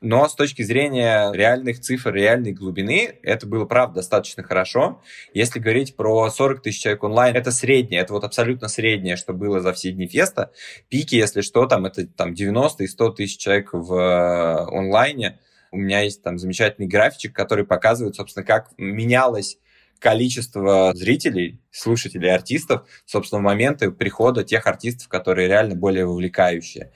Но 0.01 0.27
с 0.27 0.35
точки 0.35 0.63
зрения 0.63 1.31
реальных 1.31 1.79
цифр, 1.79 2.13
реальной 2.13 2.51
глубины, 2.51 3.19
это 3.23 3.47
было, 3.47 3.65
правда, 3.65 3.95
достаточно 3.95 4.43
хорошо. 4.43 5.01
Если 5.33 5.59
говорить 5.59 5.95
про 5.95 6.29
40 6.29 6.61
тысяч 6.61 6.81
человек 6.81 7.03
онлайн, 7.03 7.35
это 7.35 7.51
среднее, 7.51 8.01
это 8.01 8.13
вот 8.13 8.23
абсолютно 8.23 8.67
среднее, 8.67 9.15
что 9.15 9.33
было 9.33 9.61
за 9.61 9.71
все 9.71 9.91
дни 9.91 10.07
феста. 10.07 10.51
Пики, 10.89 11.15
если 11.15 11.41
что, 11.41 11.65
там 11.67 11.85
это 11.85 12.05
там 12.05 12.33
90 12.33 12.83
и 12.83 12.87
100 12.87 13.09
тысяч 13.11 13.37
человек 13.37 13.69
в 13.71 13.93
э, 13.93 14.77
онлайне. 14.77 15.39
У 15.71 15.77
меня 15.77 16.01
есть 16.01 16.21
там 16.21 16.37
замечательный 16.37 16.87
графичек, 16.87 17.33
который 17.33 17.65
показывает, 17.65 18.15
собственно, 18.15 18.45
как 18.45 18.71
менялось 18.77 19.57
количество 20.03 20.91
зрителей, 20.93 21.61
слушателей, 21.71 22.29
артистов, 22.29 22.85
собственно, 23.05 23.39
в 23.39 23.43
моменты 23.45 23.89
прихода 23.89 24.43
тех 24.43 24.67
артистов, 24.67 25.07
которые 25.07 25.47
реально 25.47 25.75
более 25.75 26.05
вовлекающие. 26.05 26.91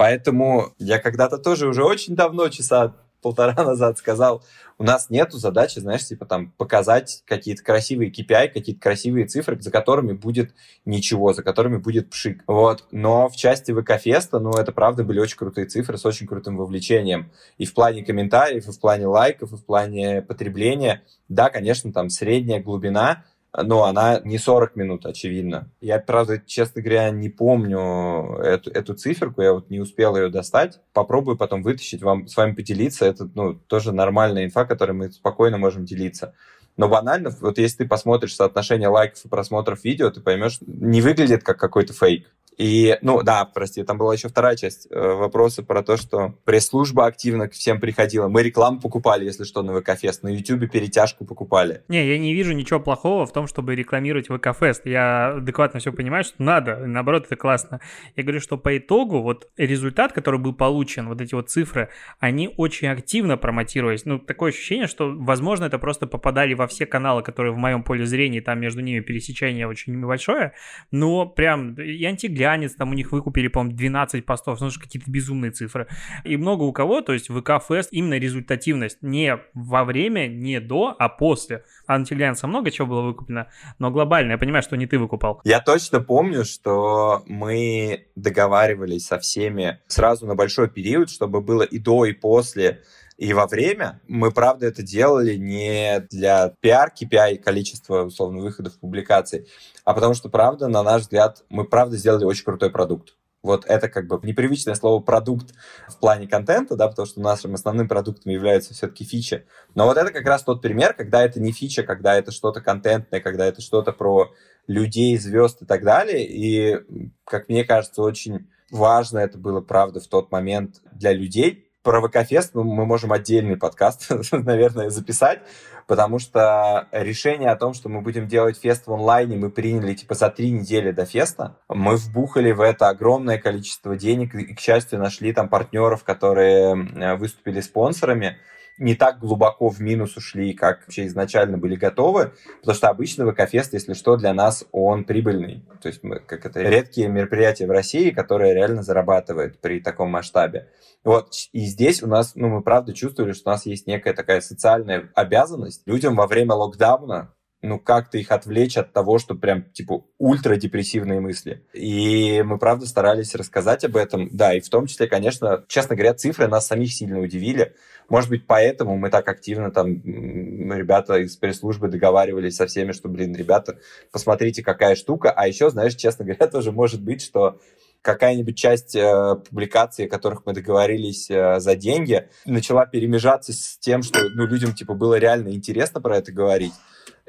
Поэтому 0.00 0.72
я 0.78 0.98
когда-то 0.98 1.36
тоже 1.36 1.68
уже 1.68 1.84
очень 1.84 2.16
давно, 2.16 2.48
часа 2.48 2.96
полтора 3.20 3.52
назад 3.62 3.98
сказал, 3.98 4.42
у 4.78 4.82
нас 4.82 5.10
нету 5.10 5.36
задачи, 5.36 5.78
знаешь, 5.78 6.06
типа 6.06 6.24
там 6.24 6.52
показать 6.52 7.22
какие-то 7.26 7.62
красивые 7.62 8.10
KPI, 8.10 8.48
какие-то 8.48 8.80
красивые 8.80 9.26
цифры, 9.26 9.60
за 9.60 9.70
которыми 9.70 10.14
будет 10.14 10.54
ничего, 10.86 11.34
за 11.34 11.42
которыми 11.42 11.76
будет 11.76 12.08
пшик. 12.08 12.42
Вот. 12.46 12.86
Но 12.92 13.28
в 13.28 13.36
части 13.36 13.72
ВК-феста, 13.72 14.38
ну, 14.38 14.52
это 14.52 14.72
правда 14.72 15.04
были 15.04 15.20
очень 15.20 15.36
крутые 15.36 15.66
цифры 15.66 15.98
с 15.98 16.06
очень 16.06 16.26
крутым 16.26 16.56
вовлечением. 16.56 17.30
И 17.58 17.66
в 17.66 17.74
плане 17.74 18.02
комментариев, 18.02 18.68
и 18.68 18.72
в 18.72 18.80
плане 18.80 19.06
лайков, 19.06 19.52
и 19.52 19.56
в 19.56 19.64
плане 19.66 20.22
потребления. 20.22 21.02
Да, 21.28 21.50
конечно, 21.50 21.92
там 21.92 22.08
средняя 22.08 22.62
глубина, 22.62 23.26
но 23.56 23.84
она 23.84 24.20
не 24.20 24.38
40 24.38 24.76
минут, 24.76 25.06
очевидно. 25.06 25.68
Я, 25.80 25.98
правда, 25.98 26.40
честно 26.44 26.82
говоря, 26.82 27.10
не 27.10 27.28
помню 27.28 28.36
эту, 28.38 28.70
эту 28.70 28.94
циферку, 28.94 29.42
я 29.42 29.52
вот 29.52 29.70
не 29.70 29.80
успел 29.80 30.16
ее 30.16 30.28
достать. 30.28 30.80
Попробую 30.92 31.36
потом 31.36 31.62
вытащить, 31.62 32.02
вам, 32.02 32.28
с 32.28 32.36
вами 32.36 32.54
поделиться. 32.54 33.06
Это 33.06 33.28
ну, 33.34 33.54
тоже 33.54 33.92
нормальная 33.92 34.44
инфа, 34.44 34.64
которой 34.64 34.92
мы 34.92 35.10
спокойно 35.10 35.58
можем 35.58 35.84
делиться. 35.84 36.34
Но 36.76 36.88
банально, 36.88 37.30
вот 37.40 37.58
если 37.58 37.78
ты 37.78 37.88
посмотришь 37.88 38.36
соотношение 38.36 38.88
лайков 38.88 39.24
и 39.24 39.28
просмотров 39.28 39.84
видео, 39.84 40.10
ты 40.10 40.20
поймешь, 40.20 40.58
не 40.66 41.02
выглядит 41.02 41.42
как 41.42 41.58
какой-то 41.58 41.92
фейк. 41.92 42.30
И, 42.60 42.98
ну, 43.00 43.22
да, 43.22 43.46
прости, 43.46 43.82
там 43.84 43.96
была 43.96 44.12
еще 44.12 44.28
вторая 44.28 44.54
часть 44.54 44.86
э, 44.90 44.94
вопроса 44.94 45.62
про 45.62 45.82
то, 45.82 45.96
что 45.96 46.34
пресс-служба 46.44 47.06
активно 47.06 47.48
к 47.48 47.54
всем 47.54 47.80
приходила. 47.80 48.28
Мы 48.28 48.42
рекламу 48.42 48.80
покупали, 48.80 49.24
если 49.24 49.44
что, 49.44 49.62
на 49.62 49.72
ВК-фест. 49.80 50.22
На 50.22 50.28
Ютубе 50.28 50.68
перетяжку 50.68 51.24
покупали. 51.24 51.84
Не, 51.88 52.06
я 52.06 52.18
не 52.18 52.34
вижу 52.34 52.52
ничего 52.52 52.78
плохого 52.78 53.24
в 53.24 53.32
том, 53.32 53.46
чтобы 53.46 53.74
рекламировать 53.74 54.28
ВК-фест. 54.28 54.84
Я 54.84 55.36
адекватно 55.36 55.80
все 55.80 55.90
понимаю, 55.90 56.22
что 56.22 56.42
надо. 56.42 56.76
Наоборот, 56.76 57.24
это 57.24 57.36
классно. 57.36 57.80
Я 58.14 58.24
говорю, 58.24 58.40
что 58.40 58.58
по 58.58 58.76
итогу 58.76 59.22
вот 59.22 59.48
результат, 59.56 60.12
который 60.12 60.38
был 60.38 60.52
получен, 60.52 61.08
вот 61.08 61.22
эти 61.22 61.34
вот 61.34 61.48
цифры, 61.48 61.88
они 62.18 62.52
очень 62.58 62.88
активно 62.88 63.38
промотировались. 63.38 64.04
Ну, 64.04 64.18
такое 64.18 64.50
ощущение, 64.50 64.86
что, 64.86 65.10
возможно, 65.16 65.64
это 65.64 65.78
просто 65.78 66.06
попадали 66.06 66.52
во 66.52 66.66
все 66.66 66.84
каналы, 66.84 67.22
которые 67.22 67.54
в 67.54 67.56
моем 67.56 67.82
поле 67.82 68.04
зрения, 68.04 68.42
там 68.42 68.60
между 68.60 68.82
ними 68.82 69.00
пересечение 69.00 69.66
очень 69.66 69.98
небольшое, 69.98 70.52
но 70.90 71.24
прям 71.24 71.72
и 71.72 72.04
антигляд 72.04 72.49
глянец, 72.50 72.74
там 72.74 72.90
у 72.90 72.94
них 72.94 73.12
выкупили, 73.12 73.48
по-моему, 73.48 73.76
12 73.76 74.26
постов, 74.26 74.60
ну, 74.60 74.70
какие-то 74.70 75.10
безумные 75.10 75.50
цифры. 75.50 75.86
И 76.24 76.36
много 76.36 76.64
у 76.64 76.72
кого, 76.72 77.00
то 77.00 77.12
есть 77.12 77.30
ВК-фест, 77.30 77.88
именно 77.92 78.18
результативность 78.18 78.98
не 79.02 79.38
во 79.54 79.84
время, 79.84 80.26
не 80.28 80.60
до, 80.60 80.94
а 80.98 81.08
после. 81.08 81.64
Антиглянца 81.86 82.46
много 82.46 82.70
чего 82.70 82.86
было 82.86 83.02
выкуплено, 83.02 83.46
но 83.78 83.90
глобально, 83.90 84.32
я 84.32 84.38
понимаю, 84.38 84.62
что 84.62 84.76
не 84.76 84.86
ты 84.86 84.98
выкупал. 84.98 85.40
Я 85.44 85.60
точно 85.60 86.00
помню, 86.00 86.44
что 86.44 87.22
мы 87.26 88.06
договаривались 88.16 89.06
со 89.06 89.18
всеми 89.18 89.78
сразу 89.86 90.26
на 90.26 90.34
большой 90.34 90.68
период, 90.68 91.10
чтобы 91.10 91.40
было 91.40 91.62
и 91.62 91.78
до, 91.78 92.04
и 92.04 92.12
после 92.12 92.82
и 93.20 93.34
во 93.34 93.46
время 93.46 94.00
мы, 94.08 94.30
правда, 94.32 94.66
это 94.66 94.82
делали 94.82 95.36
не 95.36 96.00
для 96.10 96.54
пиар, 96.60 96.90
KPI, 96.90 97.36
количества, 97.36 98.04
условно, 98.04 98.40
выходов 98.40 98.78
публикаций, 98.80 99.46
а 99.84 99.92
потому 99.92 100.14
что, 100.14 100.30
правда, 100.30 100.68
на 100.68 100.82
наш 100.82 101.02
взгляд, 101.02 101.44
мы, 101.50 101.66
правда, 101.66 101.98
сделали 101.98 102.24
очень 102.24 102.44
крутой 102.44 102.70
продукт. 102.70 103.14
Вот 103.42 103.66
это 103.66 103.90
как 103.90 104.06
бы 104.06 104.18
непривычное 104.22 104.74
слово 104.74 105.02
продукт 105.02 105.52
в 105.86 105.98
плане 105.98 106.28
контента, 106.28 106.76
да, 106.76 106.88
потому 106.88 107.04
что 107.04 107.20
нашим 107.20 107.52
основным 107.52 107.88
продуктом 107.88 108.32
является 108.32 108.72
все-таки 108.72 109.04
фича. 109.04 109.44
Но 109.74 109.84
вот 109.84 109.98
это 109.98 110.10
как 110.12 110.24
раз 110.24 110.42
тот 110.42 110.62
пример, 110.62 110.94
когда 110.94 111.22
это 111.22 111.40
не 111.40 111.52
фича, 111.52 111.82
когда 111.82 112.16
это 112.16 112.32
что-то 112.32 112.62
контентное, 112.62 113.20
когда 113.20 113.44
это 113.44 113.60
что-то 113.60 113.92
про 113.92 114.32
людей, 114.66 115.18
звезд 115.18 115.60
и 115.60 115.66
так 115.66 115.84
далее. 115.84 116.26
И, 116.26 116.78
как 117.24 117.50
мне 117.50 117.64
кажется, 117.64 118.00
очень 118.00 118.48
важно 118.70 119.18
это 119.18 119.36
было, 119.36 119.60
правда, 119.60 120.00
в 120.00 120.06
тот 120.06 120.32
момент 120.32 120.80
для 120.92 121.12
людей, 121.12 121.69
про 121.82 122.00
ВК-фест 122.00 122.54
мы 122.54 122.84
можем 122.84 123.12
отдельный 123.12 123.56
подкаст, 123.56 124.10
наверное, 124.32 124.90
записать, 124.90 125.40
потому 125.86 126.18
что 126.18 126.88
решение 126.92 127.50
о 127.50 127.56
том, 127.56 127.74
что 127.74 127.88
мы 127.88 128.00
будем 128.00 128.28
делать 128.28 128.58
фест 128.58 128.86
в 128.86 128.92
онлайне, 128.92 129.36
мы 129.36 129.50
приняли 129.50 129.94
типа 129.94 130.14
за 130.14 130.30
три 130.30 130.50
недели 130.50 130.90
до 130.90 131.06
феста. 131.06 131.56
Мы 131.68 131.96
вбухали 131.96 132.52
в 132.52 132.60
это 132.60 132.88
огромное 132.88 133.38
количество 133.38 133.96
денег 133.96 134.34
и, 134.34 134.54
к 134.54 134.60
счастью, 134.60 134.98
нашли 134.98 135.32
там 135.32 135.48
партнеров, 135.48 136.04
которые 136.04 137.16
выступили 137.16 137.60
спонсорами 137.60 138.38
не 138.80 138.94
так 138.94 139.20
глубоко 139.20 139.68
в 139.68 139.80
минус 139.80 140.16
ушли, 140.16 140.54
как 140.54 140.80
вообще 140.80 141.06
изначально 141.06 141.58
были 141.58 141.76
готовы, 141.76 142.32
потому 142.60 142.74
что 142.74 142.88
обычно 142.88 143.30
ВК-фест, 143.30 143.74
если 143.74 143.92
что, 143.92 144.16
для 144.16 144.32
нас 144.34 144.64
он 144.72 145.04
прибыльный. 145.04 145.64
То 145.80 145.88
есть 145.88 146.02
мы, 146.02 146.18
как 146.18 146.46
это 146.46 146.62
редкие 146.62 147.08
мероприятия 147.08 147.66
в 147.66 147.70
России, 147.70 148.10
которые 148.10 148.54
реально 148.54 148.82
зарабатывают 148.82 149.60
при 149.60 149.80
таком 149.80 150.10
масштабе. 150.10 150.68
Вот, 151.04 151.32
и 151.52 151.60
здесь 151.60 152.02
у 152.02 152.06
нас, 152.06 152.32
ну, 152.34 152.48
мы 152.48 152.62
правда 152.62 152.92
чувствовали, 152.92 153.32
что 153.32 153.50
у 153.50 153.52
нас 153.52 153.66
есть 153.66 153.86
некая 153.86 154.14
такая 154.14 154.40
социальная 154.40 155.10
обязанность 155.14 155.82
людям 155.86 156.16
во 156.16 156.26
время 156.26 156.54
локдауна 156.54 157.32
ну, 157.62 157.78
как-то 157.78 158.16
их 158.16 158.30
отвлечь 158.30 158.78
от 158.78 158.92
того, 158.92 159.18
что 159.18 159.34
прям, 159.34 159.64
типа, 159.64 160.04
ультрадепрессивные 160.18 161.20
мысли. 161.20 161.62
И 161.74 162.42
мы, 162.42 162.58
правда, 162.58 162.86
старались 162.86 163.34
рассказать 163.34 163.84
об 163.84 163.96
этом. 163.96 164.28
Да, 164.32 164.54
и 164.54 164.60
в 164.60 164.68
том 164.70 164.86
числе, 164.86 165.06
конечно, 165.06 165.64
честно 165.68 165.94
говоря, 165.94 166.14
цифры 166.14 166.48
нас 166.48 166.66
самих 166.66 166.92
сильно 166.92 167.20
удивили. 167.20 167.74
Может 168.08 168.30
быть, 168.30 168.46
поэтому 168.46 168.96
мы 168.96 169.10
так 169.10 169.28
активно 169.28 169.70
там, 169.70 169.88
ребята 169.88 171.18
из 171.18 171.36
пресс-службы 171.36 171.88
договаривались 171.88 172.56
со 172.56 172.66
всеми, 172.66 172.92
что, 172.92 173.08
блин, 173.08 173.34
ребята, 173.36 173.78
посмотрите, 174.10 174.62
какая 174.62 174.94
штука. 174.94 175.30
А 175.30 175.46
еще, 175.46 175.68
знаешь, 175.70 175.94
честно 175.94 176.24
говоря, 176.24 176.46
тоже 176.50 176.72
может 176.72 177.02
быть, 177.02 177.22
что 177.22 177.60
какая-нибудь 178.02 178.56
часть 178.56 178.96
э, 178.96 179.36
публикаций, 179.48 180.06
о 180.06 180.08
которых 180.08 180.46
мы 180.46 180.54
договорились 180.54 181.30
э, 181.30 181.60
за 181.60 181.76
деньги, 181.76 182.28
начала 182.46 182.86
перемежаться 182.86 183.52
с 183.52 183.76
тем, 183.78 184.02
что 184.02 184.20
ну, 184.30 184.46
людям 184.46 184.74
типа 184.74 184.94
было 184.94 185.18
реально 185.18 185.50
интересно 185.50 186.00
про 186.00 186.16
это 186.16 186.32
говорить. 186.32 186.72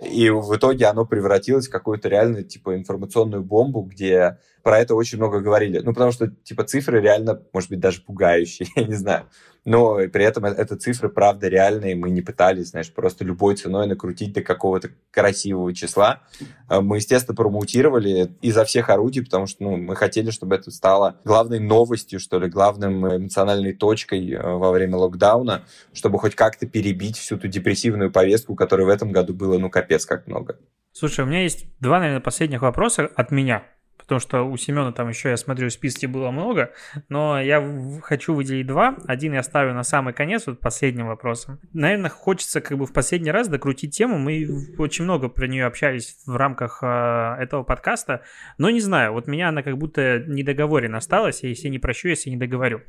И 0.01 0.29
в 0.29 0.55
итоге 0.55 0.87
оно 0.87 1.05
превратилось 1.05 1.67
в 1.67 1.71
какую-то 1.71 2.09
реально, 2.09 2.41
типа, 2.41 2.75
информационную 2.75 3.43
бомбу, 3.43 3.81
где 3.83 4.39
про 4.63 4.79
это 4.79 4.95
очень 4.95 5.19
много 5.19 5.41
говорили. 5.41 5.79
Ну, 5.79 5.93
потому 5.93 6.11
что, 6.11 6.27
типа, 6.27 6.63
цифры 6.63 7.01
реально, 7.01 7.41
может 7.53 7.69
быть, 7.69 7.79
даже 7.79 8.01
пугающие, 8.01 8.67
я 8.75 8.83
не 8.83 8.95
знаю. 8.95 9.27
Но 9.63 9.97
при 10.07 10.23
этом 10.23 10.45
это 10.45 10.75
цифры, 10.75 11.09
правда, 11.09 11.47
реальные. 11.47 11.95
Мы 11.95 12.09
не 12.09 12.21
пытались, 12.21 12.69
знаешь, 12.69 12.91
просто 12.91 13.23
любой 13.23 13.55
ценой 13.55 13.87
накрутить 13.87 14.33
до 14.33 14.41
какого-то 14.41 14.89
красивого 15.11 15.73
числа. 15.73 16.21
А, 16.67 16.81
мы, 16.81 16.97
естественно, 16.97 17.35
промоутировали 17.35 18.31
изо 18.41 18.65
всех 18.65 18.89
орудий, 18.89 19.23
потому 19.23 19.45
что 19.45 19.63
ну, 19.63 19.77
мы 19.77 19.95
хотели, 19.95 20.31
чтобы 20.31 20.55
это 20.55 20.71
стало 20.71 21.17
главной 21.25 21.59
новостью, 21.59 22.19
что 22.19 22.39
ли, 22.39 22.49
главным 22.49 23.05
эмоциональной 23.05 23.73
точкой 23.73 24.31
э, 24.31 24.41
во 24.41 24.71
время 24.71 24.97
локдауна, 24.97 25.63
чтобы 25.93 26.17
хоть 26.17 26.35
как-то 26.35 26.65
перебить 26.65 27.17
всю 27.17 27.37
ту 27.37 27.47
депрессивную 27.47 28.11
повестку, 28.11 28.55
которой 28.55 28.87
в 28.87 28.89
этом 28.89 29.11
году 29.11 29.33
было, 29.33 29.59
ну, 29.59 29.69
капец 29.69 30.05
как 30.05 30.25
много. 30.27 30.57
Слушай, 30.91 31.23
у 31.23 31.27
меня 31.27 31.43
есть 31.43 31.65
два, 31.79 31.99
наверное, 31.99 32.21
последних 32.21 32.63
вопроса 32.63 33.09
от 33.15 33.31
меня 33.31 33.63
потому 34.01 34.19
что 34.19 34.43
у 34.43 34.57
Семена 34.57 34.91
там 34.91 35.09
еще, 35.09 35.29
я 35.29 35.37
смотрю, 35.37 35.69
в 35.69 35.73
списке 35.73 36.07
было 36.07 36.31
много, 36.31 36.71
но 37.09 37.41
я 37.41 37.99
хочу 38.03 38.33
выделить 38.33 38.67
два. 38.67 38.97
Один 39.07 39.33
я 39.33 39.43
ставлю 39.43 39.73
на 39.73 39.83
самый 39.83 40.13
конец, 40.13 40.47
вот 40.47 40.59
последним 40.59 41.07
вопросом. 41.07 41.59
Наверное, 41.73 42.09
хочется 42.09 42.61
как 42.61 42.77
бы 42.77 42.85
в 42.85 42.93
последний 42.93 43.31
раз 43.31 43.47
докрутить 43.47 43.95
тему, 43.95 44.17
мы 44.17 44.47
очень 44.77 45.03
много 45.03 45.29
про 45.29 45.47
нее 45.47 45.65
общались 45.65 46.17
в 46.25 46.35
рамках 46.35 46.79
э, 46.81 47.35
этого 47.39 47.63
подкаста, 47.63 48.21
но 48.57 48.69
не 48.69 48.81
знаю, 48.81 49.13
вот 49.13 49.27
меня 49.27 49.49
она 49.49 49.63
как 49.63 49.77
будто 49.77 50.19
недоговорена 50.27 50.97
осталась, 50.97 51.43
я 51.43 51.49
если 51.49 51.67
не 51.69 51.79
прощу, 51.79 52.09
если 52.09 52.29
не 52.29 52.37
договорю. 52.37 52.81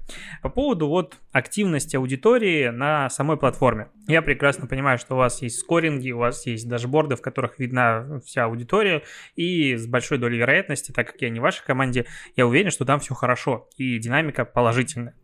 По 0.43 0.49
поводу 0.49 0.89
вот 0.89 1.17
активности 1.33 1.97
аудитории 1.97 2.69
на 2.69 3.09
самой 3.11 3.37
платформе. 3.37 3.89
Я 4.09 4.23
прекрасно 4.23 4.67
понимаю, 4.67 4.99
что 4.99 5.15
у 5.15 5.19
вас 5.19 5.43
есть 5.43 5.59
скоринги, 5.59 6.11
у 6.11 6.19
вас 6.19 6.47
есть 6.47 6.69
дашборды, 6.69 7.17
в 7.17 7.23
которых 7.23 7.59
видна 7.59 8.21
вся 8.25 8.45
аудитория, 8.45 9.03
и 9.37 9.77
с 9.77 9.87
большой 9.87 10.19
долей 10.19 10.39
вероятности, 10.39 10.93
так 10.93 11.02
как 11.05 11.21
я 11.21 11.31
не 11.31 11.41
в 11.41 11.43
вашей 11.43 11.65
команде, 11.65 12.07
я 12.37 12.47
уверен, 12.47 12.71
что 12.71 12.85
там 12.85 13.01
все 13.01 13.15
хорошо 13.15 13.69
и 13.77 13.99
динамика 13.99 14.45
положительная. 14.45 15.15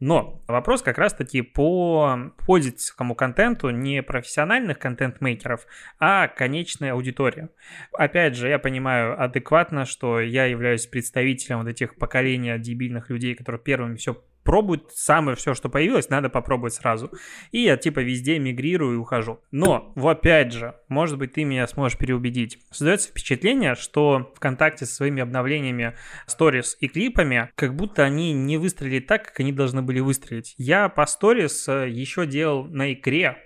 Но 0.00 0.42
вопрос 0.48 0.82
как 0.82 0.98
раз-таки 0.98 1.42
по 1.42 2.32
пользовательскому 2.44 3.14
контенту 3.14 3.70
не 3.70 4.02
профессиональных 4.02 4.80
контент-мейкеров, 4.80 5.64
а 6.00 6.26
конечной 6.26 6.90
аудитории. 6.90 7.50
Опять 7.92 8.34
же, 8.34 8.48
я 8.48 8.58
понимаю 8.58 9.22
адекватно, 9.22 9.84
что 9.84 10.18
я 10.18 10.46
являюсь 10.46 10.86
представителем 10.86 11.58
вот 11.58 11.68
этих 11.68 11.94
поколения 11.94 12.58
дебильных 12.58 13.10
людей, 13.10 13.36
которые 13.36 13.60
первыми 13.60 13.94
все 13.94 14.20
пробуют 14.44 14.92
самое 14.92 15.36
все, 15.36 15.54
что 15.54 15.68
появилось, 15.68 16.10
надо 16.10 16.28
попробовать 16.28 16.74
сразу. 16.74 17.10
И 17.50 17.62
я 17.62 17.76
типа 17.76 18.00
везде 18.00 18.38
мигрирую 18.38 18.94
и 18.94 18.98
ухожу. 18.98 19.40
Но, 19.50 19.92
опять 19.96 20.52
же, 20.52 20.74
может 20.88 21.18
быть, 21.18 21.32
ты 21.32 21.44
меня 21.44 21.66
сможешь 21.66 21.98
переубедить. 21.98 22.58
Создается 22.70 23.08
впечатление, 23.10 23.74
что 23.74 24.32
ВКонтакте 24.36 24.86
со 24.86 24.94
своими 24.94 25.22
обновлениями 25.22 25.96
сторис 26.26 26.76
и 26.80 26.88
клипами, 26.88 27.50
как 27.54 27.74
будто 27.74 28.02
они 28.02 28.32
не 28.32 28.56
выстрелили 28.56 29.00
так, 29.00 29.26
как 29.26 29.40
они 29.40 29.52
должны 29.52 29.82
были 29.82 30.00
выстрелить. 30.00 30.54
Я 30.58 30.88
по 30.88 31.06
сторис 31.06 31.68
э, 31.68 31.88
еще 31.88 32.26
делал 32.26 32.64
на 32.64 32.92
икре, 32.92 33.38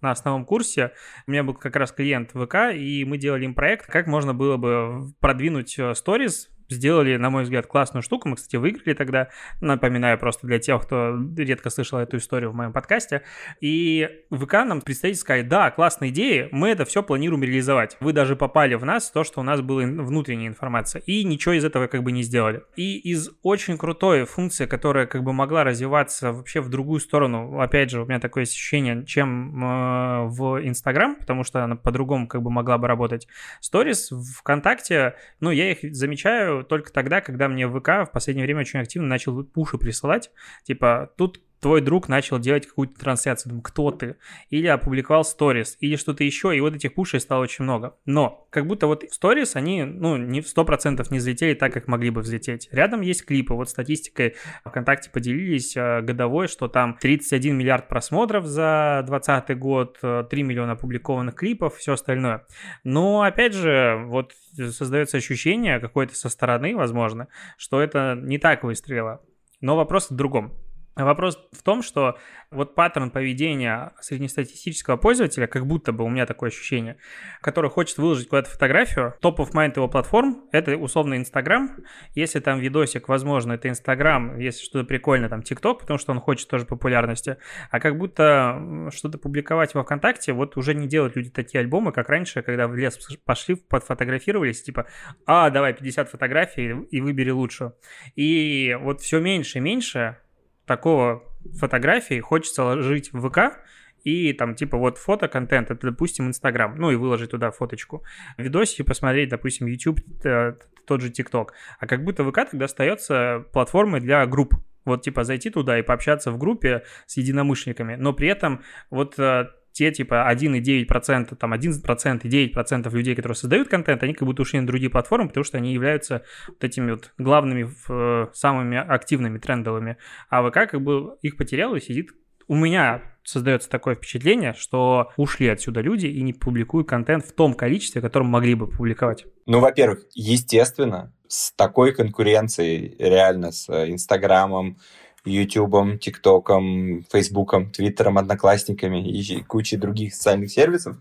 на 0.00 0.10
основном 0.10 0.44
курсе. 0.44 0.92
У 1.26 1.30
меня 1.30 1.44
был 1.44 1.54
как 1.54 1.76
раз 1.76 1.92
клиент 1.92 2.32
ВК, 2.32 2.74
и 2.74 3.04
мы 3.04 3.16
делали 3.18 3.44
им 3.44 3.54
проект, 3.54 3.86
как 3.86 4.06
можно 4.06 4.34
было 4.34 4.56
бы 4.56 5.12
продвинуть 5.20 5.78
э, 5.78 5.94
сторис 5.94 6.50
сделали, 6.72 7.16
на 7.16 7.30
мой 7.30 7.44
взгляд, 7.44 7.66
классную 7.66 8.02
штуку. 8.02 8.28
Мы, 8.28 8.36
кстати, 8.36 8.56
выиграли 8.56 8.94
тогда. 8.94 9.28
Напоминаю 9.60 10.18
просто 10.18 10.46
для 10.46 10.58
тех, 10.58 10.82
кто 10.82 11.18
редко 11.36 11.70
слышал 11.70 11.98
эту 11.98 12.16
историю 12.16 12.50
в 12.50 12.54
моем 12.54 12.72
подкасте. 12.72 13.22
И 13.60 14.08
ВК 14.30 14.52
нам 14.64 14.80
представитель 14.80 15.20
сказали, 15.20 15.42
да, 15.42 15.70
классная 15.70 16.08
идея, 16.08 16.48
мы 16.52 16.70
это 16.70 16.84
все 16.84 17.02
планируем 17.02 17.42
реализовать. 17.42 17.96
Вы 18.00 18.12
даже 18.12 18.36
попали 18.36 18.74
в 18.74 18.84
нас, 18.84 19.10
то, 19.10 19.24
что 19.24 19.40
у 19.40 19.42
нас 19.42 19.60
была 19.60 19.82
внутренняя 19.82 20.48
информация. 20.48 21.02
И 21.06 21.24
ничего 21.24 21.54
из 21.54 21.64
этого 21.64 21.86
как 21.86 22.02
бы 22.02 22.12
не 22.12 22.22
сделали. 22.22 22.62
И 22.76 22.98
из 22.98 23.30
очень 23.42 23.78
крутой 23.78 24.24
функции, 24.24 24.66
которая 24.66 25.06
как 25.06 25.22
бы 25.22 25.32
могла 25.32 25.64
развиваться 25.64 26.32
вообще 26.32 26.60
в 26.60 26.68
другую 26.68 27.00
сторону, 27.00 27.60
опять 27.60 27.90
же, 27.90 28.02
у 28.02 28.06
меня 28.06 28.20
такое 28.20 28.44
ощущение, 28.44 29.04
чем 29.06 29.64
э, 29.64 30.26
в 30.26 30.66
Инстаграм, 30.66 31.16
потому 31.16 31.44
что 31.44 31.64
она 31.64 31.76
по-другому 31.76 32.26
как 32.28 32.42
бы 32.42 32.50
могла 32.50 32.78
бы 32.78 32.88
работать. 32.88 33.28
Сторис 33.60 34.10
ВКонтакте, 34.38 35.14
ну, 35.40 35.50
я 35.50 35.72
их 35.72 35.94
замечаю 35.94 36.61
только 36.62 36.92
тогда, 36.92 37.20
когда 37.20 37.48
мне 37.48 37.68
ВК 37.68 38.06
в 38.06 38.10
последнее 38.12 38.44
время 38.44 38.60
очень 38.60 38.80
активно 38.80 39.08
начал 39.08 39.44
пуши 39.44 39.78
присылать. 39.78 40.30
Типа, 40.64 41.12
тут 41.16 41.40
твой 41.62 41.80
друг 41.80 42.08
начал 42.08 42.40
делать 42.40 42.66
какую-то 42.66 42.98
трансляцию, 42.98 43.50
думаю, 43.50 43.62
кто 43.62 43.92
ты? 43.92 44.16
Или 44.50 44.66
опубликовал 44.66 45.24
сторис, 45.24 45.76
или 45.78 45.94
что-то 45.94 46.24
еще, 46.24 46.54
и 46.54 46.60
вот 46.60 46.74
этих 46.74 46.92
пушей 46.92 47.20
стало 47.20 47.42
очень 47.42 47.62
много. 47.62 47.96
Но 48.04 48.48
как 48.50 48.66
будто 48.66 48.88
вот 48.88 49.04
сторис, 49.10 49.54
они, 49.54 49.84
ну, 49.84 50.16
не 50.16 50.40
в 50.40 50.46
100% 50.46 51.06
не 51.10 51.18
взлетели 51.18 51.54
так, 51.54 51.72
как 51.72 51.86
могли 51.86 52.10
бы 52.10 52.20
взлететь. 52.20 52.68
Рядом 52.72 53.00
есть 53.00 53.24
клипы, 53.24 53.54
вот 53.54 53.70
статистикой 53.70 54.34
ВКонтакте 54.64 55.08
поделились 55.10 55.76
э, 55.76 56.02
годовой, 56.02 56.48
что 56.48 56.66
там 56.66 56.98
31 57.00 57.56
миллиард 57.56 57.88
просмотров 57.88 58.44
за 58.44 59.04
2020 59.06 59.58
год, 59.58 59.98
3 60.00 60.26
э, 60.30 60.44
миллиона 60.44 60.72
опубликованных 60.72 61.36
клипов, 61.36 61.76
все 61.76 61.92
остальное. 61.92 62.44
Но, 62.82 63.22
опять 63.22 63.54
же, 63.54 64.02
вот 64.06 64.32
создается 64.56 65.16
ощущение 65.16 65.78
какое-то 65.78 66.16
со 66.16 66.28
стороны, 66.28 66.74
возможно, 66.74 67.28
что 67.56 67.80
это 67.80 68.18
не 68.20 68.38
так 68.38 68.64
выстрелило. 68.64 69.22
Но 69.60 69.76
вопрос 69.76 70.10
в 70.10 70.16
другом. 70.16 70.52
Вопрос 70.94 71.38
в 71.52 71.62
том, 71.62 71.82
что 71.82 72.18
вот 72.50 72.74
паттерн 72.74 73.10
поведения 73.10 73.92
среднестатистического 74.00 74.98
пользователя, 74.98 75.46
как 75.46 75.66
будто 75.66 75.92
бы 75.92 76.04
у 76.04 76.08
меня 76.10 76.26
такое 76.26 76.50
ощущение, 76.50 76.98
который 77.40 77.70
хочет 77.70 77.96
выложить 77.96 78.28
куда-то 78.28 78.50
фотографию, 78.50 79.14
топ 79.20 79.40
of 79.40 79.52
mind 79.52 79.72
его 79.76 79.88
платформ— 79.88 80.44
это 80.52 80.76
условно 80.76 81.16
Инстаграм. 81.16 81.70
Если 82.14 82.40
там 82.40 82.58
видосик, 82.58 83.08
возможно, 83.08 83.54
это 83.54 83.70
Инстаграм, 83.70 84.38
если 84.38 84.64
что-то 84.64 84.84
прикольное, 84.84 85.30
там 85.30 85.42
ТикТок, 85.42 85.80
потому 85.80 85.98
что 85.98 86.12
он 86.12 86.20
хочет 86.20 86.48
тоже 86.48 86.66
популярности. 86.66 87.38
А 87.70 87.80
как 87.80 87.96
будто 87.96 88.90
что-то 88.92 89.16
публиковать 89.16 89.74
во 89.74 89.84
ВКонтакте, 89.84 90.34
вот 90.34 90.58
уже 90.58 90.74
не 90.74 90.86
делают 90.86 91.16
люди 91.16 91.30
такие 91.30 91.60
альбомы, 91.60 91.92
как 91.92 92.10
раньше, 92.10 92.42
когда 92.42 92.68
в 92.68 92.76
лес 92.76 92.98
пошли, 93.24 93.54
подфотографировались, 93.54 94.62
типа, 94.62 94.86
а, 95.24 95.48
давай 95.48 95.72
50 95.72 96.10
фотографий 96.10 96.82
и 96.90 97.00
выбери 97.00 97.30
лучшую. 97.30 97.74
И 98.14 98.76
вот 98.78 99.00
все 99.00 99.20
меньше 99.20 99.56
и 99.56 99.60
меньше 99.62 100.18
такого 100.66 101.24
фотографии 101.54 102.20
хочется 102.20 102.64
ложить 102.64 103.12
в 103.12 103.28
ВК, 103.28 103.58
и 104.04 104.32
там 104.32 104.54
типа 104.54 104.76
вот 104.76 104.98
фото-контент, 104.98 105.70
это, 105.70 105.90
допустим, 105.90 106.26
Инстаграм, 106.26 106.74
ну 106.76 106.90
и 106.90 106.96
выложить 106.96 107.30
туда 107.30 107.50
фоточку. 107.50 108.04
Видосики 108.36 108.82
посмотреть, 108.82 109.28
допустим, 109.28 109.66
YouTube, 109.66 110.00
э, 110.24 110.54
тот 110.86 111.00
же 111.00 111.10
ТикТок. 111.10 111.54
А 111.78 111.86
как 111.86 112.04
будто 112.04 112.24
ВК 112.24 112.50
тогда 112.50 112.64
остается 112.64 113.44
платформой 113.52 114.00
для 114.00 114.26
групп. 114.26 114.54
Вот 114.84 115.02
типа 115.02 115.22
зайти 115.22 115.50
туда 115.50 115.78
и 115.78 115.82
пообщаться 115.82 116.32
в 116.32 116.38
группе 116.38 116.82
с 117.06 117.16
единомышленниками, 117.16 117.94
но 117.94 118.12
при 118.12 118.28
этом 118.28 118.62
вот 118.90 119.16
э, 119.18 119.48
те 119.72 119.90
типа 119.90 120.28
1,9%, 120.30 121.34
там 121.36 121.54
1% 121.54 122.20
и 122.22 122.52
9% 122.54 122.90
людей, 122.94 123.14
которые 123.14 123.36
создают 123.36 123.68
контент, 123.68 124.02
они 124.02 124.14
как 124.14 124.26
будто 124.26 124.42
ушли 124.42 124.60
на 124.60 124.66
другие 124.66 124.90
платформы, 124.90 125.28
потому 125.28 125.44
что 125.44 125.58
они 125.58 125.72
являются 125.72 126.22
вот 126.48 126.62
этими 126.62 126.92
вот 126.92 127.12
главными, 127.18 127.68
э, 127.88 128.26
самыми 128.32 128.76
активными, 128.76 129.38
трендовыми. 129.38 129.96
А 130.28 130.48
ВК 130.48 130.70
как 130.70 130.82
бы 130.82 131.16
их 131.22 131.36
потерял 131.36 131.74
и 131.74 131.80
сидит 131.80 132.10
у 132.48 132.54
меня 132.54 133.02
создается 133.24 133.70
такое 133.70 133.94
впечатление, 133.94 134.52
что 134.52 135.10
ушли 135.16 135.48
отсюда 135.48 135.80
люди 135.80 136.06
и 136.06 136.22
не 136.22 136.32
публикуют 136.32 136.88
контент 136.88 137.24
в 137.24 137.32
том 137.32 137.54
количестве, 137.54 138.00
которым 138.00 138.28
могли 138.28 138.54
бы 138.54 138.66
публиковать. 138.66 139.24
Ну, 139.46 139.60
во-первых, 139.60 140.04
естественно, 140.14 141.14
с 141.28 141.52
такой 141.52 141.94
конкуренцией 141.94 142.96
реально 142.98 143.52
с 143.52 143.70
Инстаграмом, 143.70 144.78
Ютубом, 145.24 145.98
ТикТоком, 145.98 147.04
Фейсбуком, 147.10 147.70
Твиттером, 147.70 148.18
Одноклассниками 148.18 149.08
и 149.08 149.42
кучей 149.42 149.76
других 149.76 150.14
социальных 150.14 150.50
сервисов, 150.50 150.96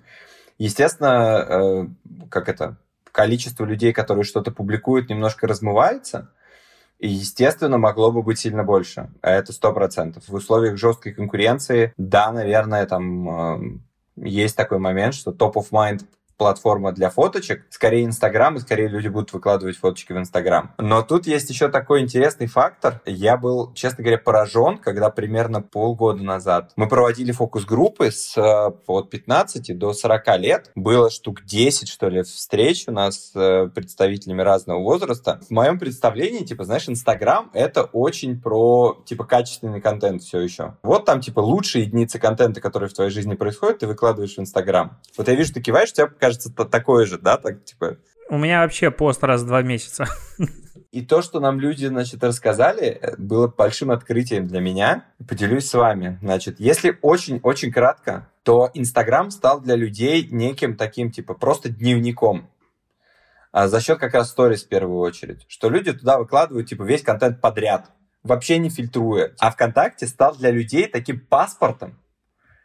естественно, 0.57 1.45
э, 1.48 1.88
как 2.30 2.49
это, 2.49 2.77
количество 3.11 3.65
людей, 3.65 3.93
которые 3.93 4.23
что-то 4.23 4.52
публикуют, 4.52 5.10
немножко 5.10 5.48
размывается, 5.48 6.31
и, 6.99 7.07
естественно, 7.07 7.77
могло 7.77 8.11
бы 8.11 8.22
быть 8.22 8.39
сильно 8.39 8.64
больше. 8.64 9.10
А 9.22 9.31
это 9.31 9.53
сто 9.53 9.73
процентов. 9.73 10.27
В 10.27 10.34
условиях 10.35 10.77
жесткой 10.77 11.14
конкуренции, 11.14 11.93
да, 11.98 12.31
наверное, 12.31 12.85
там 12.85 13.30
э, 13.30 13.80
есть 14.18 14.56
такой 14.56 14.77
момент, 14.77 15.15
что 15.15 15.31
топ 15.31 15.57
of 15.57 15.72
mind 15.72 16.06
платформа 16.41 16.91
для 16.91 17.11
фоточек. 17.11 17.68
Скорее 17.69 18.03
Инстаграм, 18.03 18.55
и 18.55 18.59
скорее 18.59 18.88
люди 18.88 19.07
будут 19.07 19.31
выкладывать 19.31 19.77
фоточки 19.77 20.11
в 20.11 20.18
Инстаграм. 20.18 20.73
Но 20.80 21.03
тут 21.03 21.27
есть 21.27 21.51
еще 21.51 21.68
такой 21.68 22.01
интересный 22.01 22.47
фактор. 22.47 22.99
Я 23.05 23.38
был, 23.38 23.72
честно 23.76 24.03
говоря, 24.03 24.18
поражен, 24.18 24.80
когда 24.80 25.11
примерно 25.11 25.61
полгода 25.61 26.23
назад 26.23 26.72
мы 26.76 26.88
проводили 26.88 27.31
фокус-группы 27.31 28.09
с 28.09 28.35
э, 28.35 28.72
от 28.88 29.11
15 29.11 29.77
до 29.77 29.93
40 29.93 30.39
лет. 30.39 30.72
Было 30.73 31.11
штук 31.11 31.43
10, 31.45 31.88
что 31.88 32.09
ли, 32.09 32.23
встреч 32.23 32.85
у 32.88 32.91
нас 32.91 33.34
с 33.34 33.35
э, 33.35 33.68
представителями 33.68 34.41
разного 34.41 34.80
возраста. 34.80 35.41
В 35.47 35.51
моем 35.51 35.77
представлении, 35.77 36.43
типа, 36.43 36.63
знаешь, 36.63 36.89
Инстаграм— 36.89 37.51
это 37.53 37.84
очень 37.84 38.41
про, 38.41 38.99
типа, 39.05 39.26
качественный 39.26 39.80
контент 39.80 40.23
все 40.23 40.39
еще. 40.39 40.77
Вот 40.81 41.05
там, 41.05 41.22
типа, 41.22 41.39
лучшие 41.39 41.84
единицы 41.84 42.18
контента, 42.18 42.61
которые 42.61 42.89
в 42.89 42.93
твоей 42.95 43.11
жизни 43.11 43.35
происходят, 43.35 43.77
ты 43.77 43.85
выкладываешь 43.85 44.34
в 44.34 44.39
Инстаграм. 44.39 44.97
Вот 45.15 45.27
я 45.27 45.35
вижу, 45.35 45.53
ты 45.53 45.61
киваешь, 45.61 45.91
у 45.91 45.93
тебя 45.93 46.07
кажется, 46.31 46.49
такое 46.51 47.05
же, 47.05 47.17
да, 47.17 47.37
так 47.37 47.63
типа... 47.63 47.97
У 48.29 48.37
меня 48.37 48.61
вообще 48.61 48.91
пост 48.91 49.23
раз 49.23 49.41
в 49.41 49.47
два 49.47 49.61
месяца. 49.61 50.07
И 50.91 51.01
то, 51.01 51.21
что 51.21 51.39
нам 51.39 51.59
люди, 51.59 51.85
значит, 51.85 52.23
рассказали, 52.23 53.15
было 53.17 53.47
большим 53.47 53.91
открытием 53.91 54.47
для 54.47 54.59
меня. 54.59 55.05
Поделюсь 55.27 55.67
с 55.69 55.73
вами. 55.73 56.17
Значит, 56.21 56.59
если 56.59 56.97
очень-очень 57.01 57.71
кратко, 57.71 58.29
то 58.43 58.69
Инстаграм 58.73 59.31
стал 59.31 59.61
для 59.61 59.75
людей 59.75 60.27
неким 60.31 60.75
таким, 60.75 61.11
типа, 61.11 61.33
просто 61.33 61.69
дневником. 61.69 62.49
А 63.51 63.67
за 63.67 63.81
счет 63.81 63.99
как 63.99 64.13
раз 64.13 64.29
сторис 64.29 64.63
в 64.63 64.69
первую 64.69 64.99
очередь. 64.99 65.45
Что 65.49 65.69
люди 65.69 65.91
туда 65.91 66.17
выкладывают, 66.17 66.67
типа, 66.67 66.83
весь 66.83 67.03
контент 67.03 67.41
подряд, 67.41 67.91
вообще 68.23 68.57
не 68.57 68.69
фильтруя. 68.69 69.33
А 69.39 69.51
ВКонтакте 69.51 70.07
стал 70.07 70.35
для 70.35 70.51
людей 70.51 70.87
таким 70.87 71.19
паспортом, 71.19 71.97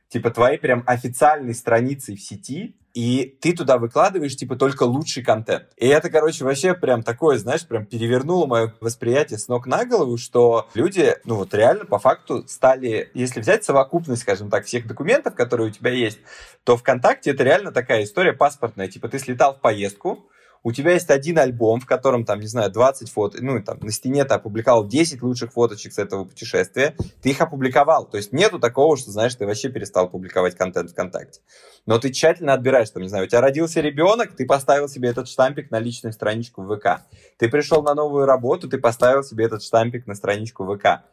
типа, 0.08 0.30
твоей 0.30 0.58
прям 0.58 0.82
официальной 0.86 1.54
страницей 1.54 2.16
в 2.16 2.20
сети, 2.20 2.76
и 2.96 3.36
ты 3.42 3.52
туда 3.52 3.76
выкладываешь, 3.76 4.36
типа, 4.36 4.56
только 4.56 4.84
лучший 4.84 5.22
контент. 5.22 5.64
И 5.76 5.86
это, 5.86 6.08
короче, 6.08 6.44
вообще 6.44 6.72
прям 6.72 7.02
такое, 7.02 7.36
знаешь, 7.36 7.66
прям 7.66 7.84
перевернуло 7.84 8.46
мое 8.46 8.72
восприятие 8.80 9.38
с 9.38 9.48
ног 9.48 9.66
на 9.66 9.84
голову, 9.84 10.16
что 10.16 10.68
люди, 10.72 11.14
ну 11.24 11.36
вот 11.36 11.52
реально, 11.52 11.84
по 11.84 11.98
факту, 11.98 12.48
стали, 12.48 13.10
если 13.12 13.40
взять 13.40 13.64
совокупность, 13.64 14.22
скажем 14.22 14.48
так, 14.48 14.64
всех 14.64 14.86
документов, 14.86 15.34
которые 15.34 15.68
у 15.68 15.70
тебя 15.70 15.90
есть, 15.90 16.20
то 16.64 16.78
ВКонтакте 16.78 17.32
это 17.32 17.44
реально 17.44 17.70
такая 17.70 18.02
история 18.02 18.32
паспортная. 18.32 18.88
Типа, 18.88 19.08
ты 19.08 19.18
слетал 19.18 19.54
в 19.54 19.60
поездку, 19.60 20.30
у 20.66 20.72
тебя 20.72 20.94
есть 20.94 21.10
один 21.10 21.38
альбом, 21.38 21.78
в 21.78 21.86
котором, 21.86 22.24
там, 22.24 22.40
не 22.40 22.48
знаю, 22.48 22.72
20 22.72 23.08
фото, 23.08 23.38
ну, 23.40 23.62
там, 23.62 23.78
на 23.82 23.92
стене 23.92 24.24
ты 24.24 24.34
опубликовал 24.34 24.84
10 24.84 25.22
лучших 25.22 25.52
фоточек 25.52 25.92
с 25.92 25.98
этого 25.98 26.24
путешествия, 26.24 26.96
ты 27.22 27.30
их 27.30 27.40
опубликовал. 27.40 28.04
То 28.04 28.16
есть 28.16 28.32
нету 28.32 28.58
такого, 28.58 28.96
что, 28.96 29.12
знаешь, 29.12 29.32
ты 29.36 29.46
вообще 29.46 29.68
перестал 29.68 30.10
публиковать 30.10 30.56
контент 30.56 30.90
ВКонтакте. 30.90 31.40
Но 31.86 32.00
ты 32.00 32.10
тщательно 32.10 32.52
отбираешь, 32.52 32.90
там, 32.90 33.04
не 33.04 33.08
знаю, 33.08 33.26
у 33.26 33.28
тебя 33.28 33.42
родился 33.42 33.80
ребенок, 33.80 34.34
ты 34.34 34.44
поставил 34.44 34.88
себе 34.88 35.08
этот 35.10 35.28
штампик 35.28 35.70
на 35.70 35.78
личную 35.78 36.12
страничку 36.12 36.64
ВК. 36.64 37.02
Ты 37.38 37.48
пришел 37.48 37.84
на 37.84 37.94
новую 37.94 38.26
работу, 38.26 38.68
ты 38.68 38.78
поставил 38.78 39.22
себе 39.22 39.44
этот 39.44 39.62
штампик 39.62 40.08
на 40.08 40.16
страничку 40.16 40.66
ВК. 40.66 41.04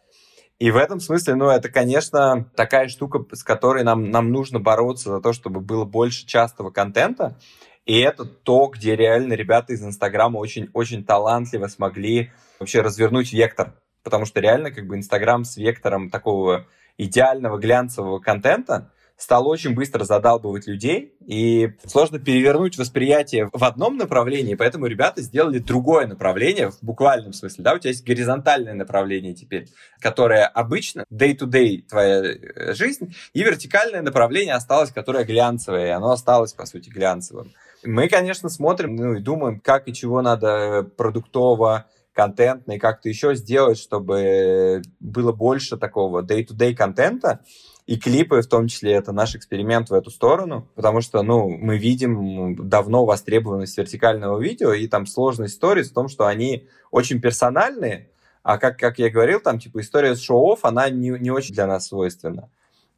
И 0.58 0.72
в 0.72 0.78
этом 0.78 1.00
смысле, 1.00 1.36
ну, 1.36 1.50
это, 1.50 1.70
конечно, 1.70 2.50
такая 2.56 2.88
штука, 2.88 3.24
с 3.34 3.44
которой 3.44 3.84
нам, 3.84 4.10
нам 4.10 4.32
нужно 4.32 4.60
бороться 4.60 5.10
за 5.10 5.20
то, 5.22 5.34
чтобы 5.34 5.60
было 5.60 5.84
больше 5.84 6.26
частого 6.26 6.72
контента. 6.72 7.38
И 7.86 8.00
это 8.00 8.26
то, 8.26 8.68
где 8.68 8.96
реально 8.96 9.34
ребята 9.34 9.74
из 9.74 9.84
Инстаграма 9.84 10.38
очень-очень 10.38 11.04
талантливо 11.04 11.68
смогли 11.68 12.32
вообще 12.60 12.82
развернуть 12.82 13.34
вектор. 13.34 13.74
Потому 14.04 14.26
что 14.26 14.40
реально 14.40 14.72
как 14.72 14.88
бы 14.88 14.96
Инстаграм 14.96 15.44
с 15.44 15.58
вектором 15.58 16.10
такого 16.10 16.66
идеального 16.98 17.58
глянцевого 17.58 18.20
контента 18.20 18.92
стал 19.16 19.48
очень 19.48 19.74
быстро 19.74 20.04
задалбывать 20.04 20.68
людей, 20.68 21.16
и 21.26 21.74
сложно 21.86 22.20
перевернуть 22.20 22.78
восприятие 22.78 23.50
в 23.54 23.64
одном 23.64 23.98
направлении, 23.98 24.56
поэтому 24.56 24.88
ребята 24.88 25.22
сделали 25.22 25.60
другое 25.60 26.08
направление 26.08 26.72
в 26.72 26.80
буквальном 26.82 27.32
смысле. 27.32 27.64
Да, 27.64 27.74
у 27.74 27.80
тебя 27.80 27.92
есть 27.92 28.06
горизонтальное 28.06 28.74
направление 28.74 29.34
теперь, 29.34 29.68
которое 30.00 30.46
обычно 30.46 31.06
day-to-day 31.12 31.84
твоя 31.88 32.24
э, 32.24 32.74
жизнь, 32.74 33.16
и 33.34 33.44
вертикальное 33.44 34.02
направление 34.02 34.56
осталось, 34.56 34.92
которое 34.92 35.24
глянцевое, 35.24 35.88
и 35.88 35.92
оно 35.92 36.12
осталось, 36.12 36.54
по 36.54 36.66
сути, 36.66 36.90
глянцевым. 36.90 37.54
Мы, 37.86 38.08
конечно, 38.10 38.50
смотрим 38.50 38.96
ну, 38.96 39.14
и 39.16 39.20
думаем, 39.20 39.60
как 39.60 39.88
и 39.88 39.94
чего 39.94 40.22
надо 40.22 40.84
продуктово, 40.98 41.86
контентно 42.14 42.74
и 42.74 42.80
как-то 42.80 43.10
еще 43.10 43.36
сделать, 43.36 43.78
чтобы 43.78 44.82
было 45.00 45.32
больше 45.32 45.78
такого 45.78 46.22
day-to-day 46.22 46.76
контента, 46.76 47.42
и 47.86 47.98
клипы, 47.98 48.42
в 48.42 48.48
том 48.48 48.68
числе, 48.68 48.94
это 48.94 49.12
наш 49.12 49.36
эксперимент 49.36 49.90
в 49.90 49.94
эту 49.94 50.10
сторону, 50.10 50.70
потому 50.76 51.02
что, 51.02 51.22
ну, 51.22 51.50
мы 51.50 51.78
видим 51.78 52.70
давно 52.70 53.04
востребованность 53.06 53.78
вертикального 53.78 54.40
видео, 54.40 54.74
и 54.74 54.88
там 54.88 55.06
сложность 55.06 55.56
истории 55.56 55.84
в 55.84 55.92
том, 55.92 56.08
что 56.08 56.26
они 56.26 56.68
очень 56.92 57.20
персональные, 57.20 58.10
а 58.42 58.58
как, 58.58 58.78
как 58.78 59.00
я 59.00 59.10
говорил, 59.10 59.42
там, 59.42 59.60
типа, 59.60 59.82
история 59.82 60.16
с 60.16 60.22
шоу 60.22 60.58
она 60.62 60.90
не, 60.90 61.10
не 61.10 61.32
очень 61.32 61.56
для 61.56 61.68
нас 61.68 61.88
свойственна 61.88 62.50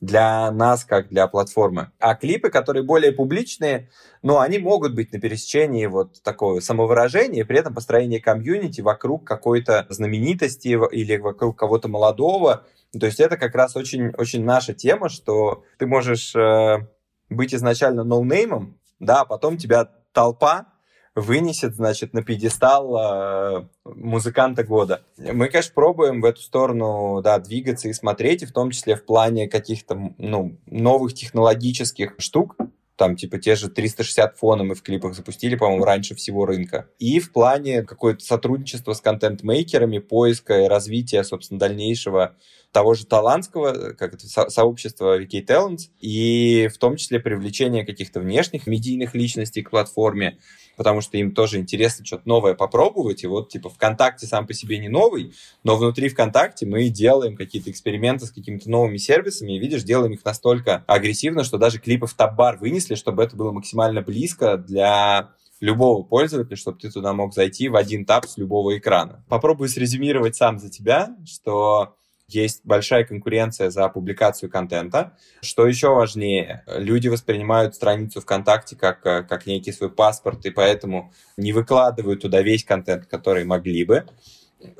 для 0.02 0.52
нас, 0.52 0.86
как 0.86 1.10
для 1.10 1.28
платформы. 1.28 1.92
А 2.00 2.16
клипы, 2.16 2.50
которые 2.50 2.84
более 2.84 3.12
публичные, 3.12 3.90
ну, 4.22 4.40
они 4.40 4.60
могут 4.60 4.94
быть 4.94 5.14
на 5.14 5.20
пересечении 5.20 5.86
вот 5.86 6.22
такого 6.22 6.60
самовыражения, 6.60 7.46
при 7.46 7.60
этом 7.60 7.74
построение 7.74 8.20
комьюнити 8.20 8.82
вокруг 8.82 9.26
какой-то 9.26 9.86
знаменитости 9.90 10.78
или 10.92 11.18
вокруг 11.18 11.58
кого-то 11.58 11.88
молодого. 11.88 12.66
То 13.00 13.06
есть 13.06 13.20
это 13.20 13.38
как 13.38 13.56
раз 13.56 13.76
очень, 13.76 14.10
очень 14.18 14.44
наша 14.44 14.74
тема, 14.74 15.10
что 15.10 15.64
ты 15.78 15.86
можешь 15.86 16.36
э, 16.36 16.88
быть 17.30 17.54
изначально 17.54 18.04
ноунеймом, 18.04 18.80
да, 19.00 19.22
а 19.22 19.26
потом 19.26 19.58
тебя 19.58 19.90
толпа 20.12 20.68
вынесет, 21.16 21.76
значит, 21.76 22.14
на 22.14 22.22
пьедестал 22.22 22.98
э, 22.98 23.66
музыканта 23.86 24.64
года. 24.64 25.02
Мы, 25.18 25.48
конечно, 25.48 25.74
пробуем 25.74 26.22
в 26.22 26.26
эту 26.26 26.42
сторону, 26.42 27.22
да, 27.24 27.40
двигаться 27.40 27.88
и 27.88 27.94
смотреть, 27.94 28.44
и 28.44 28.46
в 28.46 28.52
том 28.52 28.72
числе 28.72 28.96
в 28.96 29.06
плане 29.06 29.48
каких-то, 29.48 30.14
ну, 30.18 30.58
новых 30.66 31.14
технологических 31.14 32.16
штук, 32.18 32.58
там, 32.98 33.16
типа, 33.16 33.40
те 33.40 33.56
же 33.56 33.70
360 33.70 34.38
фона 34.38 34.64
мы 34.64 34.76
в 34.76 34.82
клипах 34.82 35.16
запустили, 35.16 35.56
по-моему, 35.56 35.84
раньше 35.84 36.16
всего 36.16 36.46
рынка. 36.46 36.88
И 36.98 37.20
в 37.20 37.32
плане 37.32 37.84
какое-то 37.84 38.24
сотрудничества 38.24 38.94
с 38.94 39.02
контент-мейкерами, 39.02 40.00
поиска 40.00 40.62
и 40.62 40.68
развития, 40.68 41.24
собственно, 41.24 41.60
дальнейшего 41.60 42.36
того 42.72 42.94
же 42.94 43.06
талантского, 43.06 43.94
как 43.94 44.16
это, 44.16 44.28
со 44.28 44.50
сообщества 44.50 45.22
VK 45.22 45.46
Talents, 45.46 45.90
и 46.00 46.70
в 46.74 46.78
том 46.78 46.96
числе 46.98 47.20
привлечение 47.20 47.86
каких-то 47.86 48.20
внешних 48.20 48.68
медийных 48.68 49.14
личностей 49.14 49.62
к 49.62 49.72
платформе, 49.72 50.40
потому 50.76 51.02
что 51.02 51.18
им 51.18 51.34
тоже 51.34 51.58
интересно 51.58 52.06
что-то 52.06 52.28
новое 52.28 52.54
попробовать. 52.54 53.24
И 53.24 53.28
вот, 53.28 53.50
типа, 53.50 53.70
ВКонтакте 53.70 54.28
сам 54.28 54.48
по 54.48 54.54
себе 54.54 54.78
не 54.80 54.90
новый, 54.90 55.34
но 55.64 55.76
внутри 55.76 56.10
ВКонтакте 56.10 56.66
мы 56.66 56.90
делаем 56.90 57.36
какие-то 57.36 57.72
эксперименты 57.72 58.26
с 58.26 58.32
какими-то 58.32 58.70
новыми 58.70 58.98
сервисами, 58.98 59.54
и, 59.54 59.60
видишь, 59.60 59.84
делаем 59.84 60.14
их 60.14 60.24
настолько 60.26 60.84
агрессивно, 60.88 61.44
что 61.44 61.58
даже 61.58 61.80
клипы 61.80 62.08
в 62.08 62.14
таб-бар 62.14 62.58
вынесли, 62.58 62.96
чтобы 62.96 63.24
это 63.24 63.36
было 63.36 63.52
максимально 63.52 64.02
близко 64.02 64.58
для 64.58 65.32
любого 65.60 66.04
пользователя, 66.04 66.56
чтобы 66.56 66.80
ты 66.80 66.92
туда 66.92 67.14
мог 67.14 67.34
зайти 67.34 67.70
в 67.70 67.76
один 67.76 68.06
тап 68.06 68.26
с 68.26 68.38
любого 68.38 68.78
экрана. 68.78 69.24
Попробую 69.30 69.70
срезюмировать 69.70 70.36
сам 70.36 70.60
за 70.60 70.70
тебя, 70.70 71.16
что 71.26 71.96
есть 72.28 72.62
большая 72.64 73.06
конкуренция 73.06 73.70
за 73.70 73.88
публикацию 73.90 74.50
контента. 74.50 75.18
Что 75.42 75.68
еще 75.68 75.90
важнее, 75.90 76.64
люди 76.68 77.08
воспринимают 77.08 77.76
страницу 77.76 78.22
ВКонтакте 78.22 78.76
как, 78.76 79.06
э, 79.06 79.24
как 79.24 79.46
некий 79.46 79.72
свой 79.72 79.92
паспорт, 79.92 80.46
и 80.46 80.50
поэтому 80.50 81.14
не 81.38 81.54
выкладывают 81.54 82.22
туда 82.22 82.42
весь 82.42 82.64
контент, 82.64 83.06
который 83.06 83.46
могли 83.46 83.86
бы. 83.86 84.06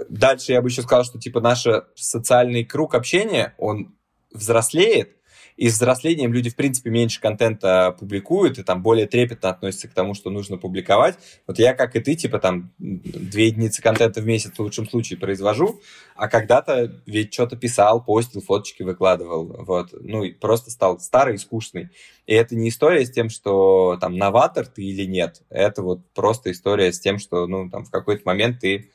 Дальше 0.10 0.54
я 0.54 0.62
бы 0.62 0.70
еще 0.70 0.82
сказал, 0.82 1.04
что 1.04 1.20
типа 1.20 1.42
наш 1.42 1.66
социальный 1.96 2.64
круг 2.64 2.96
общения, 2.96 3.54
он 3.58 3.96
взрослеет, 4.32 5.16
и 5.58 5.70
с 5.70 5.76
взрослением 5.76 6.34
люди, 6.34 6.50
в 6.50 6.56
принципе, 6.56 6.90
меньше 6.90 7.22
контента 7.22 7.96
публикуют 7.98 8.60
и 8.60 8.64
там 8.64 8.82
более 8.82 9.08
трепетно 9.08 9.50
относятся 9.50 9.88
к 9.88 9.94
тому, 9.94 10.14
что 10.14 10.30
нужно 10.30 10.58
публиковать. 10.58 11.18
Вот 11.48 11.60
я, 11.60 11.74
как 11.74 11.96
и 11.96 12.02
ты, 12.02 12.16
типа 12.16 12.40
там 12.40 12.74
две 12.78 13.48
единицы 13.48 13.82
контента 13.82 14.22
в 14.22 14.26
месяц 14.26 14.52
в 14.56 14.60
лучшем 14.60 14.88
случае 14.88 15.18
произвожу, 15.18 15.80
а 16.16 16.28
когда-то 16.28 17.02
ведь 17.06 17.34
что-то 17.34 17.56
писал, 17.56 18.04
постил, 18.04 18.42
фоточки 18.42 18.84
выкладывал, 18.84 19.64
вот. 19.66 19.90
Ну, 19.94 20.24
и 20.24 20.32
просто 20.34 20.72
стал 20.72 21.00
старый 21.00 21.36
и 21.36 21.38
скучный. 21.38 21.90
И 22.26 22.34
это 22.34 22.56
не 22.56 22.70
история 22.70 23.06
с 23.06 23.12
тем, 23.12 23.30
что 23.30 23.98
там 24.02 24.18
новатор 24.18 24.66
ты 24.66 24.84
или 24.84 25.06
нет. 25.06 25.42
Это 25.50 25.82
вот 25.84 26.02
просто 26.14 26.52
история 26.52 26.92
с 26.92 27.00
тем, 27.00 27.18
что, 27.18 27.48
ну, 27.48 27.70
там 27.70 27.86
в 27.86 27.92
какой-то 27.92 28.24
момент 28.26 28.60
ты 28.60 28.90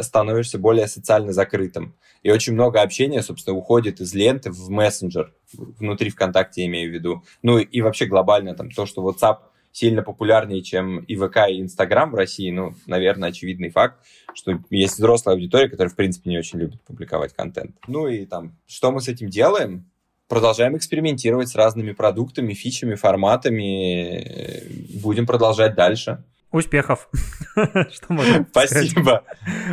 становишься 0.00 0.58
более 0.58 0.86
социально 0.86 1.32
закрытым. 1.32 1.94
И 2.22 2.30
очень 2.30 2.54
много 2.54 2.82
общения, 2.82 3.22
собственно, 3.22 3.56
уходит 3.56 4.00
из 4.00 4.14
ленты 4.14 4.50
в 4.50 4.68
мессенджер, 4.68 5.32
внутри 5.52 6.10
ВКонтакте, 6.10 6.62
я 6.62 6.66
имею 6.66 6.90
в 6.90 6.94
виду. 6.94 7.22
Ну 7.42 7.58
и 7.58 7.80
вообще 7.80 8.06
глобально 8.06 8.54
там 8.54 8.70
то, 8.70 8.86
что 8.86 9.08
WhatsApp 9.08 9.38
сильно 9.72 10.02
популярнее, 10.02 10.62
чем 10.62 11.00
и 11.00 11.16
ВК, 11.16 11.48
и 11.50 11.60
Инстаграм 11.60 12.10
в 12.10 12.14
России, 12.14 12.50
ну, 12.50 12.74
наверное, 12.86 13.28
очевидный 13.28 13.68
факт, 13.68 14.00
что 14.34 14.58
есть 14.70 14.94
взрослая 14.94 15.34
аудитория, 15.34 15.68
которая, 15.68 15.92
в 15.92 15.96
принципе, 15.96 16.30
не 16.30 16.38
очень 16.38 16.58
любит 16.58 16.82
публиковать 16.82 17.34
контент. 17.34 17.76
Ну 17.86 18.08
и 18.08 18.24
там, 18.24 18.56
что 18.66 18.90
мы 18.90 19.02
с 19.02 19.08
этим 19.08 19.28
делаем? 19.28 19.90
Продолжаем 20.28 20.76
экспериментировать 20.76 21.50
с 21.50 21.54
разными 21.54 21.92
продуктами, 21.92 22.54
фичами, 22.54 22.94
форматами. 22.94 24.62
Будем 25.00 25.26
продолжать 25.26 25.74
дальше. 25.74 26.24
Успехов. 26.52 27.08
Что 27.54 28.06
можно 28.12 28.46
Спасибо. 28.50 29.24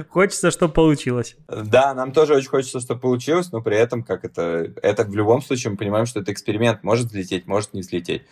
Хочется, 0.10 0.52
чтобы 0.52 0.74
получилось. 0.74 1.36
Да, 1.48 1.94
нам 1.94 2.12
тоже 2.12 2.36
очень 2.36 2.50
хочется, 2.50 2.80
чтобы 2.80 3.00
получилось, 3.00 3.52
но 3.52 3.62
при 3.62 3.78
этом, 3.78 4.04
как 4.04 4.26
это, 4.26 4.72
это 4.82 5.04
в 5.04 5.16
любом 5.16 5.42
случае 5.42 5.72
мы 5.72 5.78
понимаем, 5.78 6.06
что 6.06 6.20
это 6.20 6.32
эксперимент. 6.32 6.84
Может 6.84 7.08
взлететь, 7.08 7.46
может 7.46 7.74
не 7.74 7.82
взлететь. 7.82 8.24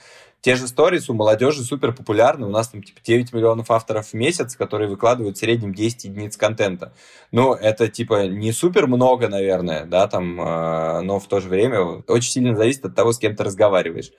Те 0.41 0.55
же 0.55 0.67
сторис 0.67 1.07
у 1.07 1.13
молодежи 1.13 1.63
супер 1.63 1.93
популярны. 1.93 2.47
У 2.47 2.49
нас 2.49 2.69
там 2.69 2.81
типа 2.81 2.99
9 3.03 3.31
миллионов 3.31 3.69
авторов 3.69 4.07
в 4.07 4.13
месяц, 4.15 4.55
которые 4.55 4.89
выкладывают 4.89 5.37
в 5.37 5.39
среднем 5.39 5.71
10 5.71 6.05
единиц 6.05 6.35
контента. 6.35 6.93
Ну, 7.31 7.53
это 7.53 7.87
типа 7.87 8.25
не 8.25 8.51
супер 8.51 8.87
много, 8.87 9.29
наверное, 9.29 9.85
да, 9.85 10.07
там, 10.07 10.41
э, 10.41 11.01
но 11.01 11.19
в 11.19 11.27
то 11.27 11.41
же 11.41 11.47
время 11.47 11.81
очень 12.07 12.31
сильно 12.31 12.55
зависит 12.55 12.83
от 12.85 12.95
того, 12.95 13.13
с 13.13 13.19
кем 13.19 13.35
ты 13.35 13.43
разговариваешь. 13.43 14.11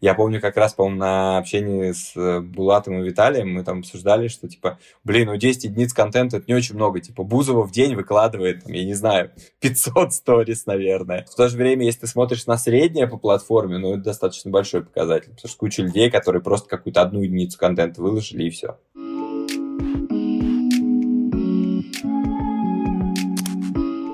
Я 0.00 0.14
помню 0.14 0.40
как 0.40 0.56
раз, 0.56 0.74
по-моему, 0.74 1.00
на 1.00 1.38
общении 1.38 1.90
с 1.90 2.12
э, 2.14 2.40
Булатом 2.40 3.00
и 3.00 3.04
Виталием 3.04 3.52
мы 3.52 3.64
там 3.64 3.80
обсуждали, 3.80 4.28
что, 4.28 4.48
типа, 4.48 4.78
блин, 5.02 5.26
ну 5.26 5.36
10 5.36 5.64
единиц 5.64 5.92
контента— 5.92 6.36
это 6.38 6.46
не 6.46 6.54
очень 6.54 6.76
много. 6.76 7.00
Типа, 7.00 7.24
Бузова 7.24 7.66
в 7.66 7.72
день 7.72 7.96
выкладывает, 7.96 8.62
там, 8.62 8.72
я 8.72 8.84
не 8.84 8.94
знаю, 8.94 9.32
500 9.60 10.14
сторис, 10.14 10.66
наверное. 10.66 11.26
В 11.28 11.34
то 11.34 11.48
же 11.48 11.56
время, 11.56 11.84
если 11.84 12.00
ты 12.00 12.06
смотришь 12.06 12.46
на 12.46 12.56
среднее 12.56 13.08
по 13.08 13.16
платформе, 13.16 13.78
ну, 13.78 13.94
это 13.94 14.04
достаточно 14.04 14.52
большой 14.52 14.84
показатель, 14.84 15.30
потому 15.30 15.48
что 15.48 15.58
куча 15.58 15.82
людей, 15.82 16.10
которые 16.10 16.42
просто 16.42 16.68
какую-то 16.68 17.02
одну 17.02 17.22
единицу 17.22 17.58
контента 17.58 18.00
выложили, 18.00 18.44
и 18.44 18.50
все. 18.50 18.78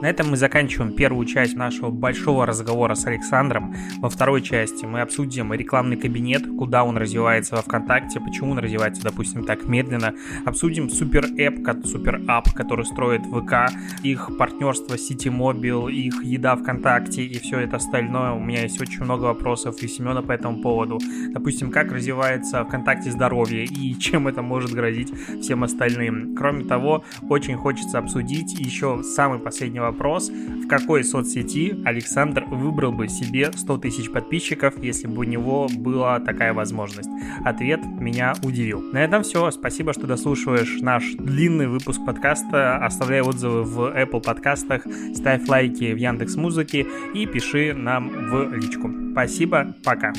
На 0.04 0.10
этом 0.10 0.28
мы 0.28 0.36
заканчиваем 0.36 0.94
первую 0.94 1.24
часть 1.24 1.56
нашего 1.56 1.88
большого 1.88 2.44
разговора 2.44 2.94
с 2.94 3.06
Александром. 3.06 3.74
Во 4.00 4.10
второй 4.10 4.42
части 4.42 4.84
мы 4.84 5.00
обсудим 5.00 5.54
рекламный 5.54 5.96
кабинет, 5.96 6.42
куда 6.58 6.84
он 6.84 6.98
развивается 6.98 7.56
во 7.56 7.62
ВКонтакте, 7.62 8.20
почему 8.20 8.50
он 8.50 8.58
развивается, 8.58 9.02
допустим, 9.02 9.46
так 9.46 9.64
медленно. 9.64 10.12
Обсудим 10.44 10.90
супер 10.90 11.24
эп, 11.38 11.66
супер 11.86 12.20
ап, 12.28 12.52
который 12.52 12.84
строит 12.84 13.22
ВК, 13.22 13.74
их 14.02 14.28
партнерство 14.36 14.98
с 14.98 15.10
Mobile, 15.10 15.90
их 15.90 16.22
еда 16.22 16.54
ВКонтакте 16.56 17.24
и 17.24 17.38
все 17.38 17.60
это 17.60 17.76
остальное. 17.76 18.32
У 18.32 18.40
меня 18.40 18.64
есть 18.64 18.78
очень 18.82 19.04
много 19.04 19.22
вопросов 19.24 19.82
и 19.82 19.88
Семена 19.88 20.20
по 20.20 20.32
этому 20.32 20.60
поводу. 20.60 20.98
Допустим, 21.30 21.70
как 21.70 21.90
развивается 21.90 22.62
ВКонтакте 22.66 23.10
здоровье 23.10 23.64
и 23.64 23.94
чем 23.98 24.28
это 24.28 24.42
может 24.42 24.72
грозить 24.72 25.14
всем 25.40 25.64
остальным. 25.64 26.36
Кроме 26.36 26.64
того, 26.64 27.04
очень 27.30 27.56
хочется 27.56 27.96
обсудить 27.96 28.52
еще 28.60 29.02
самый 29.02 29.38
последний 29.38 29.80
вопрос 29.80 29.93
вопрос, 29.94 30.28
в 30.28 30.66
какой 30.66 31.04
соцсети 31.04 31.80
Александр 31.84 32.44
выбрал 32.44 32.92
бы 32.92 33.08
себе 33.08 33.50
100 33.54 33.78
тысяч 33.78 34.10
подписчиков, 34.10 34.74
если 34.82 35.06
бы 35.06 35.20
у 35.20 35.22
него 35.22 35.68
была 35.76 36.20
такая 36.20 36.52
возможность. 36.52 37.08
Ответ 37.44 37.80
меня 37.84 38.34
удивил. 38.42 38.80
На 38.80 38.98
этом 38.98 39.22
все. 39.22 39.50
Спасибо, 39.50 39.92
что 39.92 40.06
дослушиваешь 40.06 40.80
наш 40.80 41.14
длинный 41.14 41.68
выпуск 41.68 42.00
подкаста. 42.04 42.76
Оставляй 42.84 43.22
отзывы 43.22 43.62
в 43.62 43.80
Apple 43.96 44.22
подкастах, 44.22 44.86
ставь 45.14 45.48
лайки 45.48 45.92
в 45.92 45.96
Яндекс 45.96 46.36
Музыке 46.36 46.86
и 47.14 47.26
пиши 47.26 47.72
нам 47.72 48.08
в 48.08 48.52
личку. 48.54 48.90
Спасибо, 49.12 49.74
пока. 49.84 50.12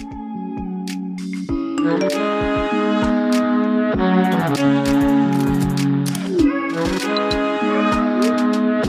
Thank 6.97 7.33
you. 7.33 7.54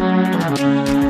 Thank 0.07 0.61
you. 0.61 1.06